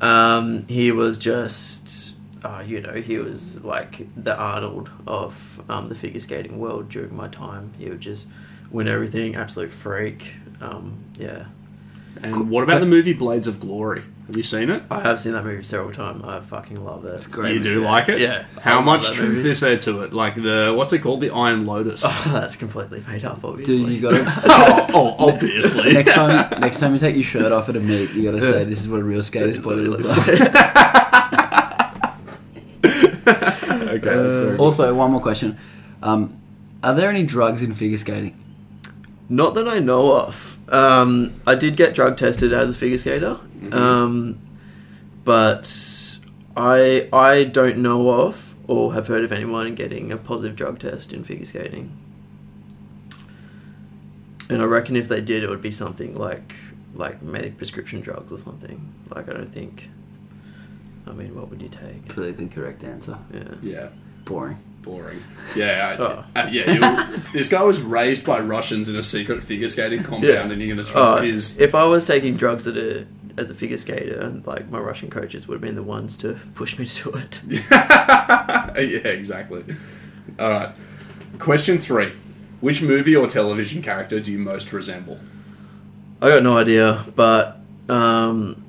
Um, 0.00 0.66
he 0.68 0.92
was 0.92 1.18
just, 1.18 2.14
uh, 2.44 2.62
you 2.66 2.80
know, 2.80 2.92
he 2.94 3.18
was 3.18 3.62
like 3.64 4.06
the 4.16 4.36
Arnold 4.36 4.90
of 5.06 5.60
um, 5.68 5.88
the 5.88 5.94
figure 5.94 6.20
skating 6.20 6.58
world 6.58 6.88
during 6.90 7.16
my 7.16 7.28
time. 7.28 7.72
He 7.78 7.88
would 7.88 8.00
just 8.00 8.28
win 8.70 8.88
everything, 8.88 9.34
absolute 9.36 9.72
freak. 9.72 10.34
Um, 10.60 10.98
yeah, 11.18 11.44
And 12.22 12.50
what 12.50 12.62
about 12.62 12.80
the 12.80 12.86
movie 12.86 13.12
Blades 13.12 13.46
of 13.46 13.58
Glory? 13.60 14.02
Have 14.26 14.36
you 14.36 14.42
seen 14.42 14.70
it? 14.70 14.82
I 14.90 15.00
have 15.02 15.20
seen 15.20 15.32
that 15.32 15.44
movie 15.44 15.62
several 15.62 15.92
times. 15.92 16.24
I 16.24 16.40
fucking 16.40 16.84
love 16.84 17.04
it. 17.04 17.14
It's 17.14 17.28
great 17.28 17.54
you 17.54 17.60
do 17.60 17.84
like 17.84 18.08
it? 18.08 18.18
Yeah. 18.18 18.44
How 18.60 18.78
I 18.78 18.82
much 18.82 19.12
truth 19.12 19.44
is 19.44 19.60
there 19.60 19.78
to 19.78 20.00
it? 20.00 20.12
Like 20.12 20.34
the 20.34 20.74
what's 20.76 20.92
it 20.92 20.98
called? 20.98 21.20
The 21.20 21.30
Iron 21.30 21.64
Lotus. 21.66 22.04
Oh, 22.18 22.30
that's 22.32 22.56
completely 22.56 23.04
made 23.06 23.24
up, 23.24 23.44
obviously. 23.44 23.78
Dude, 23.78 23.88
you 23.90 24.00
gotta 24.00 24.24
oh, 24.48 25.14
oh, 25.18 25.28
obviously. 25.28 25.92
next 25.92 26.14
time. 26.14 26.60
Next 26.60 26.80
time 26.80 26.92
you 26.92 26.98
take 26.98 27.14
your 27.14 27.24
shirt 27.24 27.52
off 27.52 27.68
at 27.68 27.76
a 27.76 27.80
meet, 27.80 28.10
you 28.12 28.24
gotta 28.24 28.42
say, 28.42 28.64
"This 28.64 28.80
is 28.80 28.88
what 28.88 29.00
a 29.00 29.04
real 29.04 29.22
skater's 29.22 29.60
body 29.60 29.82
looks 29.82 30.04
like." 30.04 30.18
okay, 32.88 33.98
that's 33.98 34.36
very 34.36 34.56
also, 34.56 34.92
one 34.94 35.12
more 35.12 35.20
question: 35.20 35.58
um, 36.02 36.34
Are 36.82 36.94
there 36.94 37.10
any 37.10 37.22
drugs 37.22 37.62
in 37.62 37.74
figure 37.74 37.98
skating? 37.98 38.42
Not 39.28 39.54
that 39.54 39.68
I 39.68 39.78
know 39.78 40.16
of. 40.16 40.55
Um, 40.68 41.32
I 41.46 41.54
did 41.54 41.76
get 41.76 41.94
drug 41.94 42.16
tested 42.16 42.52
as 42.52 42.70
a 42.70 42.74
figure 42.74 42.98
skater, 42.98 43.38
um, 43.72 44.38
but 45.24 45.70
I 46.56 47.08
I 47.12 47.44
don't 47.44 47.78
know 47.78 48.10
of 48.10 48.56
or 48.66 48.94
have 48.94 49.06
heard 49.06 49.24
of 49.24 49.30
anyone 49.32 49.74
getting 49.74 50.10
a 50.10 50.16
positive 50.16 50.56
drug 50.56 50.78
test 50.80 51.12
in 51.12 51.22
figure 51.24 51.44
skating. 51.44 51.96
And 54.48 54.62
I 54.62 54.64
reckon 54.64 54.96
if 54.96 55.08
they 55.08 55.20
did, 55.20 55.42
it 55.42 55.48
would 55.48 55.62
be 55.62 55.70
something 55.70 56.14
like 56.16 56.54
like 56.94 57.22
maybe 57.22 57.50
prescription 57.50 58.00
drugs 58.00 58.32
or 58.32 58.38
something. 58.38 58.92
Like 59.14 59.28
I 59.28 59.32
don't 59.34 59.52
think. 59.52 59.88
I 61.06 61.12
mean, 61.12 61.36
what 61.36 61.48
would 61.50 61.62
you 61.62 61.68
take? 61.68 62.08
Politically 62.08 62.48
correct 62.48 62.82
answer. 62.82 63.16
Yeah. 63.32 63.54
Yeah, 63.62 63.88
Boring. 64.24 64.56
Boring. 64.86 65.22
Yeah, 65.56 65.94
I, 65.98 66.02
Oh. 66.02 66.24
uh, 66.36 66.48
yeah. 66.50 67.18
This 67.32 67.48
guy 67.50 67.62
was 67.62 67.80
raised 67.82 68.24
by 68.24 68.38
Russians 68.40 68.88
in 68.88 68.96
a 68.96 69.02
secret 69.02 69.42
figure 69.42 69.68
skating 69.68 70.02
compound, 70.04 70.24
Yeah. 70.24 70.42
and 70.48 70.62
you're 70.62 70.74
going 70.74 70.86
to 70.86 70.90
trust 70.90 71.20
Oh, 71.20 71.22
his. 71.24 71.60
if 71.60 71.74
I 71.74 71.84
was 71.84 72.04
taking 72.06 72.36
drugs 72.36 72.66
at 72.68 72.76
a 72.76 73.04
as 73.38 73.50
a 73.50 73.54
figure 73.54 73.76
skater, 73.76 74.40
like 74.46 74.70
my 74.70 74.78
Russian 74.78 75.10
coaches 75.10 75.46
would 75.46 75.56
have 75.56 75.60
been 75.60 75.74
the 75.74 75.82
ones 75.82 76.16
to 76.18 76.38
push 76.54 76.78
me 76.78 76.86
to 77.00 77.10
it. 77.10 77.42
yeah, 77.50 79.08
exactly. 79.10 79.64
All 80.38 80.48
right. 80.50 80.74
Question 81.38 81.78
three: 81.78 82.12
Which 82.60 82.80
movie 82.80 83.14
or 83.16 83.26
television 83.26 83.82
character 83.82 84.20
do 84.20 84.32
you 84.32 84.38
most 84.38 84.72
resemble? 84.72 85.20
I 86.22 86.30
got 86.30 86.42
no 86.42 86.56
idea, 86.56 87.04
but 87.14 87.58
um, 87.90 88.62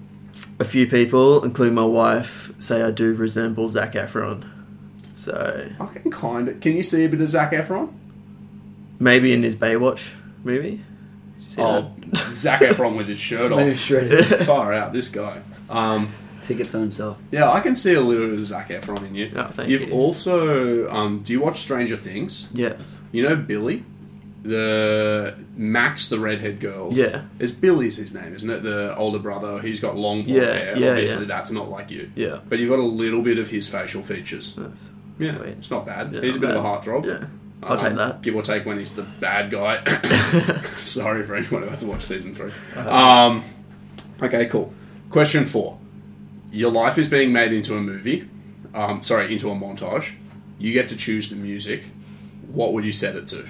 a 0.60 0.66
few 0.66 0.86
people, 0.88 1.44
including 1.46 1.76
my 1.76 1.86
wife, 1.86 2.52
say 2.60 2.82
I 2.82 2.92
do 2.92 3.14
resemble 3.14 3.70
Zac 3.70 3.94
Efron. 3.94 4.44
So 5.28 5.70
I 5.80 5.86
can 5.88 6.10
kind 6.12 6.48
of. 6.48 6.60
Can 6.62 6.74
you 6.78 6.84
see 6.84 7.04
a 7.06 7.10
bit 7.10 7.20
of 7.22 7.28
Zac 7.28 7.52
Efron? 7.52 7.92
maybe 9.00 9.32
in 9.34 9.44
his 9.44 9.56
Baywatch 9.56 10.10
movie. 10.44 10.72
Did 10.72 10.82
you 11.40 11.46
see 11.46 11.62
Oh, 11.62 11.92
Zac 12.34 12.62
Efron 12.62 12.98
with 12.98 13.08
his 13.08 13.20
shirt 13.20 13.52
Maybe 13.52 13.72
off. 13.74 13.78
shredded. 13.78 14.26
Far 14.46 14.74
out, 14.74 14.92
this 14.94 15.08
guy. 15.10 15.42
Um, 15.70 16.10
Tickets 16.42 16.74
on 16.74 16.82
himself. 16.82 17.18
yeah, 17.32 17.52
I 17.52 17.60
can 17.60 17.76
see 17.76 17.94
a 17.94 18.00
little 18.02 18.28
bit 18.28 18.36
of 18.40 18.44
Zac 18.44 18.70
Efron 18.70 19.06
in 19.06 19.14
you. 19.16 19.32
Oh, 19.36 19.44
thank 19.48 19.70
You've 19.70 19.90
you. 19.90 19.92
also, 19.94 20.90
um, 20.90 21.20
do 21.24 21.34
you 21.34 21.42
watch 21.42 21.58
Stranger 21.60 21.98
Things? 21.98 22.48
Yes. 22.54 23.02
You 23.12 23.22
know 23.24 23.36
Billy, 23.36 23.84
the 24.44 25.36
Max, 25.56 26.08
the 26.10 26.20
redhead 26.20 26.60
girls. 26.60 26.98
Yeah. 26.98 27.24
it's 27.40 27.52
Billy's 27.52 27.98
his 27.98 28.14
name, 28.14 28.34
isn't 28.34 28.50
it? 28.50 28.64
The 28.64 28.96
older 28.96 29.20
brother. 29.20 29.60
He's 29.62 29.80
got 29.80 29.96
long 29.98 30.24
blonde 30.24 30.42
Yeah, 30.42 30.54
hair. 30.54 30.78
yeah, 30.78 30.90
Obviously, 30.90 31.22
yeah. 31.24 31.28
that's 31.28 31.52
not 31.52 31.70
like 31.70 31.92
you. 31.92 32.12
Yeah. 32.16 32.40
But 32.48 32.60
you've 32.60 32.70
got 32.70 32.80
a 32.80 32.84
little 32.84 33.22
bit 33.22 33.38
of 33.40 33.50
his 33.50 33.68
facial 33.68 34.02
features. 34.04 34.56
That's 34.56 34.90
Yeah, 35.20 35.38
sweet. 35.38 35.50
it's 35.50 35.72
not 35.72 35.86
bad. 35.86 36.14
Yeah, 36.14 36.22
he's 36.22 36.36
a 36.36 36.40
not 36.40 36.48
bit 36.48 36.58
of 36.58 36.64
a 36.66 36.68
heartthrob. 36.68 37.06
Yeah. 37.06 37.28
I'll 37.64 37.76
take 37.78 37.92
Um, 37.92 37.96
that. 37.98 38.22
Give 38.22 38.36
or 38.36 38.42
take 38.44 38.66
when 38.66 38.78
he's 38.78 38.94
the 38.94 39.02
bad 39.04 39.50
guy. 39.50 39.84
Sorry 40.64 41.24
for 41.24 41.36
anyone 41.36 41.64
who 41.64 41.70
has 41.70 41.80
to 41.80 41.88
watch 41.88 42.04
season 42.04 42.34
3 42.34 42.52
Uh-huh. 42.76 42.90
Um, 42.90 43.44
okay, 44.22 44.46
cool. 44.46 44.72
Question 45.10 45.44
four. 45.46 45.80
Your 46.52 46.72
life 46.72 46.98
is 46.98 47.10
being 47.10 47.34
made 47.34 47.52
into 47.54 47.76
a 47.76 47.82
movie. 47.82 48.28
Um, 48.76 49.02
sorry, 49.02 49.32
into 49.34 49.50
a 49.50 49.56
montage. 49.56 50.14
You 50.60 50.72
get 50.74 50.88
to 50.90 50.96
choose 50.98 51.30
the 51.30 51.36
music. 51.36 51.86
What 52.52 52.74
would 52.74 52.86
you 52.86 52.92
set 52.92 53.16
it 53.16 53.28
to? 53.28 53.46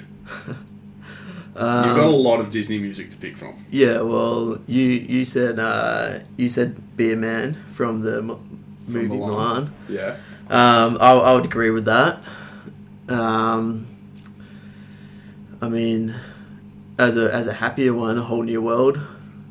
Um, 1.56 1.86
You've 1.88 1.96
got 1.98 2.06
a 2.06 2.10
lot 2.10 2.40
of 2.40 2.50
Disney 2.50 2.78
music 2.78 3.10
to 3.10 3.16
pick 3.18 3.36
from. 3.38 3.56
Yeah, 3.72 4.02
well, 4.02 4.60
you 4.68 4.84
you 4.84 5.26
said 5.26 5.60
uh, 5.60 6.20
you 6.38 6.50
said 6.50 6.96
"Be 6.98 7.12
a 7.12 7.16
Man" 7.16 7.56
from 7.72 8.02
the 8.02 8.22
mo- 8.22 8.40
movie 8.88 9.08
Mulan. 9.08 9.20
Mulan. 9.20 9.70
Yeah. 9.90 10.16
Um, 10.50 10.98
I, 11.02 11.12
I 11.12 11.34
would 11.36 11.46
agree 11.46 11.70
with 11.72 11.86
that. 11.86 12.20
Um, 13.10 13.88
I 15.62 15.70
mean, 15.70 16.16
as 16.98 17.18
a 17.18 17.34
as 17.34 17.48
a 17.48 17.54
happier 17.54 17.94
one, 17.94 18.18
a 18.18 18.24
whole 18.24 18.44
new 18.44 18.62
world 18.62 19.00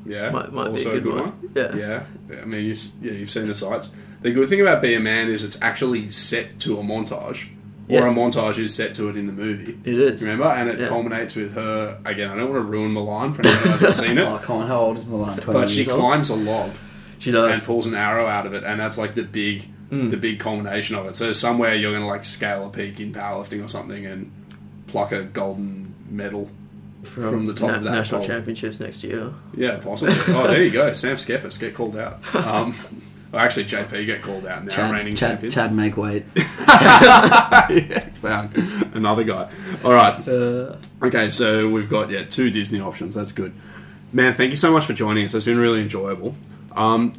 Yeah. 0.04 0.30
might, 0.30 0.52
might 0.52 0.64
be 0.64 0.70
also 0.70 0.96
a 0.96 1.00
good, 1.00 1.14
one. 1.20 1.50
Yeah. 1.54 1.74
Yeah. 1.76 2.02
I 2.42 2.44
mean, 2.44 2.64
you, 2.66 2.74
yeah, 3.02 3.12
you've 3.12 3.30
seen 3.30 3.46
the 3.48 3.54
sights. 3.54 3.94
The 4.22 4.30
good 4.32 4.48
thing 4.48 4.60
about 4.60 4.82
Be 4.82 4.94
a 4.94 5.00
Man 5.00 5.28
is 5.28 5.44
it's 5.44 5.60
actually 5.62 6.08
set 6.08 6.58
to 6.60 6.78
a 6.78 6.82
montage. 6.82 7.48
Or 7.88 8.08
a 8.08 8.10
montage 8.12 8.58
is 8.58 8.74
set 8.74 8.94
to 8.94 9.08
it 9.10 9.16
in 9.16 9.26
the 9.26 9.32
movie. 9.32 9.78
it 9.84 9.96
is. 9.98 10.20
Remember? 10.22 10.46
And 10.46 10.68
it 10.68 10.80
Yeah. 10.80 10.86
culminates 10.88 11.36
with 11.36 11.54
her 11.54 11.98
again. 12.04 12.28
I 12.30 12.34
don't 12.36 12.50
want 12.52 12.66
to 12.66 12.70
ruin 12.72 12.92
Mulan 12.92 13.32
for 13.32 13.42
anyone 13.42 13.62
who 13.62 13.68
hasn't 13.70 13.94
seen 14.06 14.18
Oh, 14.18 14.34
it, 14.36 14.42
come 14.42 14.56
on, 14.62 14.66
how 14.66 14.80
old 14.80 14.96
is 14.96 15.04
Mulan? 15.04 15.40
20 15.40 15.52
but 15.60 15.70
she 15.70 15.88
old? 15.88 16.00
climbs 16.00 16.30
a 16.30 16.34
log 16.34 16.72
She 17.20 17.30
does, 17.30 17.52
and 17.52 17.62
pulls 17.62 17.86
an 17.86 17.94
arrow 17.94 18.26
out 18.26 18.44
of 18.44 18.54
it, 18.54 18.64
and 18.64 18.80
that's 18.80 18.98
like 18.98 19.14
the 19.14 19.22
big, 19.22 19.68
Mm. 19.90 20.10
the 20.10 20.16
big 20.16 20.40
culmination 20.40 20.96
of 20.96 21.06
it. 21.06 21.14
So 21.16 21.30
somewhere 21.32 21.74
you're 21.74 21.92
going 21.92 22.02
to 22.02 22.08
like 22.08 22.24
scale 22.24 22.66
a 22.66 22.70
peak 22.70 22.98
in 22.98 23.12
powerlifting 23.12 23.64
or 23.64 23.68
something 23.68 24.04
and 24.04 24.32
pluck 24.88 25.12
a 25.12 25.22
golden 25.22 25.94
medal. 26.10 26.50
from 27.04 27.46
the 27.46 27.54
top 27.54 27.70
of 27.76 27.84
that 27.84 27.92
national 27.92 28.18
pole. 28.20 28.28
championships 28.28 28.80
next 28.80 29.04
year. 29.04 29.32
Yeah, 29.56 29.76
possibly. 29.76 30.14
oh, 30.34 30.48
there 30.48 30.64
you 30.64 30.70
go. 30.72 30.92
Sam 30.92 31.14
Skeffers 31.16 31.58
get 31.60 31.72
called 31.74 31.96
out. 31.96 32.18
Um, 32.34 32.74
well, 33.32 33.44
actually, 33.44 33.64
JP 33.66 34.06
get 34.06 34.22
called 34.22 34.46
out 34.46 34.64
now, 34.64 34.70
Chad, 34.72 34.92
reigning 34.92 35.14
Chad, 35.14 35.30
champion. 35.32 35.52
Chad 35.52 35.72
make 35.74 35.96
weight. 35.96 36.24
yeah, 36.36 38.08
found 38.20 38.56
another 38.94 39.24
guy. 39.24 39.50
All 39.84 39.92
right. 39.92 40.26
Uh, 40.28 40.76
Okay, 41.02 41.28
so 41.30 41.68
we've 41.68 41.90
got 41.90 42.08
yeah 42.10 42.24
two 42.24 42.50
Disney 42.50 42.80
options. 42.80 43.14
That's 43.14 43.32
good, 43.32 43.52
man. 44.12 44.32
Thank 44.32 44.50
you 44.50 44.56
so 44.56 44.72
much 44.72 44.86
for 44.86 44.94
joining 44.94 45.26
us. 45.26 45.34
It's 45.34 45.44
been 45.44 45.58
really 45.58 45.82
enjoyable. 45.82 46.34
Um, 46.74 47.12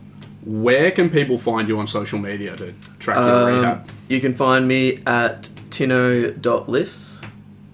where 0.45 0.91
can 0.91 1.09
people 1.09 1.37
find 1.37 1.67
you 1.67 1.77
on 1.79 1.87
social 1.87 2.19
media 2.19 2.55
to 2.55 2.73
track 2.99 3.17
your 3.17 3.29
Um, 3.49 3.59
rehab? 3.59 3.89
you 4.07 4.19
can 4.21 4.33
find 4.35 4.67
me 4.67 5.01
at 5.05 5.49
tino.lifts. 5.71 7.21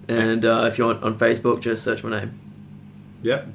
And 0.07 0.44
uh, 0.44 0.65
if 0.68 0.77
you 0.77 0.85
want 0.85 1.02
on 1.03 1.18
Facebook, 1.18 1.61
just 1.61 1.84
search 1.84 2.03
my 2.03 2.19
name. 2.19 2.40
Yep. 3.22 3.48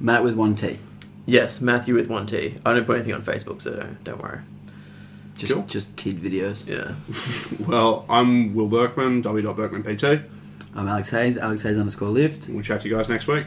Matt 0.00 0.24
with 0.24 0.34
one 0.34 0.56
T. 0.56 0.78
Yes, 1.26 1.60
Matthew 1.60 1.94
with 1.94 2.08
one 2.08 2.26
T. 2.26 2.56
I 2.66 2.72
don't 2.72 2.84
put 2.84 2.96
anything 2.96 3.14
on 3.14 3.22
Facebook, 3.22 3.62
so 3.62 3.76
don't, 3.76 4.02
don't 4.02 4.20
worry. 4.20 4.40
Just 5.36 5.52
Cool. 5.54 5.62
just 5.62 5.94
kid 5.96 6.18
videos. 6.18 6.66
Yeah. 6.66 6.94
Well, 7.68 8.04
I'm 8.10 8.54
Will 8.54 8.66
Berkman, 8.68 9.22
w.berkmanpt. 9.22 10.24
I'm 10.74 10.88
Alex 10.88 11.10
Hayes, 11.10 11.38
Alex 11.38 11.62
Hayes 11.62 11.78
underscore 11.78 12.08
lift. 12.08 12.48
We'll 12.48 12.62
chat 12.62 12.80
to 12.80 12.88
you 12.88 12.96
guys 12.96 13.08
next 13.08 13.28
week. 13.28 13.46